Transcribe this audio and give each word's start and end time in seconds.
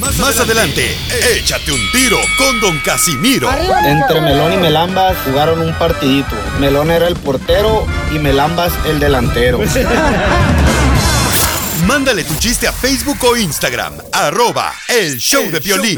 Más 0.00 0.38
adelante, 0.40 0.96
échate 1.36 1.70
un 1.72 1.80
tiro 1.92 2.18
con 2.36 2.60
Don 2.60 2.78
Casimiro. 2.80 3.48
Entre 3.84 4.20
Melón 4.20 4.52
y 4.52 4.56
Melambas 4.56 5.16
jugaron 5.24 5.60
un 5.60 5.72
partidito. 5.74 6.34
Melón 6.60 6.90
era 6.90 7.06
el 7.08 7.14
portero 7.16 7.86
y 8.12 8.18
Melambas 8.18 8.72
el 8.86 8.98
delantero. 8.98 9.60
Mándale 11.86 12.24
tu 12.24 12.34
chiste 12.36 12.66
a 12.66 12.72
Facebook 12.72 13.18
o 13.24 13.36
Instagram, 13.36 13.94
arroba 14.12 14.72
el 14.88 15.18
show 15.18 15.48
de 15.50 15.60
violín. 15.60 15.96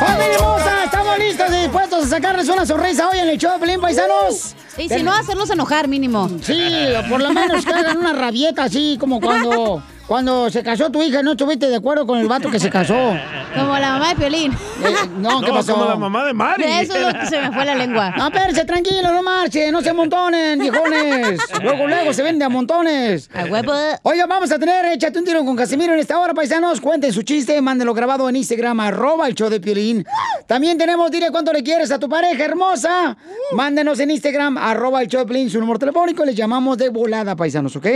¡Familia 0.00 0.34
hermosa! 0.34 0.84
¿Estamos 0.84 1.18
listos 1.18 1.46
y 1.50 1.56
dispuestos 1.62 2.04
a 2.04 2.08
sacarles 2.08 2.48
una 2.48 2.66
sonrisa 2.66 3.08
hoy 3.08 3.18
en 3.18 3.28
el 3.30 3.38
show 3.38 3.52
de 3.54 3.58
Pelín, 3.58 3.80
paisanos? 3.80 4.54
Y 4.80 4.88
si 4.88 5.02
no, 5.02 5.12
hacerlos 5.12 5.50
enojar 5.50 5.88
mínimo. 5.88 6.28
Sí, 6.42 6.60
por 7.08 7.20
lo 7.22 7.32
menos 7.32 7.64
que 7.64 7.72
hagan 7.72 7.98
una 7.98 8.12
rabieta 8.12 8.64
así 8.64 8.96
como 8.98 9.20
cuando, 9.20 9.82
cuando 10.06 10.50
se 10.50 10.62
casó 10.62 10.90
tu 10.90 11.02
hija 11.02 11.22
no 11.22 11.32
estuviste 11.32 11.68
de 11.68 11.76
acuerdo 11.76 12.06
con 12.06 12.18
el 12.18 12.26
vato 12.28 12.50
que 12.50 12.58
se 12.58 12.70
casó. 12.70 13.14
Como 13.54 13.76
la 13.78 13.92
mamá 13.94 14.10
de 14.10 14.14
Piolín. 14.16 14.52
Eh, 14.52 14.94
no, 15.18 15.40
¿qué 15.40 15.48
No, 15.48 15.54
pasó? 15.54 15.72
como 15.74 15.84
la 15.86 15.96
mamá 15.96 16.24
de 16.24 16.32
Mari. 16.32 16.62
Eso 16.64 16.94
es 16.96 17.02
lo 17.02 17.18
que 17.18 17.26
se 17.26 17.40
me 17.40 17.50
fue 17.52 17.64
la 17.64 17.74
lengua. 17.74 18.10
No, 18.16 18.28
espérense, 18.28 18.64
tranquilo, 18.64 19.10
no 19.12 19.22
marchen, 19.24 19.72
no 19.72 19.80
se 19.82 19.90
amontonen, 19.90 20.58
viejones. 20.58 21.40
Luego, 21.60 21.88
luego 21.88 22.12
se 22.12 22.22
vende 22.22 22.44
a 22.44 22.48
montones. 22.48 23.28
A 23.34 23.44
huevo. 23.46 23.72
Oiga, 24.04 24.26
vamos 24.26 24.52
a 24.52 24.58
tener 24.58 24.84
Échate 24.86 25.18
un 25.18 25.24
tiro 25.24 25.44
con 25.44 25.56
Casimiro 25.56 25.92
en 25.94 25.98
esta 25.98 26.18
hora, 26.18 26.32
paisanos. 26.32 26.80
Cuenten 26.80 27.12
su 27.12 27.22
chiste, 27.22 27.60
mándenlo 27.60 27.92
grabado 27.92 28.28
en 28.28 28.36
Instagram, 28.36 28.78
arroba 28.80 29.26
el 29.26 29.34
show 29.34 29.50
de 29.50 29.58
Piolín. 29.60 30.06
También 30.46 30.78
tenemos, 30.78 31.10
dile 31.10 31.30
cuánto 31.32 31.52
le 31.52 31.64
quieres 31.64 31.90
a 31.90 31.98
tu 31.98 32.08
pareja 32.08 32.44
hermosa. 32.44 33.16
Mándenos 33.52 33.98
en 33.98 34.12
Instagram, 34.12 34.56
arroba 34.70 35.02
el 35.02 35.08
show 35.08 35.20
de 35.20 35.26
Piolín, 35.26 35.50
su 35.50 35.60
número 35.60 35.78
telefónico. 35.78 36.22
y 36.24 36.26
Les 36.26 36.36
llamamos 36.36 36.78
de 36.78 36.88
volada, 36.88 37.36
paisanos, 37.36 37.74
¿ok? 37.76 37.86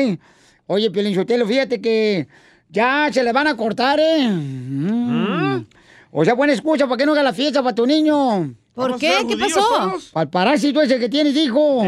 Oye, 0.67 0.91
Piolín 0.91 1.15
Sotelo, 1.15 1.47
fíjate 1.47 1.81
que 1.81 2.27
ya 2.69 3.09
se 3.13 3.23
le 3.23 3.33
van 3.33 3.47
a 3.49 3.57
cortar, 3.57 4.01
¿eh? 4.01 4.29
Mm. 4.29 5.65
O 6.11 6.25
sea, 6.25 6.35
buena 6.35 6.53
excusa 6.53 6.87
para 6.87 6.97
que 6.97 7.07
no 7.07 7.13
haga 7.13 7.23
la 7.23 7.33
fiesta 7.33 7.63
para 7.63 7.75
tu 7.75 7.87
niño. 7.87 8.55
¿Por 8.75 8.99
qué? 8.99 9.25
¿Qué 9.29 9.37
pasó? 9.37 9.99
Para 10.13 10.25
el 10.25 10.31
parásito 10.31 10.83
ese 10.83 10.99
que 10.99 11.09
tienes, 11.09 11.37
hijo. 11.37 11.83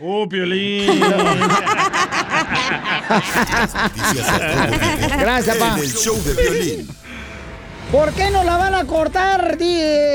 ¡Uh, 0.00 0.28
Piolín! 0.30 1.00
Gracias, 5.18 5.56
pa. 5.56 5.74
En 5.76 5.84
el 5.84 5.92
show 5.92 6.16
de 6.22 6.34
violín. 6.34 6.88
¿Por 7.90 8.12
qué 8.14 8.30
no 8.30 8.42
la 8.42 8.56
van 8.56 8.74
a 8.74 8.86
cortar, 8.86 9.58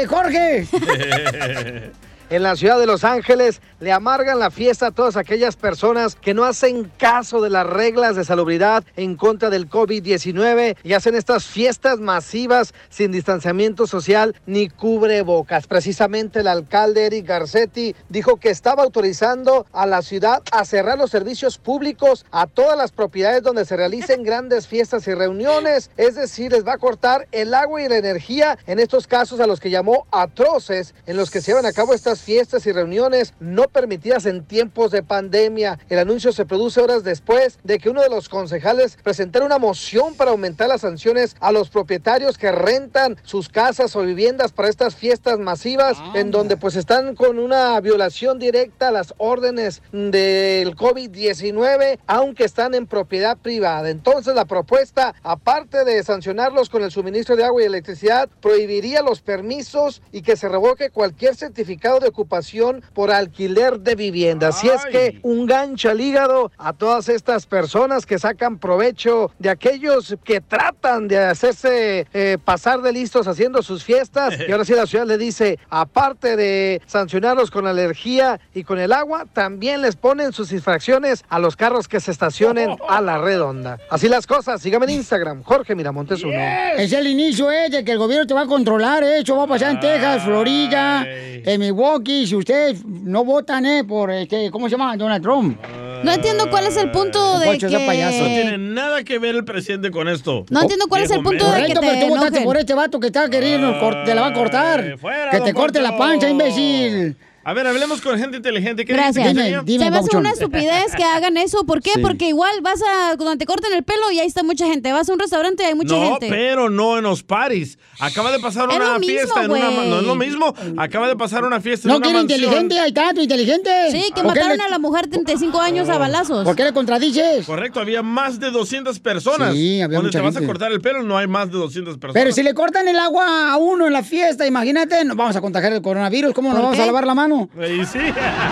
Jorge? 0.08 0.68
En 2.30 2.44
la 2.44 2.58
ciudad 2.58 2.78
de 2.78 2.86
Los 2.86 3.06
Ángeles 3.06 3.62
le 3.80 3.94
amargan 3.94 4.38
la 4.38 4.52
fiesta 4.52 4.88
a 4.88 4.92
todas 4.92 5.16
aquellas 5.16 5.56
personas 5.56 6.16
que 6.16 6.34
no 6.34 6.44
hacen 6.44 6.92
caso 6.98 7.40
de 7.40 7.50
las 7.50 7.66
reglas 7.66 8.18
de 8.18 8.26
salubridad 8.26 8.84
en 8.98 9.16
contra 9.16 9.50
del 9.50 9.70
COVID-19 9.70 10.76
y 10.84 10.92
hacen 10.92 11.16
estas 11.16 11.46
fiestas 11.46 12.00
masivas 12.00 12.74
sin 12.90 13.14
distanciamiento 13.14 13.88
social 13.88 14.36
ni 14.46 14.68
cubrebocas. 14.68 15.68
Precisamente 15.68 16.42
el 16.42 16.48
alcalde 16.48 17.06
Eric 17.06 17.28
Garcetti 17.28 17.96
dijo 18.10 18.36
que 18.36 18.50
estaba 18.50 18.84
autorizando 18.84 19.66
a 19.72 19.86
la 19.86 20.02
ciudad 20.02 20.44
a 20.52 20.66
cerrar 20.66 20.98
los 20.98 21.12
servicios 21.12 21.58
públicos 21.58 22.26
a 22.32 22.48
todas 22.48 22.78
las 22.78 22.92
propiedades 22.92 23.42
donde 23.42 23.64
se 23.64 23.78
realicen 23.78 24.24
grandes 24.24 24.68
fiestas 24.68 25.08
y 25.08 25.14
reuniones. 25.14 25.92
Es 25.96 26.16
decir, 26.16 26.52
les 26.52 26.68
va 26.68 26.74
a 26.74 26.78
cortar 26.78 27.26
el 27.32 27.54
agua 27.54 27.82
y 27.82 27.88
la 27.88 27.96
energía 27.96 28.58
en 28.68 28.80
estos 28.80 29.08
casos 29.08 29.40
a 29.40 29.48
los 29.48 29.62
que 29.62 29.70
llamó 29.70 30.08
atroces 30.12 30.94
en 31.06 31.16
los 31.16 31.32
que 31.32 31.40
se 31.40 31.52
llevan 31.52 31.66
a 31.66 31.72
cabo 31.72 31.94
estas 31.94 32.17
fiestas 32.22 32.66
y 32.66 32.72
reuniones 32.72 33.34
no 33.40 33.64
permitidas 33.64 34.26
en 34.26 34.46
tiempos 34.46 34.92
de 34.92 35.04
pandemia. 35.04 35.80
El 35.90 36.00
anuncio 36.00 36.32
se 36.32 36.46
produce 36.46 36.82
horas 36.82 37.04
después 37.04 37.60
de 37.64 37.80
que 37.80 37.90
uno 37.90 38.02
de 38.02 38.10
los 38.10 38.30
concejales 38.30 38.98
presentara 39.04 39.46
una 39.46 39.58
moción 39.58 40.16
para 40.16 40.32
aumentar 40.32 40.68
las 40.70 40.82
sanciones 40.82 41.36
a 41.40 41.52
los 41.52 41.70
propietarios 41.70 42.38
que 42.38 42.52
rentan 42.52 43.18
sus 43.24 43.50
casas 43.50 43.96
o 43.96 44.02
viviendas 44.02 44.52
para 44.52 44.70
estas 44.70 44.96
fiestas 44.96 45.40
masivas 45.40 45.98
en 46.14 46.32
donde 46.32 46.58
pues 46.58 46.76
están 46.76 47.16
con 47.16 47.40
una 47.40 47.80
violación 47.82 48.40
directa 48.40 48.90
a 48.90 48.92
las 48.92 49.14
órdenes 49.18 49.82
del 49.92 50.76
COVID-19 50.76 52.00
aunque 52.08 52.44
están 52.44 52.74
en 52.74 52.88
propiedad 52.88 53.38
privada. 53.38 53.90
Entonces 53.90 54.36
la 54.36 54.46
propuesta, 54.46 55.16
aparte 55.24 55.84
de 55.84 56.04
sancionarlos 56.04 56.70
con 56.70 56.84
el 56.84 56.92
suministro 56.92 57.36
de 57.36 57.44
agua 57.44 57.62
y 57.62 57.66
electricidad, 57.66 58.30
prohibiría 58.42 59.02
los 59.02 59.22
permisos 59.22 60.02
y 60.12 60.22
que 60.22 60.36
se 60.36 60.50
revoque 60.50 60.90
cualquier 60.90 61.36
certificado 61.36 62.00
de 62.00 62.07
ocupación 62.08 62.82
por 62.94 63.12
alquiler 63.12 63.80
de 63.80 63.96
vivienda. 63.96 64.50
Así 64.50 64.68
es 64.68 64.86
que 64.86 65.20
un 65.24 65.46
gancho 65.46 65.90
al 65.90 66.02
hígado 66.02 66.52
a 66.58 66.74
todas 66.74 67.10
estas 67.10 67.46
personas 67.46 68.06
que 68.06 68.20
sacan 68.20 68.58
provecho 68.58 69.32
de 69.40 69.50
aquellos 69.50 70.16
que 70.24 70.42
tratan 70.42 71.08
de 71.08 71.18
hacerse 71.18 72.08
eh, 72.14 72.38
pasar 72.44 72.82
de 72.82 72.92
listos 72.92 73.28
haciendo 73.28 73.62
sus 73.62 73.84
fiestas. 73.84 74.36
Y 74.48 74.52
ahora 74.52 74.64
sí 74.64 74.74
la 74.74 74.86
ciudad 74.86 75.06
le 75.06 75.18
dice, 75.18 75.60
aparte 75.70 76.38
de 76.38 76.82
sancionarlos 76.86 77.52
con 77.52 77.66
la 77.66 77.72
energía 77.72 78.40
y 78.54 78.64
con 78.64 78.80
el 78.80 78.94
agua, 78.94 79.26
también 79.34 79.82
les 79.82 79.98
ponen 79.98 80.32
sus 80.32 80.54
infracciones 80.54 81.26
a 81.28 81.40
los 81.40 81.58
carros 81.58 81.88
que 81.88 82.00
se 82.00 82.12
estacionen 82.12 82.78
a 82.88 83.02
la 83.02 83.18
redonda. 83.18 83.78
Así 83.90 84.08
las 84.08 84.26
cosas, 84.26 84.62
sígame 84.62 84.86
en 84.86 84.92
Instagram, 84.92 85.44
Jorge 85.44 85.76
Miramontes 85.76 86.24
uno. 86.24 86.40
Es 86.78 86.94
el 86.94 87.08
inicio, 87.08 87.52
¿eh? 87.52 87.70
De 87.70 87.84
que 87.84 87.92
el 87.92 87.98
gobierno 87.98 88.26
te 88.26 88.34
va 88.34 88.42
a 88.42 88.48
controlar, 88.48 89.04
¿eh? 89.04 89.20
Eso 89.20 89.36
va 89.36 89.44
a 89.44 89.48
pasar 89.48 89.72
en 89.72 89.80
Texas, 89.80 90.24
Florida, 90.24 91.06
en 91.06 91.60
Milwaukee. 91.60 91.97
Si 92.06 92.36
ustedes 92.36 92.86
no 92.86 93.24
votan, 93.26 93.66
¿eh? 93.66 93.84
Por, 93.84 94.12
este, 94.12 94.50
¿cómo 94.52 94.68
se 94.68 94.72
llama? 94.78 94.96
Donald 94.98 95.24
Trump. 95.24 95.58
No 96.04 96.12
entiendo 96.12 96.50
cuál 96.50 96.68
es 96.68 96.78
el 96.78 96.92
punto 96.92 97.40
de 97.40 97.56
ese 97.56 97.68
payaso. 97.86 98.20
No 98.22 98.26
tiene 98.28 98.52
que... 98.52 98.58
nada 98.60 99.04
que 99.04 99.18
ver 99.18 99.36
el 99.36 99.44
presidente 99.46 99.90
con 99.90 100.08
esto. 100.08 100.46
No 100.50 100.62
entiendo 100.62 100.86
cuál 100.88 101.04
es 101.04 101.12
el 101.12 101.24
punto 101.24 101.46
de 101.46 101.52
menso. 101.52 101.68
que 101.68 101.74
Correcto, 101.74 101.82
te 101.82 101.88
pero 101.88 102.00
tú 102.02 102.08
votaste 102.10 102.28
enojen. 102.30 102.44
por 102.46 102.58
este 102.58 102.74
vato 102.76 103.00
que 103.00 103.08
está 103.08 103.30
queriendo, 103.30 103.80
cor- 103.80 104.04
te 104.06 104.14
la 104.14 104.22
va 104.22 104.28
a 104.28 104.34
cortar. 104.34 104.98
fuera, 105.00 105.32
que 105.32 105.40
te 105.42 105.54
corte 105.54 105.82
la 105.82 105.98
pancha, 105.98 106.30
imbécil. 106.30 107.16
A 107.48 107.54
ver, 107.54 107.66
hablemos 107.66 108.02
con 108.02 108.20
gente 108.20 108.36
inteligente. 108.36 108.84
¿Qué 108.84 108.92
Gracias. 108.92 109.26
Dime, 109.30 109.62
dime, 109.64 109.86
Se 109.86 109.90
me 109.92 109.98
hace 110.00 110.18
una 110.18 110.32
estupidez 110.32 110.94
que 110.98 111.04
hagan 111.06 111.38
eso. 111.38 111.66
¿Por 111.66 111.82
qué? 111.82 111.92
Sí. 111.96 112.02
Porque 112.02 112.28
igual 112.28 112.52
vas 112.62 112.82
a. 112.82 113.16
Cuando 113.16 113.38
te 113.38 113.46
corten 113.46 113.72
el 113.72 113.84
pelo 113.86 114.12
y 114.12 114.20
ahí 114.20 114.28
está 114.28 114.44
mucha 114.44 114.66
gente. 114.68 114.92
Vas 114.92 115.08
a 115.08 115.14
un 115.14 115.20
restaurante 115.20 115.64
y 115.64 115.68
hay 115.68 115.74
mucha 115.76 115.96
no, 115.96 116.10
gente. 116.10 116.28
pero 116.30 116.70
no 116.70 116.98
en 116.98 117.06
los 117.06 117.24
paris. 117.24 117.80
Acaba 118.02 118.34
de 118.34 118.40
pasar 118.40 118.70
Es 118.70 118.76
una 118.76 119.00
mismo, 119.00 119.14
fiesta 119.16 119.44
en 119.46 119.52
una... 119.52 119.72
No 119.72 120.00
es 120.00 120.04
lo 120.06 120.16
mismo. 120.16 120.54
Acaba 120.76 121.08
de 121.08 121.16
pasar 121.16 121.46
una 121.46 121.62
fiesta 121.62 121.88
No 121.88 121.96
en 121.96 122.02
una 122.04 122.10
mansión. 122.20 122.40
inteligente, 122.42 122.80
ahí 122.82 122.90
está, 122.90 123.14
tu 123.14 123.22
inteligente. 123.22 123.70
Sí, 123.92 124.04
que 124.14 124.22
¿Por 124.24 124.34
qué 124.34 124.40
mataron 124.42 124.58
le- 124.58 124.64
a 124.66 124.70
la 124.70 124.80
mujer 124.80 125.06
de 125.06 125.12
35 125.12 125.62
años 125.62 125.88
a 125.88 125.98
balazos. 125.98 126.44
¿Por 126.44 126.54
qué 126.58 126.66
le 126.66 126.74
contradices? 126.74 127.46
Correcto, 127.46 127.80
había 127.80 128.04
más 128.04 128.42
de 128.42 128.52
200 128.52 129.00
personas. 129.00 129.54
Sí, 129.54 129.82
había 129.82 129.96
Donde 130.00 130.10
mucha 130.10 130.20
te 130.20 130.26
vas 130.26 130.36
a 130.36 130.40
gente. 130.40 130.48
cortar 130.52 130.74
el 130.74 130.82
pelo 130.82 131.02
no 131.02 131.18
hay 131.18 131.28
más 131.28 131.50
de 131.50 131.58
200 131.58 131.98
personas. 131.98 132.22
Pero 132.22 132.36
si 132.36 132.44
le 132.44 132.54
cortan 132.54 132.90
el 132.90 133.00
agua 133.00 133.54
a 133.54 133.56
uno 133.56 133.88
en 133.88 133.94
la 133.94 134.04
fiesta, 134.04 134.46
imagínate, 134.46 135.06
nos 135.06 135.16
vamos 135.16 135.34
a 135.38 135.40
contagiar 135.40 135.72
el 135.72 135.82
coronavirus. 135.82 136.34
¿Cómo 136.34 136.50
nos 136.50 136.58
¿Por 136.58 136.64
vamos 136.66 136.76
qué? 136.76 136.84
a 136.84 136.86
lavar 136.88 137.08
la 137.08 137.16
mano? 137.16 137.37
Y 137.44 137.86
sí. 137.86 138.00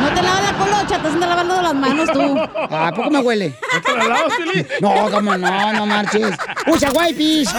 No 0.01 0.09
te 0.13 0.21
lavas 0.21 0.43
la 0.43 0.53
colocha, 0.57 1.01
te 1.01 1.07
estás 1.07 1.15
lavando 1.15 1.61
las 1.61 1.73
manos 1.73 2.11
tú. 2.11 2.39
¿A 2.69 2.91
poco 2.93 3.09
me 3.09 3.19
huele? 3.19 3.57
¿No 3.73 3.81
te 3.81 3.97
la 3.97 4.03
lavas, 4.07 4.33
Fili? 4.35 4.67
No, 4.81 5.09
cómo 5.11 5.37
no, 5.37 5.73
no 5.73 5.85
marches. 5.85 6.35
Usa 6.67 6.91
wipes. 6.91 7.53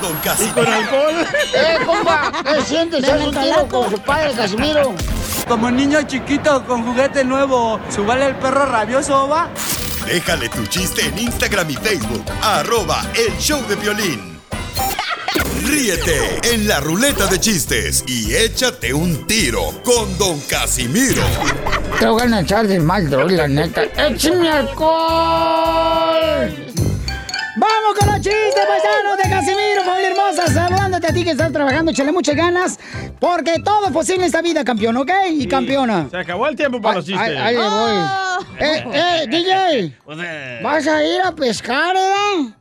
Don 0.00 0.16
Casimiro. 0.22 0.54
¿Con 0.54 0.66
alcohol? 0.66 1.26
¡Eh, 1.54 1.78
compa! 1.86 2.32
¿Qué 2.44 2.62
sientes? 2.62 3.08
¿Haz 3.08 3.20
un 3.20 3.34
tiro 3.34 3.68
con 3.68 3.90
su 3.90 3.98
padre, 4.00 4.32
Casimiro? 4.34 4.94
Como 5.46 5.70
niño 5.70 6.02
chiquito 6.02 6.64
con 6.66 6.84
juguete 6.84 7.24
nuevo, 7.24 7.80
¿subale 7.88 8.26
el 8.26 8.36
perro 8.36 8.66
rabioso, 8.66 9.28
va? 9.28 9.48
Déjale 10.06 10.48
tu 10.48 10.64
chiste 10.66 11.06
en 11.06 11.18
Instagram 11.18 11.70
y 11.70 11.74
Facebook, 11.74 12.24
arroba 12.42 13.02
el 13.14 13.36
show 13.38 13.60
de 13.66 13.76
violín. 13.76 14.40
Ríete 15.68 16.40
en 16.54 16.66
la 16.66 16.80
ruleta 16.80 17.26
de 17.26 17.38
chistes 17.38 18.02
y 18.06 18.34
échate 18.34 18.94
un 18.94 19.26
tiro 19.26 19.60
con 19.84 20.16
Don 20.16 20.40
Casimiro. 20.40 21.22
Te 22.00 22.06
voy 22.06 22.22
a 22.22 22.40
echar 22.40 22.66
de 22.66 22.80
mal, 22.80 23.10
la 23.36 23.46
neta. 23.46 23.82
¡Échame 23.82 24.48
alcohol! 24.48 24.88
¡Vamos 27.56 27.98
con 27.98 28.06
los 28.08 28.16
chistes, 28.16 28.64
paisanos 28.66 29.16
de 29.22 29.28
Casimiro, 29.28 29.84
familia 29.84 30.08
hermosa! 30.10 30.46
Saludándote 30.46 31.06
a 31.06 31.12
ti 31.12 31.22
que 31.22 31.32
estás 31.32 31.52
trabajando, 31.52 31.90
échale 31.90 32.12
muchas 32.12 32.34
ganas, 32.34 32.78
porque 33.20 33.56
todo 33.62 33.88
es 33.88 33.92
posible 33.92 34.20
en 34.20 34.26
esta 34.26 34.40
vida, 34.40 34.64
campeón, 34.64 34.96
¿ok? 34.96 35.10
Y 35.32 35.46
campeona. 35.48 36.08
Se 36.10 36.16
acabó 36.16 36.46
el 36.48 36.56
tiempo 36.56 36.80
para 36.80 36.94
los 36.96 37.06
Ahí, 37.08 37.12
chistes. 37.14 37.36
ahí 37.38 37.56
le 37.56 37.68
voy. 37.68 37.68
Oh. 37.70 38.38
Eh, 38.58 38.84
eh, 38.94 39.26
DJ, 39.28 39.98
¿vas 40.62 40.86
a 40.86 41.04
ir 41.04 41.20
a 41.20 41.32
pescar, 41.34 41.94
eh? 41.94 42.54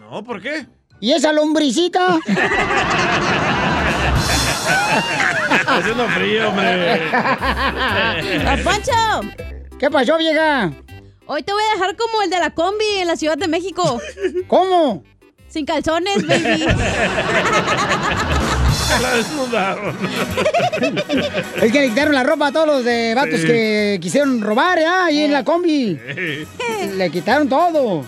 No, 0.00 0.24
¿por 0.24 0.42
qué? 0.42 0.66
¿Y 1.00 1.12
esa 1.12 1.32
lombricita? 1.32 2.18
Está 5.60 5.76
haciendo 5.78 6.08
frío, 6.08 6.48
hombre. 6.48 7.02
¡Don 8.44 8.62
Poncho! 8.64 9.20
¿Qué 9.78 9.90
pasó, 9.90 10.18
vieja? 10.18 10.72
Hoy 11.26 11.42
te 11.42 11.52
voy 11.52 11.62
a 11.62 11.74
dejar 11.74 11.94
como 11.96 12.22
el 12.22 12.30
de 12.30 12.38
la 12.38 12.50
combi 12.50 12.84
en 13.00 13.06
la 13.06 13.16
Ciudad 13.16 13.36
de 13.36 13.46
México. 13.48 14.00
¿Cómo? 14.48 15.04
Sin 15.48 15.64
calzones, 15.66 16.26
baby. 16.26 16.66
La 19.00 19.10
desnudaron. 19.16 19.96
Es 21.62 21.72
que 21.72 21.80
le 21.80 21.88
quitaron 21.90 22.14
la 22.14 22.22
ropa 22.24 22.48
a 22.48 22.52
todos 22.52 22.66
los 22.66 22.84
de 22.84 23.14
vatos 23.14 23.40
Sí. 23.40 23.46
que 23.46 23.98
quisieron 24.02 24.40
robar, 24.40 24.78
¿eh? 24.78 24.86
Ahí 24.86 25.22
en 25.24 25.32
la 25.32 25.44
combi. 25.44 25.98
Le 26.96 27.10
quitaron 27.10 27.48
todo. 27.48 28.04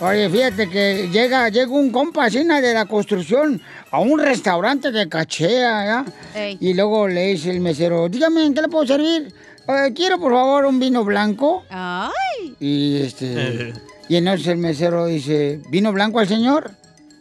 Oye, 0.00 0.28
fíjate 0.28 0.68
que 0.68 1.08
llega, 1.10 1.48
llega 1.48 1.70
un 1.70 1.90
compa 1.90 2.24
así, 2.26 2.44
na, 2.44 2.60
de 2.60 2.74
la 2.74 2.84
construcción 2.86 3.60
a 3.90 4.00
un 4.00 4.18
restaurante 4.18 4.90
de 4.90 5.08
cachea, 5.08 5.86
¿ya? 5.86 6.04
Ey. 6.34 6.58
Y 6.60 6.74
luego 6.74 7.06
le 7.08 7.28
dice 7.28 7.50
el 7.50 7.60
mesero, 7.60 8.08
dígame, 8.08 8.44
¿en 8.44 8.54
qué 8.54 8.62
le 8.62 8.68
puedo 8.68 8.86
servir? 8.86 9.32
"Eh, 9.68 9.92
quiero, 9.94 10.18
por 10.18 10.32
favor, 10.32 10.66
un 10.66 10.78
vino 10.80 11.04
blanco. 11.04 11.64
Ay. 11.70 12.54
Y 12.60 13.02
este... 13.02 13.72
Y 14.06 14.16
entonces 14.16 14.48
el 14.48 14.58
mesero 14.58 15.06
dice, 15.06 15.62
¿vino 15.70 15.90
blanco 15.90 16.18
al 16.20 16.28
señor? 16.28 16.70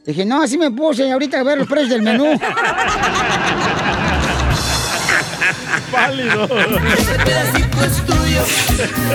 Dije, 0.06 0.26
no, 0.26 0.42
así 0.44 0.58
me 0.58 0.70
puse 0.70 1.10
ahorita 1.10 1.40
a 1.40 1.44
ver 1.44 1.58
los 1.60 1.66
precios 1.70 1.92
del 1.92 2.02
menú. 2.02 2.26
Válido. 5.94 6.44
Este 6.44 7.20
pedacito 7.24 7.84
es 7.86 8.06
tuyo. 8.06 8.42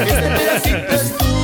Este 0.07 0.31
pedacito 0.31 0.95
es 0.95 1.19
tuyo. 1.19 1.38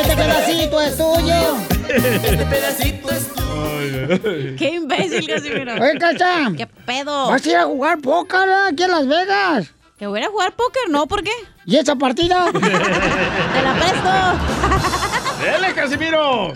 Este 0.00 0.16
pedacito 0.16 0.80
es 0.80 0.96
tuyo. 0.96 1.56
Este 1.88 2.46
pedacito 2.46 3.10
es 3.10 3.28
tuyo. 3.28 4.56
Qué 4.58 4.70
imbécil, 4.74 5.26
Casimiro. 5.26 5.72
Oye, 5.74 5.98
Cacha, 5.98 6.50
¿Qué 6.56 6.66
pedo? 6.66 7.28
vas 7.28 7.44
a 7.46 7.50
ir 7.50 7.56
a 7.56 7.64
jugar 7.64 7.98
póker 8.00 8.48
¿eh? 8.48 8.52
aquí 8.72 8.82
en 8.84 8.90
Las 8.90 9.06
Vegas. 9.06 9.74
¿Que 9.98 10.06
voy 10.06 10.22
a 10.22 10.28
jugar 10.28 10.52
póker? 10.52 10.82
No, 10.88 11.06
¿por 11.06 11.22
qué? 11.22 11.32
¿Y 11.66 11.76
esa 11.76 11.94
partida? 11.96 12.46
Te 12.52 13.62
la 13.62 13.74
presto. 13.74 15.44
¡Dele, 15.44 15.74
Casimiro! 15.74 16.54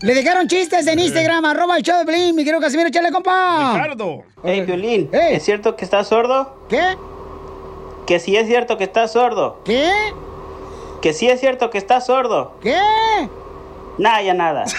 Le 0.00 0.14
dejaron 0.14 0.46
chistes 0.46 0.86
en 0.86 0.98
Instagram, 1.00 1.44
arroba 1.44 1.76
el 1.76 1.82
show 1.82 2.04
de 2.04 2.32
mi 2.32 2.44
querido 2.44 2.60
Casimiro, 2.60 2.88
échale, 2.88 3.10
compa. 3.10 3.72
Ricardo. 3.74 4.22
Hey, 4.44 4.60
Violín, 4.62 5.10
Ey. 5.12 5.36
¿es 5.36 5.44
cierto 5.44 5.74
que 5.76 5.84
estás 5.84 6.08
sordo? 6.08 6.66
¿Qué? 6.68 6.96
Que 8.06 8.20
sí 8.20 8.36
es 8.36 8.46
cierto 8.46 8.76
que 8.76 8.84
estás 8.84 9.12
sordo. 9.12 9.62
¿Qué? 9.64 9.90
Que 11.04 11.12
sí 11.12 11.28
es 11.28 11.38
cierto 11.38 11.68
que 11.68 11.76
estás 11.76 12.06
sordo. 12.06 12.58
¿Qué? 12.62 12.74
Nada, 13.98 14.22
ya 14.22 14.32
nada. 14.32 14.64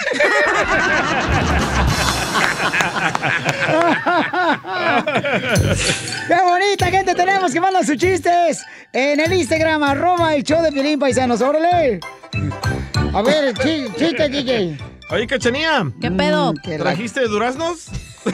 ¡Qué 6.28 6.34
bonita 6.42 6.86
gente 6.86 7.14
tenemos 7.14 7.52
que 7.52 7.60
mandan 7.60 7.86
sus 7.86 7.96
chistes 7.96 8.64
en 8.92 9.20
el 9.20 9.32
Instagram, 9.32 9.82
arroba 9.82 10.34
el 10.34 10.42
show 10.42 10.60
de 10.62 10.72
Pelín, 10.72 10.98
paisanos, 10.98 11.40
órale. 11.40 12.00
A 13.14 13.22
ver, 13.22 13.54
chi- 13.54 13.86
chiste, 13.96 14.28
DJ. 14.28 14.76
Oye, 15.10 15.26
Cachanía. 15.26 15.86
¿Qué 16.00 16.10
pedo? 16.10 16.52
Mm, 16.52 16.78
¿Trajiste 16.78 17.20
duraznos? 17.28 17.86
Mm, 18.24 18.30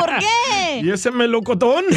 ¿Por 0.00 0.10
qué? 0.18 0.80
¿Y 0.82 0.90
ese 0.90 1.10
melocotón? 1.12 1.84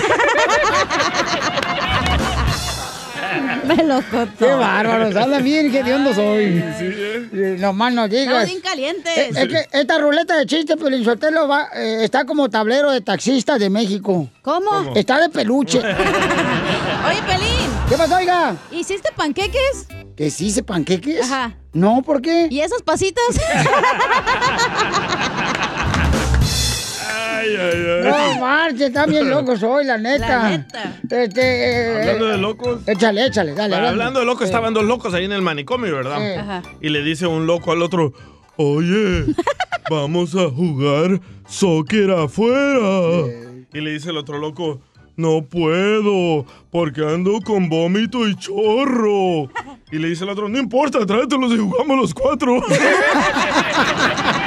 Me 3.66 3.84
lo 3.84 4.00
¡Qué 4.00 4.06
contó. 4.10 4.58
bárbaros! 4.58 5.16
Habla 5.16 5.40
bien, 5.40 5.72
qué 5.72 5.94
hondo 5.94 6.14
soy. 6.14 6.64
Sí, 6.78 6.86
¿eh? 6.86 7.30
Eh, 7.34 7.58
No 7.60 8.08
digas. 8.08 8.46
bien 8.46 8.58
Eh, 8.58 8.62
calientes. 8.62 9.38
Es 9.38 9.48
que 9.48 9.68
esta 9.72 9.98
ruleta 9.98 10.38
de 10.38 10.46
chistes, 10.46 10.78
Pelín 10.78 11.04
Sotelo, 11.04 11.48
va, 11.48 11.70
eh, 11.76 12.04
está 12.04 12.26
como 12.26 12.50
tablero 12.50 12.92
de 12.92 13.02
taxistas 13.02 13.60
de 13.60 13.70
México. 13.70 14.30
¿Cómo? 14.42 14.94
Está 14.96 15.20
de 15.20 15.30
peluche. 15.30 15.80
Oye, 15.80 17.22
Pelín, 17.26 17.70
¿Qué 17.90 17.98
pasó, 17.98 18.18
oiga? 18.18 18.56
¿hiciste 18.72 19.10
panqueques? 19.16 19.88
¿Que 20.16 20.30
sí 20.32 20.52
se 20.52 20.64
panqueques? 20.64 21.30
Ajá. 21.32 21.56
No, 21.74 22.02
¿por 22.02 22.22
qué? 22.22 22.48
¿Y 22.50 22.62
esas 22.62 22.82
pasitas? 22.82 23.24
Ay, 27.48 27.56
ay, 27.74 27.86
ay. 28.04 28.12
No, 28.36 28.40
marche, 28.42 28.86
está 28.88 29.06
bien 29.06 29.30
loco 29.30 29.56
soy, 29.58 29.86
la 29.86 29.98
neta. 29.98 30.28
La 30.28 30.50
neta. 30.58 31.00
Este, 31.10 31.42
eh, 31.42 32.02
Hablando 32.02 32.28
eh, 32.28 32.32
de 32.32 32.38
locos. 32.38 32.80
Échale, 32.88 33.26
échale, 33.26 33.54
dale. 33.54 33.76
Bueno, 33.76 33.88
hablando 33.90 34.20
de 34.20 34.26
locos, 34.26 34.44
Eh, 34.44 34.46
estaban 34.46 34.74
dos 34.74 34.84
locos 34.84 35.14
ahí 35.14 35.26
en 35.26 35.32
el 35.32 35.42
manicomio, 35.42 35.96
¿verdad? 35.96 36.22
Eh. 36.22 36.38
Ajá. 36.38 36.62
Y 36.82 36.90
le 36.90 37.02
dice 37.04 37.28
un 37.28 37.48
loco 37.48 37.72
al 37.72 37.82
otro, 37.82 38.14
oye, 38.58 39.26
vamos 39.90 40.36
a 40.36 40.50
jugar 40.50 41.20
soccer 41.48 42.12
afuera. 42.12 43.28
Y 43.74 43.82
le 43.82 43.92
dice 43.92 44.10
el 44.10 44.18
otro 44.18 44.38
loco, 44.38 44.82
no 45.18 45.46
puedo, 45.46 46.46
porque 46.72 47.02
ando 47.02 47.40
con 47.42 47.70
vómito 47.70 48.28
y 48.28 48.36
chorro. 48.36 49.50
Y 49.90 50.00
le 50.00 50.10
dice 50.10 50.26
el 50.26 50.30
otro, 50.32 50.50
no 50.50 50.60
importa, 50.60 51.06
tráetelos 51.06 51.54
y 51.54 51.58
jugamos 51.58 51.98
los 51.98 52.14
cuatro. 52.14 52.62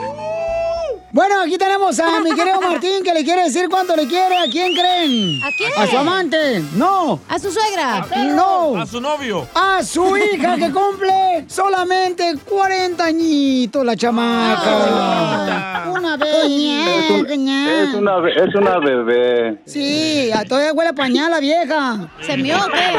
Bueno, 1.13 1.41
aquí 1.41 1.57
tenemos 1.57 1.99
a 1.99 2.21
mi 2.21 2.33
querido 2.33 2.61
Martín 2.61 3.03
que 3.03 3.13
le 3.13 3.25
quiere 3.25 3.43
decir 3.43 3.67
cuánto 3.69 3.97
le 3.97 4.07
quiere. 4.07 4.37
¿A 4.37 4.45
quién 4.49 4.73
creen? 4.73 5.43
¿A 5.43 5.49
quién? 5.57 5.71
A 5.77 5.85
su 5.87 5.97
amante. 5.97 6.63
No. 6.75 7.19
¿A 7.27 7.37
su 7.37 7.51
suegra? 7.51 8.05
No. 8.33 8.77
A 8.79 8.85
su 8.85 9.01
novio. 9.01 9.45
A 9.53 9.83
su 9.83 10.15
hija 10.15 10.55
que 10.55 10.71
cumple 10.71 11.43
solamente 11.47 12.33
40 12.49 13.03
añitos 13.03 13.83
la 13.85 13.97
chamaca. 13.97 15.83
Una 15.91 16.15
vez. 16.15 16.29
Es 16.31 17.93
una, 17.93 18.17
be- 18.19 18.33
es 18.35 18.55
una 18.55 18.79
bebé. 18.79 19.59
Sí, 19.65 20.31
a- 20.31 20.45
todavía 20.45 20.71
huele 20.71 20.91
a 20.91 20.93
pañal 20.93 21.29
la 21.31 21.41
vieja. 21.41 22.07
¿Se 22.21 22.37
mió 22.37 22.55
qué? 22.71 22.97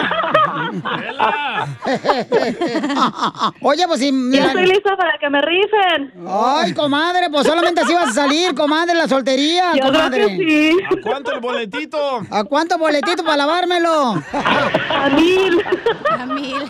Oye, 3.62 3.84
pues 3.86 4.00
si... 4.00 4.10
Ya 4.32 4.46
estoy 4.46 4.66
lista 4.66 4.96
para 4.96 5.16
que 5.18 5.30
me 5.30 5.40
rifen. 5.42 6.12
Ay, 6.28 6.72
comadre, 6.74 7.28
pues 7.30 7.46
solamente 7.46 7.80
así 7.80 7.94
vas 8.02 8.10
a 8.10 8.12
salir, 8.22 8.54
comadre, 8.54 8.94
la 8.94 9.08
soltería, 9.08 9.72
Yo 9.74 9.80
creo 9.80 9.92
comadre. 9.92 10.26
que 10.26 10.36
sí. 10.36 10.76
¿A 10.84 11.00
cuánto 11.02 11.32
el 11.32 11.40
boletito? 11.40 12.20
¿A 12.30 12.44
cuánto 12.44 12.78
boletito 12.78 13.22
para 13.24 13.36
lavármelo? 13.38 14.14
A 14.32 15.08
mil. 15.16 15.62
A 16.10 16.26
mil. 16.26 16.62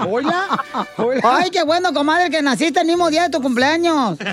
Hola. 0.08 0.64
Ay, 1.24 1.50
qué 1.50 1.62
bueno, 1.62 1.92
comadre, 1.92 2.30
que 2.30 2.42
naciste 2.42 2.80
el 2.80 2.86
mismo 2.86 3.10
día 3.10 3.24
de 3.24 3.30
tu 3.30 3.40
cumpleaños. 3.42 4.18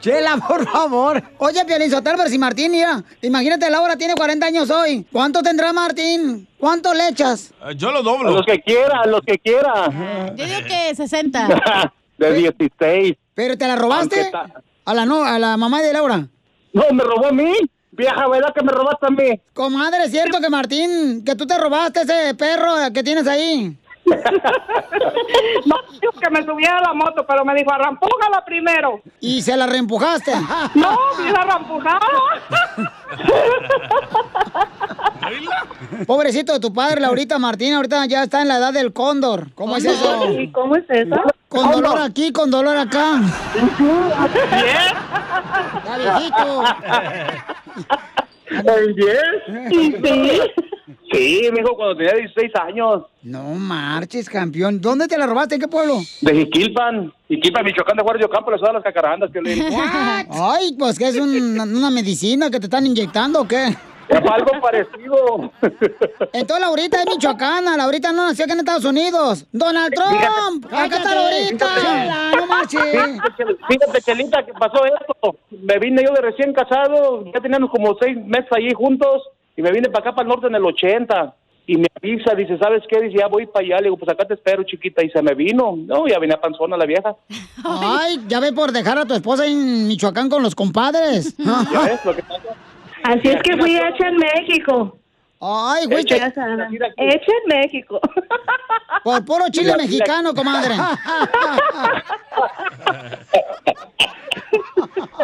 Chela, 0.00 0.36
por 0.36 0.66
favor. 0.70 1.22
Oye, 1.38 1.64
Piolín 1.64 1.90
Sotelo, 1.90 2.16
pero 2.16 2.28
si 2.30 2.38
Martín, 2.38 2.72
mira, 2.72 3.02
imagínate, 3.22 3.68
Laura 3.70 3.96
tiene 3.96 4.14
40 4.14 4.46
años 4.46 4.70
hoy. 4.70 5.06
¿Cuánto 5.12 5.42
tendrá 5.42 5.72
Martín? 5.72 6.48
¿Cuánto 6.58 6.92
le 6.94 7.08
echas? 7.08 7.52
Eh, 7.66 7.74
Yo 7.76 7.90
lo 7.92 7.98
A 7.98 8.02
doblo. 8.02 8.30
los 8.30 8.46
que 8.46 8.60
quiera, 8.60 9.00
a 9.02 9.06
los 9.06 9.20
que 9.22 9.38
quiera. 9.38 9.90
Yo 10.36 10.44
digo 10.46 10.58
que 10.66 10.94
60. 10.94 11.92
De 12.20 12.34
16. 12.34 13.16
¿Pero 13.34 13.56
te 13.56 13.66
la 13.66 13.76
robaste? 13.76 14.30
A 14.84 14.94
la, 14.94 15.06
no, 15.06 15.24
a 15.24 15.38
la 15.38 15.56
mamá 15.56 15.80
de 15.80 15.92
Laura. 15.94 16.28
No, 16.74 16.84
me 16.92 17.02
robó 17.02 17.28
a 17.28 17.32
mí. 17.32 17.54
Vieja, 17.92 18.28
¿verdad 18.28 18.52
que 18.54 18.62
me 18.62 18.72
robaste 18.72 19.06
a 19.06 19.10
mí? 19.10 19.40
Comadre, 19.54 20.04
¿es 20.04 20.10
cierto 20.10 20.38
que 20.38 20.50
Martín, 20.50 21.24
que 21.24 21.34
tú 21.34 21.46
te 21.46 21.56
robaste 21.56 22.02
ese 22.02 22.34
perro 22.34 22.74
que 22.92 23.02
tienes 23.02 23.26
ahí? 23.26 23.74
No, 25.66 25.76
dijo 26.00 26.12
que 26.20 26.30
me 26.30 26.42
subiera 26.44 26.78
a 26.78 26.80
la 26.82 26.94
moto, 26.94 27.24
pero 27.26 27.44
me 27.44 27.54
dijo, 27.54 27.72
arrampújala 27.72 28.44
primero. 28.44 29.00
Y 29.20 29.42
se 29.42 29.56
la 29.56 29.66
reempujaste. 29.66 30.32
No, 30.74 30.96
me 31.22 31.32
la 31.32 31.40
arrampujada. 31.40 32.00
Pobrecito 36.06 36.52
de 36.52 36.60
tu 36.60 36.72
padre, 36.72 37.00
Laurita 37.00 37.38
Martín, 37.38 37.74
ahorita 37.74 38.06
ya 38.06 38.22
está 38.22 38.42
en 38.42 38.48
la 38.48 38.56
edad 38.58 38.72
del 38.72 38.92
cóndor. 38.92 39.52
¿Cómo 39.54 39.76
es 39.76 39.84
eso? 39.84 40.30
¿Y 40.30 40.50
cómo 40.50 40.76
es 40.76 40.84
eso? 40.88 41.16
Con 41.48 41.70
dolor 41.70 41.98
aquí, 42.00 42.32
con 42.32 42.50
dolor 42.50 42.76
acá. 42.76 43.20
¿Bien? 43.78 44.94
Está 45.78 45.98
viejito. 45.98 46.62
¿El 48.50 48.94
10? 48.94 49.18
Sí. 49.70 49.94
Sí, 51.12 51.40
me 51.52 51.58
dijo 51.60 51.74
cuando 51.74 51.96
tenía 51.96 52.12
16 52.14 52.52
años. 52.54 53.02
No 53.22 53.42
marches, 53.54 54.28
campeón. 54.28 54.80
¿Dónde 54.80 55.08
te 55.08 55.18
la 55.18 55.26
robaste? 55.26 55.56
¿En 55.56 55.60
qué 55.60 55.66
pueblo? 55.66 55.98
De 56.20 56.32
Jiquilpan. 56.34 57.12
Jiquilpan, 57.26 57.64
Michoacán 57.64 57.96
de 57.96 58.02
Guardia 58.04 58.28
Campo, 58.28 58.52
le 58.52 58.58
sudan 58.58 58.74
las 58.74 58.84
cacarandas 58.84 59.28
que 59.32 59.40
le 59.40 59.54
Ay, 60.30 60.76
pues 60.78 60.98
que 61.00 61.08
es 61.08 61.16
un- 61.16 61.58
una 61.58 61.90
medicina 61.90 62.48
que 62.48 62.60
te 62.60 62.66
están 62.66 62.86
inyectando 62.86 63.40
o 63.40 63.48
qué. 63.48 63.76
Es 64.10 64.30
algo 64.30 64.60
parecido. 64.60 65.52
Entonces 66.32 66.60
Laurita 66.60 67.00
es 67.00 67.06
michoacana, 67.06 67.76
Laurita 67.76 68.12
no 68.12 68.26
nació 68.26 68.44
aquí 68.44 68.52
en 68.52 68.58
Estados 68.60 68.84
Unidos. 68.84 69.46
Donald 69.52 69.94
Trump, 69.94 70.66
acá 70.66 70.96
está 70.96 71.14
Laurita. 71.14 71.66
Chela, 71.80 72.30
No 72.36 72.46
marches. 72.46 72.82
Fíjate, 73.68 74.02
Chelita, 74.02 74.44
que 74.44 74.52
pasó 74.52 74.84
esto. 74.84 75.36
Me 75.50 75.78
vine 75.78 76.02
yo 76.04 76.12
de 76.12 76.20
recién 76.22 76.52
casado, 76.52 77.24
ya 77.32 77.40
teníamos 77.40 77.70
como 77.70 77.96
seis 78.00 78.16
meses 78.24 78.48
allí 78.50 78.72
juntos, 78.74 79.22
y 79.56 79.62
me 79.62 79.70
vine 79.72 79.88
para 79.88 80.00
acá, 80.10 80.16
para 80.16 80.22
el 80.22 80.28
norte 80.28 80.46
en 80.48 80.54
el 80.56 80.64
80. 80.64 81.34
y 81.66 81.76
me 81.76 81.86
avisa, 81.96 82.34
dice, 82.34 82.58
¿sabes 82.58 82.82
qué? 82.88 83.00
Dice, 83.00 83.18
ya 83.18 83.28
voy 83.28 83.46
para 83.46 83.64
allá. 83.64 83.76
Le 83.76 83.84
digo, 83.84 83.96
pues 83.96 84.10
acá 84.10 84.24
te 84.26 84.34
espero, 84.34 84.64
chiquita. 84.64 85.04
Y 85.04 85.10
se 85.10 85.22
me 85.22 85.34
vino. 85.34 85.76
No, 85.76 86.08
ya 86.08 86.18
venía 86.18 86.40
panzona 86.40 86.76
la 86.76 86.84
vieja. 86.86 87.14
Ay, 87.64 88.20
ya 88.26 88.40
ve 88.40 88.52
por 88.52 88.72
dejar 88.72 88.98
a 88.98 89.04
tu 89.04 89.14
esposa 89.14 89.46
en 89.46 89.86
Michoacán 89.86 90.28
con 90.28 90.42
los 90.42 90.54
compadres. 90.56 91.36
¿Ya 91.38 91.80
ves 91.82 92.04
lo 92.04 92.16
que 92.16 92.22
pasa? 92.24 92.42
Así 93.02 93.28
es 93.28 93.42
que 93.42 93.56
fui 93.56 93.76
hecha 93.76 94.08
en 94.08 94.16
México. 94.16 94.96
Ay, 95.40 95.86
güey, 95.86 96.00
Hecha, 96.02 96.26
en 96.26 97.48
México. 97.48 97.98
por 99.02 99.24
puro 99.24 99.48
chile 99.50 99.74
mexicano, 99.76 100.34
comadre. 100.34 100.74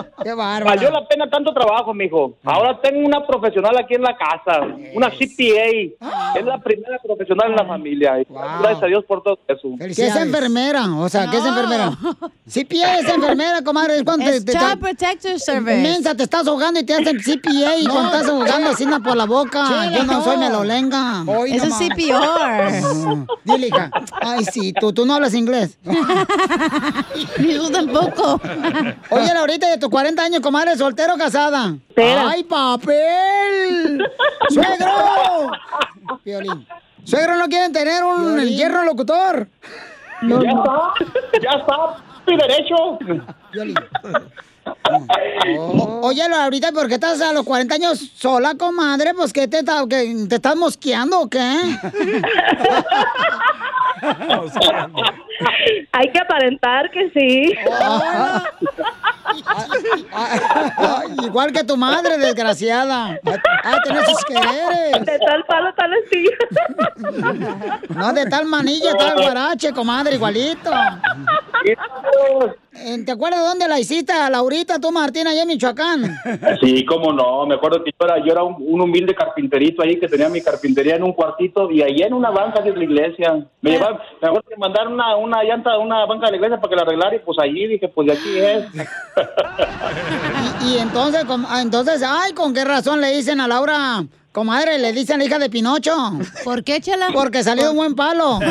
Qué 0.23 0.32
bárbaro. 0.32 0.64
Valió 0.64 0.90
la 0.90 1.06
pena 1.06 1.28
tanto 1.30 1.52
trabajo, 1.52 1.92
mijo. 1.94 2.35
Ahora 2.44 2.80
tengo 2.80 3.06
una 3.06 3.26
profesional 3.26 3.76
aquí 3.78 3.94
en 3.94 4.02
la 4.02 4.16
casa, 4.16 4.61
una 4.94 5.11
CPA. 5.11 6.38
Es 6.38 6.44
la 6.44 6.58
primera 6.58 6.99
profesional 7.04 7.50
en 7.50 7.56
la 7.56 7.66
familia. 7.66 8.20
Y 8.20 8.26
Gracias 8.30 8.82
a 8.82 8.87
Dios 8.87 9.04
por 9.04 9.23
todo 9.23 9.38
eso. 9.46 9.68
¿Qué 9.78 10.06
es 10.06 10.16
enfermera? 10.16 10.87
O 10.96 11.08
sea, 11.08 11.28
¿qué 11.30 11.38
es 11.38 11.44
enfermera? 11.44 11.90
CPA 12.49 12.99
es 12.99 13.08
enfermera, 13.08 13.62
comadre. 13.62 13.99
Es 13.99 14.44
te, 14.44 14.52
Child 14.52 14.80
Protector 14.80 15.38
Service. 15.38 15.82
Mensa, 15.82 16.14
te 16.14 16.23
estás 16.23 16.46
ahogando 16.46 16.80
y 16.80 16.85
te 16.85 16.94
hacen 16.94 17.18
CPA 17.18 17.76
y 17.78 17.87
cuando 17.87 18.06
estás 18.16 18.28
ahogando 18.28 18.70
así 18.70 18.87
por 19.04 19.16
la 19.16 19.26
boca. 19.26 19.66
Chela, 19.68 19.90
Yo 19.99 20.04
no 20.04 20.12
no. 20.14 20.25
soy 20.25 20.37
melolenga. 20.38 21.25
Hoy 21.26 21.52
Eso 21.52 21.66
es. 21.66 21.75
CPR. 21.75 22.96
No. 23.06 23.26
Dile, 23.44 23.68
hija. 23.68 23.90
Ay, 24.20 24.44
sí, 24.44 24.73
tú, 24.73 24.92
tú 24.92 25.04
no 25.04 25.14
hablas 25.14 25.35
inglés. 25.35 25.78
Ni 27.38 27.54
yo 27.54 27.70
tampoco. 27.70 28.40
Oye, 29.11 29.35
Laurita, 29.35 29.68
de 29.68 29.78
tus 29.78 29.88
40 29.90 30.05
años, 30.18 30.40
comadre, 30.40 30.76
soltero 30.76 31.14
o 31.14 31.18
casada. 31.18 31.75
¡Ay, 31.96 32.44
papel! 32.44 34.02
¡Suegro! 34.48 35.50
Violín. 36.25 36.66
¿Suegro 37.04 37.36
no 37.36 37.46
quieren 37.48 37.72
tener 37.72 38.02
un 38.04 38.38
el 38.40 38.48
hierro 38.48 38.82
locutor? 38.84 39.48
ya 40.22 40.36
está, 40.36 40.94
ya 41.42 41.50
está, 41.58 41.76
mi 42.26 42.36
derecho. 42.36 42.98
O- 45.58 46.00
oye, 46.08 46.28
Laurita, 46.28 46.72
¿por 46.72 46.88
qué 46.88 46.94
estás 46.94 47.20
a 47.20 47.32
los 47.32 47.44
40 47.44 47.75
años 47.75 47.98
sola, 48.16 48.54
comadre? 48.56 49.14
Pues, 49.14 49.32
¿qué 49.32 49.46
te, 49.48 49.58
está- 49.60 49.84
que, 49.88 50.26
te 50.28 50.34
estás 50.36 50.56
mosqueando 50.56 51.20
o 51.20 51.28
qué? 51.28 51.38
Hay 55.93 56.11
que 56.11 56.19
aparentar 56.19 56.90
que 56.90 57.11
sí. 57.11 57.55
Igual 61.25 61.52
que 61.52 61.64
tu 61.64 61.76
madre, 61.76 62.19
desgraciada. 62.19 63.19
Tenés 63.85 64.07
sus 64.09 64.25
quereres. 64.25 65.05
De 65.05 65.19
tal 65.19 65.45
palo, 65.47 65.75
tal 65.75 65.93
astilla. 65.95 66.37
No, 67.97 68.12
de 68.12 68.26
tal 68.26 68.47
manilla, 68.47 68.95
tal 68.97 69.14
guarache, 69.21 69.73
comadre, 69.73 70.16
igualito. 70.16 70.71
Eh, 71.64 73.05
¿Te 73.05 73.12
acuerdas 73.12 73.40
dónde 73.45 73.66
la 73.69 73.78
hiciste, 73.81 74.12
a 74.12 74.28
Laurita, 74.28 74.78
tú, 74.78 74.93
Martín, 74.93 75.26
allá 75.26 75.43
en 75.43 75.49
Michoacán? 75.49 76.19
Sí, 76.61 76.85
cómo 76.85 77.12
no. 77.12 77.47
Me 77.47 77.55
acuerdo 77.55 77.83
que 77.83 77.90
yo 77.99 78.07
era, 78.07 78.19
yo 78.19 78.33
era 78.33 78.43
un, 78.45 78.57
un 78.59 78.81
humilde 78.83 79.14
carpinterito 79.14 79.83
ahí 79.83 79.99
que 79.99 80.09
tenía 80.09 80.28
mi 80.28 80.43
carpintería 80.43 80.97
en 80.97 81.02
un 81.02 81.12
cuartito 81.12 81.71
y 81.71 81.83
allá 81.83 82.07
en 82.07 82.14
una 82.14 82.31
banca 82.31 82.61
de 82.61 82.76
la 82.76 82.85
iglesia. 82.85 83.47
Me 83.62 83.71
llevaron, 83.71 83.99
me 84.21 84.28
acuerdo 84.28 84.49
que 84.49 84.57
mandaron 84.57 84.93
una, 84.95 85.16
una 85.16 85.25
llanta, 85.42 85.78
una 85.78 86.04
banca 86.06 86.26
de 86.26 86.33
la 86.33 86.37
iglesia 86.37 86.61
para 86.61 86.68
que 86.71 86.76
la 86.76 86.83
arreglara 86.83 87.16
y 87.16 87.18
pues 87.21 87.38
allí 87.38 87.66
dije, 87.66 87.88
pues 87.88 88.06
de 88.06 88.12
aquí 88.12 88.38
es. 88.38 88.64
Y 90.64 90.78
entonces, 90.78 91.25
ah, 91.49 91.61
entonces, 91.62 92.02
ay, 92.06 92.33
¿con 92.33 92.52
qué 92.52 92.64
razón 92.64 93.00
le 93.00 93.12
dicen 93.12 93.40
a 93.40 93.47
Laura, 93.47 94.04
comadre, 94.33 94.78
le 94.78 94.92
dicen 94.92 95.18
la 95.18 95.25
hija 95.26 95.38
de 95.38 95.49
Pinocho? 95.49 95.95
¿Por 96.45 96.64
qué, 96.64 96.80
chela? 96.80 97.09
Porque 97.12 97.42
salió 97.42 97.71
un 97.71 97.76
buen 97.76 97.95
palo. 97.95 98.38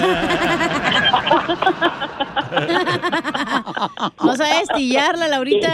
Vas 4.18 4.40
a 4.40 4.62
estillarla, 4.62 5.28
Laurita. 5.28 5.74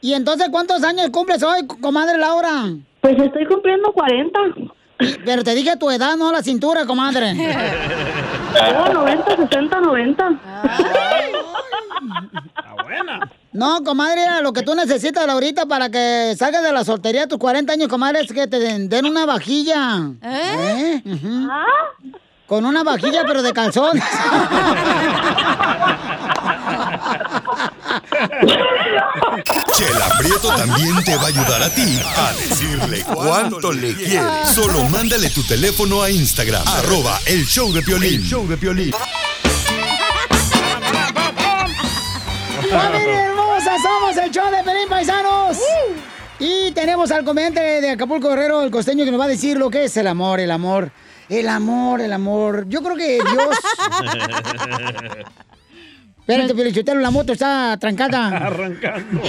Y 0.00 0.14
entonces, 0.14 0.48
¿cuántos 0.50 0.82
años 0.82 1.10
cumples 1.10 1.42
hoy, 1.42 1.66
comadre 1.80 2.16
Laura? 2.16 2.70
Pues 3.00 3.18
estoy 3.18 3.44
cumpliendo 3.46 3.92
40. 3.92 4.40
Pero 5.24 5.44
te 5.44 5.54
dije 5.54 5.76
tu 5.76 5.90
edad, 5.90 6.16
no 6.16 6.32
la 6.32 6.42
cintura, 6.42 6.84
comadre. 6.86 7.34
No, 7.34 8.92
90, 8.92 9.36
60, 9.36 9.80
90. 9.80 10.40
No, 13.52 13.82
comadre, 13.82 14.22
lo 14.42 14.52
que 14.52 14.62
tú 14.62 14.74
necesitas, 14.74 15.26
Laurita, 15.26 15.66
para 15.66 15.90
que 15.90 16.34
salgas 16.38 16.62
de 16.62 16.72
la 16.72 16.84
soltería 16.84 17.24
a 17.24 17.26
tus 17.26 17.38
40 17.38 17.72
años, 17.72 17.88
comadre, 17.88 18.20
es 18.20 18.32
que 18.32 18.46
te 18.46 18.58
den, 18.58 18.88
den 18.88 19.06
una 19.06 19.26
vajilla. 19.26 19.98
¿Eh? 20.22 21.02
Ujú. 21.04 21.48
Con 22.46 22.64
una 22.64 22.82
vajilla, 22.82 23.24
pero 23.26 23.42
de 23.42 23.52
calzón. 23.52 24.00
Chela 29.74 30.08
Prieto 30.18 30.54
también 30.54 31.02
te 31.04 31.16
va 31.16 31.24
a 31.24 31.26
ayudar 31.26 31.62
a 31.62 31.70
ti 31.74 31.98
a 32.16 32.32
decirle 32.32 33.02
cuánto 33.04 33.72
le 33.72 33.94
quieres. 33.94 34.50
Solo 34.54 34.84
mándale 34.84 35.30
tu 35.30 35.42
teléfono 35.42 36.02
a 36.02 36.10
Instagram, 36.10 36.66
arroba 36.66 37.18
el 37.26 37.44
show 37.46 37.72
de 37.72 37.82
Piolín. 37.82 38.22
show 38.22 38.46
de 38.46 38.56
Piolín. 38.56 38.92
¡Familia 42.70 43.26
hermosa! 43.26 43.76
¡Somos 43.82 44.16
el 44.16 44.30
show 44.30 44.50
de 44.50 44.62
Pelín 44.62 44.88
Paisanos! 44.88 45.58
Y 46.38 46.70
tenemos 46.72 47.10
al 47.10 47.24
comediante 47.24 47.60
de 47.60 47.90
Acapulco 47.90 48.28
Guerrero, 48.28 48.62
el 48.62 48.70
costeño, 48.70 49.04
que 49.04 49.10
nos 49.10 49.20
va 49.20 49.24
a 49.24 49.28
decir 49.28 49.58
lo 49.58 49.70
que 49.70 49.84
es 49.84 49.96
el 49.96 50.06
amor, 50.06 50.40
el 50.40 50.50
amor. 50.50 50.92
El 51.28 51.48
amor, 51.48 52.00
el 52.00 52.12
amor. 52.12 52.64
Yo 52.68 52.82
creo 52.82 52.96
que 52.96 53.20
Dios... 53.22 53.56
Espérate, 56.30 56.54
Pelichotero, 56.54 57.00
la 57.00 57.10
moto 57.10 57.32
está 57.32 57.76
trancada. 57.80 58.28
Arrancando. 58.46 59.20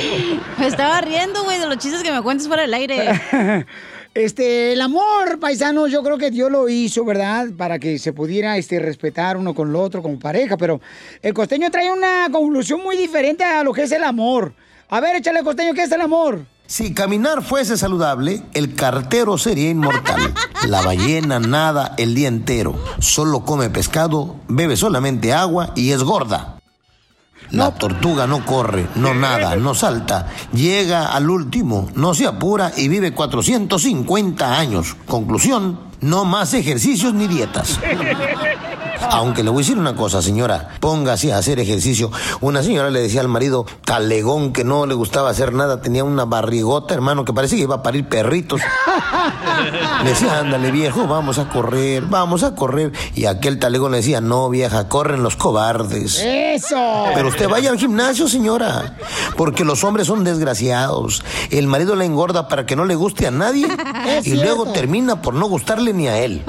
Me 0.60 0.68
estaba 0.68 1.02
riendo, 1.02 1.44
güey, 1.44 1.60
de 1.60 1.66
los 1.66 1.78
chistes 1.78 2.04
que 2.04 2.12
me 2.12 2.22
cuentas 2.22 2.48
fuera 2.48 2.64
del 2.64 2.74
aire. 2.74 3.20
Este, 4.14 4.74
el 4.74 4.82
amor, 4.82 5.40
paisanos, 5.40 5.90
yo 5.90 6.04
creo 6.04 6.18
que 6.18 6.32
Dios 6.32 6.52
lo 6.52 6.68
hizo, 6.68 7.06
¿verdad? 7.06 7.48
Para 7.56 7.80
que 7.80 7.98
se 7.98 8.12
pudiera 8.12 8.58
este, 8.58 8.78
respetar 8.78 9.38
uno 9.38 9.56
con 9.56 9.70
el 9.70 9.76
otro 9.78 10.02
como 10.02 10.20
pareja, 10.20 10.58
pero 10.58 10.82
el 11.22 11.34
costeño 11.34 11.72
trae 11.72 11.90
una 11.90 12.28
conclusión 12.30 12.84
muy 12.84 12.98
diferente 12.98 13.46
a 13.46 13.64
lo 13.64 13.72
que 13.72 13.84
es 13.84 13.92
el 13.94 14.04
amor. 14.04 14.54
A 14.90 15.00
ver, 15.00 15.16
échale, 15.16 15.42
costeño, 15.44 15.74
¿qué 15.74 15.84
es 15.84 15.92
el 15.94 16.02
amor? 16.02 16.46
Si 16.68 16.94
caminar 16.94 17.42
fuese 17.42 17.78
saludable, 17.78 18.44
el 18.54 18.76
cartero 18.76 19.38
sería 19.38 19.70
inmortal. 19.70 20.34
La 20.68 20.82
ballena 20.82 21.40
nada 21.40 21.96
el 21.98 22.14
día 22.14 22.28
entero. 22.28 22.76
Solo 23.00 23.46
come 23.46 23.70
pescado, 23.70 24.36
bebe 24.50 24.76
solamente 24.76 25.32
agua 25.32 25.72
y 25.74 25.92
es 25.92 26.04
gorda. 26.04 26.61
La 27.50 27.76
tortuga 27.76 28.28
no 28.28 28.46
corre, 28.46 28.88
no 28.96 29.14
nada, 29.14 29.56
no 29.58 29.74
salta. 29.74 30.28
Llega 30.54 31.08
al 31.14 31.30
último, 31.30 31.90
no 31.96 32.14
se 32.14 32.28
apura 32.28 32.72
y 32.78 32.88
vive 32.88 33.14
450 33.14 34.58
años. 34.58 34.96
Conclusión, 35.06 35.91
no 36.02 36.26
más 36.26 36.54
ejercicios 36.54 37.14
ni 37.14 37.28
dietas. 37.28 37.80
Aunque 39.10 39.44
le 39.44 39.50
voy 39.50 39.62
a 39.62 39.64
decir 39.66 39.78
una 39.78 39.96
cosa, 39.96 40.22
señora, 40.22 40.70
póngase 40.80 41.34
a 41.34 41.38
hacer 41.38 41.60
ejercicio. 41.60 42.12
Una 42.40 42.64
señora 42.64 42.90
le 42.90 43.02
decía 43.02 43.22
al 43.22 43.28
marido, 43.28 43.66
talegón, 43.84 44.54
que 44.54 44.64
no 44.64 44.86
le 44.86 44.94
gustaba 44.94 45.30
hacer 45.30 45.54
nada, 45.54 45.82
tenía 45.82 46.04
una 46.04 46.26
barrigota, 46.26 46.94
hermano, 46.94 47.26
que 47.26 47.34
parecía 47.34 47.58
que 47.58 47.64
iba 47.64 47.76
a 47.76 47.84
parir 47.84 48.08
perritos. 48.08 48.62
Le 50.04 50.10
decía, 50.10 50.40
ándale 50.40 50.72
viejo, 50.72 51.08
vamos 51.08 51.40
a 51.40 51.50
correr, 51.50 52.04
vamos 52.04 52.44
a 52.44 52.56
correr. 52.56 52.92
Y 53.16 53.26
aquel 53.26 53.60
talegón 53.60 53.92
le 53.92 53.98
decía, 53.98 54.22
no 54.22 54.50
vieja, 54.50 54.88
corren 54.88 55.24
los 55.24 55.36
cobardes. 55.36 56.22
¡Eso! 56.24 57.06
Pero 57.14 57.28
usted 57.28 57.50
vaya 57.50 57.70
al 57.70 57.78
gimnasio, 57.78 58.28
señora, 58.28 58.98
porque 59.36 59.66
los 59.66 59.84
hombres 59.84 60.08
son 60.08 60.24
desgraciados. 60.24 61.24
El 61.50 61.68
marido 61.68 61.96
la 61.96 62.06
engorda 62.06 62.48
para 62.48 62.66
que 62.66 62.76
no 62.76 62.86
le 62.86 62.96
guste 62.96 63.28
a 63.28 63.32
nadie 63.32 63.68
y 64.24 64.36
luego 64.36 64.68
termina 64.68 65.22
por 65.22 65.34
no 65.34 65.48
gustarle 65.48 65.91
ni 65.94 66.08
a 66.08 66.18
él. 66.20 66.44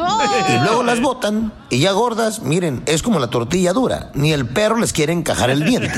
Y 0.49 0.65
luego 0.65 0.83
las 0.83 1.01
botan 1.01 1.53
y 1.71 1.79
ya 1.81 1.93
gordas, 1.93 2.43
miren, 2.43 2.83
es 2.87 3.03
como 3.03 3.19
la 3.19 3.29
tortilla 3.29 3.73
dura, 3.73 4.11
ni 4.15 4.33
el 4.33 4.47
perro 4.47 4.77
les 4.77 4.93
quiere 4.93 5.13
encajar 5.13 5.51
el 5.51 5.65
diente. 5.65 5.93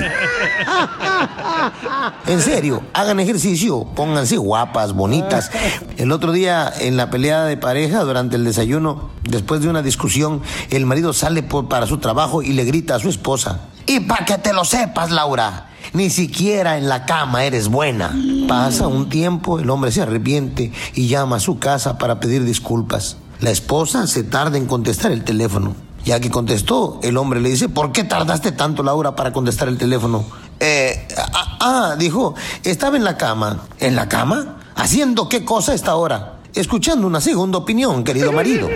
En 2.26 2.40
serio, 2.40 2.82
hagan 2.92 3.20
ejercicio, 3.20 3.84
pónganse 3.94 4.36
guapas, 4.36 4.92
bonitas. 4.92 5.50
El 5.96 6.12
otro 6.12 6.32
día 6.32 6.72
en 6.80 6.96
la 6.96 7.10
pelea 7.10 7.44
de 7.44 7.56
pareja 7.56 8.00
durante 8.02 8.36
el 8.36 8.44
desayuno, 8.44 9.10
después 9.22 9.60
de 9.62 9.68
una 9.68 9.82
discusión, 9.82 10.42
el 10.70 10.86
marido 10.86 11.12
sale 11.12 11.42
por- 11.42 11.68
para 11.68 11.86
su 11.86 11.98
trabajo 11.98 12.42
y 12.42 12.52
le 12.52 12.64
grita 12.64 12.94
a 12.96 12.98
su 12.98 13.08
esposa. 13.08 13.60
Y 13.86 14.00
para 14.00 14.24
que 14.24 14.38
te 14.38 14.52
lo 14.52 14.64
sepas, 14.64 15.10
Laura, 15.10 15.68
ni 15.92 16.08
siquiera 16.10 16.78
en 16.78 16.88
la 16.88 17.04
cama 17.04 17.44
eres 17.44 17.68
buena. 17.68 18.14
Pasa 18.48 18.86
un 18.88 19.08
tiempo, 19.08 19.58
el 19.58 19.68
hombre 19.70 19.92
se 19.92 20.02
arrepiente 20.02 20.72
y 20.94 21.08
llama 21.08 21.36
a 21.36 21.40
su 21.40 21.58
casa 21.58 21.98
para 21.98 22.18
pedir 22.20 22.44
disculpas. 22.44 23.16
La 23.40 23.50
esposa 23.50 24.06
se 24.06 24.24
tarda 24.24 24.56
en 24.58 24.66
contestar 24.66 25.12
el 25.12 25.24
teléfono. 25.24 25.74
Ya 26.04 26.20
que 26.20 26.30
contestó, 26.30 27.00
el 27.02 27.16
hombre 27.16 27.40
le 27.40 27.48
dice, 27.48 27.68
¿por 27.68 27.90
qué 27.92 28.04
tardaste 28.04 28.52
tanto, 28.52 28.82
Laura, 28.82 29.16
para 29.16 29.32
contestar 29.32 29.68
el 29.68 29.78
teléfono? 29.78 30.24
Eh, 30.60 31.08
ah, 31.16 31.58
ah, 31.60 31.96
dijo, 31.98 32.34
estaba 32.62 32.96
en 32.96 33.04
la 33.04 33.16
cama. 33.16 33.62
¿En 33.80 33.96
la 33.96 34.08
cama? 34.08 34.58
¿Haciendo 34.76 35.28
qué 35.28 35.44
cosa 35.44 35.72
a 35.72 35.74
esta 35.74 35.94
hora? 35.94 36.34
Escuchando 36.54 37.06
una 37.06 37.20
segunda 37.20 37.58
opinión, 37.58 38.04
querido 38.04 38.32
marido. 38.32 38.68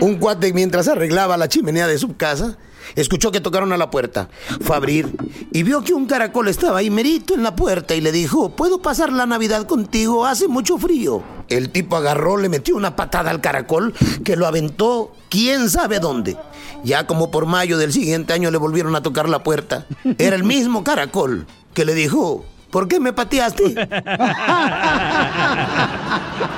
Un 0.00 0.16
cuate 0.16 0.52
mientras 0.52 0.86
arreglaba 0.88 1.36
la 1.36 1.48
chimenea 1.48 1.88
de 1.88 1.98
su 1.98 2.16
casa, 2.16 2.56
escuchó 3.00 3.30
que 3.30 3.40
tocaron 3.40 3.72
a 3.72 3.76
la 3.76 3.90
puerta. 3.90 4.28
Fue 4.60 4.74
a 4.74 4.78
abrir 4.78 5.14
y 5.52 5.62
vio 5.62 5.82
que 5.82 5.94
un 5.94 6.06
caracol 6.06 6.48
estaba 6.48 6.78
ahí 6.78 6.90
merito 6.90 7.34
en 7.34 7.42
la 7.42 7.54
puerta 7.56 7.94
y 7.94 8.00
le 8.00 8.12
dijo, 8.12 8.50
¿puedo 8.50 8.82
pasar 8.82 9.12
la 9.12 9.26
Navidad 9.26 9.66
contigo? 9.66 10.26
Hace 10.26 10.48
mucho 10.48 10.78
frío. 10.78 11.22
El 11.48 11.70
tipo 11.70 11.96
agarró, 11.96 12.36
le 12.36 12.48
metió 12.48 12.76
una 12.76 12.96
patada 12.96 13.30
al 13.30 13.40
caracol 13.40 13.94
que 14.24 14.36
lo 14.36 14.46
aventó 14.46 15.12
quién 15.28 15.70
sabe 15.70 15.98
dónde. 15.98 16.36
Ya 16.84 17.06
como 17.06 17.30
por 17.30 17.46
mayo 17.46 17.78
del 17.78 17.92
siguiente 17.92 18.32
año 18.32 18.50
le 18.50 18.58
volvieron 18.58 18.94
a 18.94 19.02
tocar 19.02 19.28
la 19.28 19.42
puerta. 19.42 19.86
Era 20.18 20.36
el 20.36 20.44
mismo 20.44 20.84
caracol 20.84 21.46
que 21.74 21.84
le 21.84 21.94
dijo, 21.94 22.44
¿por 22.70 22.88
qué 22.88 23.00
me 23.00 23.12
pateaste? 23.12 23.64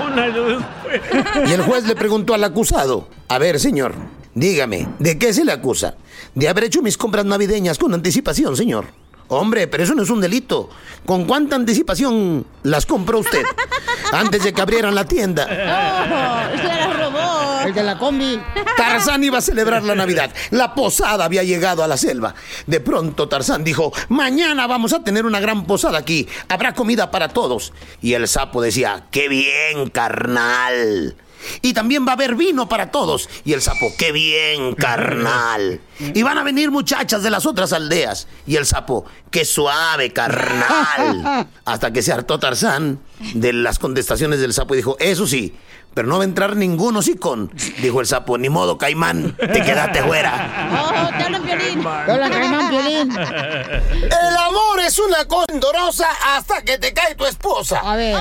Un 0.05 0.19
año 0.19 0.45
después. 0.45 1.01
Y 1.49 1.53
el 1.53 1.63
juez 1.63 1.85
le 1.85 1.95
preguntó 1.95 2.35
al 2.35 2.45
acusado, 2.45 3.09
a 3.29 3.39
ver 3.39 3.61
señor, 3.61 3.95
dígame, 4.35 4.89
¿de 4.99 5.19
qué 5.19 5.33
se 5.33 5.45
le 5.45 5.53
acusa? 5.53 5.97
De 6.35 6.49
haber 6.49 6.65
hecho 6.65 6.83
mis 6.83 6.97
compras 6.97 7.25
navideñas 7.25 7.79
con 7.79 7.95
anticipación, 7.95 8.57
señor. 8.57 8.87
Hombre, 9.33 9.69
pero 9.69 9.85
eso 9.85 9.95
no 9.95 10.03
es 10.03 10.11
un 10.11 10.21
delito. 10.21 10.69
¿Con 11.07 11.25
cuánta 11.25 11.55
anticipación 11.55 12.45
las 12.65 12.85
compró 12.85 13.21
usted? 13.21 13.45
Antes 14.13 14.43
de 14.43 14.53
que 14.53 14.61
abrieran 14.61 14.93
la 14.93 15.05
tienda. 15.05 15.45
Oh, 15.45 16.57
se 16.57 16.65
la 16.65 16.93
robó. 16.93 17.61
El 17.65 17.73
de 17.73 17.83
la 17.85 17.97
combi. 17.97 18.41
Tarzán 18.77 19.23
iba 19.23 19.39
a 19.39 19.41
celebrar 19.41 19.85
la 19.85 19.95
Navidad. 19.95 20.33
La 20.51 20.75
posada 20.75 21.25
había 21.25 21.45
llegado 21.45 21.85
a 21.85 21.87
la 21.87 21.97
selva. 21.97 22.35
De 22.67 22.81
pronto 22.81 23.29
Tarzán 23.29 23.63
dijo, 23.63 23.93
mañana 24.09 24.67
vamos 24.67 24.93
a 24.93 25.05
tener 25.05 25.25
una 25.25 25.39
gran 25.39 25.65
posada 25.65 25.99
aquí. 25.99 26.27
Habrá 26.49 26.75
comida 26.75 27.13
para 27.13 27.29
todos. 27.29 27.73
Y 28.03 28.15
el 28.15 28.27
sapo 28.27 28.61
decía, 28.61 29.05
qué 29.13 29.29
bien, 29.29 29.91
carnal. 29.91 31.15
Y 31.63 31.73
también 31.73 32.07
va 32.07 32.11
a 32.11 32.15
haber 32.15 32.35
vino 32.35 32.69
para 32.69 32.91
todos. 32.91 33.29
Y 33.45 33.53
el 33.53 33.63
sapo, 33.63 33.93
qué 33.99 34.13
bien, 34.13 34.75
carnal. 34.79 35.81
Y 35.99 36.23
van 36.23 36.39
a 36.39 36.43
venir 36.43 36.71
muchachas 36.71 37.23
de 37.23 37.31
las 37.31 37.47
otras 37.47 37.73
aldeas. 37.73 38.27
Y 38.47 38.57
el 38.57 38.67
sapo, 38.67 39.05
qué 39.31 39.45
suave, 39.45 40.13
carnal. 40.13 41.49
Hasta 41.65 41.93
que 41.93 42.03
se 42.03 42.13
hartó 42.13 42.39
Tarzán 42.39 43.01
de 43.35 43.53
las 43.53 43.79
contestaciones 43.79 44.41
del 44.41 44.53
sapo 44.55 44.75
y 44.75 44.79
dijo, 44.79 44.97
eso 44.99 45.27
sí, 45.27 45.55
pero 45.95 46.07
no 46.09 46.17
va 46.19 46.23
a 46.23 46.27
entrar 46.27 46.57
ningún 46.57 46.97
hocicón. 46.97 47.51
Dijo 47.83 48.01
el 48.01 48.07
sapo, 48.07 48.39
ni 48.39 48.49
modo, 48.49 48.79
caimán, 48.79 49.37
te 49.37 49.63
quedaste 49.63 50.03
fuera. 50.03 50.69
Oh, 50.81 51.09
te 51.09 51.25
hablan 51.25 51.45
violín. 51.45 51.83
Te 51.83 52.13
hablan 52.13 52.31
caimán, 52.33 52.71
violín. 52.71 53.11
El 53.13 54.37
amor 54.37 54.81
es 54.87 54.99
una 54.99 55.25
cosa 55.27 55.47
endorosa 55.53 56.09
hasta 56.37 56.63
que 56.63 56.79
te 56.79 56.93
cae 56.93 57.15
tu 57.15 57.27
esposa. 57.27 57.81
A 57.85 57.97
ver. 57.97 58.17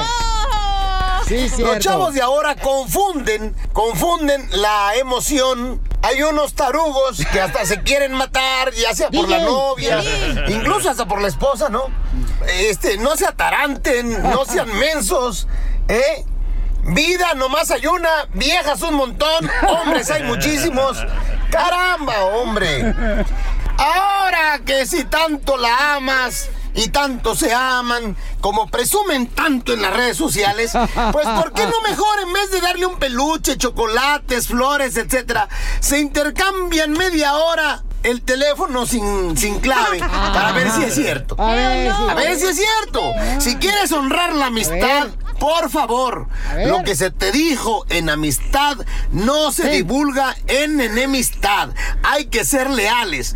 Sí, 1.30 1.48
cierto. 1.48 1.76
Los 1.76 1.84
chavos 1.84 2.14
de 2.16 2.22
ahora 2.24 2.56
confunden, 2.56 3.56
confunden 3.72 4.50
la 4.52 4.96
emoción. 4.96 5.80
Hay 6.02 6.24
unos 6.24 6.56
tarugos 6.56 7.24
que 7.32 7.40
hasta 7.40 7.68
se 7.68 7.84
quieren 7.84 8.14
matar, 8.14 8.72
ya 8.74 8.96
sea 8.96 9.12
por 9.12 9.30
la 9.30 9.38
novia, 9.38 10.02
incluso 10.48 10.90
hasta 10.90 11.08
por 11.08 11.22
la 11.22 11.28
esposa, 11.28 11.70
¿no? 11.70 11.84
Este, 12.48 12.98
no 12.98 13.16
se 13.16 13.28
ataranten, 13.28 14.24
no 14.24 14.44
sean 14.44 14.76
mensos, 14.80 15.48
¿eh? 15.88 16.26
Vida 16.82 17.36
nomás 17.36 17.70
hay 17.70 17.86
una, 17.86 18.10
viejas 18.34 18.82
un 18.82 18.96
montón, 18.96 19.52
hombres 19.68 20.10
hay 20.10 20.24
muchísimos. 20.24 20.98
Caramba, 21.52 22.24
hombre. 22.24 22.96
Ahora 23.78 24.62
que 24.66 24.88
si 24.88 25.04
tanto 25.04 25.58
la 25.58 25.96
amas 25.98 26.50
y 26.76 26.90
tanto 26.90 27.36
se 27.36 27.54
aman, 27.54 28.16
como 28.42 28.68
presumen 28.68 29.28
tanto 29.28 29.74
en 29.74 29.82
las 29.82 29.94
redes 29.94 30.18
sociales, 30.18 30.72
pues 31.12 31.28
¿por 31.28 31.54
qué 31.54 31.66
no 31.66 31.82
mejor 31.82 32.20
en 32.22 32.34
vez 32.34 32.52
de 32.52 32.62
darle 32.62 32.86
un 32.86 32.98
peluche, 32.98 33.58
chocolates, 33.58 34.48
flores, 34.48 34.98
etcétera, 34.98 35.48
se 35.80 36.00
intercambian 36.00 36.92
media 36.92 37.36
hora 37.36 37.84
el 38.04 38.22
teléfono 38.22 38.86
sin, 38.86 39.38
sin 39.38 39.60
clave 39.60 40.00
para 40.00 40.52
ver 40.54 40.72
si 40.72 40.84
es 40.84 40.96
cierto? 40.96 41.36
A 41.38 41.54
ver, 41.54 41.92
sí. 41.92 42.04
A 42.10 42.14
ver 42.14 42.40
si 42.40 42.46
es 42.46 42.56
cierto. 42.56 43.02
Si 43.40 43.56
quieres 43.58 43.92
honrar 43.92 44.34
la 44.34 44.48
amistad, 44.48 45.08
por 45.40 45.70
favor, 45.70 46.28
lo 46.66 46.84
que 46.84 46.96
se 46.96 47.12
te 47.12 47.32
dijo 47.32 47.86
en 47.90 48.10
amistad 48.10 48.78
no 49.12 49.52
se 49.52 49.64
Sí. 49.64 49.70
divulga 49.78 50.36
en 50.48 50.80
enemistad. 50.82 51.70
Hay 52.04 52.28
que 52.28 52.46
ser 52.46 52.70
leales. 52.70 53.36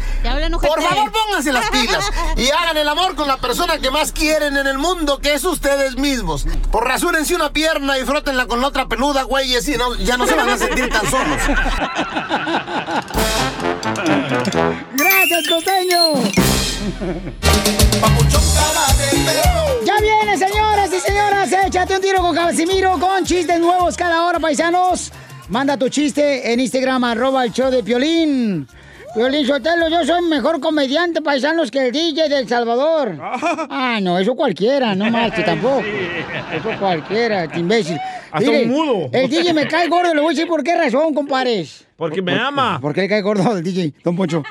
Por 0.61 0.81
favor, 0.81 1.11
pónganse 1.11 1.51
las 1.51 1.69
pilas 1.69 2.05
y 2.37 2.49
hagan 2.61 2.77
el 2.77 2.87
amor 2.87 3.15
con 3.15 3.27
la 3.27 3.37
persona 3.37 3.79
que 3.79 3.91
más 3.91 4.11
quieren 4.11 4.57
en 4.57 4.67
el 4.67 4.77
mundo, 4.77 5.19
que 5.19 5.33
es 5.33 5.43
ustedes 5.43 5.97
mismos. 5.97 6.45
Por 6.71 6.87
rasúrense 6.87 7.35
una 7.35 7.51
pierna 7.51 7.97
y 7.99 8.05
frótenla 8.05 8.45
con 8.47 8.61
la 8.61 8.67
otra 8.67 8.87
peluda, 8.87 9.23
güeyes, 9.23 9.67
y 9.67 9.77
no, 9.77 9.95
ya 9.95 10.17
no 10.17 10.25
se 10.27 10.35
van 10.35 10.49
a 10.49 10.57
sentir 10.57 10.89
tan 10.89 11.09
solos. 11.09 11.37
Gracias, 14.93 15.47
costeño. 15.49 16.13
Ya 19.85 19.95
viene, 19.99 20.37
señoras 20.37 20.89
y 20.93 20.99
señoras. 20.99 21.51
Échate 21.65 21.95
un 21.95 22.01
tiro 22.01 22.21
con 22.21 22.35
Casimiro 22.35 22.97
con 22.99 23.25
chistes 23.25 23.59
nuevos 23.59 23.97
cada 23.97 24.23
hora, 24.25 24.39
paisanos. 24.39 25.11
Manda 25.49 25.77
tu 25.77 25.89
chiste 25.89 26.51
en 26.51 26.59
Instagram, 26.59 27.03
arroba 27.03 27.43
el 27.45 27.51
show 27.51 27.69
de 27.69 27.83
Piolín. 27.83 28.67
Piolín 29.13 29.45
Sotelo, 29.45 29.89
yo 29.89 30.03
soy 30.05 30.23
mejor 30.27 30.59
comediante, 30.59 31.21
paisanos, 31.21 31.69
que 31.69 31.85
el 31.85 31.91
DJ 31.91 32.29
de 32.29 32.39
El 32.39 32.47
Salvador. 32.47 33.15
Ah, 33.69 33.99
no, 34.01 34.17
eso 34.17 34.35
cualquiera, 34.35 34.95
no 34.95 35.09
más, 35.11 35.31
que 35.35 35.43
tampoco. 35.43 35.83
Eso 35.83 36.69
cualquiera, 36.79 37.43
este 37.43 37.59
imbécil. 37.59 37.97
Hasta 38.31 38.49
un 38.49 38.67
mudo. 38.67 39.09
El 39.11 39.29
DJ 39.29 39.53
me 39.53 39.67
cae 39.67 39.87
gordo, 39.87 40.13
le 40.13 40.19
voy 40.21 40.33
a 40.33 40.35
decir 40.35 40.47
por 40.47 40.63
qué 40.63 40.75
razón, 40.75 41.13
compadres. 41.13 41.85
Porque 41.95 42.21
me 42.21 42.33
ama. 42.33 42.79
¿Por 42.81 42.93
qué 42.93 43.01
le 43.01 43.09
cae 43.09 43.21
gordo 43.21 43.51
al 43.51 43.63
DJ, 43.63 43.93
don 44.03 44.15
Poncho? 44.15 44.43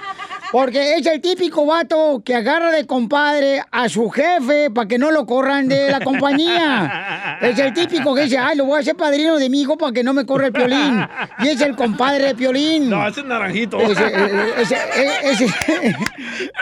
Porque 0.53 0.97
es 0.97 1.07
el 1.07 1.23
típico 1.23 1.65
vato 1.65 2.23
que 2.23 2.35
agarra 2.35 2.71
de 2.71 2.87
compadre 2.87 3.63
a 3.71 3.89
su 3.89 4.11
jefe 4.11 4.71
para 4.71 4.87
que 4.87 4.99
no 4.99 5.11
lo 5.11 5.25
corran 5.25 5.67
de 5.67 5.91
la 5.91 5.99
compañía. 6.01 7.39
Es 7.41 7.59
el 7.59 7.73
típico 7.73 8.15
que 8.15 8.25
dice, 8.25 8.37
ay, 8.37 8.59
lo 8.59 8.67
voy 8.67 8.77
a 8.77 8.81
hacer 8.81 8.95
padrino 8.95 9.39
de 9.39 9.49
mi 9.49 9.63
hijo 9.63 9.79
para 9.79 9.93
que 9.93 10.05
no 10.05 10.13
me 10.13 10.27
corra 10.27 10.49
el 10.49 10.53
piolín. 10.53 11.07
Y 11.39 11.49
es 11.49 11.61
el 11.63 11.75
compadre 11.75 12.27
de 12.27 12.35
piolín. 12.35 12.91
No, 12.91 13.09
ese 13.09 13.21
es 13.21 13.27
naranjito. 13.27 13.81
Eh, 13.81 14.53
ese, 14.59 14.77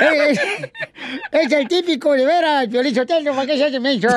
es, 0.00 0.38
es 1.32 1.52
el 1.52 1.66
típico, 1.68 2.12
de 2.12 2.24
veras, 2.26 2.68
Piolín 2.68 2.94
Sotelo, 2.94 3.34
¿para 3.34 3.46
qué 3.46 3.56
se 3.56 3.64
hace 3.64 3.80
menso? 3.80 4.08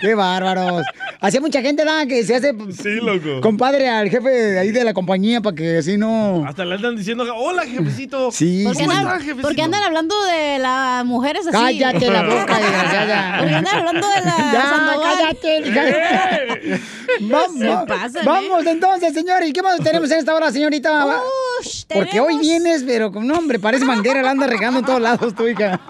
¡Qué 0.00 0.14
bárbaros! 0.14 0.82
Hace 1.20 1.40
mucha 1.40 1.60
gente, 1.62 1.84
¿da? 1.84 2.06
Que 2.06 2.22
se 2.22 2.36
hace 2.36 2.54
Sí, 2.70 2.96
loco. 3.02 3.40
compadre 3.40 3.88
al 3.88 4.08
jefe 4.08 4.28
de 4.28 4.58
ahí 4.58 4.70
de 4.70 4.84
la 4.84 4.94
compañía 4.94 5.40
para 5.40 5.56
que 5.56 5.78
así 5.78 5.96
no... 5.96 6.44
Hasta 6.46 6.64
le 6.64 6.74
andan 6.76 6.96
diciendo, 6.96 7.24
hola, 7.34 7.64
jefecito. 7.64 8.30
Sí, 8.36 8.64
¿Por 8.64 8.76
qué, 8.76 8.84
sí. 8.84 8.90
andan, 8.90 8.98
está, 9.06 9.18
jefecito? 9.18 9.42
por 9.48 9.56
qué 9.56 9.62
andan 9.62 9.82
hablando 9.82 10.24
de 10.24 10.58
las 10.58 11.04
mujeres 11.06 11.46
así? 11.46 11.52
Cállate 11.56 12.10
la 12.10 12.22
boca, 12.22 12.58
desgraciada. 12.60 13.38
¿Por 13.38 13.48
qué 13.48 13.54
andan 13.54 13.76
hablando 13.78 14.08
de 14.08 14.20
la 14.20 14.36
Ya, 14.52 14.62
Sandoval? 14.68 15.00
cállate, 15.16 15.62
cállate. 15.72 16.80
Vamos, 17.20 17.58
Se 17.58 17.86
pasan, 17.86 18.22
¿eh? 18.22 18.26
vamos 18.26 18.66
entonces, 18.66 19.14
señores. 19.14 19.48
¿Y 19.48 19.52
qué 19.54 19.62
más 19.62 19.80
tenemos 19.80 20.10
en 20.10 20.18
esta 20.18 20.34
hora, 20.34 20.52
señorita? 20.52 21.06
Ush, 21.60 21.84
Porque 21.88 22.20
hoy 22.20 22.36
vienes, 22.38 22.82
pero 22.86 23.10
con 23.10 23.26
nombre, 23.26 23.58
parece 23.58 23.86
manguera, 23.86 24.20
la 24.20 24.32
anda 24.32 24.46
regando 24.46 24.80
en 24.80 24.84
todos 24.84 25.00
lados, 25.00 25.34
tu 25.34 25.46
hija. 25.46 25.80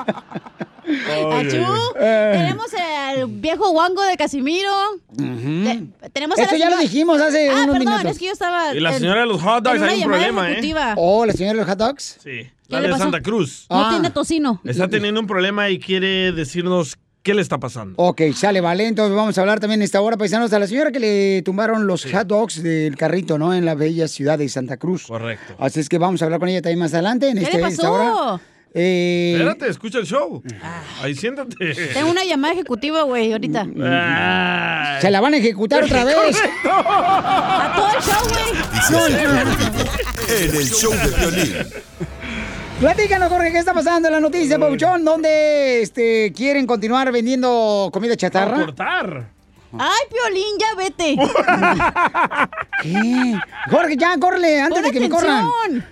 Achú, 0.86 1.56
Eh. 2.00 2.32
tenemos 2.36 2.66
al 2.74 3.26
viejo 3.28 3.70
guango 3.70 4.02
de 4.02 4.16
Casimiro. 4.16 4.70
Te- 5.16 6.08
tenemos 6.12 6.38
a 6.38 6.42
Eso 6.42 6.52
la 6.52 6.58
ya 6.58 6.64
lo 6.66 6.76
señora- 6.76 6.80
dijimos 6.82 7.20
hace 7.20 7.48
ah, 7.50 7.52
unos 7.64 7.66
perdón, 7.78 7.78
minutos. 7.94 8.12
es 8.12 8.18
que 8.18 8.24
yo 8.26 8.32
estaba. 8.32 8.74
Y 8.74 8.80
la 8.80 8.92
en- 8.92 8.98
señora 9.00 9.20
de 9.20 9.26
los 9.26 9.42
hot 9.42 9.62
dogs, 9.64 9.76
en 9.76 9.82
una 9.82 9.90
hay 9.90 9.96
un 9.96 10.00
llamada 10.02 10.22
problema, 10.28 10.52
¿eh? 10.52 10.94
Oh, 10.96 11.26
la 11.26 11.32
señora 11.32 11.52
de 11.54 11.58
los 11.60 11.68
hot 11.68 11.78
dogs. 11.78 12.18
Sí. 12.22 12.30
¿Qué 12.30 12.50
La 12.68 12.80
de 12.80 12.88
pasó? 12.88 13.02
Santa 13.04 13.20
Cruz. 13.22 13.66
No 13.70 13.86
Ah. 13.86 13.90
tiene 13.90 14.10
tocino. 14.10 14.60
Está 14.64 14.88
teniendo 14.88 15.20
un 15.20 15.26
problema 15.26 15.70
y 15.70 15.78
quiere 15.78 16.32
decirnos 16.32 16.96
qué 17.22 17.32
le 17.34 17.42
está 17.42 17.58
pasando. 17.58 17.94
Ok, 17.96 18.22
sale, 18.34 18.60
vale. 18.60 18.86
Entonces 18.86 19.14
vamos 19.16 19.36
a 19.38 19.40
hablar 19.40 19.60
también 19.60 19.80
en 19.80 19.84
esta 19.84 20.00
hora, 20.00 20.16
paisanos, 20.16 20.52
a 20.52 20.58
la 20.58 20.66
señora 20.66 20.90
que 20.92 21.00
le 21.00 21.42
tumbaron 21.42 21.86
los 21.86 22.04
hot 22.04 22.26
dogs 22.26 22.62
del 22.62 22.96
carrito, 22.96 23.38
¿no? 23.38 23.54
En 23.54 23.64
la 23.64 23.74
bella 23.74 24.06
ciudad 24.08 24.38
de 24.38 24.48
Santa 24.48 24.76
Cruz. 24.76 25.06
Correcto. 25.06 25.54
Así 25.58 25.80
es 25.80 25.88
que 25.88 25.98
vamos 25.98 26.22
a 26.22 26.24
hablar 26.26 26.40
con 26.40 26.48
ella 26.48 26.62
también 26.62 26.78
más 26.80 26.92
adelante. 26.94 27.28
En 27.28 27.38
¿Qué 27.38 27.44
este, 27.44 27.58
le 27.60 27.68
esta 27.68 27.90
hora. 27.90 28.40
Eh, 28.78 29.32
Espérate, 29.32 29.70
escucha 29.70 29.98
el 29.98 30.04
show. 30.04 30.42
Ahí 31.02 31.14
siéntate. 31.14 31.74
Tengo 31.94 32.10
una 32.10 32.24
llamada 32.24 32.52
ejecutiva, 32.52 33.02
güey, 33.02 33.32
ahorita. 33.32 33.66
Ay. 33.80 35.00
se 35.00 35.10
la 35.10 35.22
van 35.22 35.32
a 35.32 35.38
ejecutar 35.38 35.82
otra 35.82 36.04
vez. 36.04 36.36
A 36.64 37.72
todo 37.74 37.88
el 37.96 38.02
show, 38.02 38.28
güey. 38.28 38.44
En 40.44 40.56
el 40.56 40.68
show 40.68 40.92
de 40.92 41.16
violín. 41.16 41.54
Platícanos, 42.80 43.30
Jorge, 43.30 43.50
¿qué 43.52 43.58
está 43.58 43.72
pasando 43.72 44.08
en 44.08 44.12
la 44.14 44.20
noticia, 44.20 44.58
Pauchón? 44.58 45.02
¿Dónde 45.02 45.80
este, 45.80 46.30
quieren 46.36 46.66
continuar 46.66 47.10
vendiendo 47.10 47.88
comida 47.90 48.14
chatarra? 48.16 48.56
cortar. 48.58 49.35
Ay, 49.78 50.02
Piolín, 50.10 50.58
ya 50.58 50.74
vete. 50.76 51.16
¿Qué? 52.82 53.38
Jorge, 53.70 53.96
ya, 53.96 54.16
córrele, 54.18 54.60
antes 54.60 54.82
de 54.82 54.90
que 54.90 55.00
me 55.00 55.08
corran. 55.08 55.46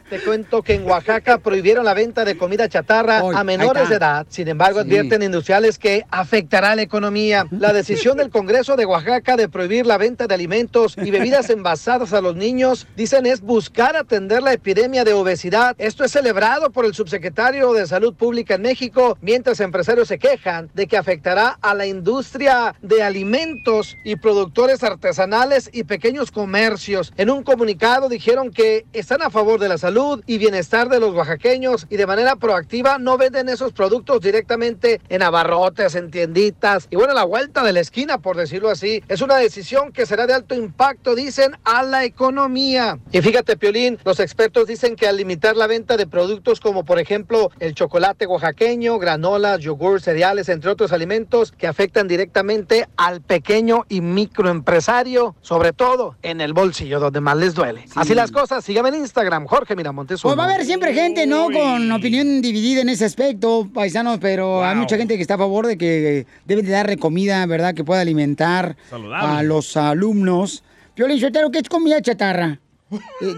Te 0.09 0.21
cuento 0.21 0.63
que 0.63 0.75
en 0.75 0.87
Oaxaca 0.87 1.39
prohibieron 1.39 1.85
la 1.85 1.95
venta 1.95 2.25
de 2.25 2.37
comida 2.37 2.69
chatarra 2.69 3.19
a 3.19 3.45
menores 3.45 3.89
de 3.89 3.97
edad. 3.97 4.27
Sin 4.29 4.49
embargo, 4.49 4.81
Sí. 4.81 4.87
advierten 4.87 5.23
industriales 5.23 5.79
que 5.79 6.05
afectará 6.11 6.75
la 6.77 6.83
economía. 6.83 7.47
La 7.51 7.73
decisión 7.73 8.17
del 8.17 8.31
Congreso 8.31 8.77
de 8.77 8.87
Oaxaca 8.87 9.37
de 9.37 9.49
prohibir 9.49 9.87
la 9.87 9.99
venta 9.99 10.27
de 10.27 10.35
alimentos 10.35 10.97
y 10.97 11.11
bebidas 11.11 11.51
envasadas 11.51 12.13
a 12.13 12.21
los 12.21 12.37
niños, 12.37 12.87
dicen, 12.97 13.27
es 13.27 13.41
buscar 13.41 13.97
atender 13.97 14.43
la 14.43 14.53
epidemia 14.53 15.05
de 15.05 15.15
obesidad. 15.15 15.75
Esto 15.79 16.05
es 16.05 16.13
celebrado 16.13 16.71
por 16.71 16.85
el 16.85 16.95
subsecretario 16.95 17.73
de 17.73 17.87
Salud 17.87 18.15
Pública 18.15 18.55
en 18.55 18.63
México, 18.63 19.19
mientras 19.21 19.61
empresarios 19.61 20.09
se 20.09 20.19
quejan 20.19 20.71
de 20.75 20.87
que 20.87 20.97
afectará 20.97 21.59
a 21.61 21.75
la 21.75 21.87
industria 21.87 22.75
de 22.83 23.03
alimentos 23.03 23.64
y 24.05 24.17
productores 24.17 24.83
artesanales 24.83 25.71
y 25.73 25.85
pequeños 25.85 26.31
comercios. 26.31 27.15
En 27.17 27.31
un 27.31 27.43
comunicado 27.43 28.11
dijeron 28.11 28.51
que 28.51 28.85
están 28.93 29.23
a 29.23 29.31
favor 29.31 29.59
de 29.59 29.71
la 29.71 29.79
salud 29.79 30.23
y 30.27 30.37
bienestar 30.37 30.91
de 30.91 31.01
los 31.01 31.15
oaxaqueños 31.15 31.87
y 31.89 31.97
de 31.97 32.07
manera 32.07 32.37
proactiva 32.37 32.99
no 32.99 33.17
venden 33.17 33.49
esos 33.49 33.73
productos 33.73 34.21
directamente 34.21 35.01
en 35.09 35.23
abarrotes, 35.23 35.95
en 35.95 36.11
tienditas 36.11 36.89
y 36.91 36.97
bueno, 36.97 37.13
a 37.13 37.15
la 37.15 37.25
vuelta 37.25 37.63
de 37.63 37.73
la 37.73 37.81
esquina, 37.81 38.19
por 38.19 38.37
decirlo 38.37 38.69
así. 38.69 39.03
Es 39.09 39.23
una 39.23 39.37
decisión 39.37 39.93
que 39.93 40.05
será 40.05 40.27
de 40.27 40.35
alto 40.35 40.55
impacto, 40.55 41.15
dicen, 41.15 41.57
a 41.65 41.83
la 41.83 42.05
economía. 42.05 42.99
Y 43.13 43.23
fíjate, 43.23 43.57
Piolín, 43.57 43.99
los 44.05 44.21
expertos 44.21 44.67
dicen 44.67 44.95
que 44.95 45.09
al 45.09 45.17
limitar 45.17 45.57
la 45.57 45.67
venta 45.67 45.97
de 45.97 46.07
productos 46.07 46.61
como 46.61 46.85
por 46.85 46.99
ejemplo 46.99 47.51
el 47.61 47.75
chocolate 47.75 48.27
oaxaqueño, 48.27 48.99
granolas, 48.99 49.61
yogur, 49.61 50.03
cereales, 50.03 50.51
entre 50.51 50.71
otros 50.71 50.93
alimentos 50.93 51.51
que 51.51 51.67
afectan 51.67 52.09
directamente 52.09 52.87
al 52.99 53.23
pequeño 53.23 53.54
y 53.89 54.01
microempresario, 54.01 55.37
sobre 55.41 55.73
todo 55.73 56.17
en 56.23 56.41
el 56.41 56.53
bolsillo 56.53 56.99
donde 56.99 57.21
más 57.21 57.37
les 57.37 57.55
duele. 57.55 57.85
Así 57.95 58.13
las 58.13 58.33
cosas, 58.33 58.65
síganme 58.65 58.89
en 58.89 58.97
Instagram, 58.97 59.47
Jorge 59.47 59.77
Miramontes. 59.77 60.21
Pues 60.23 60.37
va 60.37 60.43
a 60.43 60.47
haber 60.47 60.67
siempre 60.67 60.93
gente, 60.93 61.25
¿no? 61.27 61.49
Con 61.51 61.91
opinión 61.93 62.43
dividida 62.43 62.81
en 62.81 62.89
ese 62.89 63.05
aspecto, 63.05 63.69
paisanos, 63.73 64.19
pero 64.21 64.65
hay 64.65 64.75
mucha 64.75 64.97
gente 64.97 65.15
que 65.15 65.23
está 65.23 65.35
a 65.35 65.39
favor 65.39 65.69
de 65.69 65.79
que 65.79 66.27
deben 66.47 66.67
de 66.67 66.73
darle 66.73 66.97
comida, 66.97 67.47
¿verdad? 67.47 67.75
Que 67.75 67.85
pueda 67.85 68.01
alimentar 68.01 68.77
Saludable. 68.91 69.39
a 69.39 69.43
los 69.45 69.77
alumnos. 69.77 70.65
Piolín 70.95 71.21
Sotero, 71.21 71.51
¿qué 71.53 71.59
es 71.59 71.69
comida 71.69 72.03
chatarra? 72.03 72.59
Eh, 72.91 73.35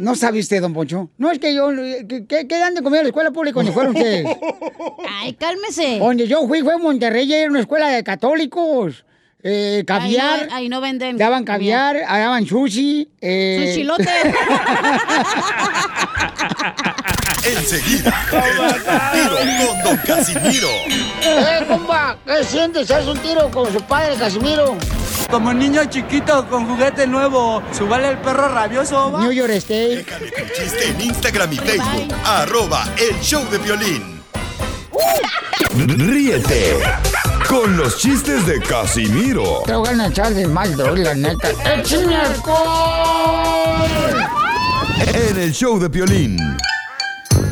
¿No 0.00 0.14
sabe 0.14 0.40
usted, 0.40 0.62
don 0.62 0.72
Poncho? 0.72 1.10
No 1.18 1.30
es 1.30 1.38
que 1.38 1.54
yo... 1.54 1.68
¿Qué, 2.08 2.26
qué, 2.26 2.58
dan 2.58 2.74
de 2.74 2.82
comida 2.82 3.00
a 3.00 3.02
la 3.02 3.10
escuela 3.10 3.30
pública 3.30 3.56
donde 3.56 3.72
fueron 3.72 3.94
ustedes? 3.96 4.26
Ay, 5.06 5.34
cálmese. 5.34 5.98
Donde 5.98 6.26
yo 6.26 6.46
fui 6.48 6.62
fue 6.62 6.74
en 6.74 6.82
Monterrey, 6.82 7.30
era 7.30 7.50
una 7.50 7.60
escuela 7.60 7.88
de 7.88 8.02
católicos. 8.02 9.04
Eh, 9.42 9.84
caviar. 9.86 10.40
Ahí 10.40 10.46
no, 10.48 10.54
ahí 10.56 10.68
no 10.68 10.80
venden. 10.80 11.16
Daban 11.16 11.44
caviar, 11.44 11.96
daban 12.00 12.46
sushi. 12.46 13.08
Eh... 13.20 13.66
Sushilote. 13.68 14.04
Enseguida, 17.42 18.12
tiro 19.12 19.36
con 19.36 19.82
Don 19.82 19.96
Casimiro. 20.06 20.68
¡Eh, 21.22 21.64
compa! 21.66 22.16
¿Qué 22.26 22.44
sientes? 22.44 22.90
¿Haz 22.90 23.06
un 23.06 23.18
tiro 23.18 23.50
con 23.50 23.72
su 23.72 23.80
padre, 23.82 24.14
Casimiro? 24.16 24.76
Como 25.30 25.52
niño 25.52 25.84
chiquito 25.86 26.46
con 26.48 26.66
juguete 26.66 27.06
nuevo, 27.06 27.62
¿subale 27.72 28.08
el 28.08 28.18
perro 28.18 28.48
rabioso? 28.48 29.10
va? 29.12 29.20
New 29.22 29.32
York 29.32 29.52
State. 29.52 30.04
Déjame 30.04 30.30
tu 30.30 30.44
chiste 30.54 30.88
en 30.88 31.00
Instagram 31.00 31.52
y 31.52 31.56
Facebook. 31.56 32.14
Arroba 32.24 32.84
el 32.98 33.18
show 33.20 33.42
de 33.50 33.58
violín. 33.58 34.19
Ríete 35.86 36.76
con 37.48 37.76
los 37.76 37.98
chistes 37.98 38.46
de 38.46 38.60
Casimiro 38.60 39.62
Te 39.66 39.74
voy 39.74 39.88
a 39.88 40.06
echar 40.06 40.32
de 40.34 40.46
mal, 40.46 40.76
doy, 40.76 41.02
la 41.02 41.14
neta. 41.14 41.50
¡Échame 41.74 42.16
en 45.12 45.38
el 45.38 45.52
show 45.52 45.78
de 45.78 45.88
violín. 45.88 46.36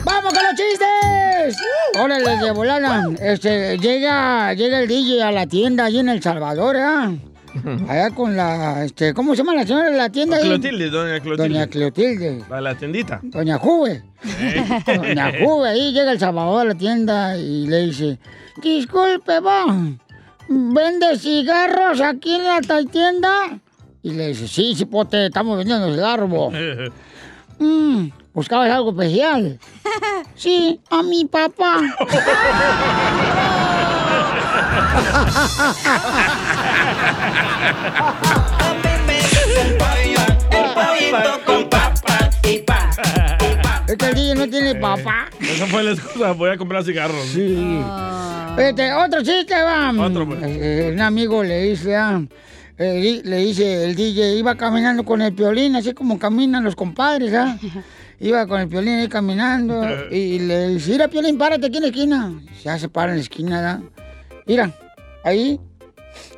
¡Vamos 0.04 0.32
con 0.32 0.42
los 0.42 0.54
chistes! 0.54 1.56
Órale, 1.98 2.36
de 2.38 2.50
volada. 2.50 3.04
Este, 3.20 3.78
llega, 3.78 4.52
llega 4.54 4.80
el 4.80 4.88
DJ 4.88 5.22
a 5.22 5.32
la 5.32 5.46
tienda 5.46 5.84
allí 5.84 5.98
en 6.00 6.08
El 6.08 6.22
Salvador, 6.22 6.76
¿ah? 6.76 7.12
Allá 7.88 8.10
con 8.10 8.36
la, 8.36 8.84
este, 8.84 9.14
¿cómo 9.14 9.32
se 9.34 9.38
llama 9.38 9.54
la 9.54 9.66
señora 9.66 9.90
de 9.90 9.96
la 9.96 10.10
tienda 10.10 10.36
ahí? 10.36 10.44
Clotilde, 10.44 10.90
doña 10.90 11.20
Clotilde. 11.20 11.48
Doña 11.48 11.66
Clotilde. 11.66 12.44
La, 12.50 12.60
la 12.60 12.74
tiendita. 12.74 13.20
Doña 13.22 13.58
Juve. 13.58 14.02
Doña 14.86 15.32
Juve, 15.40 15.68
ahí 15.68 15.92
llega 15.92 16.12
el 16.12 16.18
Salvador 16.18 16.62
a 16.62 16.64
la 16.64 16.74
tienda 16.74 17.36
y 17.36 17.66
le 17.66 17.86
dice, 17.86 18.18
disculpe, 18.62 19.40
va, 19.40 19.66
¿vende 20.48 21.18
cigarros 21.18 22.00
aquí 22.00 22.34
en 22.34 22.44
la 22.44 22.60
tienda? 22.90 23.58
Y 24.02 24.12
le 24.12 24.28
dice, 24.28 24.48
sí, 24.48 24.74
sí, 24.76 24.84
pote, 24.84 25.26
estamos 25.26 25.58
vendiendo 25.58 25.92
cigarros, 25.92 26.28
bo. 26.30 26.52
Mm, 27.58 28.10
¿Buscabas 28.32 28.70
algo 28.70 28.90
especial? 28.90 29.58
Sí, 30.36 30.80
a 30.90 31.02
mi 31.02 31.24
papá. 31.24 31.80
Es 43.88 43.96
que 43.96 44.04
el 44.04 44.14
DJ 44.14 44.34
no 44.34 44.48
tiene 44.50 44.74
papá. 44.74 45.30
Esa 45.40 45.66
fue 45.66 45.82
la 45.82 45.92
excusa. 45.92 46.32
Voy 46.32 46.50
a 46.50 46.58
comprar 46.58 46.84
cigarros. 46.84 47.24
Sí. 47.28 47.80
Este, 48.58 48.92
otro 48.92 49.22
chiste, 49.22 49.54
va. 49.54 49.92
Otro, 49.98 50.26
pues. 50.26 50.40
Eh, 50.42 50.90
un 50.92 51.00
amigo 51.00 51.42
le 51.42 51.62
dice, 51.62 51.96
ah, 51.96 52.22
eh, 52.76 53.22
le 53.24 53.36
dice 53.38 53.84
el 53.86 53.94
DJ, 53.94 54.36
iba 54.36 54.56
caminando 54.56 55.04
con 55.04 55.22
el 55.22 55.32
piolín, 55.32 55.74
así 55.74 55.94
como 55.94 56.18
caminan 56.18 56.64
los 56.64 56.76
compadres, 56.76 57.32
¿ah? 57.32 57.58
Iba 58.20 58.46
con 58.46 58.60
el 58.60 58.68
piolín 58.68 58.94
ahí 58.94 59.08
caminando 59.08 59.80
y 60.10 60.40
le 60.40 60.70
dice, 60.70 60.90
mira, 60.90 61.06
piolín, 61.06 61.38
párate 61.38 61.68
aquí 61.68 61.76
en 61.76 61.82
la 61.84 61.88
esquina. 61.88 62.42
Ya 62.64 62.76
se 62.76 62.88
para 62.88 63.12
en 63.12 63.18
la 63.18 63.22
esquina, 63.22 63.56
¿verdad? 63.56 63.80
Mira, 64.44 64.72
ahí 65.22 65.60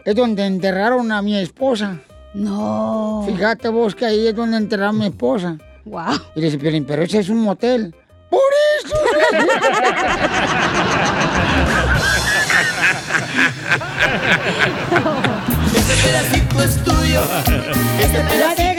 es 0.04 0.14
donde 0.14 0.46
enterraron 0.46 1.12
a 1.12 1.22
mi 1.22 1.36
esposa. 1.36 1.98
No. 2.34 3.24
Fíjate 3.26 3.68
vos 3.68 3.94
que 3.94 4.06
ahí 4.06 4.28
es 4.28 4.34
donde 4.34 4.56
enterraron 4.56 4.96
a 4.96 4.98
mi 4.98 5.06
esposa. 5.06 5.58
Wow. 5.84 6.14
Y 6.34 6.40
le 6.40 6.46
dice 6.46 6.58
Piolín, 6.58 6.84
pero 6.84 7.02
ese 7.02 7.18
es 7.18 7.28
un 7.28 7.40
motel. 7.40 7.94
¡Por 8.30 8.40
eso! 8.84 8.96
Este 15.74 16.08
pedacito 16.08 16.62
es 16.62 16.84
tuyo. 16.84 17.22
Este 18.00 18.22
déjalo, 18.24 18.69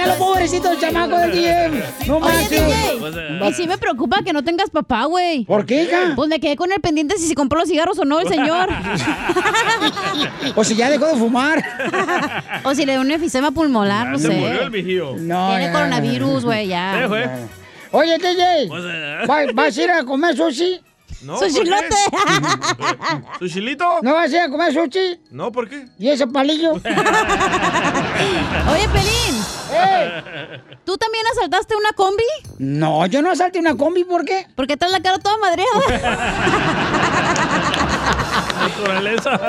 pobrecito 0.41 0.71
el 0.71 0.79
chamaco 0.79 1.17
del 1.17 1.31
DJ. 1.31 1.83
No 2.07 2.17
Oye. 2.17 2.47
DJ, 2.49 3.47
y 3.49 3.53
sí 3.53 3.67
me 3.67 3.77
preocupa 3.77 4.21
que 4.23 4.33
no 4.33 4.43
tengas 4.43 4.69
papá, 4.69 5.05
güey. 5.05 5.45
¿Por 5.45 5.65
qué, 5.65 5.83
hija? 5.83 6.13
Pues 6.15 6.29
me 6.29 6.39
quedé 6.39 6.55
con 6.55 6.71
el 6.71 6.81
pendiente 6.81 7.17
si 7.17 7.27
se 7.27 7.35
compró 7.35 7.59
los 7.59 7.69
cigarros 7.69 7.99
o 7.99 8.05
no 8.05 8.19
el 8.19 8.27
señor. 8.27 8.69
O 10.55 10.63
si 10.63 10.75
ya 10.75 10.89
dejó 10.89 11.05
de 11.07 11.15
fumar. 11.15 11.63
o 12.63 12.73
si 12.75 12.85
le 12.85 12.93
dio 12.93 13.01
un 13.01 13.11
efisema 13.11 13.51
pulmonar, 13.51 14.07
no 14.09 14.17
Se 14.19 14.27
sé. 14.27 14.33
murió 14.35 14.61
el 14.63 14.69
vigío. 14.69 15.15
No, 15.17 15.49
Tiene 15.49 15.65
ya. 15.65 15.71
coronavirus, 15.71 16.43
güey, 16.45 16.67
ya. 16.67 17.07
Oye, 17.91 18.17
DJ, 18.17 18.67
Pues, 18.67 18.83
eh. 18.85 19.17
¿va- 19.29 19.51
¿vas 19.53 19.77
a 19.77 19.81
ir 19.83 19.91
a 19.91 20.03
comer 20.03 20.35
sushi? 20.35 20.81
No, 21.23 21.35
¿por 21.35 21.47
qué? 21.47 21.51
¡Sushilote! 21.51 21.95
¿Sushilito? 23.39 23.99
¿No 24.01 24.13
vas 24.13 24.31
a 24.31 24.35
ir 24.35 24.41
a 24.41 24.49
comer 24.49 24.73
sushi? 24.73 25.19
No, 25.29 25.51
¿por 25.51 25.69
qué? 25.69 25.85
¿Y 25.99 26.09
ese 26.09 26.25
palillo? 26.27 26.71
Oye, 26.73 26.81
Pelín, 28.89 29.43
¡Eh! 29.73 30.23
¿tú 30.83 30.97
también 30.97 31.23
asaltaste 31.31 31.75
una 31.75 31.91
combi? 31.93 32.23
No, 32.59 33.05
yo 33.05 33.21
no 33.21 33.29
asalté 33.31 33.59
una 33.59 33.75
combi, 33.77 34.03
¿por 34.03 34.25
qué? 34.25 34.47
Porque 34.55 34.77
traes 34.77 34.91
la 34.93 35.01
cara 35.01 35.19
toda 35.19 35.37
madreada. 35.37 35.81
Naturaleza. 38.59 39.39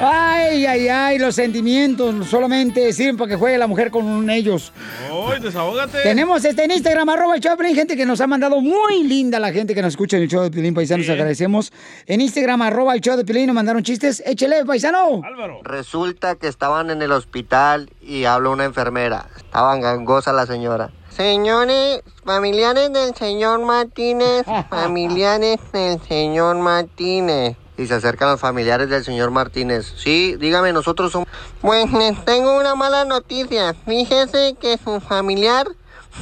Ay, 0.00 0.66
ay, 0.66 0.88
ay, 0.88 1.18
los 1.18 1.34
sentimientos 1.34 2.26
solamente 2.28 2.92
sirven 2.92 3.16
para 3.16 3.30
que 3.30 3.36
juegue 3.36 3.58
la 3.58 3.66
mujer 3.66 3.90
con 3.90 4.28
ellos. 4.30 4.72
¡Ay, 5.10 5.40
desahógate! 5.40 6.02
Tenemos 6.02 6.44
este 6.44 6.64
en 6.64 6.70
Instagram, 6.72 7.08
arroba 7.08 7.34
el 7.34 7.40
show 7.40 7.52
de 7.52 7.56
Piolín, 7.58 7.76
gente 7.76 7.96
que 7.96 8.06
nos 8.06 8.20
ha 8.20 8.26
mandado 8.26 8.60
muy 8.60 9.04
linda 9.04 9.38
la 9.38 9.52
gente 9.52 9.74
que 9.74 9.82
nos 9.82 9.92
escucha 9.92 10.16
en 10.16 10.24
el 10.24 10.28
show 10.28 10.42
de 10.42 10.50
Piolín, 10.50 10.74
paisanos, 10.74 11.08
agradecemos. 11.08 11.72
En 12.06 12.20
Instagram, 12.20 12.62
arroba 12.62 12.94
el 12.94 13.00
show 13.00 13.16
de 13.16 13.24
Piolín, 13.24 13.46
nos 13.46 13.54
mandaron 13.54 13.82
chistes. 13.82 14.22
Échele, 14.24 14.64
paisano. 14.64 15.22
Álvaro. 15.24 15.60
Resulta 15.62 16.36
que 16.36 16.48
estaban 16.48 16.90
en 16.90 17.02
el 17.02 17.12
hospital 17.12 17.90
y 18.00 18.24
habló 18.24 18.52
una 18.52 18.64
enfermera. 18.64 19.26
Estaba 19.36 19.76
gangosa 19.76 20.32
la 20.32 20.46
señora. 20.46 20.90
Señores, 21.16 22.02
familiares 22.24 22.92
del 22.92 23.14
señor 23.14 23.60
Martínez, 23.60 24.44
familiares 24.68 25.60
del 25.72 26.02
señor 26.02 26.56
Martínez. 26.56 27.56
Y 27.76 27.86
se 27.86 27.94
acercan 27.94 28.30
los 28.30 28.40
familiares 28.40 28.88
del 28.88 29.04
señor 29.04 29.30
Martínez. 29.30 29.94
Sí, 29.96 30.36
dígame, 30.36 30.72
nosotros 30.72 31.12
somos... 31.12 31.28
Pues 31.60 31.92
les 31.92 32.24
tengo 32.24 32.56
una 32.56 32.74
mala 32.74 33.04
noticia. 33.04 33.74
Fíjese 33.86 34.56
que 34.60 34.76
su 34.76 35.00
familiar 35.00 35.68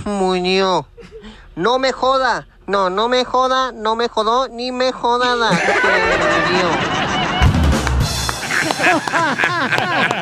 murió. 0.05 0.87
No 1.57 1.79
me 1.79 1.93
joda. 1.93 2.49
No, 2.67 2.91
no 2.91 3.09
me 3.09 3.25
joda, 3.25 3.73
no 3.73 3.97
me 3.97 4.09
jodó, 4.09 4.49
ni 4.49 4.73
me 4.73 4.93
jodada. 4.93 5.51
Se 5.51 5.73
murió. 6.53 6.69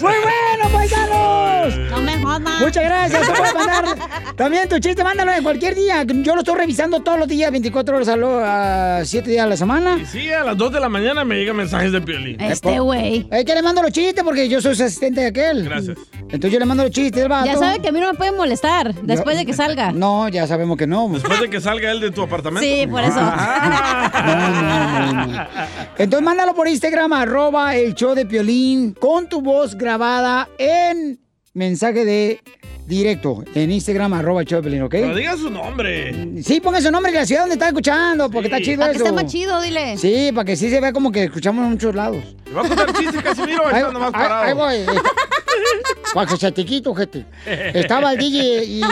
¡Muy 0.00 0.14
bueno, 0.22 0.68
paisanos! 0.72 1.76
No 1.90 2.00
me 2.02 2.22
jodas. 2.22 2.60
Muchas 2.60 2.84
gracias. 2.84 3.26
Tú 3.26 3.32
puedes 3.34 3.54
mandar 3.54 3.84
también 4.36 4.68
tu 4.68 4.78
chiste, 4.78 5.04
mándalo 5.04 5.32
en 5.32 5.42
cualquier 5.42 5.74
día. 5.74 6.02
Yo 6.04 6.34
lo 6.34 6.40
estoy 6.40 6.56
revisando 6.56 7.00
todos 7.00 7.18
los 7.18 7.28
días, 7.28 7.50
24 7.50 7.96
horas 7.96 8.08
a 8.08 9.00
7 9.04 9.30
días 9.30 9.44
a 9.44 9.48
la 9.48 9.56
semana. 9.56 9.98
Y 10.00 10.06
sí, 10.06 10.30
a 10.30 10.44
las 10.44 10.56
2 10.56 10.72
de 10.72 10.80
la 10.80 10.88
mañana 10.88 11.24
me 11.24 11.36
llegan 11.36 11.56
mensajes 11.56 11.92
de 11.92 12.00
Piolín. 12.00 12.40
Este 12.40 12.80
güey. 12.80 13.28
Es 13.30 13.44
que 13.44 13.54
le 13.54 13.62
mando 13.62 13.82
los 13.82 13.92
chistes 13.92 14.24
porque 14.24 14.48
yo 14.48 14.60
soy 14.60 14.74
su 14.74 14.84
asistente 14.84 15.20
de 15.20 15.26
aquel. 15.28 15.64
Gracias. 15.64 15.98
Entonces 16.22 16.52
yo 16.52 16.58
le 16.58 16.66
mando 16.66 16.84
los 16.84 16.92
chistes, 16.92 17.26
vato. 17.28 17.46
Ya 17.46 17.56
sabe 17.56 17.80
que 17.80 17.88
a 17.88 17.92
mí 17.92 18.00
no 18.00 18.12
me 18.12 18.16
puede 18.16 18.32
molestar 18.32 18.94
después 18.94 19.36
de 19.36 19.46
que 19.46 19.52
salga. 19.52 19.92
No, 20.00 20.28
ya 20.28 20.46
sabemos 20.46 20.78
que 20.78 20.86
no. 20.86 21.08
Después 21.10 21.40
de 21.40 21.50
que 21.50 21.60
salga 21.60 21.90
él 21.90 22.00
de 22.00 22.10
tu 22.10 22.22
apartamento. 22.22 22.66
Sí, 22.66 22.86
por 22.86 23.02
eso. 23.02 23.20
Entonces 25.98 26.24
mándalo 26.24 26.54
por 26.54 26.68
Instagram, 26.68 27.12
arroba 27.12 27.76
el 27.76 27.94
show 27.94 28.14
de 28.14 28.24
Piolín, 28.24 28.94
con 28.94 29.19
tu 29.28 29.40
voz 29.40 29.76
grabada 29.76 30.48
en 30.58 31.20
mensaje 31.54 32.04
de 32.04 32.40
directo, 32.86 33.44
en 33.54 33.70
Instagram, 33.70 34.12
arroba 34.14 34.42
Piolín, 34.42 34.82
¿ok? 34.82 34.90
Pero 34.90 35.14
diga 35.14 35.36
su 35.36 35.48
nombre. 35.50 36.42
Sí, 36.42 36.60
ponga 36.60 36.80
su 36.80 36.90
nombre 36.90 37.12
y 37.12 37.14
la 37.14 37.24
ciudad 37.26 37.42
donde 37.42 37.54
está 37.54 37.68
escuchando, 37.68 38.28
porque 38.30 38.48
está 38.48 38.60
chido 38.60 38.80
Para 38.80 38.92
que 38.92 38.98
esté 38.98 39.12
más 39.12 39.26
chido, 39.26 39.60
dile. 39.60 39.96
Sí, 39.96 40.30
para 40.34 40.44
que 40.44 40.56
sí 40.56 40.68
se 40.70 40.80
vea 40.80 40.92
como 40.92 41.12
que 41.12 41.24
escuchamos 41.24 41.64
en 41.66 41.70
muchos 41.72 41.94
lados. 41.94 42.22
¿Te 42.44 42.50
va 42.52 42.62
a 42.62 42.68
contar 42.68 42.92
chistes, 42.94 43.22
Casimiro? 43.22 43.66
Ahí, 43.66 43.76
Estando 43.76 44.00
más 44.00 44.08
ahí- 44.14 44.20
parado. 44.22 44.42
ahí 44.66 44.84
voy. 44.86 44.96
Para 46.14 46.26
que 46.28 46.36
se 46.36 46.50
te 46.50 46.64
quito, 46.64 46.92
gente. 46.94 47.24
Estaba 47.46 48.12
el 48.12 48.18
DJ 48.18 48.64
y 48.64 48.82
el, 48.82 48.90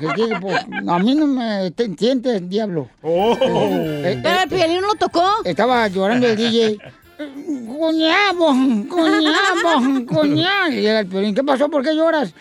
el 0.00 0.14
DJ, 0.16 0.40
pues, 0.40 0.56
a 0.88 0.98
mí 0.98 1.14
no 1.14 1.26
me 1.28 1.70
te 1.70 1.84
entiendes, 1.84 2.48
diablo. 2.48 2.88
Oh. 3.02 3.36
Eh, 3.40 4.18
Pero 4.20 4.42
el 4.42 4.48
Piolín 4.48 4.80
no 4.80 4.88
lo 4.88 4.94
tocó. 4.94 5.24
Estaba 5.44 5.86
llorando 5.88 6.26
el 6.26 6.36
DJ. 6.36 6.78
Cuñabo, 7.76 8.54
cuñabo, 8.88 10.06
cuñabo. 10.06 10.68
Y 10.68 10.80
llega 10.80 11.00
el 11.00 11.06
Piolín, 11.08 11.34
¿qué 11.34 11.42
pasó? 11.42 11.68
¿Por 11.68 11.82
qué 11.82 11.92
lloras? 11.92 12.32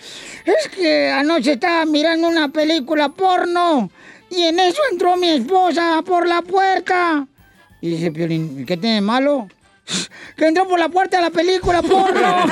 Es 0.46 0.70
que 0.70 1.10
anoche 1.10 1.54
estaba 1.54 1.86
mirando 1.88 2.28
una 2.28 2.50
película 2.50 3.10
porno 3.10 3.90
y 4.30 4.44
en 4.44 4.60
eso 4.60 4.80
entró 4.92 5.18
mi 5.18 5.30
esposa 5.30 6.04
por 6.06 6.28
la 6.28 6.44
puerta. 6.44 7.26
Y 7.82 7.90
dice 7.90 8.12
Piolín, 8.12 8.64
¿qué 8.68 8.78
tiene 8.78 8.96
de 8.96 9.02
malo? 9.02 9.48
Que 10.38 10.46
entró 10.46 10.68
por 10.68 10.78
la 10.78 10.90
puerta 10.90 11.18
de 11.18 11.24
la 11.24 11.32
película 11.32 11.82
porno. 11.82 12.46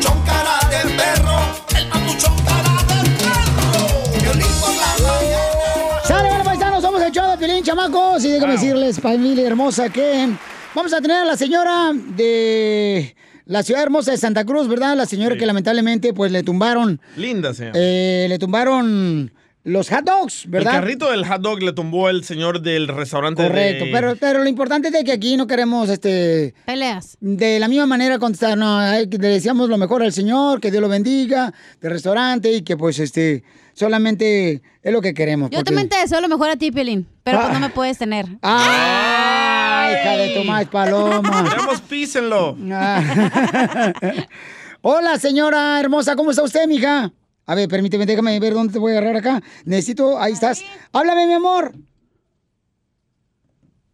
Papuchón 0.00 0.22
cara 0.24 0.58
de 0.70 0.90
perro, 0.94 1.38
el 1.76 1.88
papuchón 1.88 2.36
cara 2.44 2.74
de 2.88 3.10
perro. 3.18 4.20
Violín 4.20 4.52
por 4.60 4.70
la 4.74 5.08
mañana. 5.12 6.02
Sale, 6.04 6.28
bueno, 6.28 6.44
paisanos, 6.44 6.82
somos 6.82 7.02
el 7.02 7.12
show 7.12 7.30
de 7.30 7.36
Piolín, 7.38 7.64
chamacos. 7.64 8.24
Y 8.24 8.28
déjame 8.30 8.52
decirles, 8.54 9.00
familia 9.00 9.46
hermosa, 9.46 9.88
que 9.90 10.28
vamos 10.74 10.92
a 10.92 11.00
tener 11.00 11.18
a 11.18 11.24
la 11.24 11.36
señora 11.36 11.92
de 11.94 13.14
la 13.46 13.62
ciudad 13.62 13.82
hermosa 13.82 14.10
de 14.12 14.18
Santa 14.18 14.44
Cruz, 14.44 14.68
¿verdad? 14.68 14.96
La 14.96 15.06
señora 15.06 15.36
que 15.36 15.46
lamentablemente, 15.46 16.12
pues, 16.12 16.30
le 16.32 16.42
tumbaron, 16.42 17.00
Linda 17.16 17.54
se 17.54 17.64
llama. 17.66 17.78
eh, 17.78 18.26
le 18.28 18.38
tumbaron 18.38 19.32
los 19.64 19.90
hot 19.90 20.04
dogs, 20.04 20.44
¿verdad? 20.48 20.74
El 20.76 20.80
carrito 20.80 21.10
del 21.10 21.26
hot 21.26 21.40
dog 21.40 21.62
le 21.62 21.72
tumbó 21.72 22.08
el 22.08 22.24
señor 22.24 22.62
del 22.62 22.88
restaurante 22.88 23.42
Correcto, 23.42 23.84
de... 23.84 23.90
pero, 23.92 24.16
pero 24.16 24.42
lo 24.42 24.48
importante 24.48 24.88
es 24.88 24.94
de 24.94 25.04
que 25.04 25.12
aquí 25.12 25.36
no 25.36 25.46
queremos, 25.46 25.88
este... 25.90 26.54
Peleas. 26.64 27.16
De 27.20 27.58
la 27.60 27.68
misma 27.68 27.86
manera 27.86 28.18
contestar, 28.18 28.56
no, 28.56 28.80
le 28.90 29.06
deseamos 29.06 29.68
lo 29.68 29.76
mejor 29.76 30.02
al 30.02 30.12
Señor, 30.12 30.60
que 30.60 30.70
Dios 30.70 30.80
lo 30.80 30.88
bendiga, 30.88 31.52
del 31.80 31.90
restaurante, 31.90 32.50
y 32.52 32.62
que 32.62 32.76
pues, 32.76 32.98
este, 32.98 33.42
solamente 33.74 34.62
es 34.82 34.92
lo 34.92 35.00
que 35.02 35.12
queremos. 35.12 35.50
Yo 35.50 35.58
porque- 35.58 35.64
también 35.64 35.88
te 35.88 35.98
deseo 35.98 36.20
lo 36.20 36.28
mejor 36.28 36.50
a 36.50 36.56
ti, 36.56 36.70
Piolín. 36.70 37.06
Pero 37.22 37.40
pues 37.42 37.52
no 37.52 37.60
me 37.60 37.68
puedes 37.68 37.98
tener. 37.98 38.26
¡Ay, 38.40 39.94
hija 39.94 40.16
de 40.16 40.34
tu 40.34 40.44
maíz 40.44 40.68
paloma! 40.68 41.44
Queremos 41.50 41.80
písenlo. 41.82 42.56
Ah. 42.70 43.92
Hola, 44.80 45.18
señora 45.18 45.78
hermosa, 45.80 46.16
¿cómo 46.16 46.30
está 46.30 46.42
usted, 46.42 46.66
mija? 46.66 47.12
A 47.48 47.54
ver, 47.54 47.66
permíteme, 47.66 48.04
déjame 48.04 48.38
ver 48.40 48.52
dónde 48.52 48.74
te 48.74 48.78
voy 48.78 48.92
a 48.92 48.98
agarrar 48.98 49.16
acá. 49.16 49.42
Necesito, 49.64 50.18
ahí 50.20 50.34
estás. 50.34 50.62
Háblame, 50.92 51.26
mi 51.26 51.32
amor. 51.32 51.72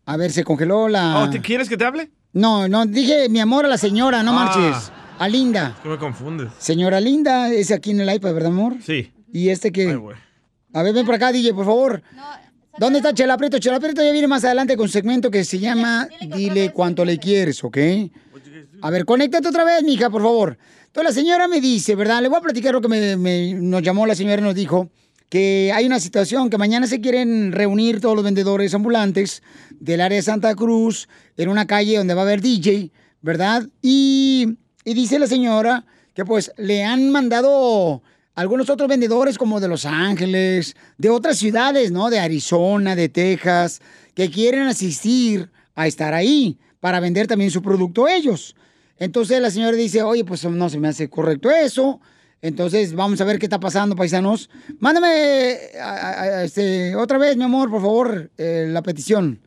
A 0.06 0.16
ver, 0.16 0.32
se 0.32 0.42
congeló 0.42 0.88
la... 0.88 1.20
Oh, 1.22 1.30
¿te 1.30 1.40
quieres 1.40 1.68
que 1.68 1.76
te 1.76 1.84
hable? 1.84 2.10
No, 2.32 2.66
no, 2.66 2.84
dije 2.84 3.28
mi 3.28 3.38
amor 3.38 3.64
a 3.64 3.68
la 3.68 3.78
señora, 3.78 4.22
no 4.24 4.32
Ah. 4.32 4.44
marches. 4.44 4.90
A 5.20 5.28
Linda. 5.28 5.78
Que 5.84 5.88
me 5.88 5.98
confundes. 5.98 6.48
Señora 6.58 6.98
Linda, 7.00 7.48
es 7.52 7.70
aquí 7.70 7.92
en 7.92 8.00
el 8.00 8.12
iPad, 8.12 8.34
¿verdad, 8.34 8.50
amor? 8.50 8.74
Sí. 8.84 9.12
¿Y 9.32 9.48
este 9.50 9.70
qué? 9.70 9.96
A 10.72 10.82
ver, 10.82 10.92
ven 10.92 11.06
por 11.06 11.14
acá, 11.14 11.30
DJ, 11.30 11.54
por 11.54 11.64
favor. 11.64 12.02
¿Dónde 12.76 12.98
está 12.98 13.14
Chela 13.14 13.36
Prieto? 13.38 13.60
Chela 13.60 13.78
Prieto 13.78 14.02
ya 14.02 14.10
viene 14.10 14.26
más 14.26 14.44
adelante 14.44 14.76
con 14.76 14.86
un 14.86 14.90
segmento 14.90 15.30
que 15.30 15.44
se 15.44 15.60
llama 15.60 16.08
Dile 16.34 16.72
cuánto 16.72 17.04
le 17.04 17.18
quieres, 17.18 17.62
¿ok? 17.62 17.78
A 18.82 18.90
ver, 18.90 19.04
conéctate 19.04 19.46
otra 19.46 19.62
vez, 19.64 19.84
mija, 19.84 20.10
por 20.10 20.22
favor. 20.22 20.58
Entonces 20.94 21.12
la 21.16 21.20
señora 21.22 21.48
me 21.48 21.60
dice, 21.60 21.96
¿verdad? 21.96 22.22
Le 22.22 22.28
voy 22.28 22.38
a 22.38 22.40
platicar 22.40 22.72
lo 22.72 22.80
que 22.80 22.86
me, 22.86 23.16
me- 23.16 23.54
nos 23.54 23.82
llamó 23.82 24.06
la 24.06 24.14
señora 24.14 24.40
y 24.40 24.44
nos 24.44 24.54
dijo 24.54 24.90
que 25.28 25.72
hay 25.74 25.86
una 25.86 25.98
situación 25.98 26.48
que 26.50 26.56
mañana 26.56 26.86
se 26.86 27.00
quieren 27.00 27.50
reunir 27.50 28.00
todos 28.00 28.14
los 28.14 28.24
vendedores 28.24 28.72
ambulantes 28.74 29.42
del 29.80 30.00
área 30.00 30.14
de 30.14 30.22
Santa 30.22 30.54
Cruz 30.54 31.08
en 31.36 31.48
una 31.48 31.66
calle 31.66 31.98
donde 31.98 32.14
va 32.14 32.20
a 32.20 32.24
haber 32.26 32.40
DJ, 32.40 32.92
¿verdad? 33.22 33.66
Y, 33.82 34.56
y 34.84 34.94
dice 34.94 35.18
la 35.18 35.26
señora 35.26 35.84
que 36.14 36.24
pues 36.24 36.52
le 36.58 36.84
han 36.84 37.10
mandado 37.10 38.00
algunos 38.36 38.70
otros 38.70 38.88
vendedores 38.88 39.36
como 39.36 39.58
de 39.58 39.66
Los 39.66 39.86
Ángeles, 39.86 40.76
de 40.96 41.10
otras 41.10 41.38
ciudades, 41.38 41.90
¿no? 41.90 42.08
De 42.08 42.20
Arizona, 42.20 42.94
de 42.94 43.08
Texas, 43.08 43.80
que 44.14 44.30
quieren 44.30 44.68
asistir 44.68 45.50
a 45.74 45.88
estar 45.88 46.14
ahí 46.14 46.56
para 46.78 47.00
vender 47.00 47.26
también 47.26 47.50
su 47.50 47.62
producto 47.62 48.06
ellos. 48.06 48.54
Entonces 48.98 49.40
la 49.40 49.50
señora 49.50 49.76
dice, 49.76 50.02
oye, 50.02 50.24
pues 50.24 50.44
no 50.44 50.68
se 50.68 50.78
me 50.78 50.88
hace 50.88 51.08
correcto 51.08 51.50
eso. 51.50 52.00
Entonces 52.40 52.94
vamos 52.94 53.20
a 53.20 53.24
ver 53.24 53.38
qué 53.38 53.46
está 53.46 53.58
pasando, 53.58 53.96
paisanos. 53.96 54.50
Mándame 54.78 55.56
este, 56.42 56.94
otra 56.94 57.18
vez, 57.18 57.36
mi 57.36 57.42
amor, 57.44 57.70
por 57.70 57.80
favor, 57.80 58.30
eh, 58.36 58.66
la 58.68 58.82
petición. 58.82 59.40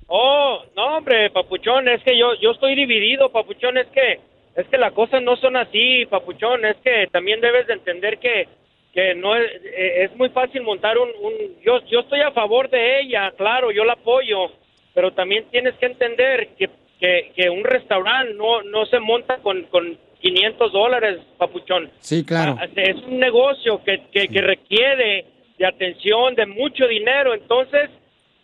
Oh, 0.06 0.62
no, 0.76 0.96
hombre, 0.98 1.30
papuchón, 1.30 1.88
es 1.88 2.02
que 2.02 2.16
yo 2.16 2.34
yo 2.40 2.52
estoy 2.52 2.74
dividido, 2.74 3.30
papuchón, 3.30 3.76
es 3.78 3.86
que 3.88 4.20
es 4.56 4.66
que 4.68 4.78
las 4.78 4.92
cosas 4.92 5.22
no 5.22 5.36
son 5.36 5.56
así, 5.56 6.06
papuchón, 6.06 6.64
es 6.64 6.76
que 6.78 7.06
también 7.12 7.40
debes 7.40 7.66
de 7.66 7.74
entender 7.74 8.18
que 8.18 8.48
que 8.94 9.14
no 9.14 9.36
es, 9.36 9.44
eh, 9.64 10.04
es 10.04 10.16
muy 10.16 10.30
fácil 10.30 10.62
montar 10.62 10.96
un, 10.98 11.08
un 11.20 11.32
yo 11.62 11.80
yo 11.90 12.00
estoy 12.00 12.20
a 12.20 12.30
favor 12.32 12.70
de 12.70 13.00
ella, 13.00 13.32
claro, 13.36 13.70
yo 13.70 13.84
la 13.84 13.94
apoyo, 13.94 14.50
pero 14.94 15.12
también 15.12 15.44
tienes 15.50 15.74
que 15.74 15.86
entender 15.86 16.48
que 16.58 16.70
que, 16.98 17.30
que 17.36 17.48
un 17.50 17.64
restaurante 17.64 18.32
no 18.34 18.62
no 18.62 18.86
se 18.86 18.98
monta 19.00 19.38
con 19.38 19.64
con 19.64 19.98
500 20.20 20.72
dólares, 20.72 21.18
papuchón. 21.36 21.90
Sí, 22.00 22.24
claro. 22.24 22.56
Ah, 22.58 22.66
Es 22.74 22.96
un 23.04 23.20
negocio 23.20 23.84
que, 23.84 24.02
que, 24.10 24.26
que 24.26 24.40
requiere 24.40 25.26
de 25.58 25.66
atención, 25.66 26.34
de 26.34 26.46
mucho 26.46 26.86
dinero. 26.86 27.34
Entonces, 27.34 27.90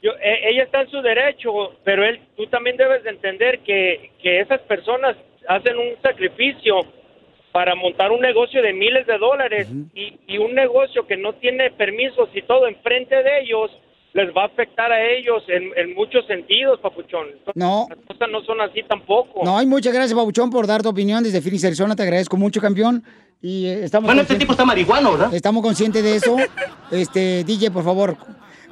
yo, 0.03 0.13
e- 0.23 0.51
ella 0.51 0.65
está 0.65 0.83
en 0.83 0.91
su 0.91 1.01
derecho, 1.01 1.51
pero 1.85 2.05
él, 2.05 2.21
tú 2.37 2.47
también 2.49 2.77
debes 2.77 3.03
de 3.05 3.11
entender 3.11 3.61
que, 3.61 4.11
que 4.23 4.41
esas 4.41 4.61
personas 4.63 5.17
hacen 5.49 5.79
un 5.79 5.91
sacrificio 6.03 6.81
para 7.53 7.75
montar 7.77 8.11
un 8.11 8.21
negocio 8.21 8.61
de 8.63 8.73
miles 8.73 9.07
de 9.07 9.17
dólares 9.19 9.69
y, 9.95 10.19
y 10.27 10.39
un 10.39 10.55
negocio 10.55 11.07
que 11.07 11.17
no 11.17 11.35
tiene 11.35 11.71
permisos 11.71 12.29
y 12.35 12.43
todo 12.43 12.67
enfrente 12.67 13.15
de 13.23 13.41
ellos 13.43 13.71
les 14.13 14.29
va 14.35 14.43
a 14.43 14.47
afectar 14.47 14.93
a 14.93 15.05
ellos 15.11 15.43
en, 15.49 15.73
en 15.77 15.95
muchos 15.95 16.25
sentidos, 16.27 16.79
papuchón. 16.81 17.27
Entonces, 17.33 17.57
No. 17.57 17.87
Las 17.91 17.99
cosas 18.07 18.29
no 18.31 18.43
son 18.43 18.61
así 18.61 18.83
tampoco. 18.85 19.43
No, 19.45 19.61
y 19.61 19.67
muchas 19.67 19.93
gracias, 19.93 20.15
Pabuchón, 20.15 20.51
por 20.51 20.67
dar 20.69 20.83
tu 20.83 20.89
opinión 20.89 21.23
desde 21.25 21.41
Phoenix, 21.41 21.65
Arizona. 21.65 21.97
Te 21.97 22.03
agradezco 22.05 22.37
mucho, 22.37 22.61
campeón. 22.61 23.03
Y 23.45 23.67
eh, 23.67 23.85
estamos 23.85 24.09
Bueno, 24.09 24.23
este 24.23 24.37
tipo 24.37 24.53
está 24.53 24.65
marihuano, 24.65 25.13
¿verdad? 25.13 25.35
Estamos 25.35 25.63
conscientes 25.63 26.03
de 26.03 26.17
eso. 26.17 26.37
Este, 26.91 27.45
DJ, 27.45 27.71
por 27.71 27.83
favor. 27.83 28.17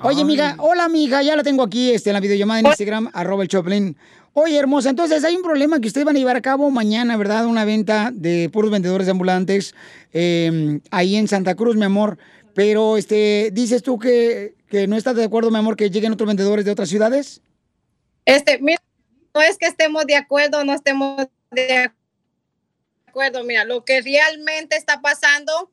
Oye, 0.02 0.22
amiga, 0.22 0.54
hola, 0.58 0.84
amiga, 0.84 1.22
ya 1.22 1.34
la 1.34 1.42
tengo 1.42 1.62
aquí 1.62 1.90
este, 1.90 2.10
en 2.10 2.14
la 2.14 2.20
videollamada 2.20 2.60
en 2.60 2.66
Instagram, 2.66 3.10
arroba 3.12 3.42
el 3.42 3.48
Choplin. 3.48 3.96
Oye, 4.32 4.56
hermosa, 4.56 4.90
entonces 4.90 5.24
hay 5.24 5.34
un 5.34 5.42
problema 5.42 5.80
que 5.80 5.88
ustedes 5.88 6.04
van 6.04 6.14
a 6.14 6.18
llevar 6.18 6.36
a 6.36 6.40
cabo 6.40 6.70
mañana, 6.70 7.16
¿verdad? 7.16 7.46
Una 7.46 7.64
venta 7.64 8.10
de 8.12 8.48
puros 8.52 8.70
vendedores 8.70 9.06
de 9.06 9.10
ambulantes 9.10 9.74
eh, 10.12 10.80
ahí 10.90 11.16
en 11.16 11.26
Santa 11.26 11.54
Cruz, 11.54 11.74
mi 11.74 11.84
amor. 11.84 12.18
Pero, 12.54 12.96
este, 12.96 13.50
dices 13.52 13.82
tú 13.82 13.98
que, 13.98 14.54
que 14.68 14.86
no 14.86 14.96
estás 14.96 15.16
de 15.16 15.24
acuerdo, 15.24 15.50
mi 15.50 15.58
amor, 15.58 15.74
que 15.74 15.90
lleguen 15.90 16.12
otros 16.12 16.28
vendedores 16.28 16.64
de 16.64 16.70
otras 16.70 16.88
ciudades. 16.88 17.40
Este, 18.24 18.58
mira, 18.60 18.80
no 19.34 19.40
es 19.40 19.58
que 19.58 19.66
estemos 19.66 20.06
de 20.06 20.16
acuerdo 20.16 20.60
o 20.60 20.64
no 20.64 20.74
estemos 20.74 21.26
de 21.50 21.76
acuerdo, 21.76 22.01
mira, 23.44 23.64
lo 23.64 23.84
que 23.84 24.00
realmente 24.00 24.76
está 24.76 25.00
pasando, 25.00 25.70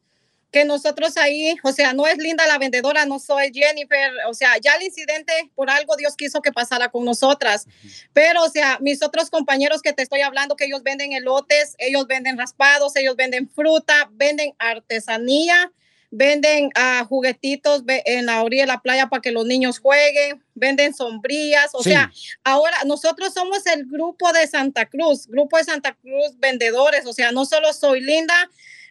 que 0.51 0.65
nosotros 0.65 1.15
ahí, 1.17 1.55
o 1.63 1.71
sea, 1.71 1.93
no 1.93 2.07
es 2.07 2.17
Linda 2.17 2.47
la 2.47 2.57
vendedora, 2.57 3.05
no 3.05 3.19
soy 3.19 3.51
Jennifer, 3.53 4.11
o 4.27 4.33
sea, 4.33 4.57
ya 4.57 4.73
el 4.75 4.83
incidente 4.83 5.31
por 5.53 5.69
algo 5.69 5.95
Dios 5.95 6.15
quiso 6.15 6.41
que 6.41 6.51
pasara 6.51 6.89
con 6.89 7.05
nosotras, 7.05 7.67
pero, 8.13 8.43
o 8.43 8.49
sea, 8.49 8.79
mis 8.81 9.03
otros 9.03 9.29
compañeros 9.29 9.81
que 9.81 9.93
te 9.93 10.01
estoy 10.01 10.21
hablando, 10.21 10.55
que 10.55 10.65
ellos 10.65 10.81
venden 10.81 11.13
elotes, 11.13 11.75
ellos 11.77 12.07
venden 12.07 12.37
raspados, 12.37 12.95
ellos 12.95 13.15
venden 13.15 13.47
fruta, 13.47 14.09
venden 14.13 14.53
artesanía, 14.57 15.71
venden 16.11 16.69
ah, 16.75 17.05
juguetitos 17.07 17.83
en 17.87 18.25
la 18.25 18.41
orilla 18.43 18.63
de 18.63 18.67
la 18.67 18.81
playa 18.81 19.07
para 19.07 19.21
que 19.21 19.31
los 19.31 19.45
niños 19.45 19.79
jueguen, 19.79 20.43
venden 20.55 20.93
sombrillas, 20.93 21.69
o 21.73 21.83
Sí. 21.83 21.91
sea, 21.91 22.11
ahora 22.43 22.77
nosotros 22.85 23.33
somos 23.33 23.65
el 23.67 23.85
grupo 23.85 24.31
de 24.33 24.47
Santa 24.47 24.87
Cruz, 24.87 25.27
grupo 25.27 25.57
de 25.57 25.63
Santa 25.65 25.93
Cruz 25.93 26.37
vendedores, 26.39 27.05
o 27.05 27.13
sea, 27.13 27.31
no 27.31 27.45
solo 27.45 27.73
soy 27.73 28.01
linda, 28.01 28.33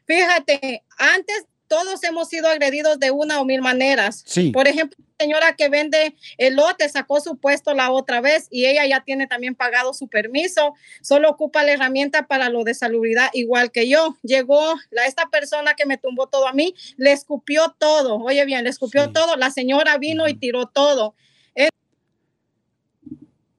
fíjate, 0.07 0.85
antes 0.99 1.45
todos 1.69 2.03
hemos 2.03 2.29
sido 2.29 2.49
agredidos 2.49 2.99
de 2.99 3.11
una 3.11 3.41
o 3.41 3.45
mil 3.45 3.61
maneras. 3.61 4.25
Sí. 4.27 4.51
Por 4.51 4.67
ejemplo, 4.67 4.99
la 5.19 5.25
señora 5.25 5.57
que 5.57 5.69
vende 5.69 6.17
elote 6.39 6.89
sacó 6.89 7.21
su 7.21 7.37
puesto 7.37 7.75
la 7.75 7.91
otra 7.91 8.21
vez 8.21 8.49
y 8.51 8.67
ella 8.67 8.87
ya 8.87 9.05
tiene 9.05 9.27
también 9.27 9.55
pagado 9.55 9.93
su 9.93 10.09
permiso, 10.09 10.75
solo 11.03 11.31
ocupa 11.31 11.63
la 11.63 11.73
herramienta 11.73 12.27
para 12.27 12.49
lo 12.49 12.65
de 12.65 12.75
salubridad 12.75 13.29
igual 13.33 13.71
que 13.71 13.89
yo. 13.89 14.17
Llegó 14.23 14.75
la, 14.91 15.07
esta 15.07 15.29
persona 15.29 15.75
que 15.75 15.87
me 15.87 15.99
tumbó 15.99 16.27
todo 16.27 16.49
a 16.49 16.53
mí, 16.53 16.75
le 16.97 17.13
escupió 17.13 17.75
todo, 17.79 18.17
oye 18.17 18.45
bien, 18.45 18.65
le 18.65 18.71
escupió 18.71 19.13
todo, 19.13 19.37
la 19.37 19.51
señora 19.51 19.99
vino 19.99 20.29
y 20.29 20.35
tiró 20.35 20.67
todo. 20.67 21.15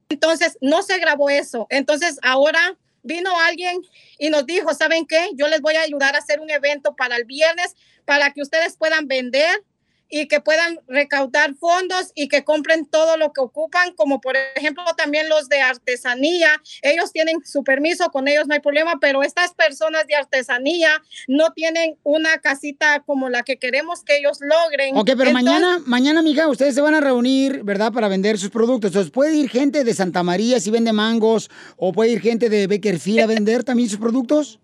Entonces, 0.10 0.58
no 0.60 0.82
se 0.82 0.98
grabó 0.98 1.30
eso. 1.30 1.68
Entonces, 1.70 2.20
ahora 2.24 2.78
vino 3.04 3.32
alguien 3.40 3.82
y 4.18 4.30
nos 4.30 4.46
dijo, 4.46 4.74
¿saben 4.74 5.06
qué? 5.06 5.30
Yo 5.36 5.48
les 5.48 5.62
voy 5.62 5.76
a 5.76 5.82
ayudar 5.82 6.16
a 6.16 6.20
hacer 6.20 6.40
un 6.40 6.50
evento 6.50 6.96
para 6.96 7.16
el 7.16 7.26
viernes 7.26 7.76
para 8.06 8.32
que 8.32 8.42
ustedes 8.42 8.76
puedan 8.78 9.08
vender 9.08 9.64
y 10.10 10.28
que 10.28 10.42
puedan 10.42 10.80
recaudar 10.88 11.54
fondos 11.56 12.12
y 12.16 12.28
que 12.28 12.44
compren 12.44 12.86
todo 12.86 13.16
lo 13.18 13.32
que 13.32 13.42
ocupan, 13.42 13.94
como 13.94 14.20
por 14.22 14.36
ejemplo 14.56 14.84
también 14.98 15.30
los 15.30 15.48
de 15.50 15.62
artesanía. 15.62 16.62
Ellos 16.82 17.12
tienen 17.12 17.38
su 17.46 17.64
permiso, 17.64 18.10
con 18.10 18.28
ellos 18.28 18.48
no 18.48 18.56
hay 18.56 18.60
problema, 18.60 19.00
pero 19.00 19.22
estas 19.24 19.54
personas 19.54 20.08
de 20.08 20.16
artesanía 20.16 20.90
no 21.28 21.54
tienen 21.54 21.98
una 22.04 22.40
casita 22.40 23.04
como 23.06 23.30
la 23.30 23.44
que 23.44 23.58
queremos 23.58 24.04
que 24.04 24.18
ellos 24.18 24.40
logren. 24.42 24.98
Ok, 24.98 25.06
pero 25.08 25.30
Entonces- 25.30 25.34
mañana, 25.34 25.82
mañana, 25.86 26.20
amiga, 26.22 26.48
ustedes 26.48 26.76
se 26.76 26.82
van 26.82 26.96
a 26.96 27.02
reunir, 27.02 27.64
¿verdad? 27.64 27.92
Para 27.94 28.08
vender 28.08 28.38
sus 28.38 28.50
productos. 28.50 28.90
Entonces, 28.90 29.12
puede 29.12 29.36
ir 29.36 29.50
gente 29.50 29.84
de 29.84 29.94
Santa 29.94 30.24
María 30.24 30.60
si 30.60 30.72
vende 30.72 30.92
mangos, 30.94 31.50
o 31.78 31.92
puede 31.92 32.12
ir 32.12 32.22
gente 32.22 32.50
de 32.50 32.68
Bakerfield 32.68 33.20
a 33.22 33.28
vender 33.28 33.64
también 33.64 33.90
sus 33.90 34.00
productos. 34.00 34.60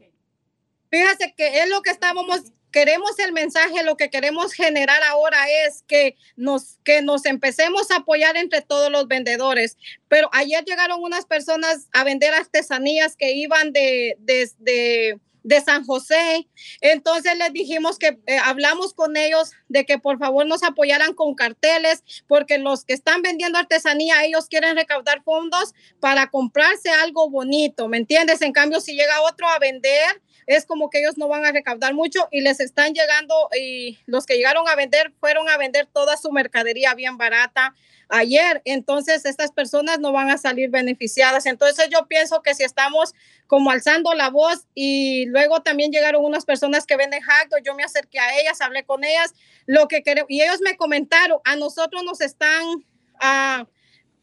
Fíjate 0.89 1.33
que 1.35 1.61
es 1.61 1.69
lo 1.69 1.81
que 1.81 1.89
estábamos, 1.91 2.41
queremos 2.75 3.17
el 3.19 3.31
mensaje, 3.31 3.83
lo 3.83 3.95
que 3.95 4.09
queremos 4.09 4.51
generar 4.51 5.01
ahora 5.03 5.37
es 5.65 5.85
que 5.87 6.17
nos, 6.35 6.77
que 6.83 7.01
nos 7.01 7.25
empecemos 7.25 7.89
a 7.89 7.99
apoyar 7.99 8.35
entre 8.35 8.61
todos 8.61 8.91
los 8.91 9.07
vendedores. 9.07 9.77
Pero 10.09 10.29
ayer 10.33 10.61
llegaron 10.65 11.01
unas 11.01 11.25
personas 11.25 11.87
a 11.93 12.03
vender 12.03 12.33
artesanías 12.33 13.15
que 13.15 13.31
iban 13.31 13.71
de, 13.71 14.17
desde 14.19 15.21
de 15.45 15.61
San 15.61 15.85
José. 15.85 16.47
Entonces 16.81 17.37
les 17.37 17.53
dijimos 17.53 17.99
que 17.99 18.17
eh, 18.25 18.37
hablamos 18.43 18.93
con 18.93 19.15
ellos 19.15 19.51
de 19.69 19.85
que 19.85 19.99
por 19.99 20.17
favor 20.17 20.45
nos 20.47 20.63
apoyaran 20.63 21.13
con 21.13 21.35
carteles, 21.35 22.03
porque 22.27 22.57
los 22.57 22.83
que 22.83 22.93
están 22.93 23.21
vendiendo 23.21 23.59
artesanía, 23.59 24.25
ellos 24.25 24.47
quieren 24.47 24.75
recaudar 24.75 25.23
fondos 25.23 25.73
para 25.99 26.27
comprarse 26.27 26.89
algo 26.89 27.29
bonito, 27.29 27.87
¿me 27.87 27.97
entiendes? 27.97 28.41
En 28.41 28.53
cambio, 28.53 28.81
si 28.81 28.93
llega 28.93 29.21
otro 29.21 29.47
a 29.47 29.59
vender, 29.59 30.19
es 30.47 30.65
como 30.65 30.89
que 30.89 30.99
ellos 30.99 31.17
no 31.17 31.27
van 31.27 31.45
a 31.45 31.51
recaudar 31.51 31.93
mucho 31.93 32.27
y 32.31 32.41
les 32.41 32.59
están 32.59 32.93
llegando 32.93 33.49
y 33.59 33.99
los 34.05 34.25
que 34.25 34.35
llegaron 34.35 34.67
a 34.67 34.75
vender 34.75 35.13
fueron 35.19 35.49
a 35.49 35.57
vender 35.57 35.87
toda 35.87 36.17
su 36.17 36.31
mercadería 36.31 36.93
bien 36.93 37.17
barata 37.17 37.73
ayer, 38.09 38.61
entonces 38.65 39.25
estas 39.25 39.51
personas 39.51 39.99
no 39.99 40.11
van 40.11 40.29
a 40.29 40.37
salir 40.37 40.69
beneficiadas. 40.69 41.45
Entonces 41.45 41.89
yo 41.91 42.07
pienso 42.07 42.41
que 42.41 42.53
si 42.53 42.63
estamos 42.63 43.13
como 43.47 43.71
alzando 43.71 44.13
la 44.13 44.29
voz 44.29 44.67
y 44.73 45.25
luego 45.27 45.61
también 45.61 45.91
llegaron 45.91 46.23
unas 46.23 46.45
personas 46.45 46.85
que 46.85 46.97
venden 46.97 47.21
dog, 47.49 47.63
yo 47.63 47.75
me 47.75 47.83
acerqué 47.83 48.19
a 48.19 48.39
ellas, 48.39 48.61
hablé 48.61 48.83
con 48.85 49.03
ellas, 49.03 49.33
lo 49.65 49.87
que 49.87 50.03
queremos, 50.03 50.29
y 50.29 50.41
ellos 50.41 50.61
me 50.61 50.77
comentaron, 50.77 51.39
a 51.43 51.55
nosotros 51.55 52.03
nos 52.03 52.21
están 52.21 52.85
ah, 53.19 53.65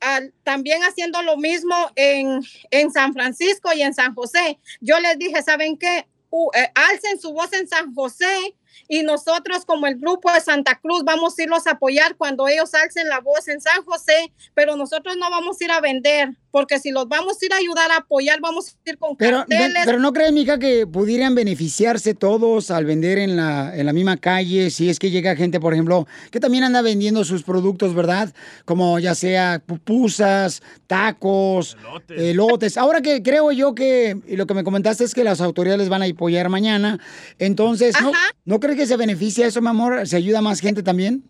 ah, 0.00 0.20
también 0.44 0.82
haciendo 0.82 1.22
lo 1.22 1.36
mismo 1.36 1.74
en, 1.96 2.40
en 2.70 2.90
San 2.92 3.12
Francisco 3.12 3.72
y 3.74 3.82
en 3.82 3.94
San 3.94 4.14
José. 4.14 4.58
Yo 4.80 4.98
les 5.00 5.18
dije, 5.18 5.42
¿saben 5.42 5.76
qué? 5.76 6.06
Uh, 6.34 6.50
alcen 6.74 7.20
su 7.20 7.34
voz 7.34 7.52
en 7.52 7.68
San 7.68 7.94
José 7.94 8.56
y 8.88 9.02
nosotros 9.02 9.66
como 9.66 9.86
el 9.86 9.96
grupo 9.96 10.32
de 10.32 10.40
Santa 10.40 10.80
Cruz 10.80 11.04
vamos 11.04 11.38
a 11.38 11.42
irlos 11.42 11.66
a 11.66 11.72
apoyar 11.72 12.16
cuando 12.16 12.48
ellos 12.48 12.72
alcen 12.72 13.10
la 13.10 13.20
voz 13.20 13.48
en 13.48 13.60
San 13.60 13.84
José, 13.84 14.32
pero 14.54 14.74
nosotros 14.74 15.18
no 15.18 15.28
vamos 15.28 15.60
a 15.60 15.64
ir 15.64 15.70
a 15.70 15.82
vender, 15.82 16.30
porque 16.52 16.78
si 16.78 16.92
los 16.92 17.08
vamos 17.08 17.38
a 17.42 17.44
ir 17.44 17.52
a 17.52 17.56
ayudar 17.56 17.90
a 17.90 17.96
apoyar, 17.96 18.40
vamos 18.40 18.68
a 18.68 18.90
ir 18.90 18.98
con 18.98 19.16
Pero, 19.16 19.38
carteles. 19.38 19.82
pero 19.84 19.98
no 19.98 20.12
crees, 20.12 20.32
mija, 20.32 20.58
que 20.58 20.86
pudieran 20.86 21.34
beneficiarse 21.34 22.14
todos 22.14 22.70
al 22.70 22.84
vender 22.84 23.18
en 23.18 23.36
la, 23.36 23.76
en 23.76 23.86
la 23.86 23.92
misma 23.92 24.18
calle, 24.18 24.70
si 24.70 24.88
es 24.88 24.98
que 25.00 25.10
llega 25.10 25.34
gente, 25.34 25.58
por 25.58 25.72
ejemplo, 25.72 26.06
que 26.30 26.38
también 26.38 26.62
anda 26.62 26.82
vendiendo 26.82 27.24
sus 27.24 27.42
productos, 27.42 27.94
¿verdad? 27.94 28.32
Como 28.64 28.98
ya 28.98 29.14
sea 29.14 29.62
pupusas, 29.64 30.62
tacos, 30.86 31.76
elotes. 32.10 32.76
Ahora 32.76 33.00
que 33.00 33.22
creo 33.22 33.50
yo 33.50 33.74
que, 33.74 34.18
y 34.28 34.36
lo 34.36 34.46
que 34.46 34.54
me 34.54 34.62
comentaste 34.62 35.04
es 35.04 35.14
que 35.14 35.24
las 35.24 35.40
autoridades 35.40 35.80
les 35.80 35.88
van 35.88 36.02
a 36.02 36.06
apoyar 36.06 36.50
mañana, 36.50 37.00
entonces, 37.38 37.94
¿no, 38.00 38.12
¿no 38.44 38.60
crees 38.60 38.76
que 38.78 38.86
se 38.86 38.98
beneficia 38.98 39.46
eso, 39.46 39.62
mi 39.62 39.68
amor? 39.68 40.06
¿Se 40.06 40.16
ayuda 40.16 40.40
a 40.40 40.42
más 40.42 40.60
gente 40.60 40.82
también? 40.82 41.24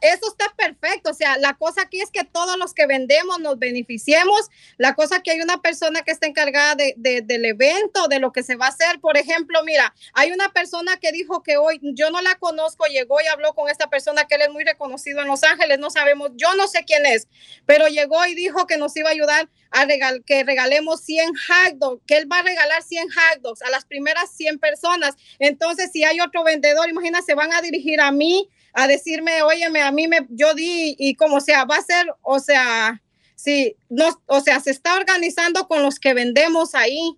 Eso 0.00 0.28
está 0.30 0.52
perfecto. 0.56 1.10
O 1.10 1.14
sea, 1.14 1.36
la 1.38 1.54
cosa 1.54 1.82
aquí 1.82 2.00
es 2.00 2.10
que 2.10 2.24
todos 2.24 2.56
los 2.58 2.74
que 2.74 2.86
vendemos 2.86 3.40
nos 3.40 3.58
beneficiemos. 3.58 4.48
La 4.76 4.94
cosa 4.94 5.22
que 5.22 5.30
hay 5.32 5.40
una 5.40 5.60
persona 5.60 6.02
que 6.02 6.10
está 6.12 6.26
encargada 6.26 6.74
de, 6.74 6.94
de- 6.96 7.22
del 7.22 7.44
evento, 7.44 8.08
de 8.08 8.18
lo 8.18 8.32
que 8.32 8.42
se 8.42 8.56
va 8.56 8.66
a 8.66 8.70
hacer. 8.70 9.00
Por 9.00 9.16
ejemplo, 9.16 9.62
mira, 9.64 9.94
hay 10.14 10.32
una 10.32 10.50
persona 10.52 10.96
que 10.98 11.12
dijo 11.12 11.42
que 11.42 11.56
hoy, 11.56 11.78
yo 11.82 12.10
no 12.10 12.20
la 12.22 12.34
conozco, 12.36 12.86
llegó 12.86 13.20
y 13.20 13.26
habló 13.26 13.54
con 13.54 13.68
esta 13.68 13.88
persona 13.88 14.26
que 14.26 14.36
él 14.36 14.42
es 14.42 14.50
muy 14.50 14.64
reconocido 14.64 15.20
en 15.20 15.28
Los 15.28 15.42
Ángeles, 15.44 15.78
no 15.78 15.90
sabemos, 15.90 16.30
yo 16.36 16.54
no 16.54 16.66
sé 16.68 16.84
quién 16.84 17.04
es, 17.06 17.28
pero 17.66 17.88
llegó 17.88 18.24
y 18.26 18.34
dijo 18.34 18.66
que 18.66 18.76
nos 18.76 18.96
iba 18.96 19.08
a 19.08 19.12
ayudar 19.12 19.48
a 19.70 19.84
regal, 19.84 20.22
que 20.24 20.44
regalemos 20.44 21.00
100 21.02 21.28
hot 21.34 22.00
que 22.06 22.16
él 22.16 22.30
va 22.30 22.38
a 22.38 22.42
regalar 22.42 22.82
100 22.82 23.08
hot 23.10 23.62
a 23.62 23.70
las 23.70 23.84
primeras 23.84 24.30
100 24.30 24.58
personas. 24.58 25.14
Entonces, 25.38 25.90
si 25.92 26.04
hay 26.04 26.20
otro 26.20 26.44
vendedor, 26.44 26.88
imagina, 26.88 27.20
se 27.22 27.34
van 27.34 27.52
a 27.52 27.60
dirigir 27.60 28.00
a 28.00 28.10
mí 28.12 28.48
a 28.78 28.86
decirme, 28.86 29.42
óyeme, 29.42 29.80
a 29.80 29.90
mí 29.90 30.06
me, 30.06 30.26
yo 30.28 30.52
di 30.52 30.94
y 30.98 31.14
como 31.14 31.40
sea, 31.40 31.64
va 31.64 31.76
a 31.76 31.82
ser, 31.82 32.06
o 32.20 32.38
sea, 32.40 33.02
sí, 33.34 33.74
no, 33.88 34.22
o 34.26 34.40
sea, 34.42 34.60
se 34.60 34.70
está 34.70 34.96
organizando 34.96 35.66
con 35.66 35.82
los 35.82 35.98
que 35.98 36.12
vendemos 36.12 36.74
ahí. 36.74 37.16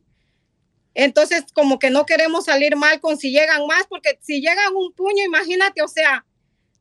Entonces, 0.94 1.44
como 1.52 1.80
que 1.80 1.90
no 1.90 2.06
queremos 2.06 2.44
salir 2.44 2.76
mal 2.76 3.00
con 3.00 3.18
si 3.18 3.32
llegan 3.32 3.66
más, 3.66 3.88
porque 3.88 4.20
si 4.22 4.40
llegan 4.40 4.76
un 4.76 4.92
puño, 4.92 5.24
imagínate, 5.24 5.82
o 5.82 5.88
sea, 5.88 6.24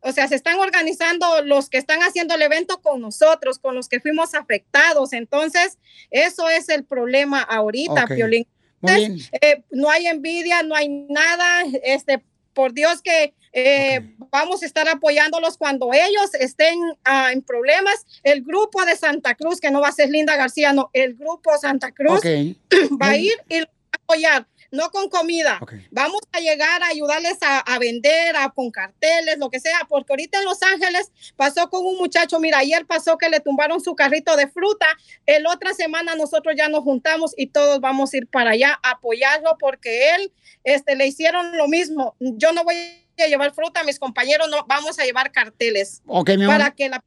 o 0.02 0.12
sea, 0.12 0.28
se 0.28 0.36
están 0.36 0.60
organizando 0.60 1.42
los 1.42 1.70
que 1.70 1.80
están 1.80 2.02
haciendo 2.02 2.36
el 2.36 2.44
evento 2.44 2.80
con 2.80 3.02
nosotros, 3.02 3.58
con 3.58 3.74
los 3.74 3.90
que 3.90 4.00
fuimos 4.00 4.36
afectados. 4.36 5.12
Entonces, 5.12 5.80
eso 6.12 6.50
es 6.50 6.70
el 6.70 6.86
problema 6.86 7.42
ahorita, 7.42 8.04
Ok. 8.04 8.14
Piolín. 8.14 8.48
Muy 8.82 8.94
bien. 8.94 9.12
Entonces, 9.14 9.40
eh, 9.42 9.64
no 9.72 9.90
hay 9.90 10.06
envidia, 10.06 10.62
no 10.62 10.76
hay 10.76 10.88
nada. 10.88 11.64
Este, 11.84 12.24
por 12.54 12.74
Dios 12.74 13.04
que 13.04 13.36
eh, 13.60 14.14
vamos 14.32 14.62
a 14.62 14.68
estar 14.68 14.88
apoyándolos 14.88 15.58
cuando 15.58 15.92
ellos 15.92 16.32
estén 16.40 16.78
ah, 17.04 17.32
en 17.32 17.42
problemas. 17.42 18.06
El 18.22 18.44
grupo 18.44 18.86
de 18.86 18.96
Santa 18.96 19.34
Cruz, 19.34 19.60
que 19.60 19.72
no 19.72 19.82
va 19.82 19.88
a 19.88 19.94
ser 19.94 20.12
Linda 20.12 20.36
García, 20.36 20.74
no, 20.74 20.92
el 20.94 21.16
grupo 21.16 21.58
Santa 21.58 21.92
Cruz 21.92 22.20
Ok. 22.20 22.26
va 23.02 23.10
a 23.10 23.18
ir 23.18 23.34
y 23.50 23.62
los 23.62 23.68
va 23.68 23.90
a 23.94 24.04
apoyar. 24.04 24.48
No 24.70 24.92
con 24.92 25.10
comida. 25.10 25.60
Vamos 25.90 26.22
a 26.34 26.40
llegar 26.40 26.84
a 26.84 26.90
ayudarles 26.90 27.42
a, 27.42 27.58
a 27.60 27.80
vender, 27.80 28.36
a, 28.36 28.52
con 28.52 28.70
carteles, 28.70 29.40
lo 29.40 29.50
que 29.50 29.60
sea, 29.60 29.80
porque 29.90 30.14
ahorita 30.14 30.38
en 30.38 30.46
Los 30.46 30.62
Ángeles 30.62 31.12
pasó 31.36 31.68
con 31.72 31.84
un 31.84 31.98
muchacho, 31.98 32.40
mira, 32.40 32.60
ayer 32.60 32.86
pasó 32.86 33.18
que 33.18 33.30
le 33.30 33.40
tumbaron 33.40 33.82
su 33.82 33.96
carrito 33.96 34.36
de 34.36 34.48
fruta, 34.50 34.86
el 35.26 35.48
otra 35.48 35.74
semana 35.74 36.16
nosotros 36.16 36.54
ya 36.56 36.68
nos 36.70 36.84
juntamos 36.84 37.34
y 37.38 37.48
todos 37.48 37.80
vamos 37.80 38.14
a 38.14 38.18
ir 38.18 38.28
para 38.28 38.52
allá 38.52 38.78
a 38.84 38.92
apoyarlo 38.92 39.58
porque 39.58 40.12
él, 40.16 40.32
este, 40.66 40.96
le 40.96 41.08
hicieron 41.08 41.58
lo 41.58 41.68
mismo. 41.70 42.16
Yo 42.20 42.52
no 42.52 42.66
voy 42.66 42.76
a 43.24 43.28
llevar 43.28 43.54
fruta, 43.54 43.84
mis 43.84 44.00
compañeros 44.00 44.48
no, 44.50 44.66
vamos 44.68 45.00
a 45.00 45.06
llevar 45.06 45.32
carteles 45.32 46.02
Ok, 46.06 46.30
mi 46.30 46.44
amor. 46.44 46.58
para 46.58 46.72
que 46.72 46.90
la 46.90 47.04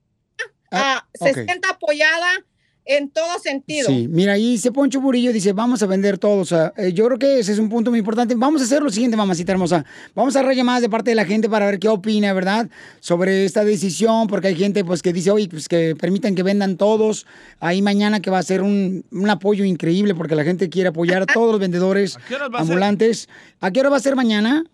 ah, 0.71 1.07
se 1.15 1.31
ok. 1.31 1.45
sienta 1.45 1.71
apoyada 1.71 2.45
en 2.85 3.11
todo 3.11 3.39
sentido. 3.39 3.89
Sí, 3.89 4.09
mira, 4.09 4.33
ahí 4.33 4.53
dice 4.53 4.73
Poncho 4.73 5.01
Burillo, 5.01 5.33
dice, 5.33 5.53
vamos 5.53 5.83
a 5.83 5.87
vender 5.87 6.19
todo. 6.19 6.41
O 6.41 6.45
sea, 6.45 6.73
eh, 6.77 6.93
yo 6.93 7.07
creo 7.07 7.19
que 7.19 7.39
ese 7.39 7.53
es 7.53 7.59
un 7.59 7.69
punto 7.69 7.91
muy 7.91 8.01
importante. 8.01 8.35
Vamos 8.35 8.61
a 8.63 8.65
hacer 8.65 8.83
lo 8.83 8.91
siguiente, 8.91 9.17
mamacita 9.17 9.53
hermosa. 9.53 9.85
Vamos 10.15 10.35
a 10.35 10.53
llamadas 10.53 10.83
de 10.83 10.89
parte 10.89 11.11
de 11.11 11.15
la 11.15 11.25
gente 11.25 11.49
para 11.49 11.67
ver 11.67 11.79
qué 11.79 11.89
opina, 11.89 12.33
¿verdad? 12.33 12.69
Sobre 12.99 13.45
esta 13.45 13.65
decisión, 13.65 14.27
porque 14.27 14.49
hay 14.49 14.57
gente 14.57 14.85
pues 14.85 15.03
que 15.03 15.13
dice, 15.13 15.31
oye, 15.31 15.49
pues 15.49 15.69
que 15.69 15.95
permitan 15.95 16.35
que 16.35 16.43
vendan 16.43 16.77
todos. 16.77 17.27
Ahí 17.61 17.81
mañana 17.83 18.21
que 18.21 18.31
va 18.31 18.39
a 18.39 18.43
ser 18.43 18.63
un, 18.63 19.05
un 19.13 19.31
apoyo 19.31 19.65
increíble 19.65 20.15
porque 20.15 20.35
la 20.35 20.43
gente 20.43 20.69
quiere 20.69 20.89
apoyar 20.89 21.23
a 21.23 21.27
todos 21.33 21.53
los 21.53 21.61
vendedores 21.61 22.17
a 22.17 22.59
ambulantes. 22.59 23.29
¿A 23.61 23.71
qué 23.71 23.81
hora 23.81 23.91
va 23.91 23.99
a 23.99 24.01
ser 24.01 24.17
mañana? 24.17 24.65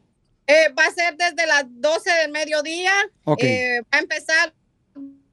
Eh, 0.47 0.73
va 0.79 0.85
a 0.85 0.93
ser 0.93 1.17
desde 1.17 1.47
las 1.47 1.65
12 1.69 2.11
del 2.23 2.31
mediodía. 2.31 2.93
Eh, 3.39 3.81
va 3.93 3.99
a 3.99 4.01
empezar, 4.01 4.53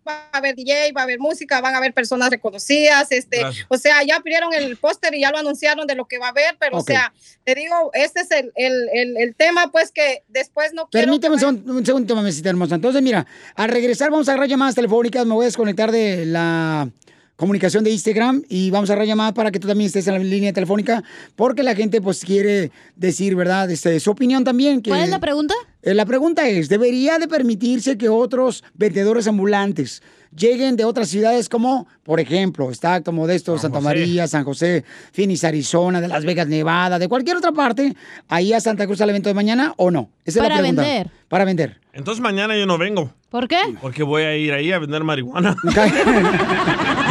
va 0.07 0.29
a 0.31 0.37
haber 0.37 0.55
DJ, 0.55 0.91
va 0.91 1.01
a 1.01 1.03
haber 1.03 1.19
música, 1.19 1.61
van 1.61 1.75
a 1.75 1.77
haber 1.77 1.93
personas 1.93 2.29
reconocidas. 2.29 3.11
Este, 3.11 3.39
Gracias. 3.39 3.65
o 3.69 3.77
sea, 3.77 4.03
ya 4.03 4.15
abrieron 4.15 4.53
el 4.53 4.75
póster 4.77 5.13
y 5.13 5.21
ya 5.21 5.31
lo 5.31 5.37
anunciaron 5.37 5.85
de 5.85 5.95
lo 5.95 6.05
que 6.05 6.17
va 6.17 6.27
a 6.27 6.29
haber, 6.29 6.57
pero 6.59 6.77
o 6.77 6.81
sea, 6.81 7.13
te 7.43 7.53
digo, 7.55 7.91
este 7.93 8.21
es 8.21 8.31
el, 8.31 8.51
el, 8.55 8.89
el, 8.93 9.17
el 9.17 9.35
tema, 9.35 9.71
pues 9.71 9.91
que 9.91 10.23
después 10.29 10.73
no 10.73 10.87
quiero. 10.87 11.05
Permíteme 11.05 11.35
un 11.35 11.85
segundo, 11.85 12.15
mamacita 12.15 12.49
hermosa. 12.49 12.75
Entonces, 12.75 13.01
mira, 13.01 13.27
al 13.55 13.69
regresar 13.69 14.09
vamos 14.09 14.27
a 14.29 14.31
agarrar 14.31 14.49
llamadas 14.49 14.75
telefónicas. 14.75 15.25
Me 15.25 15.33
voy 15.33 15.43
a 15.43 15.47
desconectar 15.47 15.91
de 15.91 16.25
la 16.25 16.89
comunicación 17.35 17.83
de 17.83 17.91
Instagram 17.91 18.43
y 18.47 18.69
vamos 18.69 18.89
a 18.89 19.03
llamadas 19.03 19.33
para 19.33 19.51
que 19.51 19.59
tú 19.59 19.67
también 19.67 19.87
estés 19.87 20.07
en 20.07 20.13
la 20.13 20.19
línea 20.19 20.53
telefónica 20.53 21.03
porque 21.35 21.63
la 21.63 21.75
gente 21.75 22.01
pues 22.01 22.23
quiere 22.23 22.71
decir, 22.95 23.35
¿verdad? 23.35 23.69
Este, 23.69 23.99
su 23.99 24.11
opinión 24.11 24.43
también. 24.43 24.81
Que, 24.81 24.91
¿Cuál 24.91 25.03
es 25.03 25.09
la 25.09 25.19
pregunta? 25.19 25.53
Eh, 25.81 25.93
la 25.93 26.05
pregunta 26.05 26.47
es, 26.47 26.69
¿debería 26.69 27.19
de 27.19 27.27
permitirse 27.27 27.97
que 27.97 28.09
otros 28.09 28.63
vendedores 28.75 29.27
ambulantes 29.27 30.01
lleguen 30.35 30.75
de 30.75 30.85
otras 30.85 31.09
ciudades 31.09 31.49
como, 31.49 31.87
por 32.03 32.19
ejemplo, 32.19 32.71
está 32.71 33.01
como 33.01 33.27
de 33.27 33.35
estos, 33.35 33.61
Santa 33.61 33.79
José. 33.79 33.85
María, 33.85 34.27
San 34.27 34.43
José, 34.43 34.83
Phoenix, 35.11 35.43
Arizona, 35.43 36.01
de 36.01 36.07
Las 36.07 36.25
Vegas, 36.25 36.47
Nevada, 36.47 36.99
de 36.99 37.07
cualquier 37.07 37.37
otra 37.37 37.51
parte, 37.51 37.95
ahí 38.27 38.53
a 38.53 38.59
Santa 38.59 38.85
Cruz 38.85 39.01
al 39.01 39.09
evento 39.09 39.29
de 39.29 39.35
mañana 39.35 39.73
o 39.77 39.91
no? 39.91 40.09
Esa 40.25 40.39
es 40.39 40.43
la 40.43 40.43
Para 40.43 40.57
pregunta. 40.57 40.81
vender. 40.81 41.11
Para 41.27 41.45
vender. 41.45 41.79
Entonces 41.93 42.21
mañana 42.21 42.57
yo 42.57 42.65
no 42.65 42.77
vengo. 42.77 43.13
¿Por 43.29 43.47
qué? 43.47 43.59
Porque 43.81 44.03
voy 44.03 44.23
a 44.23 44.35
ir 44.35 44.53
ahí 44.53 44.71
a 44.71 44.79
vender 44.79 45.03
marihuana. 45.03 45.55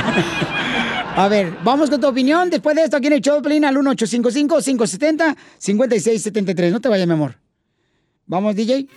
A 1.14 1.28
ver, 1.28 1.52
vamos 1.62 1.90
con 1.90 2.00
tu 2.00 2.06
opinión 2.06 2.48
después 2.48 2.74
de 2.74 2.84
esto 2.84 2.96
aquí 2.96 3.08
en 3.08 3.12
el 3.14 3.20
show 3.20 3.36
de 3.36 3.42
Pelín 3.42 3.64
al 3.66 3.76
1855-570-5673. 3.76 6.70
No 6.70 6.80
te 6.80 6.88
vayas, 6.88 7.06
mi 7.06 7.12
amor. 7.12 7.36
Vamos, 8.26 8.56
DJ. 8.56 8.88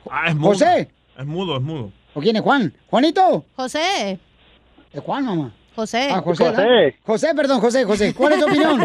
Ah, 0.09 0.29
es 0.29 0.35
mudo. 0.35 0.49
José. 0.49 0.89
Es 1.15 1.25
mudo, 1.27 1.57
es 1.57 1.61
mudo. 1.61 1.91
¿O 2.15 2.21
quién 2.21 2.37
es 2.37 2.41
Juan? 2.41 2.73
¿Juanito? 2.89 3.45
José. 3.55 4.17
¿De 4.91 4.99
Juan, 4.99 5.23
mamá? 5.23 5.53
José. 5.75 6.09
Ah, 6.11 6.21
José. 6.21 6.45
José. 6.45 6.61
¿verdad? 6.63 6.93
José, 7.03 7.35
perdón, 7.35 7.59
José, 7.59 7.83
José. 7.83 8.15
¿Cuál 8.15 8.33
es 8.33 8.39
tu 8.39 8.45
opinión? 8.49 8.79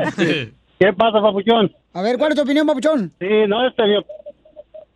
¿Qué 0.78 0.92
pasa, 0.92 1.22
papuchón? 1.22 1.74
A 1.94 2.02
ver, 2.02 2.18
¿cuál 2.18 2.32
es 2.32 2.36
tu 2.36 2.42
opinión, 2.42 2.66
papuchón? 2.66 3.14
Sí, 3.18 3.28
no, 3.48 3.66
este, 3.66 3.82
mi, 3.84 3.94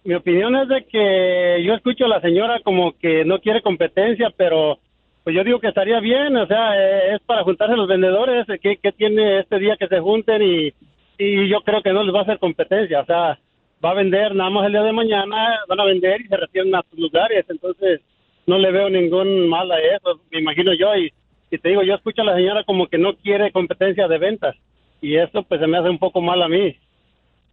mi 0.05 0.15
opinión 0.15 0.57
es 0.57 0.69
de 0.69 0.85
que 0.85 1.63
yo 1.65 1.75
escucho 1.75 2.07
a 2.07 2.09
la 2.09 2.21
señora 2.21 2.61
como 2.61 2.93
que 2.99 3.25
no 3.25 3.39
quiere 3.39 3.63
competencia, 3.63 4.33
pero 4.37 4.79
pues 5.23 5.37
yo 5.37 5.45
digo 5.45 5.61
que 5.61 5.69
estaría 5.69 6.01
bien, 6.01 6.37
o 6.37 6.47
sea, 6.47 6.77
eh, 6.77 7.15
es 7.15 7.21
para 7.23 7.45
juntarse 7.45 7.77
los 7.77 7.87
vendedores, 7.87 8.49
eh, 8.49 8.59
¿qué, 8.61 8.79
qué 8.83 8.91
tiene 8.91 9.39
este 9.39 9.61
día 9.61 9.77
que 9.77 9.87
se 9.87 10.01
junten? 10.01 10.43
Y, 10.43 10.75
y 11.19 11.49
yo 11.49 11.61
creo 11.61 11.83
que 11.83 11.93
no 11.93 12.03
les 12.03 12.13
va 12.13 12.21
a 12.21 12.23
hacer 12.23 12.41
competencia, 12.41 13.01
o 13.01 13.07
sea, 13.07 13.39
va 13.85 13.91
a 13.91 13.95
vender 13.95 14.35
nada 14.35 14.51
más 14.51 14.67
el 14.67 14.73
día 14.73 14.83
de 14.83 14.93
mañana, 14.93 15.61
van 15.69 15.81
a 15.81 15.85
vender 15.85 16.21
y 16.21 16.27
se 16.27 16.37
retiran 16.37 16.75
a 16.75 16.83
sus 16.91 16.99
lugares, 16.99 17.45
entonces 17.49 18.01
no 18.47 18.59
le 18.59 18.73
veo 18.73 18.91
ningún 18.91 19.49
mal 19.49 19.71
a 19.71 19.79
eso, 19.79 20.21
me 20.33 20.41
imagino 20.41 20.73
yo, 20.75 20.97
y, 20.97 21.13
y 21.53 21.59
te 21.59 21.69
digo, 21.69 21.85
yo 21.85 21.95
escucho 21.95 22.23
a 22.23 22.25
la 22.25 22.35
señora 22.35 22.65
como 22.65 22.89
que 22.89 22.99
no 22.99 23.15
quiere 23.15 23.53
competencia 23.53 24.09
de 24.09 24.19
ventas, 24.19 24.57
y 25.01 25.15
eso 25.15 25.45
pues 25.45 25.61
se 25.61 25.69
me 25.69 25.79
hace 25.79 25.91
un 25.91 25.99
poco 25.99 26.21
mal 26.21 26.43
a 26.43 26.49
mí 26.49 26.77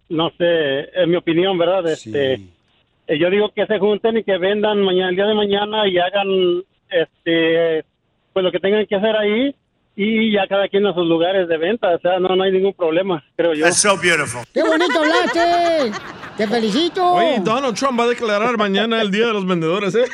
no 0.09 0.31
sé, 0.37 0.79
es 1.01 1.07
mi 1.07 1.15
opinión, 1.15 1.57
¿verdad? 1.57 1.87
Este, 1.87 2.33
eh, 2.33 3.19
yo 3.19 3.29
digo 3.29 3.51
que 3.53 3.65
se 3.65 3.79
junten 3.79 4.17
y 4.17 4.23
que 4.23 4.37
vendan 4.37 4.81
mañana, 4.81 5.09
el 5.09 5.15
día 5.15 5.25
de 5.25 5.35
mañana 5.35 5.87
y 5.87 5.97
hagan, 5.97 6.63
este, 6.89 7.85
pues 8.33 8.43
lo 8.43 8.51
que 8.51 8.59
tengan 8.59 8.85
que 8.85 8.95
hacer 8.95 9.15
ahí 9.15 9.55
y 9.95 10.31
ya 10.31 10.47
cada 10.47 10.67
quien 10.69 10.85
a 10.87 10.93
sus 10.93 11.05
lugares 11.05 11.47
de 11.47 11.57
venta, 11.57 11.95
o 11.95 11.99
sea, 11.99 12.19
no, 12.19 12.35
no 12.35 12.43
hay 12.43 12.51
ningún 12.51 12.73
problema, 12.73 13.23
creo 13.35 13.53
yo. 13.53 13.65
That's 13.65 13.81
so 13.81 13.97
beautiful. 13.97 14.41
¡Qué 14.53 14.63
bonito 14.63 14.97
hablaste! 14.97 15.91
¡Te 16.37 16.47
felicito! 16.47 17.15
Oye, 17.15 17.39
Donald 17.43 17.75
Trump 17.75 17.99
va 17.99 18.05
a 18.05 18.07
declarar 18.07 18.57
mañana 18.57 19.01
el 19.01 19.11
Día 19.11 19.27
de 19.27 19.33
los 19.33 19.45
Vendedores, 19.45 19.93
¿eh? 19.95 20.05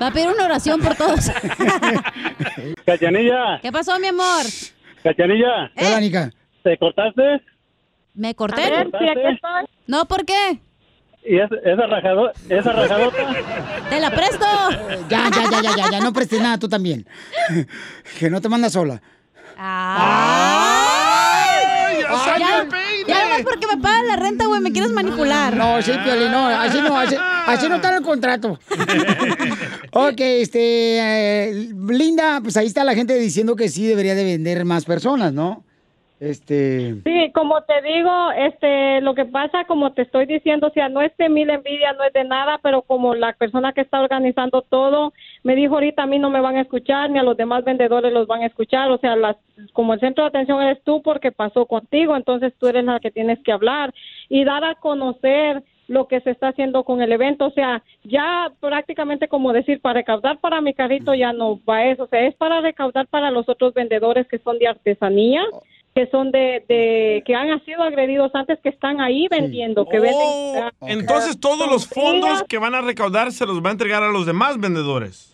Va 0.00 0.08
a 0.08 0.10
pedir 0.10 0.28
una 0.28 0.46
oración 0.46 0.80
por 0.80 0.96
todos. 0.96 1.30
Cachanilla, 2.84 3.60
¿Qué 3.62 3.70
pasó, 3.70 3.96
mi 4.00 4.08
amor? 4.08 4.44
Cachanilla. 5.04 5.70
Hola, 5.76 6.00
Nica. 6.00 6.32
¿Te 6.64 6.76
cortaste? 6.78 7.42
¿Me 8.14 8.34
corté? 8.34 8.64
A 8.64 8.70
ver, 8.70 8.90
sí, 8.90 9.08
aquí 9.08 9.34
estoy. 9.34 9.64
No, 9.86 10.06
¿por 10.06 10.24
qué? 10.24 10.60
¿Y 11.24 11.38
esa, 11.38 11.54
esa, 11.64 11.86
rajado, 11.86 12.32
esa 12.48 12.72
rajadota? 12.72 13.16
¡Te 13.88 14.00
la 14.00 14.10
presto! 14.10 14.46
Ya, 15.08 15.30
ya, 15.30 15.50
ya, 15.50 15.62
ya, 15.62 15.76
ya, 15.76 15.90
ya, 15.92 16.00
no 16.00 16.12
prestes 16.12 16.40
nada 16.40 16.58
tú 16.58 16.68
también. 16.68 17.06
Que 18.18 18.28
no 18.28 18.40
te 18.40 18.48
mandas 18.48 18.72
sola. 18.72 19.00
¡Ay! 19.56 20.92
ya 22.02 22.38
ya, 22.38 22.62
el 22.62 22.68
ya 23.06 23.22
nomás 23.22 23.42
porque 23.42 23.66
me 23.66 23.76
pagan 23.80 24.08
la 24.08 24.16
renta, 24.16 24.46
güey, 24.46 24.60
me 24.60 24.72
quieres 24.72 24.90
manipular. 24.92 25.56
No, 25.56 25.80
sí, 25.80 25.92
Piolín, 26.04 26.30
no, 26.30 26.46
así 26.46 26.80
no, 26.80 26.98
así, 26.98 27.16
así 27.46 27.68
no 27.68 27.76
está 27.76 27.90
en 27.90 27.94
el 27.96 28.02
contrato. 28.02 28.58
ok, 29.92 30.20
este, 30.20 30.98
eh, 30.98 31.68
Linda, 31.88 32.40
pues 32.42 32.56
ahí 32.56 32.66
está 32.66 32.84
la 32.84 32.94
gente 32.94 33.14
diciendo 33.14 33.56
que 33.56 33.68
sí 33.68 33.86
debería 33.86 34.14
de 34.14 34.24
vender 34.24 34.64
más 34.64 34.84
personas, 34.84 35.32
¿no? 35.32 35.64
Este... 36.22 36.94
Sí, 37.02 37.32
como 37.34 37.62
te 37.62 37.82
digo, 37.82 38.30
este, 38.36 39.00
lo 39.00 39.12
que 39.12 39.24
pasa, 39.24 39.64
como 39.64 39.92
te 39.92 40.02
estoy 40.02 40.26
diciendo, 40.26 40.68
o 40.68 40.70
sea, 40.70 40.88
no 40.88 41.02
es 41.02 41.10
de 41.16 41.28
mil 41.28 41.50
envidia, 41.50 41.94
no 41.94 42.04
es 42.04 42.12
de 42.12 42.22
nada, 42.22 42.60
pero 42.62 42.82
como 42.82 43.16
la 43.16 43.32
persona 43.32 43.72
que 43.72 43.80
está 43.80 44.00
organizando 44.00 44.62
todo 44.62 45.12
me 45.42 45.56
dijo 45.56 45.74
ahorita 45.74 46.04
a 46.04 46.06
mí 46.06 46.20
no 46.20 46.30
me 46.30 46.40
van 46.40 46.54
a 46.54 46.60
escuchar 46.60 47.10
ni 47.10 47.18
a 47.18 47.24
los 47.24 47.36
demás 47.36 47.64
vendedores 47.64 48.12
los 48.12 48.28
van 48.28 48.42
a 48.42 48.46
escuchar, 48.46 48.88
o 48.92 48.98
sea, 48.98 49.16
las, 49.16 49.36
como 49.72 49.94
el 49.94 50.00
centro 50.00 50.22
de 50.22 50.28
atención 50.28 50.62
eres 50.62 50.80
tú 50.84 51.02
porque 51.02 51.32
pasó 51.32 51.66
contigo, 51.66 52.14
entonces 52.14 52.54
tú 52.56 52.68
eres 52.68 52.84
la 52.84 53.00
que 53.00 53.10
tienes 53.10 53.40
que 53.40 53.50
hablar 53.50 53.92
y 54.28 54.44
dar 54.44 54.62
a 54.62 54.76
conocer 54.76 55.64
lo 55.88 56.06
que 56.06 56.20
se 56.20 56.30
está 56.30 56.50
haciendo 56.50 56.84
con 56.84 57.02
el 57.02 57.10
evento, 57.10 57.46
o 57.46 57.50
sea, 57.50 57.82
ya 58.04 58.52
prácticamente 58.60 59.26
como 59.26 59.52
decir, 59.52 59.80
para 59.80 59.94
recaudar 59.94 60.38
para 60.38 60.60
mi 60.60 60.72
carrito 60.72 61.14
ya 61.14 61.32
no 61.32 61.58
va 61.68 61.86
eso, 61.86 62.04
o 62.04 62.06
sea, 62.06 62.24
es 62.28 62.36
para 62.36 62.60
recaudar 62.60 63.08
para 63.08 63.32
los 63.32 63.48
otros 63.48 63.74
vendedores 63.74 64.28
que 64.28 64.38
son 64.38 64.60
de 64.60 64.68
artesanía 64.68 65.42
que 65.94 66.06
son 66.06 66.30
de, 66.30 66.64
de 66.68 67.22
que 67.26 67.34
han 67.34 67.62
sido 67.64 67.82
agredidos 67.82 68.30
antes 68.34 68.58
que 68.60 68.70
están 68.70 69.00
ahí 69.00 69.28
vendiendo 69.30 69.84
que 69.86 69.98
Oh, 69.98 70.02
venden 70.02 70.98
entonces 71.00 71.38
todos 71.38 71.70
los 71.70 71.86
fondos 71.86 72.42
que 72.44 72.58
van 72.58 72.74
a 72.74 72.80
recaudar 72.80 73.30
se 73.32 73.44
los 73.46 73.62
va 73.62 73.68
a 73.68 73.72
entregar 73.72 74.02
a 74.02 74.10
los 74.10 74.24
demás 74.24 74.58
vendedores. 74.58 75.28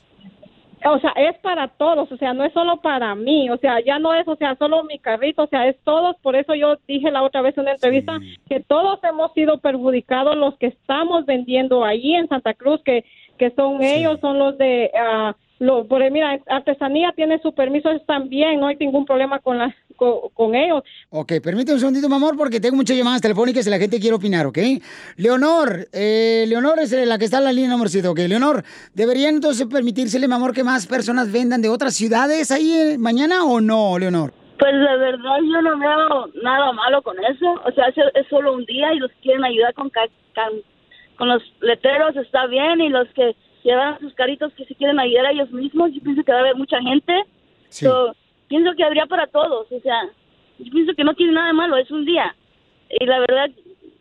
o 0.84 0.98
sea 0.98 1.12
es 1.16 1.38
para 1.38 1.68
todos 1.68 2.10
o 2.10 2.16
sea 2.16 2.32
no 2.34 2.44
es 2.44 2.52
solo 2.52 2.78
para 2.80 3.14
mí 3.14 3.48
o 3.50 3.56
sea 3.58 3.80
ya 3.84 3.98
no 4.00 4.12
es 4.14 4.26
o 4.26 4.36
sea 4.36 4.56
solo 4.56 4.82
mi 4.84 4.98
carrito 4.98 5.44
o 5.44 5.46
sea 5.48 5.68
es 5.68 5.76
todos. 5.84 6.16
Por 6.22 6.34
eso 6.34 6.54
yo 6.54 6.76
dije 6.88 7.10
la 7.10 7.22
otra 7.22 7.40
vez 7.42 7.56
en 7.56 7.62
una 7.62 7.72
entrevista 7.72 8.18
que 8.48 8.60
todos 8.60 8.98
hemos 9.04 9.32
sido 9.34 9.58
perjudicados 9.58 10.36
los 10.36 10.56
que 10.58 10.66
estamos 10.66 11.24
vendiendo 11.24 11.84
ahí 11.84 12.14
en 12.14 12.28
Santa 12.28 12.54
Cruz 12.54 12.80
que 12.84 13.04
que 13.38 13.50
son 13.52 13.80
ellos 13.82 14.18
son 14.20 14.38
los 14.40 14.58
de 14.58 14.90
ah, 14.98 15.36
lo, 15.60 15.86
por 15.86 16.08
mira, 16.10 16.38
artesanía 16.46 17.12
tiene 17.16 17.40
su 17.40 17.52
permiso 17.52 17.90
también, 18.06 18.60
no 18.60 18.68
hay 18.68 18.76
ningún 18.76 19.04
problema 19.04 19.38
con, 19.40 19.58
la, 19.58 19.74
con, 19.96 20.28
con 20.34 20.54
ellos. 20.54 20.82
Ok, 21.10 21.32
permíteme 21.42 21.74
un 21.74 21.80
segundito, 21.80 22.08
mi 22.08 22.14
amor, 22.14 22.36
porque 22.36 22.60
tengo 22.60 22.76
muchas 22.76 22.96
llamadas 22.96 23.20
telefónicas 23.20 23.66
y 23.66 23.70
la 23.70 23.78
gente 23.78 23.98
quiere 23.98 24.14
opinar, 24.16 24.46
¿ok? 24.46 24.58
Leonor, 25.16 25.88
eh, 25.92 26.44
Leonor 26.48 26.78
es 26.78 26.92
la 26.92 27.18
que 27.18 27.24
está 27.24 27.38
en 27.38 27.44
la 27.44 27.52
línea 27.52 27.76
7, 27.84 28.06
ok. 28.08 28.18
Leonor, 28.28 28.62
¿deberían 28.94 29.34
entonces 29.36 29.66
permitírsele, 29.66 30.28
mi 30.28 30.34
amor, 30.34 30.52
que 30.54 30.62
más 30.64 30.86
personas 30.86 31.32
vendan 31.32 31.62
de 31.62 31.68
otras 31.68 31.94
ciudades 31.94 32.50
ahí 32.50 32.72
eh, 32.72 32.96
mañana 32.98 33.44
o 33.44 33.60
no, 33.60 33.98
Leonor? 33.98 34.32
Pues 34.58 34.74
la 34.74 34.96
verdad 34.96 35.38
yo 35.42 35.62
no 35.62 35.78
veo 35.78 36.26
nada 36.42 36.72
malo 36.72 37.00
con 37.02 37.16
eso. 37.24 37.46
O 37.64 37.70
sea, 37.72 37.86
es, 37.88 37.96
es 38.14 38.26
solo 38.28 38.54
un 38.54 38.64
día 38.64 38.92
y 38.92 38.98
los 38.98 39.10
que 39.12 39.20
quieren 39.22 39.44
ayudar 39.44 39.72
con, 39.74 39.88
ca- 39.90 40.08
can- 40.34 40.62
con 41.16 41.28
los 41.28 41.42
letreros 41.60 42.16
está 42.16 42.46
bien 42.46 42.80
y 42.80 42.88
los 42.88 43.06
que 43.14 43.36
llevan 43.62 43.98
sus 44.00 44.14
caritos 44.14 44.52
que 44.54 44.64
se 44.64 44.74
quieren 44.74 44.98
ayudar 44.98 45.26
a 45.26 45.32
ellos 45.32 45.50
mismos, 45.50 45.90
yo 45.92 46.00
pienso 46.02 46.22
que 46.24 46.32
va 46.32 46.38
a 46.38 46.40
haber 46.40 46.56
mucha 46.56 46.80
gente. 46.80 47.12
So, 47.68 48.14
pienso 48.48 48.70
que 48.76 48.84
habría 48.84 49.06
para 49.06 49.26
todos. 49.26 49.66
O 49.70 49.80
sea, 49.80 50.08
yo 50.58 50.72
pienso 50.72 50.94
que 50.94 51.04
no 51.04 51.14
tiene 51.14 51.32
nada 51.32 51.48
de 51.48 51.52
malo, 51.52 51.76
es 51.76 51.90
un 51.90 52.04
día. 52.04 52.34
Y 52.90 53.04
la 53.04 53.20
verdad 53.20 53.50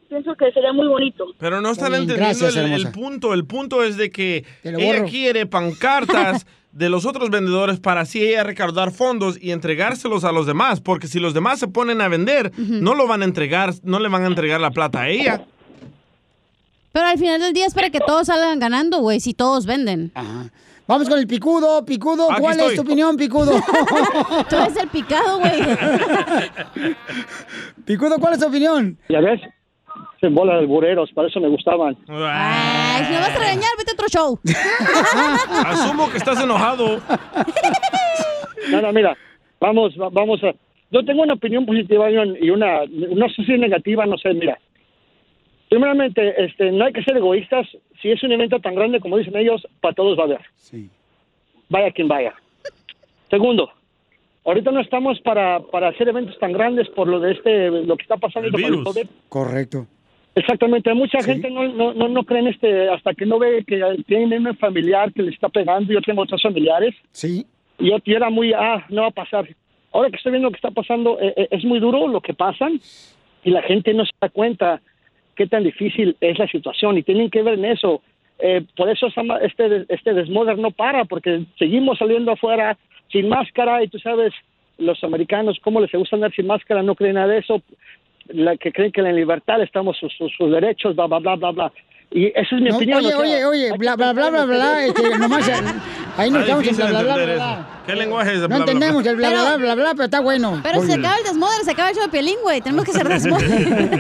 pienso 0.10 0.36
que 0.36 0.52
sería 0.52 0.74
muy 0.74 0.88
bonito. 0.88 1.26
Pero 1.38 1.62
no 1.62 1.72
están 1.72 1.94
entendiendo 1.94 2.26
gracias, 2.26 2.56
el, 2.56 2.72
el 2.72 2.92
punto. 2.92 3.34
El 3.34 3.46
punto 3.46 3.84
es 3.84 3.98
de 3.98 4.10
que 4.10 4.46
ella 4.64 5.06
quiere 5.06 5.46
pancartas 5.46 6.48
de 6.72 6.90
los 6.90 7.06
otros 7.06 7.30
vendedores 7.30 7.80
para 7.80 8.02
así 8.02 8.24
ella 8.24 8.44
recaudar 8.44 8.92
fondos 8.92 9.38
y 9.42 9.52
entregárselos 9.52 10.24
a 10.24 10.32
los 10.32 10.46
demás. 10.46 10.80
Porque 10.80 11.08
si 11.08 11.20
los 11.20 11.34
demás 11.34 11.60
se 11.60 11.68
ponen 11.68 12.02
a 12.02 12.08
vender, 12.08 12.52
no 12.58 12.96
lo 12.96 13.08
van 13.08 13.22
a 13.22 13.26
entregar, 13.26 13.74
no 13.84 14.00
le 14.00 14.10
van 14.10 14.24
a 14.24 14.28
entregar 14.28 14.62
la 14.62 14.72
plata 14.72 15.02
a 15.02 15.10
ella. 15.10 15.46
Pero 16.98 17.10
al 17.10 17.20
final 17.20 17.40
del 17.40 17.54
día 17.54 17.68
es 17.68 17.76
para 17.76 17.92
que 17.92 18.00
todos 18.00 18.26
salgan 18.26 18.58
ganando, 18.58 18.98
güey, 19.02 19.20
si 19.20 19.36
todos 19.36 19.68
venden. 19.68 20.12
Vamos 20.88 21.08
con 21.08 21.20
el 21.20 21.28
picudo, 21.28 21.86
picudo, 21.86 22.32
Aquí 22.32 22.42
¿cuál 22.42 22.60
es 22.60 22.74
tu 22.74 22.82
opinión, 22.82 23.16
picudo? 23.16 23.52
Tú 24.50 24.56
eres 24.56 24.76
el 24.78 24.88
picado, 24.88 25.38
güey. 25.38 25.62
picudo, 27.86 28.18
¿cuál 28.18 28.34
es 28.34 28.40
tu 28.40 28.48
opinión? 28.48 28.98
Ya 29.10 29.20
ves, 29.20 29.40
se 30.20 30.30
bola 30.30 30.58
de 30.58 30.66
bureros, 30.66 31.12
para 31.14 31.28
eso 31.28 31.40
me 31.40 31.50
gustaban. 31.50 31.96
Ay, 32.10 33.06
si 33.06 33.12
me 33.12 33.20
vas 33.20 33.30
a 33.30 33.38
regañar, 33.42 33.70
vete 33.78 33.92
a 33.92 33.94
otro 33.94 34.08
show. 34.10 34.40
Asumo 35.68 36.10
que 36.10 36.18
estás 36.18 36.42
enojado. 36.42 37.00
No, 38.72 38.82
no, 38.82 38.92
mira, 38.92 39.16
vamos, 39.62 39.94
va- 40.02 40.10
vamos 40.10 40.44
a... 40.44 40.48
Yo 40.90 41.06
tengo 41.06 41.22
una 41.22 41.36
opinión 41.36 41.64
positiva 41.64 42.10
y 42.10 42.18
una, 42.18 42.40
y 42.42 42.50
una 42.50 42.80
no 42.88 43.30
sé 43.30 43.44
si 43.46 43.52
negativa, 43.56 44.08
no 44.08 44.18
sé, 44.18 44.34
mira. 44.34 44.58
Primeramente, 45.70 46.46
este, 46.46 46.72
no 46.72 46.86
hay 46.86 46.94
que 46.94 47.04
ser 47.04 47.18
egoístas. 47.18 47.68
Si 48.02 48.10
es 48.10 48.24
un 48.24 48.32
evento 48.32 48.60
tan 48.60 48.76
grande 48.76 49.00
como 49.00 49.18
dicen 49.18 49.36
ellos, 49.36 49.68
para 49.82 49.94
todos 49.94 50.18
va 50.18 50.24
a 50.24 50.26
haber. 50.26 50.42
Vaya 51.70 51.92
quien 51.92 52.08
vaya. 52.08 52.34
Segundo, 53.30 53.70
ahorita 54.46 54.72
no 54.72 54.80
estamos 54.80 55.20
para, 55.22 55.60
para 55.60 55.90
hacer 55.90 56.08
eventos 56.08 56.38
tan 56.40 56.54
grandes 56.54 56.88
por 56.90 57.08
lo 57.08 57.20
de 57.20 57.34
este, 57.34 57.70
lo 57.70 57.98
que 57.98 58.04
está 58.04 58.18
pasando 58.18 58.50
con 58.52 58.64
el 58.64 58.84
COVID. 58.84 59.08
Correcto. 59.28 59.88
Exactamente, 60.36 60.94
mucha 60.94 61.20
gente 61.24 61.50
no, 61.50 61.68
no, 61.68 61.94
no, 61.96 62.08
no 62.10 62.24
cree 62.24 62.42
en 62.42 62.48
este, 62.50 62.90
hasta 62.90 63.16
que 63.16 63.26
no 63.26 63.40
ve 63.40 63.64
que 63.66 63.82
tiene 64.06 64.38
un 64.38 64.56
familiar 64.58 65.12
que 65.12 65.24
le 65.24 65.32
está 65.32 65.50
pegando, 65.50 65.92
yo 65.92 66.00
tengo 66.02 66.22
otros 66.22 66.44
familiares. 66.44 66.94
Sí. 67.12 67.46
Y 67.80 67.90
yo 67.90 67.98
era 68.06 68.30
muy, 68.30 68.54
ah, 68.54 68.86
no 68.90 69.02
va 69.02 69.08
a 69.08 69.12
pasar. 69.12 69.48
Ahora 69.92 70.12
que 70.12 70.18
estoy 70.18 70.32
viendo 70.32 70.50
lo 70.50 70.52
que 70.52 70.58
está 70.58 70.70
pasando, 70.70 71.20
eh, 71.20 71.34
eh, 71.36 71.48
es 71.50 71.66
muy 71.66 71.80
duro 71.80 72.08
lo 72.08 72.22
que 72.22 72.36
pasan 72.36 72.80
y 73.44 73.50
la 73.50 73.64
gente 73.64 73.96
no 73.96 74.06
se 74.06 74.12
da 74.22 74.30
cuenta 74.30 74.80
qué 75.38 75.48
tan 75.48 75.64
difícil 75.64 76.18
es 76.20 76.38
la 76.40 76.48
situación 76.48 76.98
y 76.98 77.04
tienen 77.04 77.30
que 77.30 77.44
ver 77.44 77.54
en 77.56 77.66
eso. 77.66 78.02
Eh, 78.40 78.64
por 78.76 78.90
eso 78.90 79.08
este, 79.42 79.86
este 79.90 80.14
desmoder 80.14 80.58
no 80.58 80.72
para, 80.72 81.06
porque 81.06 81.46
seguimos 81.58 81.98
saliendo 81.98 82.32
afuera 82.34 82.78
sin 83.12 83.30
máscara 83.30 83.84
y 83.84 83.88
tú 83.88 83.98
sabes, 84.00 84.34
los 84.78 85.04
americanos, 85.04 85.58
cómo 85.64 85.80
les 85.80 85.92
gusta 85.92 86.16
andar 86.18 86.34
sin 86.36 86.46
máscara, 86.48 86.84
no 86.84 86.94
creen 86.96 87.16
nada 87.16 87.28
de 87.28 87.40
eso, 87.40 87.62
la 88.28 88.58
que 88.58 88.72
creen 88.72 88.92
que 88.92 89.00
en 89.02 89.08
la 89.08 89.14
libertad 89.14 89.62
estamos 89.62 89.98
sus, 89.98 90.14
sus, 90.18 90.32
sus 90.38 90.52
derechos, 90.52 90.96
bla, 90.96 91.08
bla, 91.08 91.20
bla, 91.20 91.36
bla, 91.36 91.52
bla. 91.52 91.72
Y 92.12 92.28
esa 92.28 92.56
es 92.56 92.62
mi 92.62 92.70
No, 92.70 92.78
opinión. 92.78 93.00
oye, 93.00 93.08
o 93.08 93.10
sea, 93.10 93.20
oye, 93.20 93.46
oye, 93.46 93.72
bla, 93.78 93.96
bla, 93.96 94.14
bla, 94.14 94.30
bla, 94.30 94.46
bla, 94.46 94.86
este, 94.86 95.18
nomás, 95.18 95.48
eh, 95.50 95.54
ahí 96.18 96.30
nos 96.32 96.46
quedamos 96.46 96.68
en 96.68 96.76
bla, 96.78 96.90
bla, 96.90 97.02
bla, 97.04 97.16
bla. 97.36 97.68
¿Qué 97.86 97.96
lenguaje 97.96 98.34
es 98.34 98.40
No 98.42 98.48
bla, 98.48 98.58
bla, 98.58 98.66
bla? 98.66 98.72
entendemos 98.72 99.06
el 99.08 99.16
bla, 99.18 99.30
bla, 99.30 99.42
bla, 99.42 99.58
bla, 99.58 99.76
bla, 99.76 99.92
pero 99.94 100.04
está 100.06 100.22
bueno. 100.22 100.60
Pero 100.64 100.82
se 100.84 100.94
acaba 100.94 101.18
el 101.18 101.24
desmoder, 101.24 101.64
se 101.64 101.72
acaba 101.72 101.90
el 101.90 101.96
show 101.96 102.04
de 102.06 102.10
Piolín, 102.12 102.38
güey. 102.44 102.62
Tenemos 102.62 102.86
que 102.86 102.92
ser 102.94 103.08
desmoder. 103.10 103.50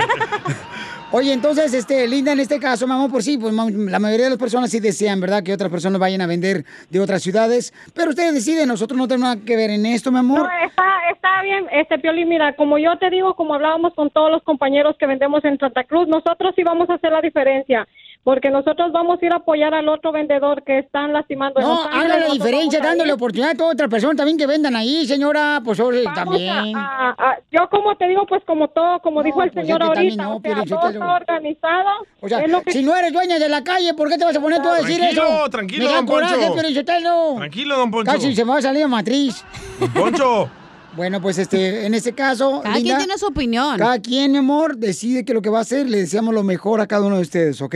Oye, 1.10 1.32
entonces, 1.32 1.74
este, 1.74 2.06
Linda, 2.06 2.34
en 2.34 2.42
este 2.42 2.60
caso, 2.60 2.86
mi 2.86 2.92
amor, 2.92 3.10
por 3.10 3.24
sí, 3.24 3.38
pues 3.38 3.54
la 3.54 3.98
mayoría 3.98 4.26
de 4.26 4.32
las 4.32 4.40
personas 4.40 4.70
sí 4.70 4.82
desean, 4.82 5.22
¿verdad? 5.22 5.42
Que 5.42 5.54
otras 5.54 5.72
personas 5.72 6.02
vayan 6.02 6.20
a 6.20 6.28
vender 6.28 6.66
de 6.90 7.00
otras 7.00 7.24
ciudades. 7.24 7.74
Pero 7.96 8.10
ustedes 8.10 8.34
deciden, 8.34 8.68
nosotros 8.68 8.98
no 8.98 9.08
tenemos 9.08 9.30
nada 9.30 9.46
que 9.46 9.56
ver 9.56 9.70
en 9.70 9.86
esto, 9.86 10.12
mi 10.12 10.20
amor. 10.20 10.40
No, 10.40 10.68
está, 10.68 10.84
está 11.10 11.42
bien, 11.44 11.66
este 11.72 11.98
Pioli, 12.00 12.26
mira, 12.26 12.54
como 12.58 12.78
yo 12.78 12.98
te 12.98 13.10
digo, 13.10 13.36
como 13.36 13.54
hablábamos 13.54 13.94
con 13.94 14.10
todos 14.10 14.30
los 14.30 14.44
compañeros 14.44 14.98
que 15.00 15.06
vendemos 15.06 15.46
en 15.46 15.58
Santa 15.58 15.86
Cruz, 15.86 16.10
nosotros 16.10 16.54
sí 16.58 16.64
vamos 16.64 16.90
a 16.90 16.96
hacer 16.96 17.14
la 17.14 17.22
diferencia, 17.22 17.88
porque 18.28 18.50
nosotros 18.50 18.92
vamos 18.92 19.20
a 19.22 19.26
ir 19.26 19.32
a 19.32 19.38
apoyar 19.38 19.74
al 19.74 19.88
otro 19.88 20.12
vendedor 20.12 20.62
que 20.64 20.80
están 20.80 21.14
lastimando. 21.14 21.62
No, 21.62 21.84
haga 21.84 22.18
la 22.18 22.28
diferencia 22.34 22.82
dándole 22.82 23.14
oportunidad 23.14 23.52
a 23.52 23.56
todas 23.56 23.76
otras 23.76 23.90
personas 23.90 24.18
también 24.18 24.38
que 24.38 24.46
vendan 24.46 24.76
ahí, 24.76 25.08
señora. 25.08 25.62
Pues 25.64 25.80
oye, 25.80 26.04
Vamos 26.04 26.16
también. 26.20 26.76
a- 26.76 27.12
a- 27.12 27.16
a- 27.18 27.38
yo 27.50 27.70
como 27.70 27.96
te 27.96 28.06
digo, 28.06 28.26
pues 28.28 28.44
como 28.44 28.68
todo, 28.68 29.00
como 29.00 29.24
dijo 29.24 29.42
el 29.44 29.52
pues 29.52 29.66
señor 29.66 29.82
es 29.82 29.90
que 29.92 29.98
ahorita, 30.00 30.24
no, 30.24 30.36
o 30.36 30.42
sea, 30.42 30.64
todo 30.66 30.90
está 30.90 31.14
organizado. 31.16 31.90
O 32.20 32.28
sea, 32.28 32.40
es 32.44 32.52
lo 32.52 32.62
que- 32.64 32.74
si 32.74 32.84
no 32.84 32.98
eres 32.98 33.14
dueña 33.14 33.40
de 33.40 33.48
la 33.48 33.64
calle, 33.64 33.94
¿por 33.94 34.10
qué 34.10 34.18
te 34.18 34.26
vas 34.26 34.36
a 34.36 34.42
poner 34.42 34.62
tú 34.62 34.68
a 34.68 34.76
decir 34.76 34.98
Tranquilo, 34.98 35.24
eso? 35.24 35.50
tranquilo, 35.50 35.86
Me 35.86 35.94
don 35.96 36.06
Poncho. 36.06 36.36
coraje, 36.36 36.74
Sotelo. 36.74 37.36
Tranquilo, 37.38 37.78
don 37.78 37.92
Poncho. 37.92 38.12
Casi 38.12 38.36
se 38.36 38.44
me 38.44 38.52
va 38.52 38.58
a 38.58 38.62
salir 38.62 38.84
a 38.84 38.88
matriz. 38.90 39.46
Poncho. 39.94 40.50
Bueno, 40.98 41.22
pues 41.22 41.38
este, 41.38 41.86
en 41.86 41.94
este 41.94 42.14
caso. 42.14 42.62
Cada 42.64 42.74
quien 42.74 42.98
tiene 42.98 43.20
su 43.20 43.28
opinión. 43.28 43.78
Cada 43.78 44.00
quien, 44.00 44.32
mi 44.32 44.40
amor, 44.40 44.78
decide 44.78 45.24
qué 45.24 45.32
es 45.32 45.36
lo 45.36 45.44
que 45.44 45.52
va 45.52 45.60
a 45.60 45.62
hacer. 45.62 45.88
Le 45.88 46.00
deseamos 46.00 46.34
lo 46.34 46.42
mejor 46.42 46.82
a 46.82 46.88
cada 46.88 47.04
uno 47.06 47.18
de 47.18 47.22
ustedes, 47.22 47.62
¿ok? 47.62 47.76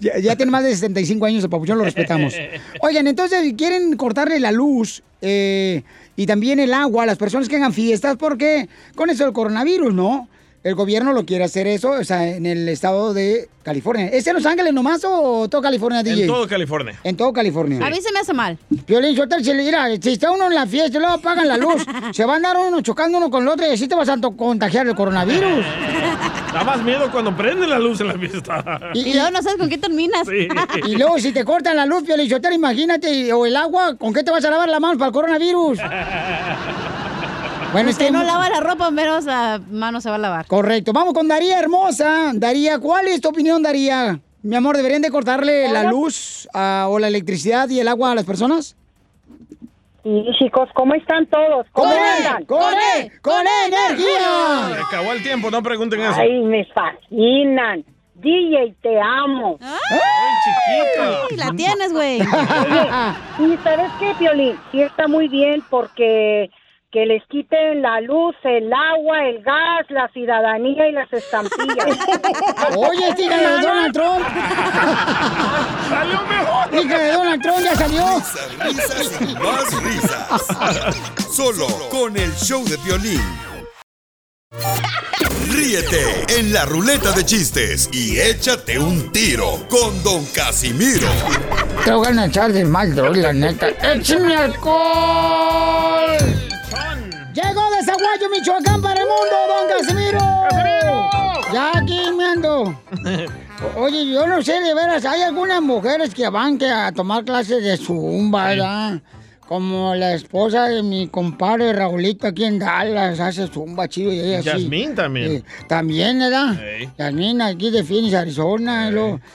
ya, 0.00 0.18
ya 0.18 0.36
tiene 0.36 0.50
más 0.52 0.64
de 0.64 0.74
75 0.74 1.26
años, 1.26 1.44
el 1.44 1.50
papuchón 1.50 1.78
lo 1.78 1.84
respetamos. 1.84 2.34
Oigan, 2.80 3.06
entonces 3.06 3.52
quieren 3.56 3.96
cortarle 3.96 4.40
la 4.40 4.52
luz 4.52 5.02
eh, 5.20 5.82
y 6.16 6.26
también 6.26 6.60
el 6.60 6.72
agua 6.72 7.02
a 7.02 7.06
las 7.06 7.18
personas 7.18 7.48
que 7.48 7.56
hagan 7.56 7.72
fiestas 7.72 8.16
porque 8.16 8.68
con 8.94 9.10
eso 9.10 9.24
del 9.24 9.32
coronavirus, 9.32 9.92
¿no? 9.92 10.28
El 10.62 10.74
gobierno 10.74 11.14
lo 11.14 11.24
quiere 11.24 11.44
hacer 11.44 11.66
eso, 11.66 11.92
o 11.92 12.04
sea, 12.04 12.28
en 12.36 12.44
el 12.44 12.68
estado 12.68 13.14
de 13.14 13.48
California. 13.62 14.08
¿Es 14.08 14.26
en 14.26 14.34
Los 14.34 14.44
Ángeles 14.44 14.74
nomás 14.74 15.02
o 15.06 15.48
todo 15.48 15.62
California, 15.62 16.02
DJ? 16.02 16.24
En 16.24 16.26
todo 16.26 16.46
California. 16.46 17.00
En 17.02 17.16
todo 17.16 17.32
California. 17.32 17.86
A 17.86 17.88
mí 17.88 17.98
se 18.02 18.12
me 18.12 18.18
hace 18.18 18.34
mal. 18.34 18.58
Violín, 18.86 19.16
suelta 19.16 19.38
si, 19.42 19.54
mira, 19.54 19.86
si 19.98 20.12
está 20.12 20.30
uno 20.30 20.48
en 20.48 20.54
la 20.54 20.66
fiesta 20.66 20.98
y 20.98 21.00
luego 21.00 21.14
apagan 21.14 21.48
la 21.48 21.56
luz, 21.56 21.82
se 22.12 22.26
van 22.26 22.44
a 22.44 22.48
dar 22.48 22.58
uno 22.58 22.82
chocando 22.82 23.16
uno 23.16 23.30
con 23.30 23.42
el 23.44 23.48
otro 23.48 23.66
y 23.66 23.70
así 23.70 23.88
te 23.88 23.94
vas 23.94 24.10
a 24.10 24.18
contagiar 24.36 24.86
el 24.86 24.94
coronavirus. 24.94 25.64
Da 26.52 26.62
más 26.62 26.82
miedo 26.82 27.10
cuando 27.10 27.34
prende 27.34 27.66
la 27.66 27.78
luz 27.78 28.02
en 28.02 28.08
la 28.08 28.18
fiesta. 28.18 28.80
Y 28.92 29.14
luego 29.14 29.30
no 29.30 29.40
sabes 29.40 29.56
con 29.58 29.68
qué 29.70 29.78
terminas. 29.78 30.26
Sí. 30.28 30.46
Y 30.86 30.96
luego 30.96 31.18
si 31.18 31.32
te 31.32 31.42
cortan 31.42 31.76
la 31.76 31.86
luz, 31.86 32.02
Piolín, 32.02 32.28
Sotelo, 32.28 32.54
imagínate, 32.54 33.32
o 33.32 33.46
el 33.46 33.56
agua, 33.56 33.96
¿con 33.96 34.12
qué 34.12 34.22
te 34.22 34.30
vas 34.30 34.44
a 34.44 34.50
lavar 34.50 34.68
la 34.68 34.78
mano 34.78 34.98
para 34.98 35.08
el 35.08 35.14
coronavirus? 35.14 35.78
Bueno, 37.72 37.88
es 37.88 37.94
Usted 37.94 38.06
que 38.06 38.12
no 38.12 38.24
lava 38.24 38.48
la 38.50 38.60
ropa, 38.60 38.90
menos 38.90 39.24
la 39.26 39.60
mano 39.70 40.00
se 40.00 40.10
va 40.10 40.16
a 40.16 40.18
lavar. 40.18 40.46
Correcto. 40.46 40.92
Vamos 40.92 41.14
con 41.14 41.28
Daría 41.28 41.58
hermosa. 41.58 42.32
Daría, 42.34 42.80
¿cuál 42.80 43.06
es 43.06 43.20
tu 43.20 43.28
opinión, 43.28 43.62
Daría? 43.62 44.18
Mi 44.42 44.56
amor, 44.56 44.76
¿deberían 44.76 45.02
de 45.02 45.10
cortarle 45.10 45.70
la 45.70 45.84
luz 45.84 46.48
ah, 46.52 46.86
o 46.88 46.98
la 46.98 47.06
electricidad 47.06 47.68
y 47.68 47.78
el 47.78 47.86
agua 47.86 48.10
a 48.10 48.14
las 48.16 48.24
personas? 48.24 48.76
Sí, 50.02 50.26
chicos, 50.38 50.68
¿cómo 50.74 50.94
están 50.94 51.26
todos? 51.26 51.66
¿Cómo 51.72 51.90
¡Con 51.90 51.98
andan? 51.98 52.42
E! 52.42 52.46
¡Con 52.46 52.74
E! 52.74 53.12
¡Con 53.20 53.46
E 53.46 53.66
energía! 53.66 54.74
Se 54.74 54.80
acabó 54.80 55.12
el 55.12 55.22
tiempo, 55.22 55.50
no 55.50 55.62
pregunten 55.62 56.00
eso. 56.00 56.14
Ay, 56.18 56.40
me 56.40 56.64
fascinan. 56.66 57.84
DJ, 58.14 58.74
te 58.82 59.00
amo. 59.00 59.58
Ay, 59.60 61.36
la 61.36 61.52
tienes, 61.52 61.92
güey. 61.92 62.18
¿y 63.38 63.56
sabes 63.62 63.90
qué, 63.98 64.14
Piolín? 64.18 64.58
Sí 64.72 64.82
está 64.82 65.06
muy 65.06 65.28
bien 65.28 65.62
porque 65.70 66.50
que 66.92 67.06
les 67.06 67.22
quiten 67.26 67.82
la 67.82 68.00
luz, 68.00 68.34
el 68.42 68.72
agua, 68.72 69.24
el 69.28 69.42
gas, 69.42 69.86
la 69.90 70.08
ciudadanía 70.08 70.88
y 70.88 70.92
las 70.92 71.12
estampillas. 71.12 71.86
Oye, 72.76 73.14
hija 73.16 73.36
de 73.36 73.60
Donald 73.60 73.92
Trump. 73.92 74.26
¡Salió 75.88 76.20
mejor! 76.22 76.84
Hija 76.84 76.98
de 76.98 77.12
Donald 77.12 77.42
Trump 77.42 77.60
ya 77.62 77.74
salió. 77.76 78.04
Risas 78.64 79.20
y 79.20 79.34
más 79.34 79.82
risas. 79.84 80.46
Solo 81.32 81.66
con 81.90 82.16
el 82.16 82.32
show 82.34 82.64
de 82.64 82.76
violín. 82.78 83.59
Ríete 85.48 86.24
en 86.38 86.52
la 86.52 86.64
ruleta 86.64 87.12
de 87.12 87.24
chistes 87.24 87.88
y 87.92 88.18
échate 88.18 88.78
un 88.78 89.12
tiro 89.12 89.66
con 89.68 90.02
Don 90.02 90.24
Casimiro. 90.26 91.06
Te 91.84 91.92
voy 91.92 92.08
a 92.08 92.26
echar 92.26 92.52
de 92.52 92.64
mal, 92.64 92.94
la 93.20 93.32
neta. 93.32 93.68
¡Échame 93.68 94.34
alcohol! 94.34 96.16
Llegó 97.32 97.70
de 97.70 97.84
Zaguayo, 97.84 98.28
Michoacán, 98.30 98.82
para 98.82 99.00
el 99.00 99.06
mundo, 99.06 99.36
don 99.48 99.68
Casimiro. 99.78 100.18
Ya 101.52 101.70
aquí 101.76 102.00
me 102.16 102.24
ando. 102.24 102.80
Oye, 103.76 104.12
yo 104.12 104.26
no 104.26 104.42
sé, 104.42 104.60
de 104.60 104.74
veras, 104.74 105.04
hay 105.04 105.22
algunas 105.22 105.62
mujeres 105.62 106.12
que 106.12 106.28
van 106.28 106.58
que 106.58 106.68
a 106.70 106.90
tomar 106.92 107.24
clases 107.24 107.62
de 107.62 107.76
zumba, 107.76 108.48
¿verdad? 108.48 109.00
Como 109.50 109.96
la 109.96 110.14
esposa 110.14 110.68
de 110.68 110.80
mi 110.84 111.08
compadre 111.08 111.72
Raulito 111.72 112.28
aquí 112.28 112.44
en 112.44 112.60
Dallas, 112.60 113.18
hace 113.18 113.48
zumba 113.48 113.88
chido 113.88 114.12
y 114.12 114.20
ella 114.20 114.42
sí. 114.42 114.48
Yasmín 114.48 114.94
también. 114.94 115.32
Eh, 115.32 115.42
también, 115.66 116.20
¿verdad? 116.20 116.56
Ey. 116.62 116.88
Yasmín 116.96 117.42
aquí 117.42 117.68
de 117.72 117.82
Phoenix, 117.82 118.14
Arizona. 118.14 118.92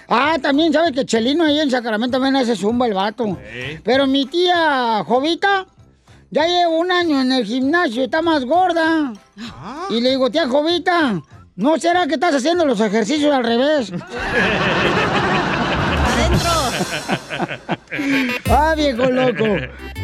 Ah, 0.08 0.38
también, 0.42 0.72
¿sabes 0.72 0.94
que 0.94 1.06
Chelino 1.06 1.44
ahí 1.44 1.60
en 1.60 1.70
Sacramento 1.70 2.14
también 2.14 2.38
hace 2.38 2.56
zumba 2.56 2.88
el 2.88 2.94
vato? 2.94 3.38
Pero 3.84 4.08
mi 4.08 4.26
tía 4.26 5.04
Jovita 5.06 5.68
ya 6.32 6.48
lleva 6.48 6.70
un 6.70 6.94
año 6.94 7.20
en 7.20 7.34
el 7.34 7.44
gimnasio, 7.44 8.06
está 8.06 8.22
más 8.22 8.46
gorda. 8.46 9.12
Y 9.90 10.00
le 10.00 10.12
digo, 10.12 10.30
tía 10.30 10.48
Jovita, 10.48 11.22
¿no 11.58 11.78
será 11.78 12.08
que 12.08 12.14
estás 12.14 12.36
haciendo 12.36 12.66
los 12.66 12.80
ejercicios 12.80 13.34
al 13.34 13.44
revés? 13.44 13.92
ah, 18.50 18.74
viejo 18.76 19.10
loco. 19.10 19.46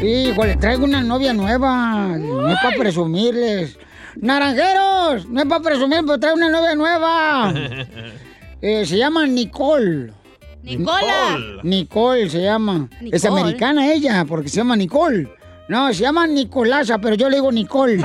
Híjole, 0.02 0.56
traigo 0.58 0.86
una 0.86 1.02
novia 1.02 1.34
nueva. 1.34 2.18
No 2.18 2.50
es 2.50 2.58
para 2.62 2.78
presumirles. 2.78 3.78
Naranjeros, 4.16 5.28
no 5.30 5.42
es 5.42 5.48
para 5.48 5.62
presumir, 5.62 6.00
pero 6.06 6.20
traigo 6.20 6.38
una 6.38 6.50
novia 6.50 6.76
nueva. 6.76 7.54
Eh, 8.64 8.86
se 8.86 8.96
llama 8.96 9.26
Nicole. 9.26 10.14
Nicola. 10.62 11.40
Nicole 11.64 12.30
se 12.30 12.44
llama. 12.44 12.88
Es 13.12 13.24
Nicole. 13.24 13.42
americana 13.42 13.92
ella, 13.92 14.24
porque 14.24 14.50
se 14.50 14.58
llama 14.58 14.76
Nicole. 14.76 15.28
No, 15.68 15.92
se 15.92 16.02
llama 16.02 16.28
Nicolasa, 16.28 17.00
pero 17.00 17.16
yo 17.16 17.28
le 17.28 17.38
digo 17.38 17.52
Nicole. 17.52 17.98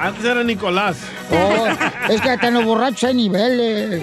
Antes 0.00 0.24
era 0.24 0.42
Nicolás. 0.44 0.96
Oh, 1.30 1.66
es 2.12 2.20
que 2.20 2.30
hasta 2.30 2.48
en 2.48 2.54
los 2.54 2.64
borrachos 2.64 3.04
hay 3.04 3.14
niveles. 3.14 4.02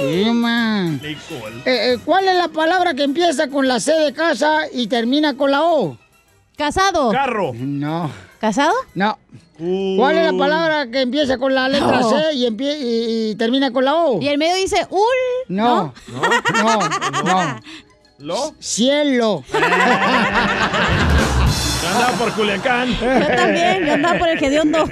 Sí, 0.00 0.30
man. 0.32 1.00
Nicole. 1.02 1.56
Eh, 1.64 1.92
eh, 1.94 1.98
¿Cuál 2.04 2.28
es 2.28 2.36
la 2.36 2.48
palabra 2.48 2.94
que 2.94 3.04
empieza 3.04 3.48
con 3.48 3.66
la 3.68 3.80
C 3.80 3.92
de 3.92 4.12
casa 4.12 4.62
y 4.72 4.86
termina 4.86 5.36
con 5.36 5.50
la 5.50 5.62
O? 5.62 5.96
Casado. 6.56 7.10
Carro. 7.12 7.52
No. 7.54 8.10
¿Casado? 8.40 8.74
No. 8.94 9.18
¿Cuál 9.58 10.18
es 10.18 10.32
la 10.32 10.38
palabra 10.38 10.86
que 10.88 11.00
empieza 11.00 11.36
con 11.38 11.52
la 11.54 11.68
letra 11.68 12.00
No. 12.00 12.10
C 12.10 12.32
y, 12.34 12.46
empie- 12.46 12.78
y- 12.80 13.30
y 13.30 13.34
termina 13.34 13.72
con 13.72 13.84
la 13.84 13.94
O? 13.96 14.20
Y 14.22 14.28
el 14.28 14.38
medio 14.38 14.54
dice 14.54 14.86
ul. 14.90 15.00
No. 15.48 15.92
No, 16.08 16.78
no. 17.24 17.60
¿Lo? 18.18 18.54
Cielo. 18.60 19.44
Yo 21.88 21.94
andaba 21.94 22.18
por 22.18 22.32
Culiacán. 22.32 22.88
Yo 22.88 23.36
también, 23.36 23.86
yo 23.86 23.94
andaba 23.94 24.18
por 24.18 24.28
el 24.28 24.44
hediondo. 24.44 24.84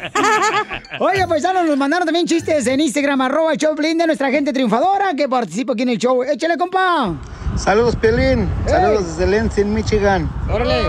Oye, 1.01 1.27
paisanos, 1.29 1.67
nos 1.67 1.77
mandaron 1.77 2.07
también 2.07 2.27
chistes 2.27 2.67
en 2.67 2.81
Instagram, 2.81 3.21
arroba 3.21 3.53
el 3.53 3.59
show 3.59 3.75
de 3.75 3.95
nuestra 4.07 4.31
gente 4.31 4.53
triunfadora 4.53 5.15
que 5.15 5.29
participa 5.29 5.75
aquí 5.75 5.83
en 5.83 5.91
el 5.91 5.99
show. 5.99 6.23
Échale, 6.23 6.57
compa. 6.57 7.15
Saludos, 7.57 7.97
Piolín. 7.97 8.49
Saludos 8.67 9.17
desde 9.17 9.31
Lansing, 9.31 9.73
Michigan. 9.73 10.31
Órale. 10.51 10.83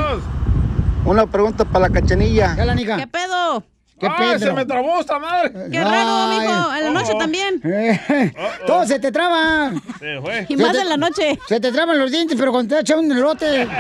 Una 1.05 1.26
pregunta 1.26 1.66
para 1.66 1.88
la 1.88 1.93
cachanilla. 1.93 2.55
¿Qué 2.55 3.08
pedo? 3.08 3.64
¿Qué 4.00 4.06
¡Ah, 4.06 4.16
Pedro? 4.20 4.39
se 4.39 4.54
me 4.54 4.64
trabó 4.66 5.00
esta 5.00 5.18
madre! 5.18 5.52
Qué 5.72 5.84
raro, 5.84 6.28
Ay. 6.30 6.39
mijo. 6.39 6.76
En 6.76 6.84
la 6.84 6.89
noche 6.91 7.12
Oh. 7.16 7.18
también. 7.18 7.60
Todo 8.68 8.86
se 8.86 9.00
te 9.00 9.12
traba. 9.12 9.72
Se 10.00 10.22
fue. 10.22 10.45
Y 10.50 10.56
más 10.56 10.68
Se 10.68 10.74
te- 10.74 10.82
en 10.82 10.89
la 10.89 10.98
noche. 10.98 11.39
Se 11.48 11.60
te 11.60 11.72
traban 11.72 11.98
los 11.98 12.12
dientes, 12.12 12.38
pero 12.38 12.52
cuando 12.52 12.76
te 12.76 12.82
echan 12.82 13.00
un 13.00 13.12
elote. 13.12 13.68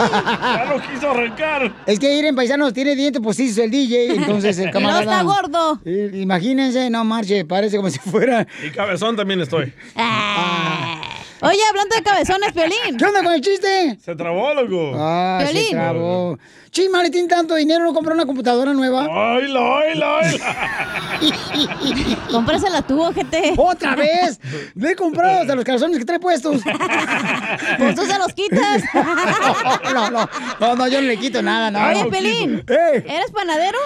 Ya 0.00 0.64
lo 0.68 0.80
quiso 0.80 1.10
arrancar. 1.10 1.72
Es 1.86 1.98
que 1.98 2.12
ir 2.14 2.24
en 2.24 2.34
paisanos 2.34 2.72
tiene 2.72 2.94
dientes 2.96 3.20
postizos 3.22 3.58
el 3.58 3.70
DJ, 3.70 4.14
entonces 4.14 4.58
el 4.58 4.64
Y 4.64 4.66
no 4.68 4.72
camarada. 4.72 5.00
está 5.02 5.22
gordo. 5.22 5.80
Eh, 5.84 6.10
Imagínense, 6.14 6.88
no 6.90 7.04
marche, 7.04 7.44
parece 7.44 7.76
como 7.76 7.90
si 7.90 7.98
fuera. 7.98 8.46
Y 8.66 8.70
cabezón 8.70 9.14
también 9.16 9.40
estoy. 9.40 9.72
Oye, 11.42 11.58
hablando 11.70 11.96
de 11.96 12.02
cabezones, 12.02 12.52
Piolín. 12.52 12.96
¿Qué 12.98 13.04
onda 13.04 13.22
con 13.22 13.32
el 13.32 13.40
chiste? 13.40 13.98
Se 14.04 14.14
trabó, 14.14 14.52
loco. 14.54 14.92
Ah, 14.96 15.42
se 15.46 15.52
Piolín. 15.52 15.70
trabó. 15.70 16.38
Chima, 16.70 17.02
le 17.02 17.10
tiene 17.10 17.26
tanto 17.28 17.54
dinero, 17.56 17.82
no 17.82 17.92
compró 17.94 18.14
una 18.14 18.26
computadora 18.26 18.72
nueva. 18.74 19.06
¡Oíla, 19.08 19.60
oíla, 19.60 20.14
oíla! 20.18 20.56
Cómprasela 22.30 22.82
tú, 22.82 23.02
ojete. 23.02 23.54
¡Otra 23.56 23.96
vez! 23.96 24.38
Le 24.74 24.90
he 24.92 24.96
comprado 24.96 25.40
hasta 25.40 25.54
los 25.56 25.64
calzones 25.64 25.98
que 25.98 26.04
trae 26.04 26.20
puestos. 26.20 26.60
Pues 27.78 27.94
tú 27.94 28.02
se 28.06 28.18
los 28.18 28.32
quitas. 28.32 28.82
No, 29.92 30.10
no, 30.10 30.28
no, 30.60 30.76
no, 30.76 30.88
yo 30.88 31.00
no 31.00 31.06
le 31.08 31.16
quito 31.16 31.42
nada, 31.42 31.70
no. 31.70 32.00
Oye. 32.02 32.10
Pelín. 32.10 32.62
¡Eh! 32.68 33.04
¿Eres 33.06 33.30
panadero? 33.32 33.78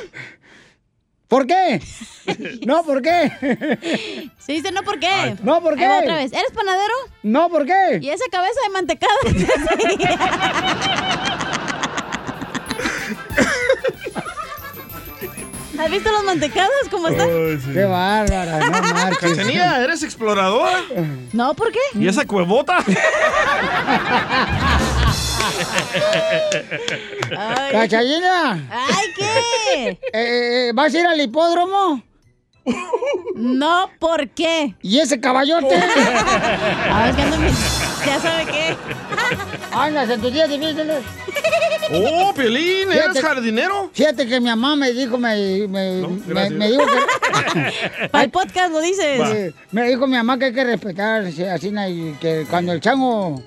¿Por 1.35 1.49
qué? 1.49 1.83
No, 2.65 2.85
¿por 2.85 3.03
qué? 3.03 4.31
Se 4.39 4.53
dice 4.53 4.71
no, 4.71 4.85
¿por 4.85 5.01
qué? 5.01 5.35
No, 5.43 5.61
¿por 5.61 5.77
qué? 5.77 5.89
va 5.89 5.99
otra 5.99 6.17
vez. 6.17 6.33
¿Eres 6.33 6.53
panadero? 6.55 6.95
No, 7.25 7.49
¿por 7.51 7.67
qué? 7.67 7.99
¿Y 8.01 8.09
esa 8.09 8.25
cabeza 8.31 8.61
de 8.63 8.69
mantecada? 8.73 9.13
¿Has 15.79 15.91
visto 15.91 16.13
los 16.13 16.25
mantecados 16.25 16.71
cómo 16.91 17.09
están? 17.09 17.29
Sí. 17.61 17.71
Qué 17.73 17.85
bárbara, 17.85 18.61
no 18.61 18.71
marches. 18.95 19.37
Cachanilla, 19.37 19.83
¿eres 19.83 20.03
exploradora? 20.05 20.79
No, 21.33 21.55
¿por 21.55 21.73
qué? 21.73 21.81
¿Y 21.95 22.07
esa 22.07 22.25
cuevota? 22.25 22.79
Ay. 27.37 27.73
¡Cachallina! 27.73 28.69
¡Ay, 28.71 29.07
qué! 29.17 29.89
Eh, 29.89 29.99
eh, 30.13 30.73
¿Vas 30.75 30.95
a 30.95 30.99
ir 30.99 31.07
al 31.07 31.21
hipódromo? 31.21 32.03
No, 33.37 33.91
¿por 33.99 34.29
qué? 34.31 34.75
¿Y 34.81 34.99
ese 34.99 35.21
caballote? 35.21 35.75
Ah, 36.97 37.09
es 37.11 37.17
que 37.17 37.23
ando 37.23 37.37
Ya 38.07 38.21
sabe 38.21 38.47
qué. 38.47 38.77
Andas 39.73 40.09
en 40.11 40.21
tus 40.21 40.33
días 40.33 40.49
difíciles. 40.49 41.03
¡Oh, 41.93 42.33
Piolín! 42.35 42.91
¿Eres 42.91 43.03
Fíjate- 43.09 43.21
jardinero? 43.21 43.91
Fíjate 43.93 44.27
que 44.27 44.41
mi 44.41 44.47
mamá 44.47 44.77
me 44.77 44.93
dijo, 44.93 45.19
me, 45.19 45.67
me, 45.69 45.91
me, 46.01 46.19
gracias. 46.27 46.53
me 46.53 46.71
dijo 46.71 46.85
que... 46.87 48.09
Para 48.13 48.25
el 48.25 48.31
podcast 48.31 48.71
lo 48.73 48.81
dices. 48.81 49.21
Eh, 49.21 49.53
Me 49.73 49.89
dijo 49.89 50.07
mi 50.07 50.17
mamá 50.17 50.39
que 50.39 50.47
hay 50.47 50.55
que 50.55 50.65
respetar 50.65 51.23
así, 51.25 51.43
y 51.89 52.13
que 52.21 52.47
cuando 52.49 52.73
el 52.73 52.81
chango 52.81 53.43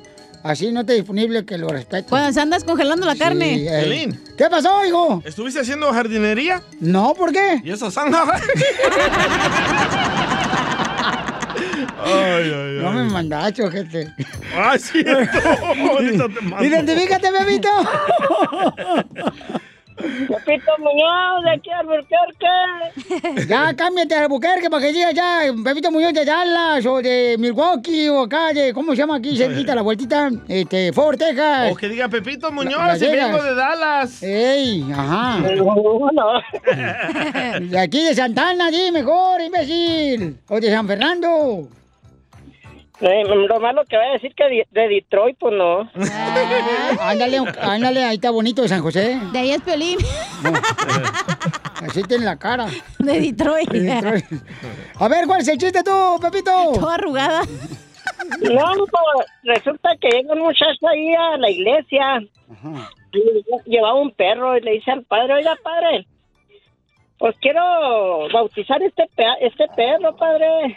así 0.47 0.71
no 0.71 0.81
esté 0.81 0.93
disponible, 0.93 1.45
que 1.45 1.57
lo 1.57 1.67
respete. 1.69 2.09
Cuando 2.09 2.31
se 2.33 2.39
andas 2.41 2.63
congelando 2.63 3.05
la 3.05 3.15
carne. 3.15 3.55
Sí, 3.55 3.65
eh. 3.67 4.09
¿Qué 4.37 4.49
pasó, 4.49 4.85
hijo? 4.85 5.21
¿Estuviste 5.25 5.59
haciendo 5.61 5.91
jardinería? 5.91 6.61
No, 6.79 7.13
¿por 7.13 7.31
qué? 7.31 7.61
¿Y 7.63 7.71
esa 7.71 7.91
zanja? 7.91 8.23
ay, 12.03 12.51
ay, 12.53 12.79
No 12.81 12.91
me 12.91 13.01
ay. 13.01 13.09
mandaste, 13.09 13.63
ojete. 13.63 14.13
¡Ay, 14.55 14.79
cierto! 14.79 15.39
Ahorita 15.91 16.29
te 16.29 16.41
mando. 16.41 16.63
Identifícate, 16.65 17.31
bebito. 17.31 17.69
Pepito 19.97 20.71
Muñoz, 20.77 21.43
de 21.43 21.49
aquí 21.51 21.69
al 21.71 21.89
Albuquerque. 21.89 22.47
Ya, 23.47 23.73
cámbiate 23.75 24.15
a 24.15 24.23
Albuquerque 24.23 24.69
para 24.69 24.85
que 24.85 24.93
digas 24.93 25.13
ya, 25.13 25.39
Bebito 25.55 25.91
Muñoz 25.91 26.13
de 26.13 26.25
Dallas 26.25 26.85
o 26.85 27.01
de 27.01 27.35
Milwaukee 27.39 28.09
o 28.09 28.21
acá 28.21 28.53
de, 28.53 28.73
¿cómo 28.73 28.91
se 28.91 28.97
llama 28.97 29.15
aquí? 29.17 29.35
Cerquita, 29.37 29.73
la 29.73 29.81
vueltita, 29.81 30.29
este, 30.47 30.93
Fort 30.93 31.17
Texas. 31.17 31.71
O 31.71 31.75
que 31.75 31.89
diga 31.89 32.07
Pepito 32.07 32.51
Muñoz 32.51 32.99
vengo 32.99 33.41
de 33.41 33.55
Dallas. 33.55 34.21
Ey, 34.21 34.85
ajá. 34.91 35.39
De 37.61 37.79
aquí 37.79 38.03
de 38.03 38.13
Santana, 38.15 38.69
di 38.69 38.91
mejor, 38.91 39.41
imbécil. 39.41 40.37
O 40.49 40.59
de 40.59 40.69
San 40.69 40.87
Fernando. 40.87 41.69
Eh, 42.99 43.23
lo 43.25 43.59
malo 43.59 43.83
que 43.85 43.95
voy 43.95 44.07
a 44.07 44.11
decir 44.13 44.33
que 44.33 44.43
de, 44.45 44.67
de 44.71 44.87
Detroit, 44.87 45.37
pues 45.39 45.53
no. 45.53 45.87
Ándale, 46.99 47.37
ándale, 47.61 48.03
ahí 48.03 48.15
está 48.15 48.31
bonito 48.31 48.63
de 48.63 48.69
San 48.69 48.81
José. 48.81 49.19
De 49.31 49.37
ahí 49.39 49.51
es 49.51 49.61
Piolín. 49.61 49.97
Así 51.81 52.01
tiene 52.03 52.25
la 52.25 52.37
cara. 52.37 52.65
De 52.99 53.19
Detroit. 53.21 53.69
De 53.69 53.81
Detroit. 53.81 54.25
A 54.99 55.07
ver, 55.07 55.27
¿cuál 55.27 55.41
es 55.41 55.47
el 55.47 55.57
chiste 55.57 55.83
tú, 55.83 56.19
Pepito? 56.21 56.51
Toda 56.73 56.95
arrugada. 56.95 57.41
No, 58.41 58.65
pues, 58.75 59.27
resulta 59.43 59.89
que 60.01 60.09
llega 60.09 60.33
un 60.33 60.39
muchacho 60.39 60.87
ahí 60.91 61.13
a 61.13 61.37
la 61.37 61.49
iglesia. 61.51 62.23
Y 63.13 63.69
llevaba 63.69 63.93
un 63.99 64.11
perro 64.11 64.57
y 64.57 64.61
le 64.61 64.71
dice 64.71 64.91
al 64.91 65.03
padre, 65.03 65.35
oiga, 65.35 65.55
padre, 65.63 66.07
pues 67.19 67.35
quiero 67.41 68.27
bautizar 68.33 68.81
este, 68.81 69.07
pe- 69.15 69.25
este 69.41 69.65
perro, 69.75 70.15
padre. 70.15 70.75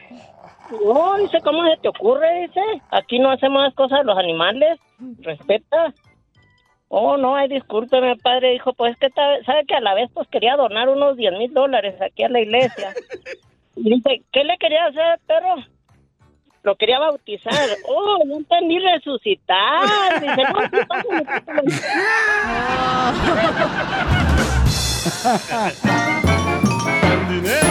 No, 0.70 1.16
dice, 1.16 1.40
¿cómo 1.42 1.64
se 1.68 1.76
te 1.78 1.88
ocurre? 1.88 2.46
Dice, 2.46 2.62
aquí 2.90 3.18
no 3.18 3.30
hacemos 3.30 3.62
las 3.62 3.74
cosas 3.74 4.00
de 4.00 4.04
los 4.04 4.16
animales. 4.16 4.78
Respeta. 5.20 5.92
Oh, 6.88 7.16
no, 7.16 7.36
ay, 7.36 7.48
discúlpeme, 7.48 8.16
padre. 8.16 8.52
Dijo, 8.52 8.72
pues 8.74 8.92
es 8.92 8.98
que 8.98 9.10
sabe 9.44 9.64
que 9.66 9.74
a 9.74 9.80
la 9.80 9.94
vez 9.94 10.10
pues 10.12 10.28
quería 10.28 10.56
donar 10.56 10.88
unos 10.88 11.16
10 11.16 11.32
mil 11.38 11.52
dólares 11.52 12.00
aquí 12.00 12.24
a 12.24 12.28
la 12.28 12.40
iglesia. 12.40 12.94
Y 13.76 13.94
dice, 13.94 14.22
¿qué 14.32 14.44
le 14.44 14.58
quería 14.58 14.86
hacer 14.86 15.20
perro? 15.26 15.56
Lo 16.62 16.76
quería 16.76 16.98
bautizar. 16.98 17.54
Oh, 17.88 18.18
no 18.26 18.36
entendí 18.36 18.78
resucitar. 18.78 20.20
Dice, 20.20 20.42
no, 20.52 20.60
sí, 20.60 20.76
pásale, 20.86 21.24
pásale. 21.24 21.70
Dinero. 27.30 27.69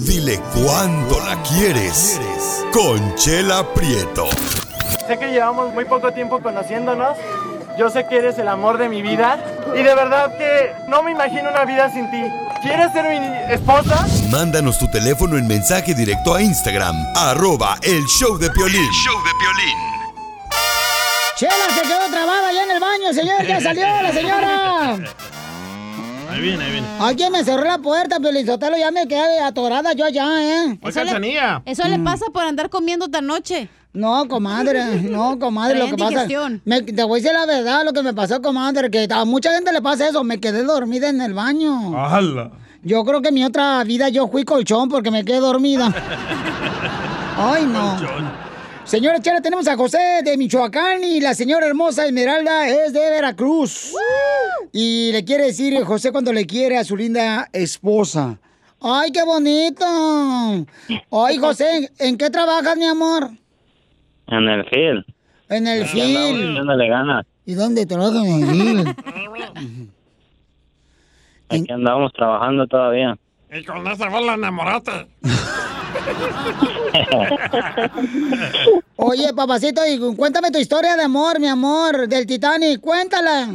Dile 0.00 0.40
cuándo 0.54 1.20
la 1.20 1.42
quieres. 1.42 2.18
Conchela 2.72 3.62
Prieto. 3.74 4.26
Sé 5.06 5.18
que 5.18 5.30
llevamos 5.30 5.74
muy 5.74 5.84
poco 5.84 6.12
tiempo 6.12 6.40
conociéndonos. 6.40 7.18
Yo 7.78 7.90
sé 7.90 8.06
que 8.06 8.16
eres 8.16 8.38
el 8.38 8.48
amor 8.48 8.78
de 8.78 8.88
mi 8.88 9.02
vida. 9.02 9.38
Y 9.74 9.82
de 9.82 9.94
verdad 9.94 10.36
que 10.38 10.72
no 10.88 11.02
me 11.02 11.10
imagino 11.10 11.50
una 11.50 11.64
vida 11.66 11.92
sin 11.92 12.10
ti. 12.10 12.22
¿Quieres 12.62 12.92
ser 12.92 13.04
mi 13.08 13.52
esposa? 13.52 14.06
Mándanos 14.30 14.78
tu 14.78 14.90
teléfono 14.90 15.36
en 15.36 15.46
mensaje 15.46 15.94
directo 15.94 16.34
a 16.34 16.42
Instagram, 16.42 16.96
arroba 17.14 17.76
el 17.82 18.04
show 18.06 18.38
de 18.38 18.50
Piolín. 18.50 18.90
show 19.04 19.16
de 19.22 19.30
Chela 21.36 21.74
se 21.74 21.82
quedó 21.82 22.10
trabada 22.10 22.48
allá 22.48 22.64
en 22.64 22.70
el 22.70 22.80
baño, 22.80 23.12
señor. 23.12 23.46
Ya 23.46 23.60
salió 23.60 23.84
la 23.84 24.12
señora. 24.12 24.98
Ahí 26.30 26.40
viene, 26.40 26.64
ahí 26.64 26.72
viene. 26.72 26.86
Alguien 27.00 27.32
me 27.32 27.44
cerró 27.44 27.64
la 27.64 27.78
puerta, 27.78 28.20
Piolizotelo. 28.20 28.76
Ya 28.76 28.90
me 28.90 29.06
quedé 29.08 29.40
atorada 29.40 29.92
yo 29.92 30.04
allá, 30.04 30.26
¿eh? 30.42 30.78
Oye, 30.80 30.94
Cachanilla. 30.94 31.62
Eso 31.64 31.86
le 31.88 31.98
pasa 31.98 32.26
por 32.32 32.44
andar 32.44 32.70
comiendo 32.70 33.08
tan 33.08 33.26
noche. 33.26 33.68
No, 33.92 34.28
comadre, 34.28 35.02
no, 35.02 35.36
comadre, 35.40 35.78
lo 35.78 35.86
que 35.86 35.96
pasa. 35.96 36.26
Me, 36.64 36.82
te 36.82 37.02
voy 37.02 37.18
a 37.18 37.22
decir 37.22 37.36
la 37.36 37.44
verdad, 37.44 37.84
lo 37.84 37.92
que 37.92 38.04
me 38.04 38.14
pasó, 38.14 38.40
comadre, 38.40 38.88
que 38.88 39.08
a 39.10 39.24
mucha 39.24 39.52
gente 39.52 39.72
le 39.72 39.82
pasa 39.82 40.08
eso, 40.08 40.22
me 40.22 40.38
quedé 40.38 40.62
dormida 40.62 41.08
en 41.08 41.20
el 41.20 41.34
baño. 41.34 41.98
¡Hala! 41.98 42.52
Yo 42.82 43.04
creo 43.04 43.20
que 43.20 43.28
en 43.28 43.34
mi 43.34 43.44
otra 43.44 43.82
vida 43.82 44.08
yo 44.08 44.28
fui 44.28 44.44
colchón 44.44 44.88
porque 44.88 45.10
me 45.10 45.24
quedé 45.24 45.40
dormida. 45.40 45.92
Ay, 47.36 47.66
no. 47.66 48.49
Señora 48.84 49.20
Chela, 49.20 49.40
tenemos 49.40 49.68
a 49.68 49.76
José 49.76 50.22
de 50.24 50.36
Michoacán 50.36 51.04
y 51.04 51.20
la 51.20 51.34
señora 51.34 51.66
hermosa 51.66 52.06
Esmeralda 52.06 52.66
es 52.68 52.92
de 52.92 52.98
Veracruz. 53.10 53.92
Y 54.72 55.12
le 55.12 55.24
quiere 55.24 55.44
decir 55.44 55.80
José 55.84 56.10
cuando 56.10 56.32
le 56.32 56.44
quiere 56.46 56.76
a 56.76 56.84
su 56.84 56.96
linda 56.96 57.48
esposa. 57.52 58.38
¡Ay, 58.80 59.12
qué 59.12 59.22
bonito! 59.22 59.84
Ay, 61.12 61.38
José, 61.38 61.90
¿en 61.98 62.16
qué 62.16 62.30
trabajas, 62.30 62.76
mi 62.76 62.86
amor? 62.86 63.30
En 64.26 64.48
el 64.48 64.64
field. 64.64 65.04
En 65.48 65.66
el 65.66 65.86
field. 65.86 66.52
echándole 66.52 66.88
ganas. 66.88 67.26
¿Y 67.44 67.54
dónde 67.54 67.86
trabajas 67.86 68.24
en 68.24 68.78
el? 68.78 68.88
Aquí 71.48 71.72
andamos 71.72 72.12
trabajando 72.12 72.66
todavía. 72.66 73.16
Y 73.52 73.62
con 73.64 73.86
esa 73.86 74.08
bola 74.08 74.34
enamorate. 74.34 75.06
Oye, 78.96 79.32
papacito, 79.34 79.80
y 79.86 79.98
cuéntame 80.16 80.50
tu 80.50 80.58
historia 80.58 80.96
de 80.96 81.02
amor, 81.04 81.38
mi 81.40 81.48
amor, 81.48 82.08
del 82.08 82.26
Titanic. 82.26 82.80
Cuéntala. 82.80 83.48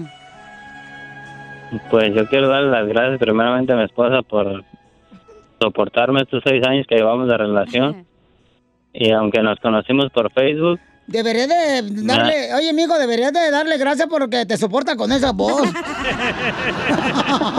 Pues 1.90 2.14
yo 2.16 2.28
quiero 2.28 2.48
darle 2.50 2.72
las 2.72 2.88
gracias 2.88 3.20
primeramente 3.20 3.74
a 3.74 3.76
mi 3.76 3.84
esposa 3.84 4.22
por 4.22 4.64
soportarme 5.60 6.22
estos 6.22 6.42
seis 6.46 6.66
años 6.66 6.86
que 6.88 6.96
llevamos 6.96 7.28
de 7.28 7.38
relación. 7.38 8.06
Y 8.98 9.12
aunque 9.12 9.42
nos 9.42 9.60
conocimos 9.60 10.10
por 10.14 10.32
Facebook, 10.32 10.80
Debería 11.06 11.48
de 11.48 11.82
darle, 12.06 12.54
oye, 12.56 12.70
amigo, 12.70 12.98
deberías 12.98 13.34
de 13.34 13.52
darle 13.52 13.78
gracias 13.78 14.08
porque 14.10 14.46
te 14.46 14.56
soporta 14.58 14.96
con 14.96 15.12
esa 15.12 15.34
voz. 15.34 15.62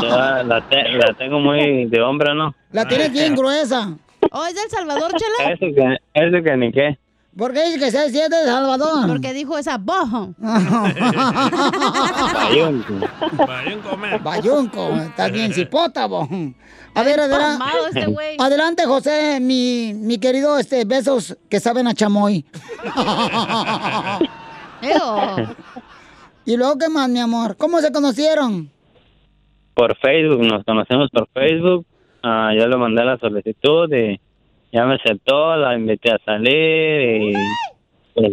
La, 0.02 0.64
te- 0.68 0.88
la 0.92 1.12
tengo 1.18 1.38
muy 1.38 1.84
de 1.84 2.00
hombre, 2.00 2.34
¿no? 2.34 2.54
La 2.72 2.88
tienes 2.88 3.12
bien 3.12 3.34
gruesa. 3.36 3.90
¿Oh, 4.32 4.44
es 4.46 4.54
del 4.54 4.68
Salvador, 4.70 5.12
Chela? 5.14 5.52
Eso 5.52 5.66
que, 5.74 5.96
eso 6.14 6.42
que 6.44 6.56
ni 6.56 6.72
qué. 6.72 6.98
¿Por 7.36 7.52
qué 7.52 7.64
dice 7.66 7.78
que 7.78 7.90
se 7.90 8.10
siente 8.10 8.34
de 8.36 8.46
Salvador? 8.46 9.06
Porque 9.08 9.32
dijo 9.34 9.58
esa 9.58 9.76
bojo. 9.78 10.30
Bayunco. 12.34 12.94
Bayunco, 14.22 14.88
estás 14.96 15.32
bien 15.32 15.52
cipota, 15.52 16.06
bo. 16.06 16.28
A 16.94 17.02
ver, 17.02 17.20
adela- 17.20 17.58
este 17.88 18.06
güey. 18.06 18.36
adelante, 18.38 18.86
José, 18.86 19.38
mi, 19.40 19.92
mi 19.94 20.16
querido, 20.18 20.58
este, 20.58 20.84
besos 20.86 21.36
que 21.50 21.60
saben 21.60 21.86
a 21.86 21.94
chamoy. 21.94 22.44
¿Y 26.46 26.56
luego 26.56 26.78
qué 26.78 26.88
más, 26.88 27.08
mi 27.08 27.18
amor? 27.20 27.56
¿Cómo 27.56 27.80
se 27.80 27.92
conocieron? 27.92 28.70
Por 29.74 29.96
Facebook, 29.98 30.40
nos 30.42 30.64
conocemos 30.64 31.08
por 31.12 31.28
Facebook. 31.34 31.84
Ah, 32.22 32.52
yo 32.56 32.66
le 32.66 32.76
mandé 32.76 33.04
la 33.04 33.18
solicitud 33.18 33.92
y 33.92 34.18
ya 34.72 34.84
me 34.86 34.94
aceptó, 34.94 35.56
la 35.56 35.74
invité 35.74 36.12
a 36.12 36.18
salir 36.18 37.22
y 37.22 37.32
pues, 38.14 38.32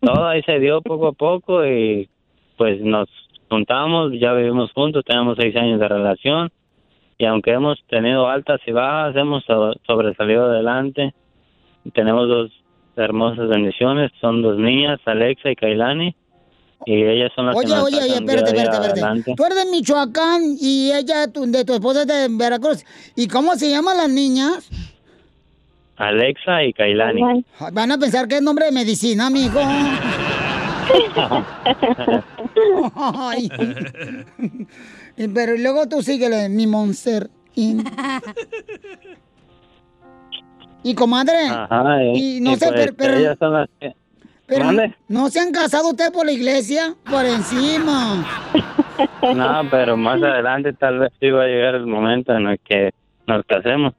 todo 0.00 0.26
ahí 0.26 0.42
se 0.42 0.58
dio 0.60 0.80
poco 0.82 1.08
a 1.08 1.12
poco 1.12 1.66
y 1.66 2.08
pues 2.56 2.80
nos 2.80 3.08
juntamos, 3.48 4.12
ya 4.18 4.32
vivimos 4.34 4.72
juntos, 4.72 5.04
tenemos 5.04 5.36
seis 5.38 5.56
años 5.56 5.80
de 5.80 5.88
relación 5.88 6.50
y 7.18 7.24
aunque 7.24 7.52
hemos 7.52 7.82
tenido 7.88 8.28
altas 8.28 8.60
y 8.66 8.72
bajas, 8.72 9.16
hemos 9.16 9.44
so- 9.44 9.74
sobresalido 9.86 10.44
adelante. 10.44 11.12
Tenemos 11.92 12.28
dos 12.28 12.50
hermosas 12.96 13.48
bendiciones, 13.48 14.12
son 14.20 14.42
dos 14.42 14.56
niñas, 14.58 15.00
Alexa 15.04 15.50
y 15.50 15.56
Kailani, 15.56 16.14
y 16.90 17.02
ellas 17.04 17.30
son 17.34 17.46
las 17.46 17.54
que 17.54 17.58
Oye, 17.66 17.74
nos 17.74 17.84
oye, 17.84 17.96
oye, 17.98 18.14
espérate, 18.14 18.48
espérate, 18.50 18.76
espérate. 18.76 19.00
adelante. 19.00 19.34
Tú 19.36 19.44
eres 19.44 19.58
de 19.58 19.66
Michoacán 19.70 20.42
y 20.60 20.90
ella 20.92 21.28
tu- 21.30 21.44
de 21.50 21.64
tu 21.64 21.74
esposa 21.74 22.02
es 22.02 22.06
de 22.06 22.28
Veracruz. 22.30 22.84
¿Y 23.14 23.28
cómo 23.28 23.54
se 23.56 23.70
llaman 23.70 23.96
las 23.98 24.08
niñas? 24.08 24.68
Alexa 25.96 26.62
y 26.64 26.72
Kailani. 26.72 27.44
Van 27.72 27.92
a 27.92 27.98
pensar 27.98 28.26
que 28.28 28.36
es 28.36 28.42
nombre 28.42 28.66
de 28.66 28.72
medicina, 28.72 29.26
amigo. 29.26 29.60
Ay. 32.94 33.50
Pero 35.34 35.56
luego 35.56 35.88
tú 35.88 36.02
síguele, 36.02 36.48
mi 36.48 36.66
monster. 36.66 37.28
Y 37.54 37.74
comadre, 40.94 41.48
Ajá, 41.50 42.02
y, 42.14 42.36
Y 42.36 42.40
no 42.40 42.52
y 42.52 42.56
sé, 42.56 42.66
pues, 42.68 42.80
pero- 42.80 42.94
pero- 42.96 43.16
ellas 43.18 43.36
son 43.38 43.52
las 43.52 43.68
que- 43.80 43.94
pero 44.48 44.64
¿Mande? 44.64 44.94
¿no 45.08 45.28
se 45.30 45.38
han 45.40 45.52
casado 45.52 45.90
ustedes 45.90 46.10
por 46.10 46.26
la 46.26 46.32
iglesia? 46.32 46.94
Por 47.10 47.24
encima. 47.24 48.26
No, 49.22 49.62
pero 49.70 49.96
más 49.96 50.20
adelante 50.20 50.72
tal 50.72 50.98
vez 50.98 51.12
sí 51.20 51.30
va 51.30 51.44
a 51.44 51.46
llegar 51.46 51.76
el 51.76 51.86
momento 51.86 52.32
en 52.34 52.48
el 52.48 52.58
que 52.58 52.90
nos 53.28 53.44
casemos. 53.46 53.92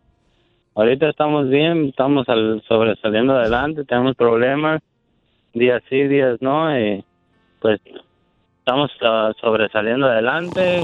Ahorita 0.76 1.08
estamos 1.10 1.48
bien, 1.50 1.86
estamos 1.88 2.28
al- 2.28 2.62
sobresaliendo 2.68 3.34
adelante, 3.34 3.86
tenemos 3.86 4.16
problemas, 4.18 4.82
días 5.54 5.82
sí, 5.90 6.04
días 6.08 6.38
no, 6.42 6.78
y 6.78 7.04
pues 7.62 7.80
estamos 8.60 8.92
ah, 9.02 9.32
sobresaliendo 9.40 10.08
adelante, 10.08 10.84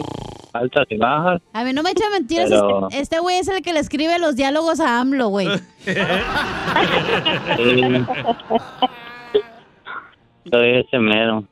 altas 0.53 0.85
y 0.89 0.97
bajas. 0.97 1.41
A 1.51 1.63
mí 1.65 1.73
no 1.73 1.83
me 1.83 1.91
echa 1.91 2.09
mentiras. 2.09 2.49
Pero- 2.49 2.87
Este 2.87 3.01
este 3.01 3.19
güey 3.19 3.37
es 3.39 3.47
el 3.49 3.61
que 3.61 3.73
le 3.73 3.79
escribe 3.79 4.17
los 4.19 4.37
diálogos 4.37 4.79
a 4.79 5.01
AMLO, 5.01 5.27
güey. 5.27 5.47
Sí. 7.57 8.05
Soy 10.49 10.77
ese 10.77 10.99
mero. 10.99 11.43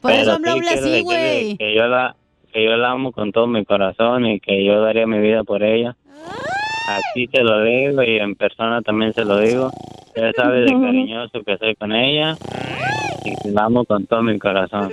Por 0.00 0.12
eso 0.12 0.32
habla 0.32 0.52
quiero 0.54 0.68
así, 0.78 1.02
güey. 1.02 1.56
Que 1.56 1.74
yo 1.74 1.86
la 1.86 2.16
que 2.52 2.64
yo 2.64 2.76
la 2.76 2.90
amo 2.90 3.12
con 3.12 3.30
todo 3.30 3.46
mi 3.46 3.64
corazón 3.64 4.26
y 4.26 4.40
que 4.40 4.64
yo 4.64 4.80
daría 4.82 5.06
mi 5.06 5.20
vida 5.20 5.44
por 5.44 5.62
ella. 5.62 5.94
Así 6.88 7.28
te 7.28 7.44
lo 7.44 7.62
digo 7.62 8.02
y 8.02 8.16
en 8.18 8.34
persona 8.34 8.82
también 8.82 9.12
se 9.12 9.24
lo 9.24 9.38
digo. 9.38 9.70
Ella 10.14 10.32
sabe 10.36 10.60
de 10.62 10.66
cariñoso 10.80 11.42
que 11.44 11.56
soy 11.58 11.76
con 11.76 11.92
ella 11.92 12.36
y 13.24 13.48
la 13.50 13.64
amo 13.66 13.84
con 13.84 14.06
todo 14.06 14.22
mi 14.22 14.36
corazón. 14.38 14.90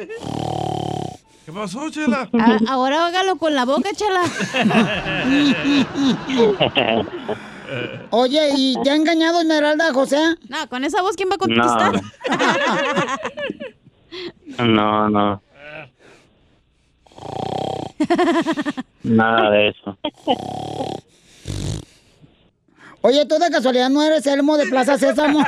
¿Qué 1.46 1.52
pasó, 1.54 1.90
Chela? 1.90 2.30
A- 2.38 2.60
ahora 2.74 3.08
hágalo 3.08 3.38
con 3.38 3.56
la 3.56 3.64
boca, 3.66 3.90
chela. 3.96 4.22
Oye, 8.12 8.50
¿y 8.56 8.76
te 8.84 8.92
ha 8.92 8.96
engañado 8.96 9.42
Esmeralda, 9.42 9.92
José? 9.94 10.18
No, 10.48 10.70
con 10.70 10.84
esa 10.84 11.02
voz, 11.02 11.16
¿quién 11.16 11.30
va 11.30 11.36
a 11.36 11.38
contestar? 11.38 12.02
No, 14.60 15.10
no. 15.10 15.42
Nada 19.04 19.50
de 19.52 19.70
eso. 19.70 19.98
Oye, 23.02 23.26
¿tú 23.26 23.38
de 23.38 23.50
casualidad 23.50 23.90
no 23.90 24.04
eres 24.04 24.26
Elmo 24.28 24.58
de 24.58 24.68
Plaza 24.68 24.98
Sésamo? 24.98 25.40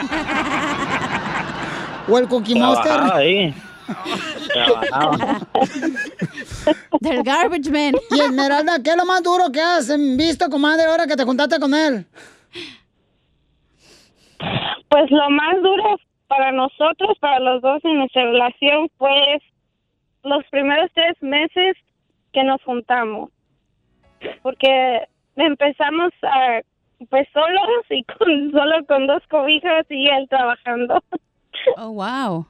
¿O 2.10 2.18
el 2.18 2.28
Cookie 2.28 2.56
Monster? 2.56 3.00
Ahí. 3.14 3.54
Del 7.00 7.24
Garbage 7.24 7.72
Man. 7.72 7.96
Y 8.12 8.20
Esmeralda, 8.20 8.84
¿qué 8.84 8.92
es 8.92 8.98
lo 8.98 9.06
más 9.06 9.24
duro 9.24 9.52
que 9.52 9.62
has 9.62 9.90
visto, 10.18 10.50
comadre, 10.50 10.86
ahora 10.86 11.08
que 11.08 11.16
te 11.16 11.24
juntaste 11.24 11.60
con 11.60 11.74
él? 11.74 12.06
Pues 14.90 15.10
lo 15.12 15.30
más 15.30 15.62
duro 15.62 15.98
para 16.28 16.52
nosotros, 16.52 17.18
para 17.20 17.40
los 17.40 17.62
dos 17.62 17.80
en 17.84 17.98
nuestra 17.98 18.24
relación, 18.24 18.90
fue 18.98 19.40
los 20.24 20.44
primeros 20.52 20.90
tres 20.94 21.16
meses 21.22 21.76
que 22.34 22.44
nos 22.44 22.62
juntamos. 22.64 23.30
Porque 24.42 25.08
empezamos 25.36 26.12
a, 26.24 26.62
pues 27.10 27.28
solos 27.34 27.86
y 27.90 28.04
con, 28.04 28.52
solo 28.52 28.86
con 28.86 29.08
dos 29.08 29.24
cobijas 29.30 29.86
y 29.90 30.08
él 30.08 30.28
trabajando. 30.30 31.02
Oh, 31.78 31.92
wow. 31.92 32.46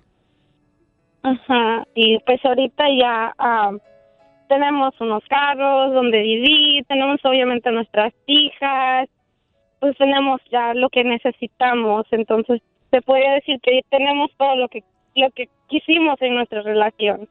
Ajá. 1.23 1.83
Y 1.95 2.19
pues 2.19 2.43
ahorita 2.43 2.85
ya 2.97 3.33
ah, 3.37 3.71
tenemos 4.47 4.93
unos 4.99 5.23
carros 5.29 5.93
donde 5.93 6.19
vivir, 6.21 6.85
tenemos 6.85 7.19
obviamente 7.23 7.71
nuestras 7.71 8.13
hijas, 8.25 9.09
pues 9.79 9.97
tenemos 9.97 10.41
ya 10.51 10.73
lo 10.73 10.89
que 10.89 11.03
necesitamos. 11.03 12.05
Entonces, 12.11 12.61
se 12.91 13.01
puede 13.01 13.29
decir 13.35 13.59
que 13.61 13.81
tenemos 13.89 14.31
todo 14.37 14.55
lo 14.55 14.67
que 14.67 14.83
lo 15.15 15.29
que 15.31 15.49
quisimos 15.67 16.21
en 16.21 16.35
nuestra 16.35 16.61
relación. 16.61 17.27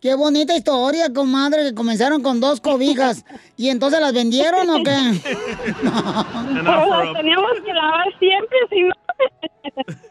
Qué 0.00 0.14
bonita 0.14 0.56
historia, 0.56 1.12
comadre, 1.12 1.62
que 1.62 1.74
comenzaron 1.74 2.22
con 2.22 2.40
dos 2.40 2.60
cobijas. 2.60 3.24
¿Y 3.58 3.68
entonces 3.68 4.00
las 4.00 4.14
vendieron 4.14 4.68
o 4.70 4.82
qué? 4.82 4.96
Pero 6.54 7.04
las 7.04 7.12
teníamos 7.14 7.52
que 7.64 7.72
lavar 7.74 8.06
siempre, 8.18 8.58
si 8.70 8.82
no. 8.82 8.94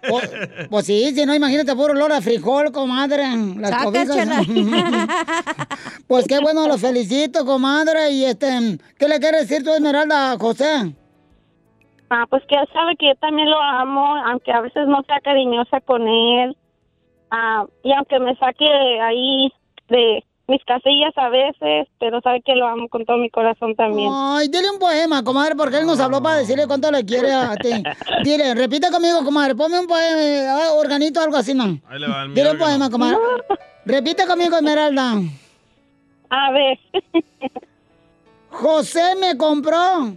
Pues, 0.09 0.31
pues 0.69 0.85
sí, 0.85 1.13
si 1.13 1.25
no, 1.25 1.35
imagínate 1.35 1.75
puro 1.75 1.93
olor 1.93 2.11
a 2.11 2.21
frijol, 2.21 2.71
comadre. 2.71 3.23
Las 3.57 3.85
pues 6.07 6.27
qué 6.27 6.39
bueno, 6.39 6.67
los 6.67 6.81
felicito, 6.81 7.45
comadre. 7.45 8.11
Y 8.11 8.25
este, 8.25 8.77
¿qué 8.97 9.07
le 9.07 9.19
quiere 9.19 9.39
decir 9.39 9.63
tu 9.63 9.71
Esmeralda 9.71 10.33
a 10.33 10.37
José? 10.37 10.93
Ah, 12.09 12.25
pues 12.29 12.43
que 12.47 12.55
él 12.55 12.67
sabe 12.73 12.95
que 12.97 13.07
yo 13.07 13.15
también 13.15 13.49
lo 13.49 13.61
amo, 13.61 14.15
aunque 14.25 14.51
a 14.51 14.61
veces 14.61 14.87
no 14.87 15.03
sea 15.03 15.19
cariñosa 15.21 15.79
con 15.81 16.07
él. 16.07 16.57
Ah, 17.29 17.65
y 17.83 17.93
aunque 17.93 18.19
me 18.19 18.35
saque 18.37 18.65
ahí 19.01 19.51
de 19.89 20.23
mis 20.49 20.63
casillas 20.65 21.13
a 21.15 21.29
veces, 21.29 21.87
pero 21.99 22.19
sabe 22.21 22.41
que 22.41 22.55
lo 22.55 22.67
amo 22.67 22.89
con 22.89 23.05
todo 23.05 23.17
mi 23.17 23.29
corazón 23.29 23.75
también. 23.75 24.09
Ay, 24.11 24.47
dile 24.47 24.69
un 24.71 24.79
poema, 24.79 25.23
comadre, 25.23 25.55
porque 25.55 25.77
él 25.77 25.85
nos 25.85 25.99
habló 25.99 26.21
para 26.21 26.37
decirle 26.37 26.65
cuánto 26.67 26.91
le 26.91 27.05
quiere 27.05 27.31
a 27.31 27.55
ti. 27.55 27.69
Dile, 28.23 28.55
repite 28.55 28.89
conmigo, 28.91 29.23
comadre, 29.23 29.55
ponme 29.55 29.79
un 29.79 29.87
poema, 29.87 30.53
ah, 30.53 30.73
organito, 30.73 31.21
algo 31.21 31.37
así, 31.37 31.53
¿no? 31.53 31.79
Ahí 31.87 31.99
le 31.99 32.07
va 32.07 32.23
el 32.23 32.33
Dile 32.33 32.51
un 32.51 32.57
poema, 32.57 32.89
comadre. 32.89 33.17
Repite 33.85 34.25
conmigo, 34.27 34.57
Esmeralda. 34.57 35.13
A 36.29 36.51
ver. 36.51 36.79
José 38.49 39.15
me 39.15 39.37
compró. 39.37 40.13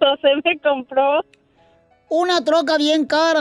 José 0.00 0.28
me 0.44 0.58
compró. 0.60 1.24
Una 2.08 2.42
troca 2.44 2.78
bien 2.78 3.06
cara. 3.06 3.40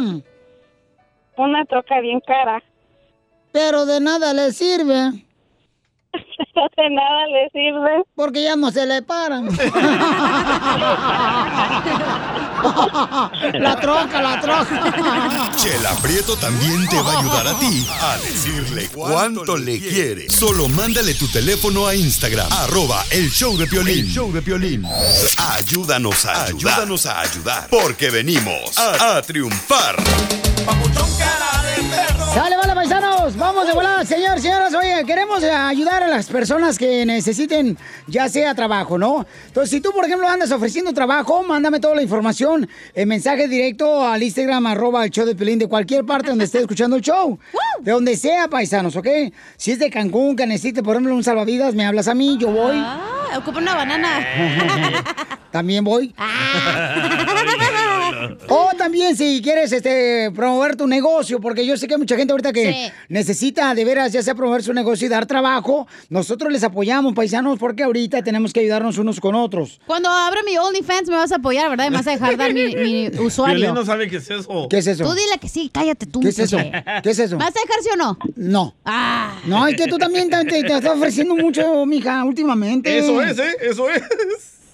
Una 1.37 1.65
troca 1.65 1.99
bien 2.01 2.19
cara. 2.19 2.61
Pero 3.51 3.85
de 3.85 3.99
nada 3.99 4.33
le 4.33 4.51
sirve. 4.51 5.26
De 6.77 6.89
nada 6.89 7.27
le 7.27 7.49
sirve. 7.51 8.03
Porque 8.15 8.43
ya 8.43 8.55
no 8.55 8.71
se 8.71 8.85
le 8.85 9.01
paran. 9.01 9.45
la 13.53 13.79
troca, 13.79 14.21
la 14.21 14.41
troca. 14.41 15.51
Chela 15.55 15.91
Prieto 16.01 16.35
también 16.37 16.87
te 16.87 16.99
va 17.01 17.13
a 17.13 17.19
ayudar 17.19 17.47
a 17.47 17.59
ti 17.59 17.87
a 18.01 18.17
decirle 18.17 18.89
cuánto 18.93 19.57
le 19.57 19.79
quiere. 19.79 20.29
Solo 20.29 20.67
mándale 20.69 21.13
tu 21.13 21.27
teléfono 21.27 21.87
a 21.87 21.95
Instagram, 21.95 22.47
arroba 22.51 23.03
el 23.11 23.29
show 23.29 23.57
de 23.57 23.67
Piolín. 23.67 23.99
El 23.99 24.07
show 24.07 24.31
de 24.31 24.41
Piolín. 24.41 24.83
Ayúdanos 25.55 26.25
a 26.25 26.45
ayudar. 26.45 26.73
Ayúdanos 26.73 27.05
a 27.05 27.19
ayudar. 27.21 27.67
Porque 27.69 28.09
venimos 28.09 28.77
a, 28.77 29.17
a 29.17 29.21
triunfar. 29.21 29.95
Sale, 32.33 32.57
vale, 32.57 32.75
paisanos. 32.75 33.35
Vamos 33.37 33.67
de 33.67 33.73
volada, 33.73 34.03
señor, 34.05 34.39
señoras. 34.41 34.73
Oye, 34.73 35.03
queremos 35.05 35.43
ayudar 35.43 36.03
a 36.03 36.07
las 36.07 36.25
personas 36.27 36.46
que 36.77 37.05
necesiten, 37.05 37.77
ya 38.07 38.29
sea 38.29 38.55
trabajo, 38.55 38.97
¿no? 38.97 39.25
Entonces, 39.47 39.69
si 39.69 39.81
tú, 39.81 39.91
por 39.91 40.05
ejemplo, 40.05 40.27
andas 40.27 40.51
ofreciendo 40.51 40.93
trabajo, 40.93 41.43
mándame 41.43 41.79
toda 41.79 41.95
la 41.95 42.01
información 42.01 42.67
en 42.93 43.07
mensaje 43.07 43.47
directo 43.47 44.05
al 44.05 44.23
Instagram, 44.23 44.65
arroba 44.67 45.03
el 45.03 45.11
show 45.11 45.25
de 45.25 45.35
Pelín, 45.35 45.59
de 45.59 45.67
cualquier 45.67 46.05
parte 46.05 46.29
donde 46.29 46.45
esté 46.45 46.59
escuchando 46.59 46.95
el 46.95 47.01
show. 47.01 47.37
De 47.81 47.91
donde 47.91 48.17
sea, 48.17 48.47
paisanos, 48.47 48.95
¿ok? 48.95 49.07
Si 49.55 49.71
es 49.71 49.77
de 49.77 49.91
Cancún, 49.91 50.35
que 50.35 50.47
necesite, 50.47 50.81
por 50.81 50.95
ejemplo, 50.95 51.13
un 51.13 51.23
salvavidas, 51.23 51.75
me 51.75 51.85
hablas 51.85 52.07
a 52.07 52.15
mí, 52.15 52.37
yo 52.39 52.49
voy. 52.49 52.75
Ah, 52.75 53.37
ocupa 53.37 53.59
una 53.59 53.75
banana. 53.75 54.25
También 55.51 55.83
voy. 55.83 56.13
O 58.49 58.69
también 58.77 59.15
si 59.15 59.41
quieres 59.41 59.71
este 59.71 60.31
promover 60.35 60.75
tu 60.75 60.87
negocio, 60.87 61.39
porque 61.39 61.65
yo 61.65 61.77
sé 61.77 61.87
que 61.87 61.93
hay 61.95 61.99
mucha 61.99 62.15
gente 62.15 62.31
ahorita 62.33 62.53
que 62.53 62.71
Sí. 62.73 62.91
necesita 63.09 63.73
de 63.75 63.85
veras 63.85 64.11
ya 64.13 64.21
sea 64.23 64.35
promover 64.35 64.63
su 64.63 64.73
negocio 64.73 65.05
y 65.05 65.09
dar 65.09 65.25
trabajo. 65.25 65.87
Nosotros 66.09 66.51
les 66.51 66.63
apoyamos, 66.63 67.13
paisanos, 67.13 67.57
porque 67.59 67.83
ahorita 67.83 68.21
tenemos 68.23 68.53
que 68.53 68.59
ayudarnos 68.61 68.97
unos 68.97 69.19
con 69.19 69.35
otros. 69.35 69.79
Cuando 69.85 70.09
abra 70.09 70.41
mi 70.43 70.57
OnlyFans 70.57 71.09
me 71.09 71.15
vas 71.15 71.31
a 71.31 71.35
apoyar, 71.35 71.69
¿verdad? 71.69 71.89
Me 71.89 71.97
vas 71.97 72.07
a 72.07 72.11
dejar 72.11 72.37
dar 72.37 72.53
mi, 72.53 72.75
mi 72.75 73.07
usuario. 73.19 73.57
Piolín 73.57 73.75
no 73.75 73.85
sabe 73.85 74.09
qué 74.09 74.17
es 74.17 74.29
eso. 74.29 74.67
¿Qué 74.69 74.77
es 74.79 74.87
eso? 74.87 75.03
Tú 75.03 75.13
dile 75.13 75.37
que 75.39 75.49
sí, 75.49 75.69
cállate 75.73 76.05
tú. 76.05 76.19
¿Qué 76.19 76.29
es 76.29 76.39
eso? 76.39 76.57
¿Qué 77.03 77.09
es 77.09 77.19
eso? 77.19 77.37
¿Me 77.37 77.45
vas 77.45 77.53
a 77.55 77.59
dejar 77.61 77.83
sí 77.83 77.89
o 77.93 77.95
no? 77.97 78.17
No. 78.35 78.75
Ah. 78.85 79.39
No, 79.45 79.67
es 79.67 79.75
que 79.75 79.87
tú 79.87 79.97
también 79.97 80.29
te, 80.29 80.37
te- 80.45 80.63
te 80.63 80.73
estás 80.75 80.95
ofreciendo 80.95 81.35
mucho, 81.35 81.85
mija, 81.85 82.23
últimamente. 82.23 82.97
Eso 82.97 83.21
es, 83.21 83.37
¿eh? 83.39 83.55
Eso 83.61 83.89
es. 83.89 84.01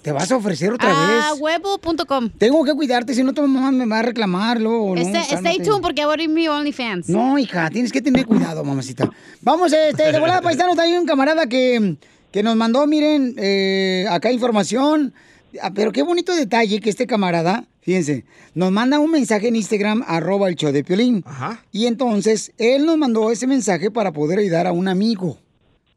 Te 0.04 0.12
vas 0.12 0.30
a 0.30 0.36
ofrecer 0.36 0.70
otra 0.70 0.90
Ah, 0.92 1.30
vez. 1.32 1.40
huevo.com. 1.40 2.28
Tengo 2.36 2.62
que 2.62 2.74
cuidarte, 2.74 3.14
si 3.14 3.24
no 3.24 3.32
tu 3.32 3.40
mamá 3.40 3.72
me 3.72 3.86
va 3.86 4.00
a 4.00 4.02
reclamar 4.02 4.60
luego. 4.60 4.94
¿no? 4.94 5.00
Este- 5.00 5.34
stay 5.34 5.56
tuned 5.60 5.80
porque 5.80 6.02
voy 6.04 6.10
a 6.10 6.12
abrir 6.12 6.28
mi 6.28 6.46
OnlyFans. 6.46 7.08
No, 7.08 7.38
hija, 7.38 7.70
tienes 7.70 7.90
que 7.90 8.02
tener 8.02 8.26
cuidado, 8.26 8.62
mamacita. 8.64 9.10
Vamos, 9.40 9.72
este, 9.72 10.12
de 10.12 10.20
volada, 10.20 10.42
paisanos, 10.42 10.78
hay 10.78 10.92
un 10.92 11.06
camarada 11.06 11.46
que, 11.46 11.96
que 12.30 12.42
nos 12.42 12.54
mandó, 12.54 12.86
miren, 12.86 13.34
eh, 13.38 14.04
acá 14.10 14.30
información. 14.30 15.14
Ah, 15.62 15.70
Pero 15.74 15.90
qué 15.90 16.02
bonito 16.02 16.34
detalle 16.34 16.80
que 16.80 16.90
este 16.90 17.06
camarada, 17.06 17.64
fíjense, 17.80 18.26
nos 18.54 18.72
manda 18.72 18.98
un 18.98 19.10
mensaje 19.10 19.48
en 19.48 19.56
Instagram, 19.56 20.04
arroba 20.06 20.50
el 20.50 20.56
show 20.56 20.70
de 20.70 20.84
Piolín. 20.84 21.24
Y 21.72 21.86
entonces, 21.86 22.52
él 22.58 22.84
nos 22.84 22.98
mandó 22.98 23.30
ese 23.30 23.46
mensaje 23.46 23.90
para 23.90 24.12
poder 24.12 24.38
ayudar 24.38 24.66
a 24.66 24.72
un 24.72 24.86
amigo. 24.86 25.38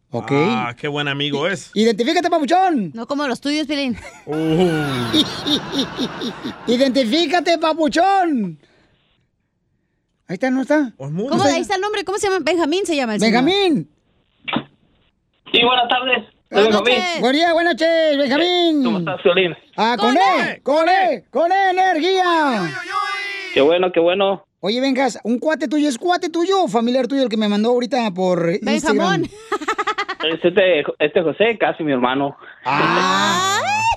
¿Ok? 0.09 0.31
Ah, 0.31 0.73
qué 0.79 0.87
buen 0.87 1.09
amigo 1.09 1.47
es. 1.47 1.69
Identifícate, 1.73 2.29
papuchón. 2.29 2.91
No 2.93 3.05
como 3.07 3.27
los 3.27 3.41
tuyos, 3.41 3.67
Pilín. 3.67 3.97
Identifícate, 6.67 7.57
papuchón. 7.57 8.57
Ahí 10.29 10.33
está, 10.35 10.49
¿no 10.49 10.61
está? 10.61 10.93
¿Cómo? 10.97 11.43
Ahí 11.43 11.61
está 11.61 11.75
el 11.75 11.81
nombre. 11.81 12.03
¿Cómo 12.05 12.17
se 12.17 12.27
llama? 12.27 12.39
Benjamín 12.43 12.85
se 12.85 12.95
llama 12.95 13.15
el 13.15 13.19
señor. 13.19 13.43
Benjamín. 13.43 13.89
Sí, 15.51 15.59
buenas 15.63 15.87
tardes. 15.89 16.25
Buenas 16.49 16.69
Benjamín. 16.69 16.95
noches. 16.95 17.21
Buen 17.21 17.33
día, 17.33 17.53
buenas 17.53 17.73
noches, 17.73 18.17
Benjamín. 18.17 18.83
¿Cómo 18.83 18.99
estás, 18.99 19.23
Violín? 19.23 19.55
Ah, 19.75 19.97
con 19.99 20.15
E, 20.15 20.61
con 20.63 20.89
E, 20.89 21.25
con 21.29 21.51
E, 21.51 21.69
energía. 21.71 22.69
Qué 23.53 23.61
bueno, 23.61 23.91
qué 23.91 23.99
bueno. 23.99 24.45
Oye, 24.59 24.81
vengas, 24.81 25.19
un 25.23 25.39
cuate 25.39 25.67
tuyo, 25.67 25.87
¿es 25.87 25.97
cuate 25.97 26.29
tuyo 26.29 26.63
o 26.63 26.67
familiar 26.67 27.07
tuyo 27.07 27.23
el 27.23 27.29
que 27.29 27.37
me 27.37 27.47
mandó 27.47 27.69
ahorita 27.69 28.11
por 28.11 28.49
Instagram? 28.61 29.25
Este, 30.23 30.83
este 30.99 31.21
José, 31.21 31.57
casi 31.57 31.83
mi 31.83 31.91
hermano. 31.91 32.37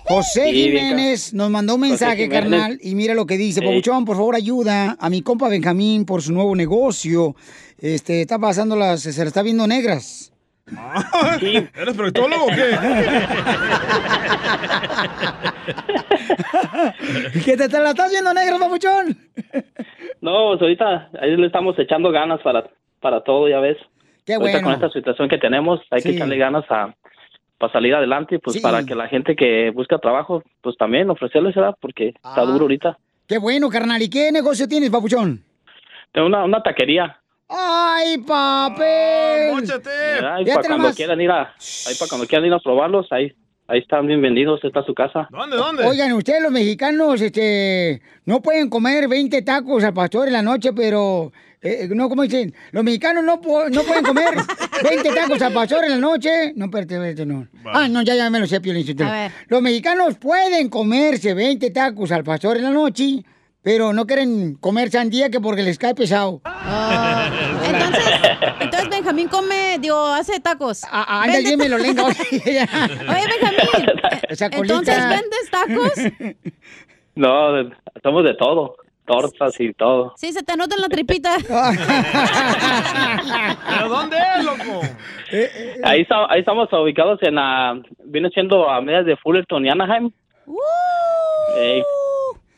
José 0.05 0.51
Sí, 0.51 0.71
bien, 0.71 0.89
Jiménez 0.89 1.33
nos 1.35 1.51
mandó 1.51 1.77
un 1.77 1.83
mensaje, 1.83 2.29
carnal, 2.29 2.79
y 2.83 2.95
mira 2.95 3.15
lo 3.15 3.27
que 3.27 3.37
dice. 3.37 3.63
Pabuchón, 3.63 4.05
por 4.05 4.17
favor, 4.17 4.35
ayuda 4.35 4.97
a 4.99 5.11
mi 5.11 5.23
compa 5.23 5.49
Benjamín 5.49 6.05
por 6.05 6.23
su 6.23 6.33
nuevo 6.33 6.55
negocio. 6.57 7.35
Este, 7.79 8.23
está 8.23 8.39
pasando 8.39 8.77
las, 8.77 9.03
se 9.03 9.23
le 9.23 9.29
está 9.29 9.43
viendo 9.43 9.67
negras. 9.67 10.33
¿Eres 11.41 11.97
proctólogo 11.97 12.45
o 12.45 12.49
qué? 12.49 12.77
¿Que 17.45 17.57
te, 17.57 17.69
te 17.69 17.81
la 17.81 17.91
estás 17.91 18.11
viendo 18.11 18.33
negra, 18.33 18.59
papuchón? 18.59 19.17
No, 20.21 20.51
pues 20.51 20.63
ahorita 20.63 21.11
ahí 21.21 21.37
le 21.37 21.47
estamos 21.47 21.79
echando 21.79 22.11
ganas 22.11 22.41
para, 22.43 22.69
para 23.01 23.23
todo, 23.23 23.49
ya 23.49 23.59
ves. 23.61 23.77
Qué 24.25 24.35
ahorita 24.35 24.59
bueno. 24.61 24.67
con 24.67 24.75
esta 24.75 24.91
situación 24.91 25.29
que 25.29 25.39
tenemos, 25.39 25.81
hay 25.91 26.03
que 26.03 26.11
echarle 26.11 26.37
ganas 26.37 26.65
a 26.71 26.95
para 27.59 27.73
salir 27.75 27.95
adelante, 27.95 28.39
pues 28.39 28.57
Sí. 28.57 28.63
para 28.63 28.85
que 28.85 28.95
la 28.95 29.07
gente 29.09 29.37
que 29.37 29.71
busca 29.71 29.99
trabajo, 29.99 30.43
pues 30.63 30.77
también 30.79 31.11
ofrecerles, 31.11 31.55
¿verdad? 31.55 31.77
Porque 31.81 32.15
Ah. 32.23 32.31
está 32.31 32.43
duro 32.43 32.63
ahorita. 32.63 32.97
Qué 33.29 33.37
bueno, 33.39 33.69
carnal. 33.69 34.01
¿Y 34.01 34.09
qué 34.09 34.33
negocio 34.33 34.67
tienes, 34.67 34.89
papuchón? 34.91 35.43
Tengo 36.13 36.27
una, 36.27 36.43
una 36.45 36.63
taquería. 36.63 37.17
¡Ay, 37.49 38.17
papel! 38.19 39.61
¿verdad? 39.61 40.35
Ahí 40.37 40.45
Fíjate 40.45 40.55
para 40.55 40.69
cuando 40.69 40.77
nomás. 40.79 40.97
quieran 40.97 41.21
ir 41.21 41.31
a, 41.31 41.43
ahí 41.87 41.95
para 41.99 42.09
cuando 42.09 42.27
quieran 42.27 42.47
ir 42.47 42.53
a 42.55 42.59
probarlos, 42.61 43.11
ahí, 43.13 43.33
ahí 43.69 43.81
están 43.81 44.07
bienvenidos, 44.07 44.61
esta 44.65 44.81
es 44.81 44.87
su 44.87 44.95
casa. 44.95 45.29
¿Dónde, 45.31 45.57
dónde? 45.57 45.85
Oigan, 45.85 46.13
ustedes 46.13 46.43
los 46.43 46.53
mexicanos, 46.53 47.21
este, 47.21 48.01
no 48.25 48.41
pueden 48.41 48.71
comer 48.71 49.09
20 49.09 49.43
tacos 49.43 49.85
al 49.85 49.93
pastor 49.95 50.29
en 50.29 50.33
la 50.35 50.43
noche, 50.43 50.73
pero, 50.73 51.33
eh, 51.63 51.89
no, 51.91 52.09
¿cómo 52.09 52.23
dicen? 52.23 52.55
Los 52.73 52.83
mexicanos 52.85 53.23
no, 53.23 53.37
no 53.37 53.83
pueden 53.83 54.05
comer 54.05 54.35
20 54.83 55.13
tacos 55.13 55.43
al 55.43 55.53
pastor 55.53 55.85
en 55.85 55.91
la 55.91 55.97
noche. 55.99 56.53
No, 56.57 56.67
espérate, 56.67 56.95
espérate, 56.95 57.27
no. 57.27 57.47
Ah, 57.67 57.89
no, 57.89 58.03
ya, 58.03 58.15
ya 58.15 58.31
me 58.31 58.41
lo 58.41 58.47
sé, 58.47 58.61
Piolín. 58.61 58.97
Los 59.49 59.61
mexicanos 59.61 60.17
pueden 60.17 60.69
comerse 60.69 61.35
20 61.35 61.71
tacos 61.71 62.13
al 62.13 62.25
pastor 62.25 62.57
en 62.57 62.65
la 62.65 62.71
noche, 62.71 63.25
pero 63.63 63.93
no 63.93 64.07
quieren 64.07 64.55
comer 64.55 64.91
sandía 64.91 65.29
que 65.29 65.41
porque 65.41 65.63
les 65.63 65.79
cae 65.79 65.95
pesado. 65.95 66.41
Entonces, 67.63 68.05
entonces 68.61 68.89
Benjamín 68.89 69.29
come, 69.29 69.79
digo, 69.81 69.99
hace 70.07 70.41
tacos. 70.41 70.83
Ah, 70.91 71.23
Anda, 71.23 71.35
Vende 71.37 71.57
me 71.57 71.69
lo 71.69 71.79
lenga. 71.79 72.05
Oye, 72.07 72.21
Benjamín, 72.45 73.91
entonces 74.53 74.97
vendes 75.09 75.51
tacos. 75.51 76.37
No, 77.17 77.71
somos 78.03 78.25
de 78.25 78.35
todo, 78.35 78.77
tortas 79.11 79.59
y 79.61 79.73
todo. 79.73 80.13
Sí, 80.17 80.33
se 80.33 80.43
te 80.45 80.57
nota 80.57 80.77
en 80.77 80.81
la 80.83 80.89
tripita. 80.89 81.37
¿Pero 83.69 83.89
dónde 83.89 84.17
es, 84.39 84.45
loco? 84.45 84.81
Ahí, 85.85 86.03
está- 86.03 86.27
ahí 86.31 86.39
estamos 86.41 86.69
ubicados 86.73 87.19
en, 87.23 87.35
la 87.35 87.81
viene 88.05 88.31
siendo 88.31 88.71
a 88.71 88.81
medias 88.81 89.05
de 89.07 89.17
Fullerton 89.17 89.67
y 89.67 89.71
Anaheim. 89.71 90.11
Eh, 91.57 91.83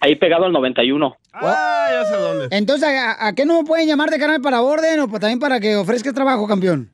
ahí 0.01 0.17
pegado 0.17 0.45
al 0.45 0.53
91. 0.53 1.17
Ah, 1.33 1.89
ya 1.91 2.05
sé 2.05 2.17
dónde. 2.17 2.49
Entonces, 2.57 2.89
¿a, 2.91 3.29
a 3.29 3.35
qué 3.35 3.47
no 3.47 3.65
pueden 3.65 3.89
llamar 3.89 4.11
de 4.11 4.19
canal 4.19 4.41
para 4.43 4.61
orden 4.63 5.01
o 5.01 5.09
también 5.09 5.39
para 5.39 5.61
que 5.61 5.77
ofrezcas 5.77 6.13
trabajo, 6.15 6.47
campeón? 6.47 6.91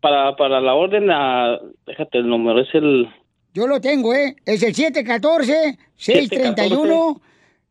Para, 0.00 0.36
para 0.36 0.60
la 0.60 0.74
orden, 0.74 1.10
ah, 1.10 1.58
déjate, 1.86 2.18
el 2.18 2.28
número 2.28 2.60
es 2.60 2.68
el... 2.74 3.08
Yo 3.52 3.66
lo 3.66 3.80
tengo, 3.80 4.14
¿eh? 4.14 4.36
Es 4.46 4.62
el 4.62 4.72
714-631-1381. 4.74 7.20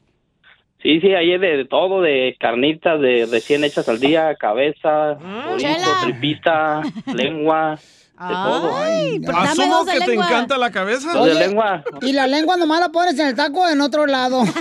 Sí, 0.82 1.00
sí, 1.00 1.14
ahí 1.14 1.32
es 1.32 1.40
de, 1.40 1.56
de 1.56 1.64
todo, 1.64 2.02
de 2.02 2.36
carnitas, 2.38 3.00
de 3.00 3.26
recién 3.30 3.64
hechas 3.64 3.88
al 3.88 3.98
día, 3.98 4.34
cabeza, 4.36 5.18
chorizo, 5.18 5.56
Chela. 5.58 5.86
tripita, 6.04 6.82
lengua, 7.14 7.78
de 8.20 8.34
todo. 8.34 8.76
Ay, 8.78 9.20
pero 9.20 9.32
dame 9.38 9.48
Asumo 9.50 9.74
dos 9.76 9.86
de 9.86 9.92
que 9.92 10.00
te 10.00 10.06
lengua. 10.08 10.26
encanta 10.26 10.58
la 10.58 10.70
cabeza. 10.70 11.14
Los 11.14 11.24
de 11.26 11.30
Oye. 11.32 11.40
lengua. 11.40 11.82
Y 12.02 12.12
la 12.12 12.26
lengua 12.26 12.56
nomás 12.56 12.80
la 12.80 12.88
pones 12.88 13.18
en 13.18 13.28
el 13.28 13.34
taco 13.34 13.68
en 13.68 13.80
otro 13.80 14.06
lado. 14.06 14.44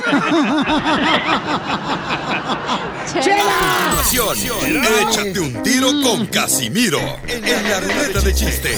¡Chela! 3.22 3.43
Échate 5.01 5.39
un 5.39 5.64
tiro 5.64 5.89
con 6.03 6.26
Casimiro 6.28 6.99
en 7.28 7.70
la 7.70 7.80
ruleta 7.80 8.22
de 8.22 8.34
chiste. 8.34 8.78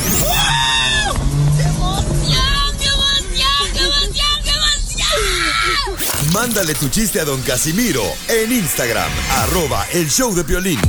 Mándale 6.34 6.76
tu 6.76 6.90
chiste 6.90 7.20
a 7.20 7.26
don 7.26 7.42
Casimiro 7.42 8.04
en 8.28 8.52
Instagram, 8.52 9.10
arroba 9.38 9.86
el 9.94 10.10
show 10.10 10.34
de 10.36 10.44
violín. 10.44 10.80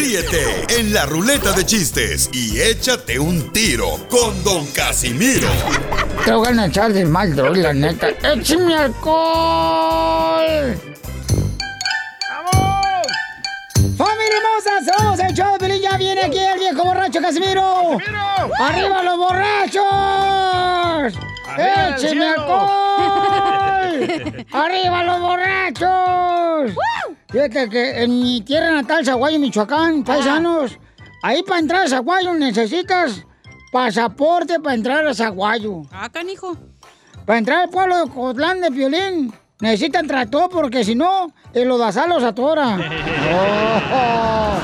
Ríete 0.00 0.64
en 0.78 0.94
la 0.94 1.04
ruleta 1.04 1.52
de 1.52 1.66
chistes 1.66 2.30
y 2.32 2.58
échate 2.58 3.18
un 3.18 3.52
tiro 3.52 3.98
con 4.08 4.42
Don 4.42 4.66
Casimiro. 4.68 5.46
Te 6.24 6.32
voy 6.32 6.58
a 6.58 6.64
echar 6.64 6.90
de 6.90 7.04
mal, 7.04 7.36
droga, 7.36 7.60
la 7.60 7.74
neta. 7.74 8.08
¡Échame 8.08 8.76
alcohol! 8.76 10.80
¡Familia 13.98 14.36
hermosa! 14.38 14.70
¡Somos 14.96 15.20
el 15.20 15.34
show 15.34 15.52
de 15.52 15.58
Pelín! 15.58 15.82
¡Ya 15.82 15.98
viene 15.98 16.22
aquí 16.22 16.38
el 16.38 16.58
viejo 16.58 16.82
borracho 16.82 17.20
Casimiro! 17.20 17.98
¡Arriba 18.58 19.02
los 19.02 19.18
borrachos! 19.18 19.84
¡Arriba 21.46 21.88
el 21.88 21.94
¡Écheme 21.94 22.26
alcohol! 22.26 23.49
¡Arriba 24.52 25.04
los 25.04 25.20
borrachos! 25.20 26.72
Fíjate 27.30 27.68
que 27.68 28.02
en 28.02 28.20
mi 28.20 28.40
tierra 28.42 28.70
natal, 28.70 29.04
Zaguayo, 29.04 29.38
Michoacán, 29.38 30.02
paisanos, 30.04 30.78
ahí 31.22 31.42
para 31.42 31.60
entrar 31.60 31.84
a 31.84 31.88
Zaguayo 31.88 32.34
necesitas 32.34 33.24
pasaporte 33.72 34.58
para 34.60 34.74
entrar 34.74 35.06
a 35.06 35.14
Zaguayo. 35.14 35.82
Ah, 35.92 36.08
canijo. 36.10 36.56
Para 37.24 37.38
entrar 37.38 37.62
al 37.62 37.70
pueblo 37.70 38.04
de 38.04 38.10
Cotlán 38.10 38.60
de 38.60 38.70
Piolín, 38.70 39.32
necesitan 39.60 40.06
tractor 40.06 40.50
porque 40.50 40.84
si 40.84 40.94
no, 40.94 41.32
el 41.52 41.70
odazal 41.70 42.08
los 42.08 42.22
atora. 42.24 42.78
Oh. 43.92 44.58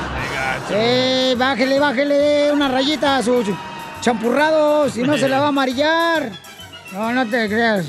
Eh, 0.71 1.35
bájele, 1.37 1.79
bájele 1.79 2.51
una 2.51 2.67
rayita 2.67 3.17
a 3.17 3.23
sus 3.23 3.45
champurrados, 4.01 4.91
si 4.91 5.03
no 5.03 5.17
se 5.17 5.29
la 5.29 5.39
va 5.39 5.45
a 5.45 5.49
amarillar. 5.49 6.29
No, 6.91 7.11
no 7.13 7.25
te 7.25 7.47
creas. 7.47 7.85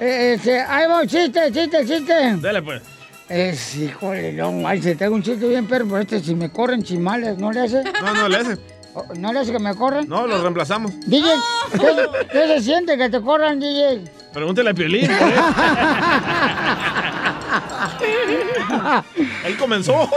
Eh, 0.00 0.32
este, 0.34 0.60
ahí 0.60 0.86
va 0.86 1.02
un 1.02 1.06
chiste, 1.06 1.52
chiste, 1.52 1.86
chiste. 1.86 2.36
Dale, 2.40 2.62
pues. 2.62 2.82
Es, 3.28 3.76
híjole, 3.76 4.32
no, 4.32 4.66
ay, 4.66 4.82
se 4.82 4.96
tengo 4.96 5.14
un 5.14 5.22
chiste 5.22 5.46
bien 5.46 5.66
perro, 5.66 5.84
pero 5.86 5.98
este, 5.98 6.20
si 6.20 6.34
me 6.34 6.50
corren 6.50 6.82
chimales, 6.82 7.38
¿no 7.38 7.52
le 7.52 7.60
hace? 7.60 7.84
No, 8.02 8.14
no 8.14 8.28
le 8.28 8.36
hace. 8.38 8.58
Oh, 8.94 9.04
¿No 9.16 9.32
le 9.32 9.38
hace 9.38 9.52
que 9.52 9.60
me 9.60 9.72
corren? 9.76 10.08
No, 10.08 10.26
lo 10.26 10.42
reemplazamos. 10.42 10.90
DJ, 11.06 11.28
¿qué, 11.72 12.06
qué 12.32 12.48
se 12.48 12.60
siente 12.60 12.98
que 12.98 13.08
te 13.08 13.20
corran, 13.20 13.60
DJ? 13.60 14.02
Pregúntale 14.32 14.70
a 14.70 14.74
Piolín. 14.74 15.06
pues. 15.06 15.34
Él 19.44 19.56
comenzó. 19.56 20.02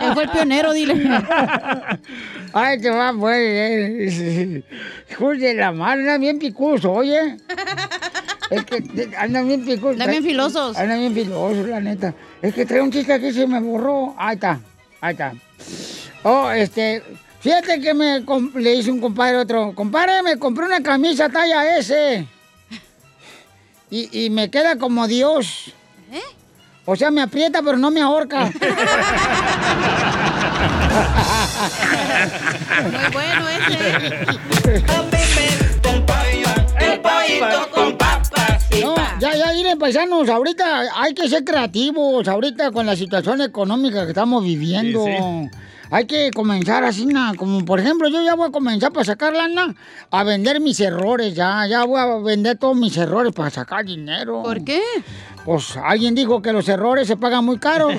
Él 0.00 0.14
fue 0.14 0.24
el 0.24 0.30
pionero, 0.30 0.72
dile. 0.72 0.94
Ay, 2.52 2.80
te 2.80 2.90
va, 2.90 3.12
pues. 3.18 3.36
eh. 3.38 4.62
Hijo 5.10 5.30
de 5.30 5.54
la 5.54 5.72
madre, 5.72 6.00
anda 6.02 6.18
bien 6.18 6.38
picuso, 6.38 6.92
oye. 6.92 7.36
Es 8.50 8.64
que 8.64 8.80
te- 8.80 9.16
anda 9.16 9.42
bien 9.42 9.64
picuso. 9.64 9.90
Andan 9.90 10.10
bien 10.10 10.24
filosos. 10.24 10.76
Anda 10.76 10.96
bien 10.96 11.14
filosos, 11.14 11.68
la 11.68 11.80
neta. 11.80 12.14
Es 12.42 12.54
que 12.54 12.66
trae 12.66 12.80
un 12.80 12.90
chiste 12.90 13.12
aquí, 13.12 13.32
se 13.32 13.46
me 13.46 13.60
borró. 13.60 14.14
Ahí 14.18 14.34
está, 14.34 14.58
ahí 15.00 15.12
está. 15.12 15.32
Oh, 16.22 16.50
este, 16.50 17.02
fíjate 17.40 17.80
que 17.80 17.94
me 17.94 18.24
le 18.56 18.74
hice 18.74 18.90
un 18.90 19.00
compadre 19.00 19.36
a 19.36 19.40
otro. 19.42 19.72
Compadre, 19.74 20.22
me 20.22 20.36
compré 20.36 20.66
una 20.66 20.82
camisa 20.82 21.28
talla 21.28 21.76
S. 21.78 22.26
Y, 23.90 24.26
y 24.26 24.30
me 24.30 24.50
queda 24.50 24.76
como 24.76 25.06
Dios. 25.08 25.72
¿Eh? 26.12 26.20
O 26.84 26.96
sea, 26.96 27.10
me 27.10 27.22
aprieta, 27.22 27.62
pero 27.62 27.76
no 27.76 27.90
me 27.90 28.00
ahorca. 28.00 28.44
Muy 32.82 33.12
bueno 33.12 33.48
ese. 33.48 34.84
No, 38.82 38.94
ya, 39.20 39.34
ya, 39.34 39.52
miren, 39.52 39.78
paisanos, 39.78 40.28
ahorita 40.28 40.84
hay 40.96 41.12
que 41.14 41.28
ser 41.28 41.44
creativos, 41.44 42.26
ahorita 42.26 42.70
con 42.70 42.86
la 42.86 42.96
situación 42.96 43.42
económica 43.42 44.04
que 44.04 44.10
estamos 44.10 44.42
viviendo. 44.42 45.04
Sí, 45.04 45.12
sí. 45.12 45.50
Hay 45.92 46.06
que 46.06 46.30
comenzar 46.30 46.84
así, 46.84 47.04
na, 47.04 47.34
como 47.36 47.64
por 47.64 47.80
ejemplo, 47.80 48.08
yo 48.08 48.22
ya 48.22 48.34
voy 48.36 48.48
a 48.48 48.52
comenzar 48.52 48.92
para 48.92 49.04
sacar 49.04 49.32
lana, 49.32 49.74
a 50.10 50.22
vender 50.22 50.60
mis 50.60 50.78
errores, 50.78 51.34
ya, 51.34 51.66
ya 51.66 51.84
voy 51.84 52.00
a 52.00 52.06
vender 52.18 52.58
todos 52.58 52.76
mis 52.76 52.96
errores 52.96 53.32
para 53.32 53.50
sacar 53.50 53.84
dinero. 53.84 54.42
¿Por 54.42 54.62
qué? 54.62 54.80
Pues 55.44 55.76
alguien 55.76 56.14
dijo 56.14 56.40
que 56.40 56.52
los 56.52 56.68
errores 56.68 57.08
se 57.08 57.16
pagan 57.16 57.44
muy 57.44 57.58
caro. 57.58 57.88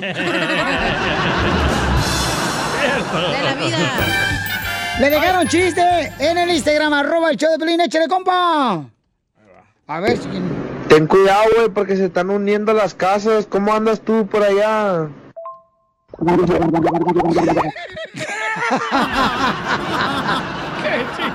la 3.42 3.54
vida. 3.54 3.78
Le 5.00 5.10
dejaron 5.10 5.48
chiste 5.48 5.82
en 6.18 6.38
el 6.38 6.50
Instagram, 6.50 6.92
arroba 6.94 7.30
el 7.30 7.36
show 7.36 7.50
de 7.50 7.58
Pelín, 7.58 7.80
échale, 7.80 8.08
compa. 8.08 8.84
A 9.86 10.00
ver 10.00 10.16
si... 10.16 10.28
Ten 10.88 11.06
cuidado, 11.06 11.44
güey, 11.56 11.68
porque 11.68 11.96
se 11.96 12.06
están 12.06 12.30
uniendo 12.30 12.72
las 12.72 12.94
casas. 12.94 13.46
¿Cómo 13.46 13.72
andas 13.72 14.00
tú 14.00 14.26
por 14.26 14.42
allá? 14.42 15.08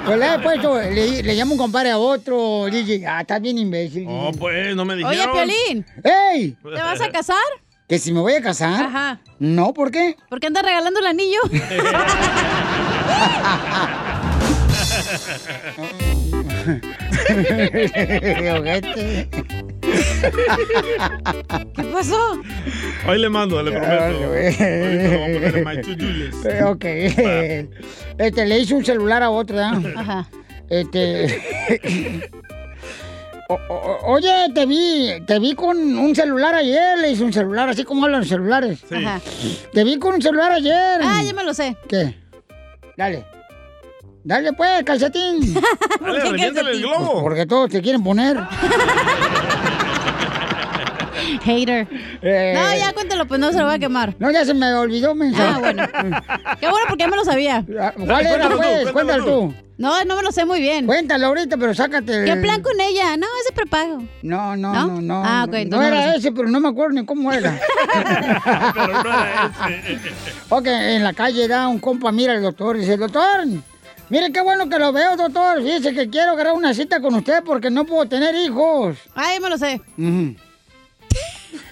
Pues 0.06 0.20
le 0.20 0.34
he 0.34 0.40
puesto, 0.40 0.80
le, 0.80 1.24
le 1.24 1.36
llamo 1.36 1.54
un 1.54 1.58
compadre 1.58 1.92
a 1.92 1.98
otro, 1.98 2.68
DJ. 2.68 3.06
Ah, 3.06 3.22
está 3.22 3.40
bien 3.40 3.58
imbécil. 3.58 4.06
Oh, 4.08 4.32
pues, 4.38 4.76
no 4.76 4.86
me 4.86 4.94
Oye, 4.94 5.10
dijeron. 5.10 5.34
Piolín. 5.34 5.86
¡Ey! 6.04 6.56
¿Te 6.64 6.82
vas 6.82 7.02
a 7.02 7.10
casar? 7.10 7.38
¿Que 7.88 8.00
si 8.00 8.14
me 8.14 8.22
voy 8.22 8.34
a 8.34 8.42
casar? 8.42 8.86
Ajá. 8.86 9.20
No, 9.40 9.74
¿por 9.74 9.92
qué? 9.92 10.16
¿Por 10.30 10.40
qué 10.40 10.48
andas 10.48 10.64
regalando 10.64 11.00
el 11.00 11.08
anillo? 11.08 11.40
¿Qué 21.76 21.84
pasó? 21.94 22.40
Hoy 23.08 23.20
le 23.20 23.30
mando, 23.30 23.62
le 23.64 23.72
prometo. 23.72 23.94
Ahorita 23.94 24.20
lo 24.20 24.28
voy 24.30 24.38
a 24.38 25.34
poner 25.34 25.58
en 25.58 25.64
my 25.64 25.82
to-do 25.82 26.06
list. 26.12 26.46
Eh, 26.46 26.64
Ok. 26.64 26.86
Este, 28.18 28.46
le 28.46 28.60
hice 28.60 28.74
un 28.74 28.84
celular 28.86 29.24
a 29.24 29.30
otro, 29.30 29.56
¿verdad? 29.56 29.82
Ajá. 29.96 30.28
Este. 30.70 32.22
O- 33.50 33.54
o- 33.70 34.00
oye, 34.14 34.48
te 34.54 34.66
vi, 34.66 35.22
te 35.26 35.40
vi 35.40 35.56
con 35.56 35.78
un 35.78 36.14
celular 36.14 36.54
ayer, 36.56 36.98
le 37.00 37.12
hice 37.12 37.24
un 37.24 37.32
celular, 37.32 37.70
así 37.70 37.86
como 37.86 38.04
hablan 38.04 38.20
los 38.22 38.30
celulares. 38.30 38.80
Ajá. 38.92 39.22
Te 39.72 39.84
vi 39.86 39.98
con 40.00 40.16
un 40.16 40.22
celular 40.22 40.52
ayer. 40.52 41.00
Ah, 41.02 41.22
ya 41.24 41.34
me 41.34 41.44
lo 41.46 41.54
sé. 41.54 41.78
¿Qué? 41.88 42.14
Dale. 42.98 43.24
Dale 44.26 44.52
pues, 44.52 44.84
calcetín. 44.84 45.54
Dale, 46.02 46.20
reviéntale 46.20 46.72
el 46.72 46.82
globo. 46.82 47.22
Porque 47.22 47.46
todos 47.46 47.70
te 47.70 47.82
quieren 47.82 48.04
poner. 48.04 48.36
Hater. 51.44 51.88
Eh, 52.22 52.54
No, 52.56 52.76
ya 52.78 52.94
cuéntalo, 52.94 53.28
pues 53.28 53.40
no 53.40 53.52
se 53.52 53.60
lo 53.60 53.66
voy 53.66 53.76
a 53.76 53.80
quemar. 53.80 54.16
No, 54.20 54.32
ya 54.32 54.46
se 54.46 54.54
me 54.54 54.74
olvidó, 54.74 55.14
mensa. 55.16 55.56
Ah, 55.56 55.60
bueno. 55.60 55.84
Qué 56.60 56.68
bueno 56.70 56.86
porque 56.88 57.04
ya 57.04 57.08
me 57.10 57.18
lo 57.18 57.26
sabía. 57.26 57.64
¿Cuál 57.96 58.26
era, 58.26 58.50
pues? 58.50 58.92
Cuéntalo 58.92 59.26
tú. 59.26 59.54
No, 59.78 60.04
no 60.06 60.16
me 60.16 60.24
lo 60.24 60.32
sé 60.32 60.44
muy 60.44 60.60
bien. 60.60 60.88
Cuéntalo 60.88 61.28
ahorita, 61.28 61.56
pero 61.56 61.72
sácate. 61.76 62.26
¿Qué 62.26 62.36
plan 62.38 62.64
con 62.64 62.80
ella? 62.82 63.16
No, 63.16 63.28
ese 63.44 63.54
prepago. 63.54 64.04
No, 64.24 64.56
no, 64.56 64.74
¿No? 64.74 64.88
no, 64.88 65.02
no. 65.02 65.24
Ah, 65.24 65.44
ok, 65.46 65.52
no 65.52 65.58
entonces 65.60 65.90
no 65.92 65.96
era 65.98 66.16
ese, 66.16 66.32
pero 66.32 66.48
no 66.48 66.60
me 66.60 66.70
acuerdo 66.70 66.96
ni 66.96 67.06
cómo 67.06 67.32
era. 67.32 67.54
ok, 70.50 70.66
en 70.68 71.04
la 71.04 71.14
calle 71.14 71.48
da 71.48 71.68
un 71.68 71.78
compa, 71.78 72.12
mira 72.12 72.34
el 72.34 72.42
doctor, 72.42 72.76
y 72.76 72.80
dice, 72.80 72.98
doctor, 72.98 73.46
mire 74.10 74.32
qué 74.32 74.42
bueno 74.42 74.68
que 74.68 74.80
lo 74.80 74.92
veo, 74.92 75.16
doctor. 75.16 75.62
Fíjese 75.62 75.94
que 75.94 76.10
quiero 76.10 76.32
agarrar 76.32 76.54
una 76.54 76.74
cita 76.74 77.00
con 77.00 77.14
usted 77.14 77.44
porque 77.46 77.70
no 77.70 77.86
puedo 77.86 78.08
tener 78.08 78.34
hijos. 78.36 78.98
Ay, 79.14 79.40
me 79.40 79.50
lo 79.50 79.60
sé. 79.60 79.80
Ujú. 79.98 80.36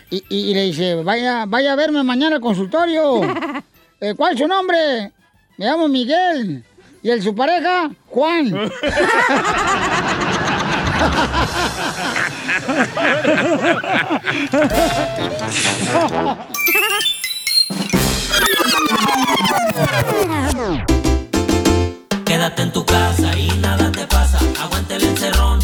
Y, 0.09 0.23
y- 0.29 0.51
y 0.51 0.53
le 0.53 0.63
dice, 0.63 0.95
vaya, 0.95 1.45
vaya 1.47 1.73
a 1.73 1.75
verme 1.75 2.03
mañana 2.03 2.35
al 2.37 2.41
consultorio. 2.41 3.21
Eh, 4.01 4.13
¿Cuál 4.13 4.33
es 4.33 4.39
su 4.39 4.47
nombre? 4.47 5.13
Me 5.57 5.65
llamo 5.65 5.87
Miguel. 5.87 6.65
¿Y 7.01 7.09
el 7.09 7.23
su 7.23 7.33
pareja? 7.33 7.89
Juan. 8.07 8.53
Quédate 22.25 22.61
en 22.63 22.71
tu 22.71 22.85
casa 22.85 23.37
y 23.37 23.47
nada 23.59 23.91
te 23.91 24.05
pasa. 24.07 24.39
Aguante 24.61 24.95
el 24.95 25.03
encerrón 25.03 25.59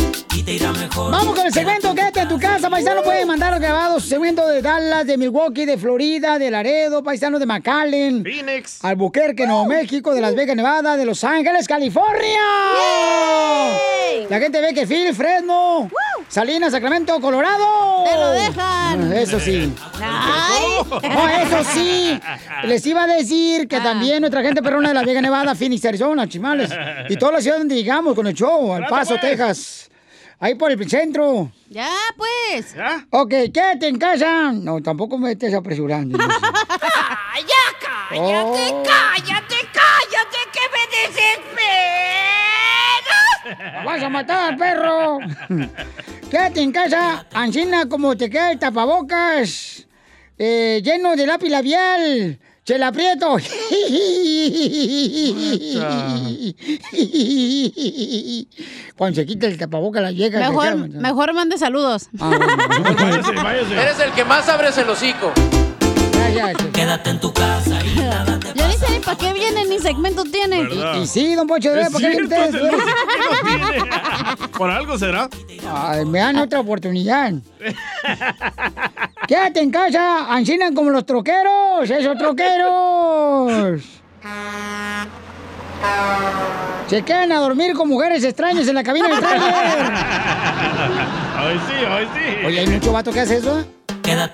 te 0.52 0.56
irá 0.56 0.72
mejor. 0.74 1.12
Vamos 1.12 1.36
con 1.36 1.46
el 1.46 1.54
segmento 1.54 1.94
Quédate 1.96 2.22
en 2.22 2.28
tu 2.28 2.40
casa, 2.40 2.70
paisano. 2.70 3.02
Puede 3.04 3.26
mandar 3.26 3.60
grabado 3.60 4.00
su 4.00 4.08
segmento 4.08 4.48
de 4.48 4.62
Dallas, 4.62 5.06
de 5.06 5.18
Milwaukee, 5.18 5.66
de 5.66 5.78
Florida, 5.78 6.38
de 6.40 6.52
Laredo, 6.52 7.04
paisano 7.04 7.40
de 7.40 7.46
McAllen. 7.46 8.24
Phoenix. 8.24 8.84
Albuquerque, 8.84 9.46
Nuevo 9.46 9.66
México, 9.66 10.14
de 10.14 10.22
Las 10.22 10.36
Vegas, 10.36 10.56
Nevada, 10.56 10.98
de 10.98 11.06
Los 11.06 11.24
Ángeles, 11.24 11.68
California. 11.68 12.42
La 14.30 14.40
gente 14.40 14.62
ve 14.62 14.74
que 14.74 14.86
Phil, 14.88 15.14
Fresno, 15.14 15.90
Salinas, 16.28 16.72
Sacramento, 16.72 17.20
Colorado. 17.20 18.04
Te 18.04 18.16
lo 18.16 18.32
dejan. 18.32 19.14
Eso 19.14 19.40
sí. 19.40 19.74
Ay. 20.02 21.10
No, 21.10 21.30
eso 21.30 21.70
sí. 21.74 22.20
Les 22.64 22.86
iba 22.86 23.04
a 23.04 23.08
decir 23.08 23.68
que 23.68 23.80
también 23.80 24.22
nuestra 24.22 24.42
gente 24.42 24.62
perrona 24.62 24.90
de 24.90 24.96
Las 24.96 25.06
Vegas, 25.06 25.24
Nevada, 25.24 25.56
Phoenix, 25.56 25.86
Arizona, 25.86 26.28
Chimales. 26.28 26.72
Y 27.10 27.16
toda 27.18 27.34
la 27.34 27.42
ciudad 27.42 27.58
donde 27.58 27.76
llegamos 27.76 28.16
con 28.16 28.28
el 28.28 28.34
show, 28.34 28.74
Al 28.74 28.86
Paso, 28.88 29.16
Texas. 29.20 29.91
Ahí 30.44 30.56
por 30.56 30.72
el 30.72 30.90
centro. 30.90 31.52
Ya, 31.70 31.88
pues. 32.18 32.74
¿Ya? 32.76 33.06
Ok, 33.12 33.30
quédate 33.54 33.88
en 33.88 34.00
casa. 34.00 34.52
No, 34.52 34.82
tampoco 34.82 35.20
me 35.20 35.34
estés 35.34 35.54
apresurando. 35.54 36.18
¡Ya 36.18 36.28
cállate, 37.80 38.20
Oh. 38.20 38.84
cállate, 38.84 39.56
cállate, 39.72 40.38
que 40.52 40.62
me 40.74 40.84
desesperas! 40.98 41.42
¡Vas 43.86 44.02
a 44.04 44.10
matar, 44.10 44.58
perro! 44.58 45.20
Quédate 46.30 46.62
en 46.62 46.72
casa, 46.72 47.26
Ancina, 47.34 47.88
como 47.88 48.16
te 48.18 48.28
queda 48.30 48.52
el 48.52 48.60
tapabocas, 48.60 49.86
eh, 50.40 50.82
lleno 50.84 51.16
de 51.16 51.28
lápiz 51.28 51.50
labial. 51.50 52.40
¡Chela 52.64 52.88
aprieto! 52.88 53.38
Cuando 58.96 59.16
se 59.16 59.26
quita 59.26 59.48
el 59.48 59.58
tapabocas, 59.58 60.04
la 60.04 60.12
llega. 60.12 60.40
Mejor, 60.40 60.90
mejor 60.90 61.34
mande 61.34 61.58
saludos. 61.58 62.08
váyase, 62.14 63.32
váyase. 63.32 63.74
Eres 63.82 64.00
el 64.00 64.12
que 64.12 64.24
más 64.26 64.48
abres 64.48 64.78
el 64.78 64.88
hocico. 64.90 65.32
Quédate 66.72 67.10
en 67.10 67.20
tu 67.20 67.34
casa. 67.34 67.80
Yo 68.56 68.68
ni 68.68 68.74
sé 68.76 68.90
ni 68.92 69.00
para 69.00 69.18
qué 69.18 69.34
viene 69.34 69.66
ni 69.66 69.80
segmento 69.80 70.24
tiene. 70.24 70.62
Y, 70.62 71.00
y 71.02 71.08
sí, 71.08 71.34
don 71.36 71.48
Poncho, 71.48 71.76
Es 71.76 71.90
¿por 71.90 72.00
qué 72.00 72.10
vienen 72.10 72.30
cierto, 72.30 72.58
ustedes? 72.58 72.74
Por 74.58 74.70
algo 74.70 74.98
será. 74.98 75.30
Ay, 75.68 76.06
me 76.06 76.20
dan 76.20 76.38
otra 76.38 76.60
oportunidad. 76.62 77.34
Quédate 79.28 79.62
en 79.62 79.72
casa, 79.72 80.34
ancinan 80.34 80.74
como 80.74 80.90
los 80.90 81.06
troqueros, 81.06 81.90
esos 81.90 82.18
troqueros. 82.18 83.82
Se 86.88 87.04
quedan 87.04 87.32
a 87.32 87.40
dormir 87.40 87.74
con 87.74 87.88
mujeres 87.88 88.24
extrañas 88.24 88.68
en 88.68 88.76
la 88.76 88.84
cabina 88.84 89.08
del 89.08 89.20
trailer. 89.20 89.52
Ay, 91.38 91.60
sí, 91.68 91.86
ay, 91.88 92.08
sí. 92.14 92.46
Oye, 92.46 92.60
hay 92.60 92.68
mucho 92.68 92.92
vato 92.92 93.12
que 93.12 93.22
hace 93.22 93.38
eso. 93.38 93.66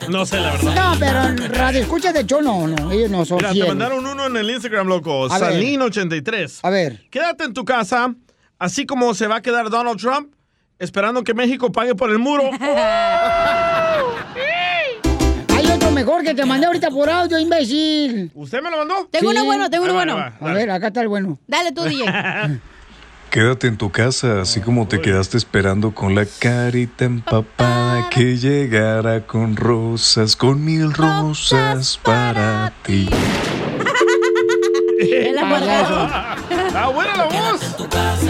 No 0.10 0.26
sé, 0.26 0.40
la 0.40 0.54
verdad. 0.54 0.74
No, 0.76 1.00
pero 1.00 1.24
en 1.24 1.54
radio 1.54 1.82
escuchas 1.82 2.12
de 2.14 2.22
hecho 2.22 2.42
no, 2.42 2.68
no, 2.68 2.92
ellos 2.92 3.12
no 3.12 3.26
son 3.26 3.38
Mira, 3.38 3.50
te 3.50 3.54
fieles. 3.54 3.70
mandaron 3.70 4.06
uno 4.08 4.26
en 4.26 4.36
el 4.38 4.50
Instagram, 4.50 4.88
loco. 4.88 5.32
A 5.32 5.38
ver. 5.38 5.54
Salín83. 5.54 6.60
A 6.64 6.70
ver. 6.72 7.06
Quédate 7.12 7.44
en 7.44 7.54
tu 7.54 7.64
casa, 7.64 8.16
así 8.58 8.88
como 8.88 9.14
se 9.14 9.28
va 9.28 9.36
a 9.38 9.42
quedar 9.42 9.70
Donald 9.70 10.00
Trump, 10.00 10.34
esperando 10.80 11.24
que 11.24 11.36
México 11.36 11.72
pague 11.72 11.94
por 11.94 12.10
el 12.10 12.18
muro. 12.18 12.50
Mejor 16.18 16.36
que 16.36 16.42
te 16.42 16.46
mandé 16.48 16.66
ahorita 16.66 16.90
por 16.90 17.10
audio, 17.10 17.38
imbécil. 17.38 18.32
¿Usted 18.34 18.62
me 18.62 18.72
lo 18.72 18.78
mandó? 18.78 19.08
Tengo 19.12 19.30
uno 19.30 19.46
bueno, 19.46 19.70
tengo 19.70 19.86
uno 19.86 19.94
va, 19.94 20.00
bueno. 20.06 20.16
va. 20.16 20.34
A 20.50 20.54
ver, 20.54 20.72
acá 20.72 20.88
está 20.88 21.02
el 21.02 21.08
bueno. 21.10 21.38
Dale 21.48 21.72
tú, 21.72 21.84
DJ. 21.84 22.06
Quédate 23.30 23.68
en 23.68 23.78
tu 23.78 23.92
casa, 23.92 24.42
así 24.42 24.62
como 24.62 24.88
te 24.88 25.00
quedaste 25.02 25.38
esperando 25.38 25.94
con 25.94 26.16
la 26.16 26.26
carita 26.40 27.06
empapada 27.06 28.10
que 28.10 28.38
llegara 28.38 29.28
con 29.28 29.56
rosas, 29.58 30.36
con 30.36 30.64
mil 30.64 30.92
rosas 30.94 32.00
para 32.02 32.74
ti. 32.84 33.08
¡Ah, 36.74 36.90
buena 36.94 37.16
la 37.16 37.26
voz! 37.26 37.62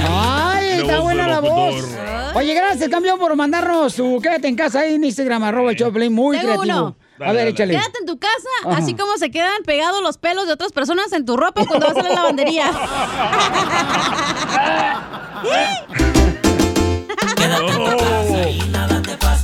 Ay, 0.09 0.69
La 0.69 0.75
está 0.75 0.95
voz 0.95 1.03
buena 1.03 1.27
la 1.27 1.39
voz. 1.39 1.85
Oye, 2.33 2.53
gracias, 2.53 2.89
campeón, 2.89 3.17
por 3.19 3.35
mandarnos 3.35 3.95
tu 3.95 4.19
quédate 4.19 4.47
en 4.47 4.55
casa 4.55 4.81
ahí 4.81 4.95
en 4.95 5.03
Instagram, 5.03 5.43
arroba 5.43 5.71
el 5.71 5.77
Choplin, 5.77 6.11
muy 6.13 6.37
Tengo 6.37 6.53
creativo. 6.53 6.77
uno. 6.77 6.97
A 7.19 7.31
ver, 7.31 7.47
échale. 7.47 7.73
Quédate 7.73 7.99
en 8.01 8.05
tu 8.05 8.19
casa, 8.19 8.49
Ajá. 8.65 8.77
así 8.77 8.95
como 8.95 9.17
se 9.17 9.31
quedan 9.31 9.63
pegados 9.65 10.01
los 10.01 10.17
pelos 10.17 10.45
de 10.47 10.53
otras 10.53 10.71
personas 10.71 11.11
en 11.13 11.25
tu 11.25 11.35
ropa 11.37 11.65
cuando 11.65 11.87
vas 11.87 11.97
a 11.97 12.03
la 12.03 12.09
lavandería. 12.13 12.71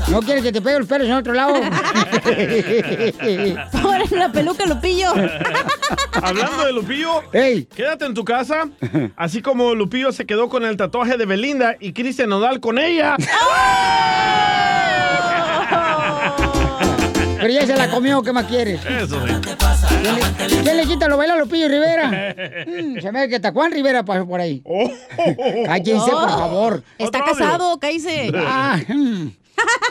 ¿No 0.10 0.22
quieres 0.22 0.44
que 0.44 0.52
te 0.52 0.62
pegue 0.62 0.78
los 0.80 0.88
pelos 0.88 1.08
en 1.08 1.14
otro 1.14 1.34
lado? 1.34 1.56
Ahora 3.84 4.04
en 4.12 4.20
la 4.20 4.32
peluca, 4.32 4.66
Lupillo. 4.68 5.10
Hablando 6.14 6.66
de 6.66 6.74
Lupillo, 6.74 7.24
quédate 7.32 8.06
en 8.06 8.14
tu 8.14 8.24
casa, 8.24 8.70
así 9.16 9.42
como 9.42 9.74
Lupillo 9.74 10.12
se 10.12 10.26
quedó 10.28 10.50
con 10.50 10.66
el 10.66 10.78
tatuaje 10.78 11.18
de 11.18 11.26
Belinda 11.26 11.78
y 11.80 11.94
Cristian 11.94 12.30
Nodal 12.30 12.60
con 12.60 12.78
ella. 12.78 13.16
Pero 17.44 17.54
ya 17.56 17.66
se 17.68 17.76
la 17.76 17.90
comió, 17.92 18.22
¿qué 18.22 18.32
más 18.32 18.46
quieres? 18.46 18.80
Eso 18.86 19.22
sí. 19.28 19.34
¿Quién 20.02 20.16
le, 20.16 20.62
quién 20.64 20.78
le 20.78 20.86
quita 20.86 21.10
lo 21.10 21.18
baila 21.18 21.34
a 21.34 21.38
Lupillo 21.38 21.68
Rivera? 21.68 22.34
Mm, 22.66 23.02
se 23.02 23.12
me 23.12 23.20
ve 23.22 23.30
que 23.30 23.36
está 23.36 23.52
Juan 23.52 23.72
Rivera 23.72 24.04
pasó 24.06 24.26
por 24.26 24.40
ahí. 24.40 24.64
Cállense, 25.66 26.12
por 26.12 26.24
Oh. 26.24 26.30
favor. 26.30 26.84
Está 26.98 27.24
casado, 27.26 27.78
cállese. 27.80 28.32
Ah, 28.38 28.78
mm. 28.88 29.28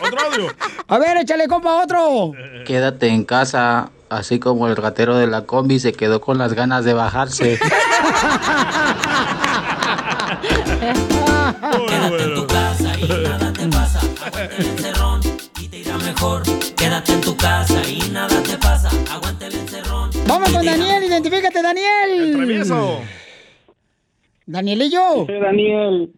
Otro 0.06 0.20
audio. 0.32 0.54
A 0.88 0.98
ver, 0.98 1.18
échale, 1.18 1.46
compa, 1.48 1.82
otro. 1.82 2.32
Quédate 2.64 3.08
en 3.08 3.24
casa, 3.24 3.90
así 4.08 4.38
como 4.38 4.66
el 4.66 4.76
ratero 4.76 5.16
de 5.18 5.26
la 5.26 5.42
combi 5.42 5.78
se 5.78 5.92
quedó 5.92 6.20
con 6.22 6.38
las 6.38 6.54
ganas 6.54 6.84
de 6.86 6.94
bajarse. 6.94 7.58
Quédate 17.02 17.12
en 17.12 17.20
tu 17.20 17.36
casa 17.36 17.82
y 17.88 17.98
nada 18.10 18.42
te 18.42 18.56
pasa. 18.58 18.88
Aguanta 19.10 19.46
el 19.46 19.54
encerrón. 19.54 20.10
Vamos 20.26 20.50
con 20.52 20.64
Daniel, 20.64 21.04
identifícate, 21.04 21.62
Daniel. 21.62 22.32
Travieso. 22.36 23.00
Danielillo. 24.46 25.26
Daniel, 25.26 26.12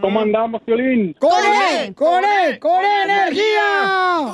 ¿cómo 0.00 0.20
andamos, 0.20 0.62
Piolín? 0.62 1.14
¡Con 1.18 1.30
él! 1.44 1.94
¡Con 1.94 2.24
él! 2.24 2.58
¡Con 2.58 2.84
energía! 2.84 4.26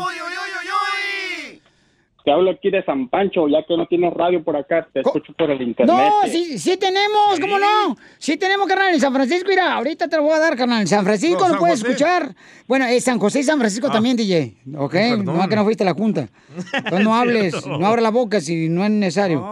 Te 2.25 2.31
hablo 2.33 2.53
aquí 2.53 2.71
de 2.71 2.83
San 2.85 3.09
Pancho, 3.11 3.47
ya 3.49 3.63
que 3.65 3.77
no 3.77 3.85
tienes 3.87 4.11
radio 4.15 4.43
por 4.43 4.57
acá, 4.57 4.89
te 4.93 5.01
escucho 5.01 5.35
por 5.35 5.51
el 5.51 5.61
internet. 5.61 5.95
No, 5.95 6.27
sí, 6.27 6.59
sí 6.59 6.79
tenemos, 6.79 7.39
¿cómo 7.39 7.59
no? 7.59 7.97
Sí 8.19 8.39
tenemos, 8.39 8.67
carnal, 8.67 8.95
en 8.95 9.01
San 9.01 9.13
Francisco, 9.13 9.47
mira, 9.51 9.75
ahorita 9.75 10.09
te 10.09 10.17
lo 10.17 10.23
voy 10.23 10.33
a 10.33 10.39
dar, 10.39 10.57
carnal. 10.57 10.81
En 10.81 10.87
San 10.87 11.05
Francisco 11.05 11.41
No, 11.41 11.45
lo 11.49 11.51
San 11.51 11.59
puedes 11.59 11.81
José. 11.83 11.93
escuchar. 11.93 12.35
Bueno, 12.67 12.87
es 12.87 13.05
San 13.05 13.19
José 13.19 13.41
y 13.41 13.43
San 13.43 13.59
Francisco 13.59 13.89
Ah. 13.91 13.93
también, 13.93 14.17
DJ, 14.17 14.55
¿ok? 14.75 14.93
Perdón. 14.93 15.37
No, 15.37 15.49
que 15.49 15.55
no 15.57 15.65
fuiste 15.65 15.83
a 15.83 15.87
la 15.87 15.93
junta. 15.93 16.29
Entonces 16.73 17.05
no 17.05 17.15
hables, 17.15 17.67
no 17.67 17.87
abras 17.87 18.03
la 18.03 18.11
boca 18.11 18.41
si 18.41 18.71
no 18.71 18.83
es 18.85 18.91
necesario. 18.91 19.45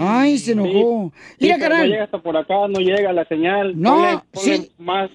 Ay, 0.00 0.36
se 0.38 0.50
enojó. 0.52 1.12
Sí, 1.38 1.44
Mira, 1.44 1.58
no 1.58 1.62
carnal, 1.62 1.88
llega 1.88 2.04
hasta 2.04 2.18
por 2.18 2.36
acá, 2.36 2.54
no 2.68 2.80
llega 2.80 3.12
la 3.12 3.24
señal. 3.26 3.80
No, 3.80 3.98
Ponle- 4.00 4.22
ponle 4.32 4.56
sí. 4.58 4.72
más 4.78 5.10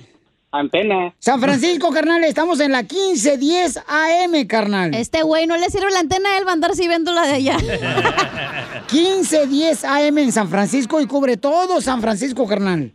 antena. 0.52 1.14
San 1.20 1.40
Francisco, 1.40 1.92
carnal, 1.92 2.24
estamos 2.24 2.60
en 2.60 2.72
la 2.72 2.82
1510 2.82 3.78
AM, 3.88 4.48
carnal. 4.48 4.94
Este 4.94 5.24
güey 5.24 5.48
no 5.48 5.58
le 5.58 5.70
sirve 5.70 5.90
la 5.92 6.00
antena, 6.00 6.38
él 6.38 6.46
va 6.46 6.52
a 6.52 6.54
andar 6.54 6.76
si 6.76 6.88
viendo 6.88 7.14
la 7.14 7.26
de 7.26 7.34
allá. 7.34 7.58
1510 8.92 9.86
AM 9.86 10.18
en 10.18 10.32
San 10.32 10.50
Francisco 10.50 11.00
y 11.00 11.06
cubre 11.08 11.38
todo 11.38 11.82
San 11.82 12.02
Francisco, 12.02 12.46
carnal. 12.48 12.92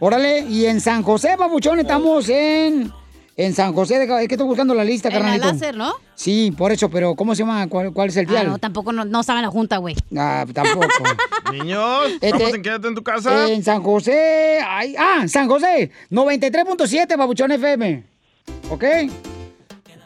Órale, 0.00 0.40
y 0.40 0.66
en 0.66 0.80
San 0.80 1.02
José, 1.02 1.36
babuchón, 1.36 1.80
estamos 1.80 2.28
en... 2.28 2.92
En 3.40 3.54
San 3.54 3.72
José, 3.72 4.00
de, 4.00 4.04
es 4.22 4.26
que 4.26 4.34
estoy 4.34 4.48
buscando 4.48 4.74
la 4.74 4.82
lista, 4.82 5.08
En 5.08 5.14
carnalito. 5.14 5.46
láser, 5.46 5.76
¿no? 5.76 5.92
Sí, 6.16 6.52
por 6.58 6.72
eso, 6.72 6.90
pero 6.90 7.14
¿cómo 7.14 7.36
se 7.36 7.44
llama? 7.44 7.68
¿Cuál, 7.68 7.92
cuál 7.92 8.08
es 8.08 8.16
el 8.16 8.26
Ah, 8.26 8.30
dial? 8.32 8.46
no, 8.48 8.58
tampoco 8.58 8.92
no, 8.92 9.04
no 9.04 9.22
saben 9.22 9.42
la 9.42 9.48
junta, 9.48 9.76
güey. 9.76 9.94
Ah, 10.16 10.44
tampoco. 10.52 10.88
Niños, 11.52 12.08
Este- 12.20 12.32
vamos 12.32 12.54
en 12.54 12.62
Quédate 12.62 12.88
en 12.88 12.94
tu 12.96 13.02
casa. 13.04 13.48
en 13.48 13.62
San 13.62 13.80
José, 13.80 14.58
ay, 14.66 14.96
ah, 14.98 15.22
San 15.28 15.48
José, 15.48 15.92
93.7, 16.10 17.16
babuchón 17.16 17.52
FM. 17.52 18.02
¿Ok? 18.70 18.84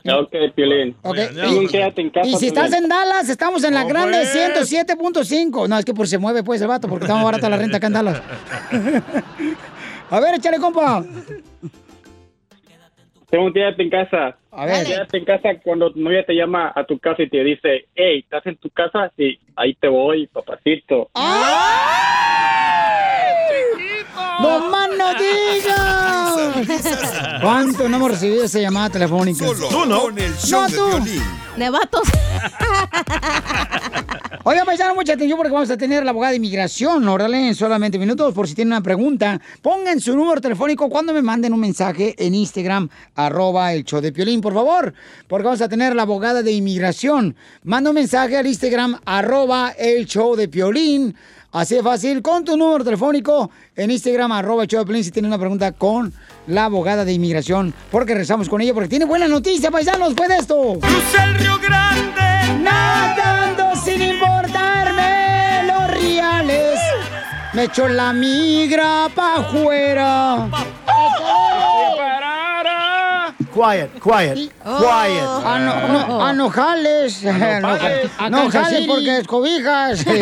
Ok, 0.05 0.35
Piolín. 0.55 0.95
Ok. 1.01 1.17
Piolín, 1.33 1.69
quédate 1.69 2.03
en 2.03 2.11
casa. 2.11 2.27
Y 2.29 2.35
si 2.37 2.49
estás 2.49 2.71
en 2.75 2.87
Dallas, 2.87 3.31
estamos 3.31 3.65
en 3.65 3.73
la 3.73 3.85
grande 3.85 4.19
pues. 4.31 4.71
107.5. 4.71 5.69
No, 5.69 5.79
es 5.79 5.87
que 5.87 5.95
por 5.95 6.07
se 6.07 6.19
mueve 6.19 6.43
pues 6.45 6.61
el 6.61 6.69
vato, 6.69 6.87
porque 6.87 7.05
está 7.07 7.15
más 7.15 7.25
barata 7.25 7.49
la 7.49 7.57
renta 7.57 7.79
acá 7.79 7.87
en 7.87 7.93
Dallas. 7.95 8.21
A 10.11 10.21
ver, 10.21 10.35
échale, 10.35 10.59
compa. 10.59 11.03
Tengo 13.33 13.47
un 13.47 13.53
quédate 13.55 13.83
en 13.83 13.89
casa. 13.89 14.37
A 14.51 14.67
ver. 14.67 14.87
Quédate 14.87 15.17
en 15.17 15.25
casa 15.25 15.49
cuando 15.65 15.91
tu 15.91 16.01
novia 16.01 16.23
te 16.23 16.35
llama 16.35 16.71
a 16.77 16.85
tu 16.85 16.99
casa 16.99 17.23
y 17.23 17.31
te 17.31 17.43
dice, 17.43 17.87
hey, 17.95 18.19
¿estás 18.19 18.45
en 18.45 18.57
tu 18.57 18.69
casa? 18.69 19.11
Sí, 19.17 19.39
ahí 19.57 19.73
te 19.73 19.89
voy, 19.89 20.27
papacito. 20.27 21.09
¡No 24.41 24.71
más 24.71 24.89
no 24.97 25.15
digas! 25.15 26.33
¿Cuánto 27.41 27.89
no 27.89 27.97
hemos 27.97 28.11
recibido 28.13 28.45
esa 28.45 28.61
llamada 28.61 28.91
telefónica? 28.91 29.45
Solo 29.47 29.69
Tú 29.69 29.87
no. 29.87 30.03
con 30.03 30.19
el 30.19 30.35
show 30.37 30.63
No, 30.63 30.69
de 30.69 30.77
tú. 30.77 30.91
Piolín. 31.05 31.23
De 31.57 31.71
vatos. 31.71 32.03
Oiga, 34.45 34.65
paisano, 34.65 34.95
mucha 34.97 35.13
atención 35.13 35.37
porque 35.37 35.53
vamos 35.53 35.71
a 35.71 35.77
tener 35.77 36.05
la 36.05 36.11
abogada 36.11 36.31
de 36.33 36.39
inmigración, 36.39 37.07
órale, 37.07 37.47
en 37.49 37.55
solamente 37.55 37.99
minutos, 37.99 38.35
por 38.35 38.49
si 38.49 38.55
tienen 38.55 38.73
una 38.73 38.81
pregunta. 38.83 39.41
Pongan 39.61 40.01
su 40.01 40.17
número 40.17 40.41
telefónico 40.41 40.89
cuando 40.89 41.13
me 41.13 41.23
manden 41.23 41.53
un 41.53 41.61
mensaje 41.61 42.15
en 42.19 42.35
Instagram, 42.35 42.89
arroba 43.15 43.73
el 43.73 43.85
show 43.85 44.01
de 44.01 44.11
Piolín, 44.11 44.41
por 44.41 44.55
favor, 44.55 44.95
porque 45.29 45.45
vamos 45.45 45.61
a 45.61 45.69
tener 45.69 45.95
la 45.95 46.03
abogada 46.03 46.43
de 46.43 46.51
inmigración. 46.53 47.37
Manda 47.63 47.91
un 47.91 47.95
mensaje 47.95 48.37
al 48.37 48.47
Instagram, 48.47 48.99
arroba 49.05 49.71
el 49.79 50.07
show 50.07 50.35
de 50.35 50.49
Piolín, 50.49 51.15
Así 51.53 51.75
de 51.75 51.83
fácil, 51.83 52.23
con 52.23 52.47
tu 52.47 52.57
número 52.57 52.83
telefónico 52.83 53.51
en 53.77 53.91
Instagram, 53.91 54.33
arroba 54.33 54.65
Piolín, 54.65 55.05
si 55.05 55.11
tienes 55.11 55.29
una 55.29 55.39
pregunta 55.39 55.73
con 55.73 56.11
la 56.47 56.65
abogada 56.65 57.05
de 57.05 57.13
inmigración. 57.13 57.75
Porque 57.91 58.15
rezamos 58.15 58.49
con 58.49 58.63
ella, 58.63 58.73
porque 58.73 58.89
tiene 58.89 59.05
buena 59.05 59.29
noticia, 59.29 59.71
paisanos, 59.71 60.09
después 60.09 60.31
de 60.31 60.37
esto. 60.37 60.79
Crucé 60.81 61.23
el 61.23 61.35
Río 61.35 61.59
Grande. 61.59 62.63
Nadando 62.63 63.77
sin 63.85 64.01
importarme 64.01 65.65
los 65.67 65.91
reales. 65.91 66.81
Me 67.53 67.65
echó 67.65 67.87
la 67.87 68.15
migra 68.15 69.11
pa' 69.15 69.41
afuera. 69.41 70.49
Quiet, 73.53 73.91
quiet, 74.01 74.35
quiet. 74.35 74.51
No, 74.65 75.59
no, 75.59 76.25
ah, 76.25 76.33
no 76.33 76.49
jales. 76.49 77.23
No, 77.23 77.69
A 77.69 78.51
jales 78.51 78.87
porque 78.87 79.19
es 79.19 79.27
cobijas. 79.27 80.07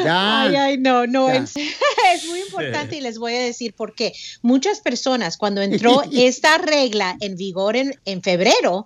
Ya. 0.03 0.43
Ay, 0.43 0.55
ay, 0.55 0.77
no, 0.77 1.07
no, 1.07 1.29
es, 1.29 1.55
es 2.13 2.25
muy 2.27 2.39
importante 2.39 2.95
y 2.95 3.01
les 3.01 3.17
voy 3.17 3.33
a 3.33 3.39
decir 3.39 3.73
por 3.73 3.95
qué. 3.95 4.13
Muchas 4.41 4.79
personas, 4.79 5.37
cuando 5.37 5.61
entró 5.61 6.03
esta 6.11 6.57
regla 6.57 7.17
en 7.19 7.35
vigor 7.35 7.75
en, 7.75 7.99
en 8.05 8.21
febrero, 8.21 8.85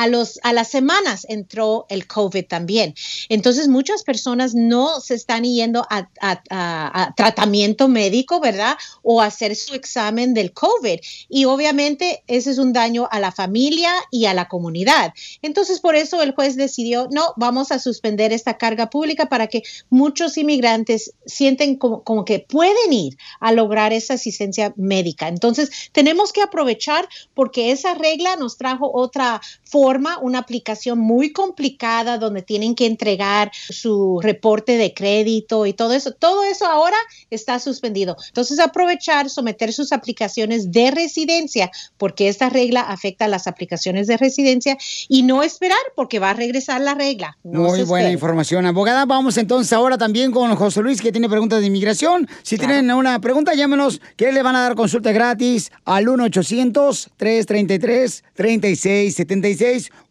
a, 0.00 0.06
los, 0.06 0.38
a 0.42 0.52
las 0.54 0.68
semanas 0.70 1.26
entró 1.28 1.84
el 1.90 2.06
COVID 2.06 2.46
también. 2.46 2.94
Entonces, 3.28 3.68
muchas 3.68 4.02
personas 4.02 4.54
no 4.54 5.00
se 5.00 5.14
están 5.14 5.44
yendo 5.44 5.86
a, 5.90 6.08
a- 6.22 6.42
a- 6.50 7.14
tratamiento 7.14 7.86
médico, 7.88 8.40
¿verdad? 8.40 8.78
O 9.02 9.20
hacer 9.20 9.54
su 9.56 9.74
examen 9.74 10.32
del 10.32 10.52
COVID. 10.54 11.00
Y 11.28 11.44
obviamente 11.44 12.22
ese 12.26 12.50
es 12.50 12.56
un 12.58 12.72
daño 12.72 13.08
a 13.10 13.20
la 13.20 13.30
familia 13.30 13.92
y 14.10 14.24
a 14.24 14.32
la 14.32 14.48
comunidad. 14.48 15.12
Entonces, 15.42 15.80
por 15.80 15.94
eso 15.96 16.22
el 16.22 16.32
juez 16.34 16.56
decidió, 16.56 17.08
no, 17.10 17.34
vamos 17.36 17.70
a 17.70 17.78
suspender 17.78 18.32
esta 18.32 18.56
carga 18.56 18.88
pública 18.88 19.26
para 19.28 19.48
que 19.48 19.62
muchos 19.90 20.38
inmigrantes 20.38 21.12
sienten 21.26 21.76
como, 21.76 22.02
como 22.04 22.24
que 22.24 22.38
pueden 22.38 22.92
ir 22.92 23.18
a 23.40 23.52
lograr 23.52 23.92
esa 23.92 24.14
asistencia 24.14 24.72
médica. 24.76 25.28
Entonces, 25.28 25.70
tenemos 25.92 26.32
que 26.32 26.40
aprovechar 26.42 27.06
porque 27.34 27.70
esa 27.70 27.92
regla 27.94 28.36
nos 28.36 28.56
trajo 28.56 28.90
otra 28.94 29.42
forma, 29.64 29.89
una 29.98 30.38
aplicación 30.38 30.98
muy 30.98 31.32
complicada 31.32 32.18
donde 32.18 32.42
tienen 32.42 32.74
que 32.74 32.86
entregar 32.86 33.50
su 33.54 34.20
reporte 34.22 34.76
de 34.76 34.94
crédito 34.94 35.66
y 35.66 35.72
todo 35.72 35.92
eso. 35.92 36.12
Todo 36.12 36.44
eso 36.44 36.66
ahora 36.66 36.96
está 37.30 37.58
suspendido. 37.58 38.16
Entonces, 38.28 38.58
aprovechar, 38.58 39.30
someter 39.30 39.72
sus 39.72 39.92
aplicaciones 39.92 40.70
de 40.70 40.90
residencia, 40.90 41.70
porque 41.98 42.28
esta 42.28 42.48
regla 42.48 42.82
afecta 42.82 43.24
a 43.24 43.28
las 43.28 43.46
aplicaciones 43.46 44.06
de 44.06 44.16
residencia 44.16 44.76
y 45.08 45.22
no 45.22 45.42
esperar 45.42 45.78
porque 45.96 46.18
va 46.18 46.30
a 46.30 46.34
regresar 46.34 46.80
la 46.80 46.94
regla. 46.94 47.36
No 47.42 47.62
Muy 47.64 47.82
buena 47.82 48.10
información, 48.10 48.66
abogada. 48.66 49.04
Vamos 49.06 49.36
entonces 49.36 49.72
ahora 49.72 49.98
también 49.98 50.32
con 50.32 50.54
José 50.54 50.82
Luis, 50.82 51.00
que 51.00 51.12
tiene 51.12 51.28
preguntas 51.28 51.60
de 51.60 51.66
inmigración. 51.66 52.28
Si 52.42 52.58
tienen 52.58 52.90
una 52.90 53.20
pregunta, 53.20 53.54
llámenos, 53.54 54.00
que 54.16 54.32
le 54.32 54.42
van 54.42 54.56
a 54.56 54.62
dar 54.62 54.74
consulta 54.74 55.12
gratis 55.12 55.70
al 55.84 56.08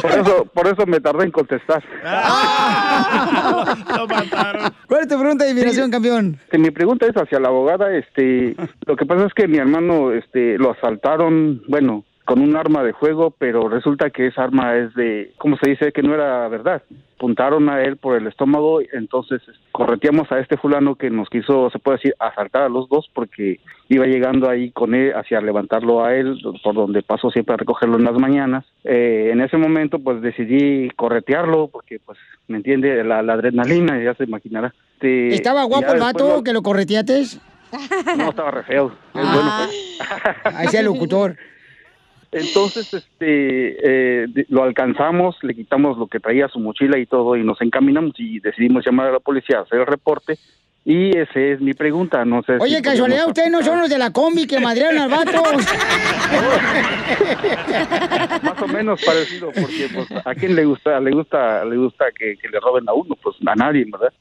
Por 0.00 0.10
eso, 0.10 0.44
por 0.46 0.66
eso 0.66 0.86
me 0.86 1.00
tardé 1.00 1.24
en 1.24 1.30
contestar. 1.30 1.82
¿Cuál 4.86 5.00
es 5.00 5.08
tu 5.08 5.18
pregunta 5.18 5.44
de 5.44 5.50
inmigración, 5.50 5.90
campeón? 5.90 6.38
Este, 6.44 6.58
mi 6.58 6.70
pregunta 6.70 7.06
es 7.06 7.14
hacia 7.14 7.40
la 7.40 7.48
abogada. 7.48 7.94
Este, 7.96 8.54
lo 8.86 8.96
que 8.96 9.06
pasa 9.06 9.26
es 9.26 9.34
que 9.34 9.48
mi 9.48 9.58
hermano, 9.58 10.12
este, 10.12 10.58
lo 10.58 10.72
asaltaron, 10.72 11.62
bueno, 11.68 12.04
con 12.24 12.40
un 12.40 12.56
arma 12.56 12.82
de 12.84 12.92
fuego, 12.92 13.32
pero 13.36 13.68
resulta 13.68 14.10
que 14.10 14.28
esa 14.28 14.44
arma 14.44 14.76
es 14.76 14.94
de, 14.94 15.32
¿cómo 15.38 15.56
se 15.56 15.70
dice? 15.70 15.90
Que 15.92 16.02
no 16.02 16.14
era 16.14 16.46
verdad. 16.48 16.82
Apuntaron 17.16 17.68
a 17.68 17.82
él 17.82 17.96
por 17.98 18.16
el 18.16 18.26
estómago, 18.26 18.80
entonces 18.92 19.42
correteamos 19.72 20.30
a 20.32 20.38
este 20.38 20.56
fulano 20.56 20.94
que 20.94 21.10
nos 21.10 21.28
quiso, 21.28 21.68
se 21.70 21.78
puede 21.78 21.98
decir, 21.98 22.14
asaltar 22.18 22.62
a 22.62 22.68
los 22.68 22.88
dos 22.88 23.10
porque 23.12 23.60
iba 23.88 24.06
llegando 24.06 24.48
ahí 24.48 24.70
con 24.70 24.94
él 24.94 25.12
hacia 25.14 25.40
levantarlo 25.40 26.02
a 26.04 26.14
él, 26.14 26.40
por 26.62 26.74
donde 26.74 27.02
paso 27.02 27.30
siempre 27.30 27.54
a 27.54 27.58
recogerlo 27.58 27.98
en 27.98 28.04
las 28.04 28.14
mañanas. 28.18 28.64
Eh, 28.84 29.30
en 29.32 29.40
ese 29.42 29.56
momento, 29.58 29.98
pues 29.98 30.22
decidí 30.22 30.88
corretearlo 30.96 31.68
porque, 31.68 31.98
pues, 31.98 32.16
me 32.48 32.56
entiende, 32.58 33.04
la, 33.04 33.22
la 33.22 33.34
adrenalina, 33.34 34.02
ya 34.02 34.14
se 34.14 34.24
imaginará. 34.24 34.72
Este, 34.94 35.34
¿Estaba 35.34 35.64
guapo 35.64 35.92
el 35.92 36.00
vato 36.00 36.36
lo- 36.36 36.42
que 36.44 36.52
lo 36.54 36.62
correteates? 36.62 37.38
no, 38.16 38.30
estaba 38.30 38.50
re 38.50 38.62
feo. 38.64 38.92
Es 39.14 39.22
bueno, 39.32 39.50
pues. 39.58 39.98
Ahí 40.56 40.66
el 40.78 40.86
locutor. 40.86 41.36
Entonces, 42.32 42.94
este, 42.94 44.22
eh, 44.22 44.26
lo 44.48 44.62
alcanzamos, 44.62 45.36
le 45.42 45.54
quitamos 45.54 45.98
lo 45.98 46.06
que 46.06 46.20
traía 46.20 46.48
su 46.48 46.60
mochila 46.60 46.96
y 46.98 47.06
todo, 47.06 47.36
y 47.36 47.42
nos 47.42 47.60
encaminamos 47.60 48.12
y 48.18 48.38
decidimos 48.40 48.84
llamar 48.86 49.08
a 49.08 49.12
la 49.12 49.20
policía 49.20 49.58
a 49.58 49.62
hacer 49.62 49.80
el 49.80 49.86
reporte. 49.86 50.38
Y 50.82 51.14
esa 51.16 51.38
es 51.38 51.60
mi 51.60 51.74
pregunta, 51.74 52.24
no 52.24 52.42
sé. 52.42 52.56
si 52.56 52.62
Oye, 52.62 52.80
casualidad, 52.80 53.24
podemos- 53.24 53.28
ustedes 53.38 53.50
no 53.50 53.62
son 53.62 53.80
los 53.80 53.90
de 53.90 53.98
la 53.98 54.12
combi 54.12 54.46
que 54.46 54.60
madrearon 54.60 54.98
al 54.98 55.10
vato. 55.10 55.42
Más 58.42 58.62
o 58.62 58.68
menos 58.68 59.02
parecido, 59.04 59.50
porque 59.52 59.88
pues, 59.94 60.08
a 60.24 60.34
quién 60.34 60.54
le 60.54 60.64
gusta, 60.64 60.98
le 61.00 61.10
gusta, 61.10 61.64
le 61.64 61.76
gusta 61.76 62.06
que, 62.16 62.36
que 62.36 62.48
le 62.48 62.60
roben 62.60 62.88
a 62.88 62.92
uno, 62.94 63.16
pues 63.22 63.36
a 63.46 63.54
nadie, 63.54 63.84
¿verdad? 63.90 64.12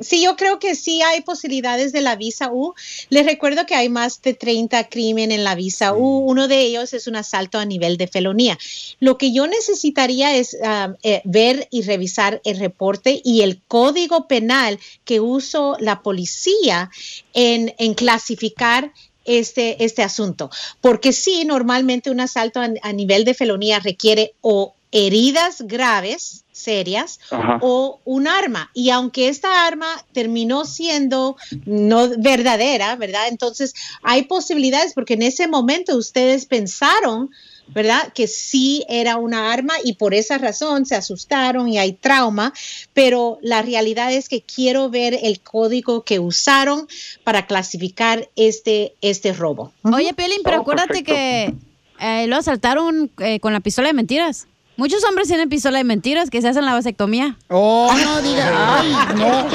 Sí, 0.00 0.22
yo 0.22 0.36
creo 0.36 0.58
que 0.58 0.74
sí 0.74 1.02
hay 1.02 1.20
posibilidades 1.20 1.92
de 1.92 2.00
la 2.00 2.16
visa 2.16 2.50
U. 2.50 2.74
Les 3.10 3.26
recuerdo 3.26 3.66
que 3.66 3.74
hay 3.74 3.88
más 3.90 4.22
de 4.22 4.32
30 4.32 4.88
crímenes 4.88 5.36
en 5.36 5.44
la 5.44 5.54
visa 5.54 5.92
U. 5.92 6.20
Uno 6.20 6.48
de 6.48 6.62
ellos 6.62 6.94
es 6.94 7.06
un 7.06 7.16
asalto 7.16 7.58
a 7.58 7.66
nivel 7.66 7.98
de 7.98 8.08
felonía. 8.08 8.58
Lo 9.00 9.18
que 9.18 9.32
yo 9.32 9.46
necesitaría 9.46 10.34
es 10.34 10.56
ah, 10.64 10.94
eh, 11.02 11.20
ver 11.24 11.68
y 11.70 11.82
revisar 11.82 12.40
el 12.44 12.58
reporte 12.58 13.20
y 13.22 13.42
el 13.42 13.60
código 13.68 14.26
penal 14.26 14.78
que 15.04 15.20
usó 15.20 15.76
la 15.78 16.02
policía 16.02 16.90
en, 17.34 17.74
en 17.78 17.94
clasificar 17.94 18.92
este, 19.26 19.84
este 19.84 20.02
asunto. 20.02 20.50
Porque 20.80 21.12
sí, 21.12 21.44
normalmente 21.44 22.10
un 22.10 22.20
asalto 22.20 22.60
a, 22.60 22.70
a 22.82 22.92
nivel 22.92 23.24
de 23.24 23.34
felonía 23.34 23.78
requiere 23.78 24.32
o 24.40 24.74
heridas 24.92 25.62
graves, 25.62 26.44
serias, 26.52 27.20
Ajá. 27.30 27.58
o 27.62 28.00
un 28.04 28.26
arma. 28.28 28.70
Y 28.74 28.90
aunque 28.90 29.28
esta 29.28 29.66
arma 29.66 30.04
terminó 30.12 30.64
siendo 30.64 31.36
no 31.64 32.08
verdadera, 32.18 32.96
¿verdad? 32.96 33.28
Entonces 33.28 33.74
hay 34.02 34.22
posibilidades 34.24 34.92
porque 34.94 35.14
en 35.14 35.22
ese 35.22 35.48
momento 35.48 35.96
ustedes 35.96 36.44
pensaron, 36.46 37.30
¿verdad? 37.68 38.12
Que 38.12 38.26
sí 38.26 38.84
era 38.88 39.16
una 39.16 39.52
arma 39.52 39.74
y 39.84 39.92
por 39.94 40.12
esa 40.12 40.36
razón 40.38 40.84
se 40.86 40.96
asustaron 40.96 41.68
y 41.68 41.78
hay 41.78 41.92
trauma, 41.92 42.52
pero 42.92 43.38
la 43.42 43.62
realidad 43.62 44.12
es 44.12 44.28
que 44.28 44.42
quiero 44.42 44.90
ver 44.90 45.16
el 45.22 45.40
código 45.40 46.02
que 46.02 46.18
usaron 46.18 46.88
para 47.24 47.46
clasificar 47.46 48.28
este, 48.36 48.96
este 49.00 49.32
robo. 49.32 49.72
Oye, 49.84 50.12
Piolín, 50.14 50.40
pero 50.44 50.58
Oh, 50.58 50.60
acuérdate 50.62 51.04
perfecto. 51.04 51.12
que 51.14 51.54
eh, 52.00 52.26
lo 52.26 52.36
asaltaron 52.36 53.10
eh, 53.18 53.38
con 53.40 53.52
la 53.52 53.60
pistola 53.60 53.88
de 53.88 53.94
mentiras. 53.94 54.46
Muchos 54.80 55.04
hombres 55.04 55.28
tienen 55.28 55.50
pistola 55.50 55.76
de 55.76 55.84
mentiras 55.84 56.30
que 56.30 56.40
se 56.40 56.48
hacen 56.48 56.64
la 56.64 56.72
vasectomía. 56.72 57.36
Oh, 57.48 57.92
no 58.02 58.22
diga. 58.22 58.78
Ay, 58.80 58.94
no. 59.14 59.46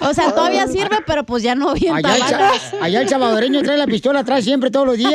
O 0.10 0.12
sea, 0.12 0.32
todavía 0.34 0.66
sirve, 0.66 0.98
pero 1.06 1.24
pues 1.24 1.42
ya 1.42 1.54
no 1.54 1.72
bien 1.72 1.94
Allá 1.96 2.16
el, 2.16 2.82
allá 2.82 3.00
el 3.00 3.08
salvadoreño 3.08 3.62
trae 3.62 3.78
la 3.78 3.86
pistola 3.86 4.20
atrás 4.20 4.44
siempre, 4.44 4.70
todos 4.70 4.86
los 4.86 4.98
días. 4.98 5.14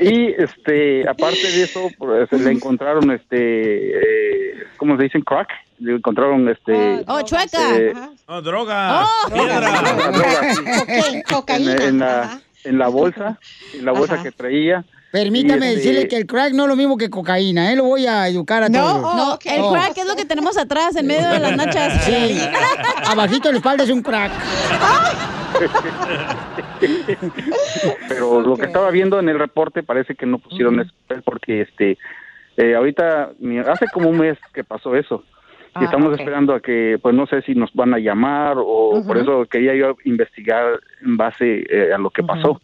Y 0.00 0.30
este, 0.40 1.06
aparte 1.08 1.42
de 1.42 1.62
eso, 1.64 1.88
pues, 1.98 2.30
le 2.32 2.52
encontraron 2.52 3.10
este, 3.10 3.90
eh, 3.98 4.64
¿cómo 4.76 4.96
se 4.96 5.02
dicen? 5.04 5.22
Crack. 5.22 5.48
Le 5.80 5.96
encontraron 5.96 6.48
este. 6.48 7.04
Oh, 7.08 7.20
chueca. 7.22 7.76
eh, 7.76 7.92
Oh, 8.26 8.40
droga. 8.40 9.04
Oh. 9.04 9.28
droga, 9.30 9.60
droga, 9.60 10.54
sí. 10.54 11.22
en, 11.48 11.68
en 11.82 11.98
la, 11.98 12.40
en 12.64 12.78
la 12.78 12.88
bolsa, 12.88 13.38
en 13.74 13.84
la 13.84 13.92
bolsa 13.92 14.22
que 14.22 14.30
traía. 14.32 14.84
Permítame 15.12 15.68
este, 15.68 15.76
decirle 15.76 16.08
que 16.08 16.16
el 16.16 16.26
crack 16.26 16.52
no 16.54 16.64
es 16.64 16.68
lo 16.70 16.74
mismo 16.74 16.96
que 16.96 17.08
cocaína, 17.08 17.70
¿eh? 17.72 17.76
Lo 17.76 17.84
voy 17.84 18.04
a 18.06 18.26
educar 18.26 18.64
a 18.64 18.68
todos. 18.70 19.00
No, 19.00 19.38
el 19.44 19.60
Oh. 19.60 19.72
crack 19.72 19.96
es 19.98 20.06
lo 20.08 20.16
que 20.16 20.24
tenemos 20.24 20.58
atrás, 20.58 20.96
en 20.96 21.06
medio 21.06 21.28
de 21.28 21.38
las 21.38 21.56
nachas. 21.56 22.04
Sí. 22.04 22.40
Abajito 23.06 23.46
de 23.48 23.52
la 23.52 23.58
espalda 23.58 23.84
es 23.84 23.90
un 23.90 24.02
crack. 24.02 24.32
pero 28.08 28.40
lo 28.40 28.56
que 28.56 28.66
estaba 28.66 28.90
viendo 28.90 29.18
en 29.20 29.28
el 29.28 29.38
reporte 29.38 29.82
parece 29.82 30.14
que 30.14 30.26
no 30.26 30.38
pusieron 30.38 30.80
eso 30.80 30.92
porque 31.24 31.62
este 31.62 31.96
eh, 32.56 32.74
ahorita 32.74 33.30
mi- 33.38 33.58
hace 33.58 33.86
como 33.92 34.08
un 34.10 34.18
mes 34.18 34.38
que 34.52 34.64
pasó 34.64 34.94
eso 34.96 35.22
y 35.74 35.78
Ah, 35.78 35.84
estamos 35.84 36.18
esperando 36.18 36.54
a 36.54 36.60
que 36.60 36.98
pues 37.02 37.14
no 37.14 37.26
sé 37.26 37.42
si 37.42 37.54
nos 37.54 37.72
van 37.74 37.94
a 37.94 37.98
llamar 37.98 38.56
o 38.58 39.02
por 39.06 39.18
eso 39.18 39.44
quería 39.50 39.74
yo 39.74 39.96
investigar 40.04 40.80
en 41.04 41.16
base 41.16 41.64
eh, 41.68 41.92
a 41.92 41.98
lo 41.98 42.10
que 42.10 42.22
pasó 42.22 42.60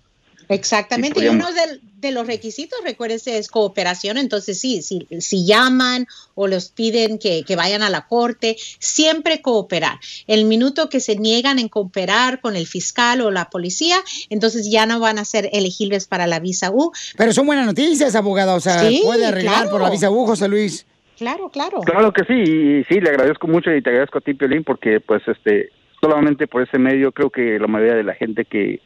Exactamente, 0.50 1.24
y 1.24 1.28
uno 1.28 1.46
de, 1.52 1.80
de 2.00 2.10
los 2.10 2.26
requisitos, 2.26 2.76
recuérdese, 2.82 3.38
es 3.38 3.46
cooperación, 3.46 4.18
entonces 4.18 4.60
sí, 4.60 4.82
si, 4.82 5.06
si 5.20 5.46
llaman 5.46 6.08
o 6.34 6.48
los 6.48 6.70
piden 6.70 7.20
que, 7.20 7.44
que 7.44 7.54
vayan 7.54 7.82
a 7.82 7.88
la 7.88 8.08
corte, 8.08 8.56
siempre 8.80 9.42
cooperar. 9.42 10.00
El 10.26 10.46
minuto 10.46 10.88
que 10.88 10.98
se 10.98 11.14
niegan 11.14 11.60
en 11.60 11.68
cooperar 11.68 12.40
con 12.40 12.56
el 12.56 12.66
fiscal 12.66 13.20
o 13.20 13.30
la 13.30 13.48
policía, 13.48 13.98
entonces 14.28 14.68
ya 14.68 14.86
no 14.86 14.98
van 14.98 15.20
a 15.20 15.24
ser 15.24 15.48
elegibles 15.52 16.06
para 16.06 16.26
la 16.26 16.40
visa 16.40 16.72
U. 16.72 16.90
Pero 17.16 17.32
son 17.32 17.46
buenas 17.46 17.66
noticias, 17.66 18.16
abogada. 18.16 18.56
O 18.56 18.60
sea, 18.60 18.88
Sí, 18.88 19.02
puede 19.04 19.26
arreglar 19.26 19.54
claro. 19.54 19.70
por 19.70 19.82
la 19.82 19.90
visa 19.90 20.10
U, 20.10 20.26
José 20.26 20.48
Luis. 20.48 20.84
Claro, 21.20 21.50
claro. 21.50 21.80
claro 21.82 22.12
que 22.12 22.24
sí 22.24 22.32
y 22.32 22.84
sí 22.84 22.98
le 22.98 23.10
agradezco 23.10 23.46
mucho 23.46 23.70
y 23.74 23.82
te 23.82 23.90
agradezco 23.90 24.16
a 24.16 24.20
ti 24.22 24.32
Piolín 24.32 24.64
porque 24.64 25.00
pues 25.00 25.22
este 25.28 25.68
solamente 26.00 26.46
por 26.46 26.62
ese 26.62 26.78
medio 26.78 27.12
creo 27.12 27.28
que 27.28 27.58
la 27.58 27.66
mayoría 27.66 27.94
de 27.94 28.04
la 28.04 28.14
gente 28.14 28.46
que, 28.46 28.80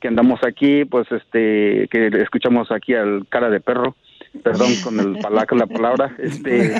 que 0.00 0.06
andamos 0.06 0.38
aquí 0.46 0.84
pues 0.84 1.10
este 1.10 1.88
que 1.90 2.06
escuchamos 2.22 2.70
aquí 2.70 2.94
al 2.94 3.26
cara 3.28 3.50
de 3.50 3.58
perro 3.58 3.96
perdón 4.42 4.74
con 4.82 4.98
el 4.98 5.18
pala- 5.18 5.46
con 5.46 5.58
la 5.58 5.66
palabra 5.66 6.14
este 6.18 6.74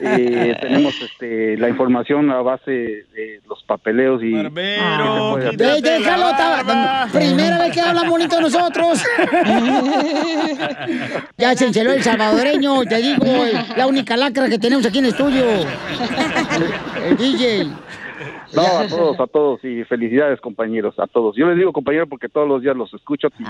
eh, 0.00 0.56
tenemos 0.60 0.94
este 1.02 1.56
la 1.58 1.68
información 1.68 2.30
a 2.30 2.40
base 2.42 2.70
de 2.70 3.40
los 3.48 3.62
papeleos 3.64 4.22
y 4.22 4.32
Barbero, 4.32 4.82
Ah, 4.82 5.36
Ve, 5.56 5.80
déjalo, 5.82 6.30
ta- 6.30 7.08
primera 7.12 7.58
vez 7.58 7.72
que 7.72 7.80
hablan 7.80 8.08
bonito 8.08 8.40
nosotros. 8.40 9.02
ya 11.36 11.54
se 11.54 11.66
enceló 11.66 11.92
el 11.92 12.02
salvadoreño, 12.02 12.82
te 12.84 12.96
digo, 12.96 13.24
la 13.76 13.86
única 13.86 14.16
lacra 14.16 14.48
que 14.48 14.58
tenemos 14.58 14.86
aquí 14.86 14.98
en 14.98 15.04
el 15.06 15.10
estudio. 15.10 15.44
El 17.06 17.16
DJ. 17.16 17.66
no 18.54 18.62
a 18.78 18.86
todos 18.86 19.20
a 19.20 19.26
todos 19.26 19.64
y 19.64 19.82
felicidades 19.84 20.40
compañeros 20.40 20.94
a 20.98 21.06
todos 21.08 21.34
yo 21.36 21.46
les 21.48 21.56
digo 21.58 21.72
compañeros 21.72 22.06
porque 22.08 22.28
todos 22.28 22.46
los 22.48 22.62
días 22.62 22.76
los 22.76 22.92
escucho 22.94 23.28
y, 23.38 23.44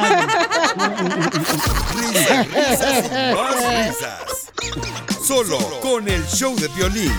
Risas 1.95 3.05
y 3.05 3.35
más 3.35 3.57
risas. 3.57 4.53
Solo 5.27 5.59
con 5.81 6.09
el 6.09 6.25
show 6.27 6.55
de 6.57 6.69
violín. 6.69 7.13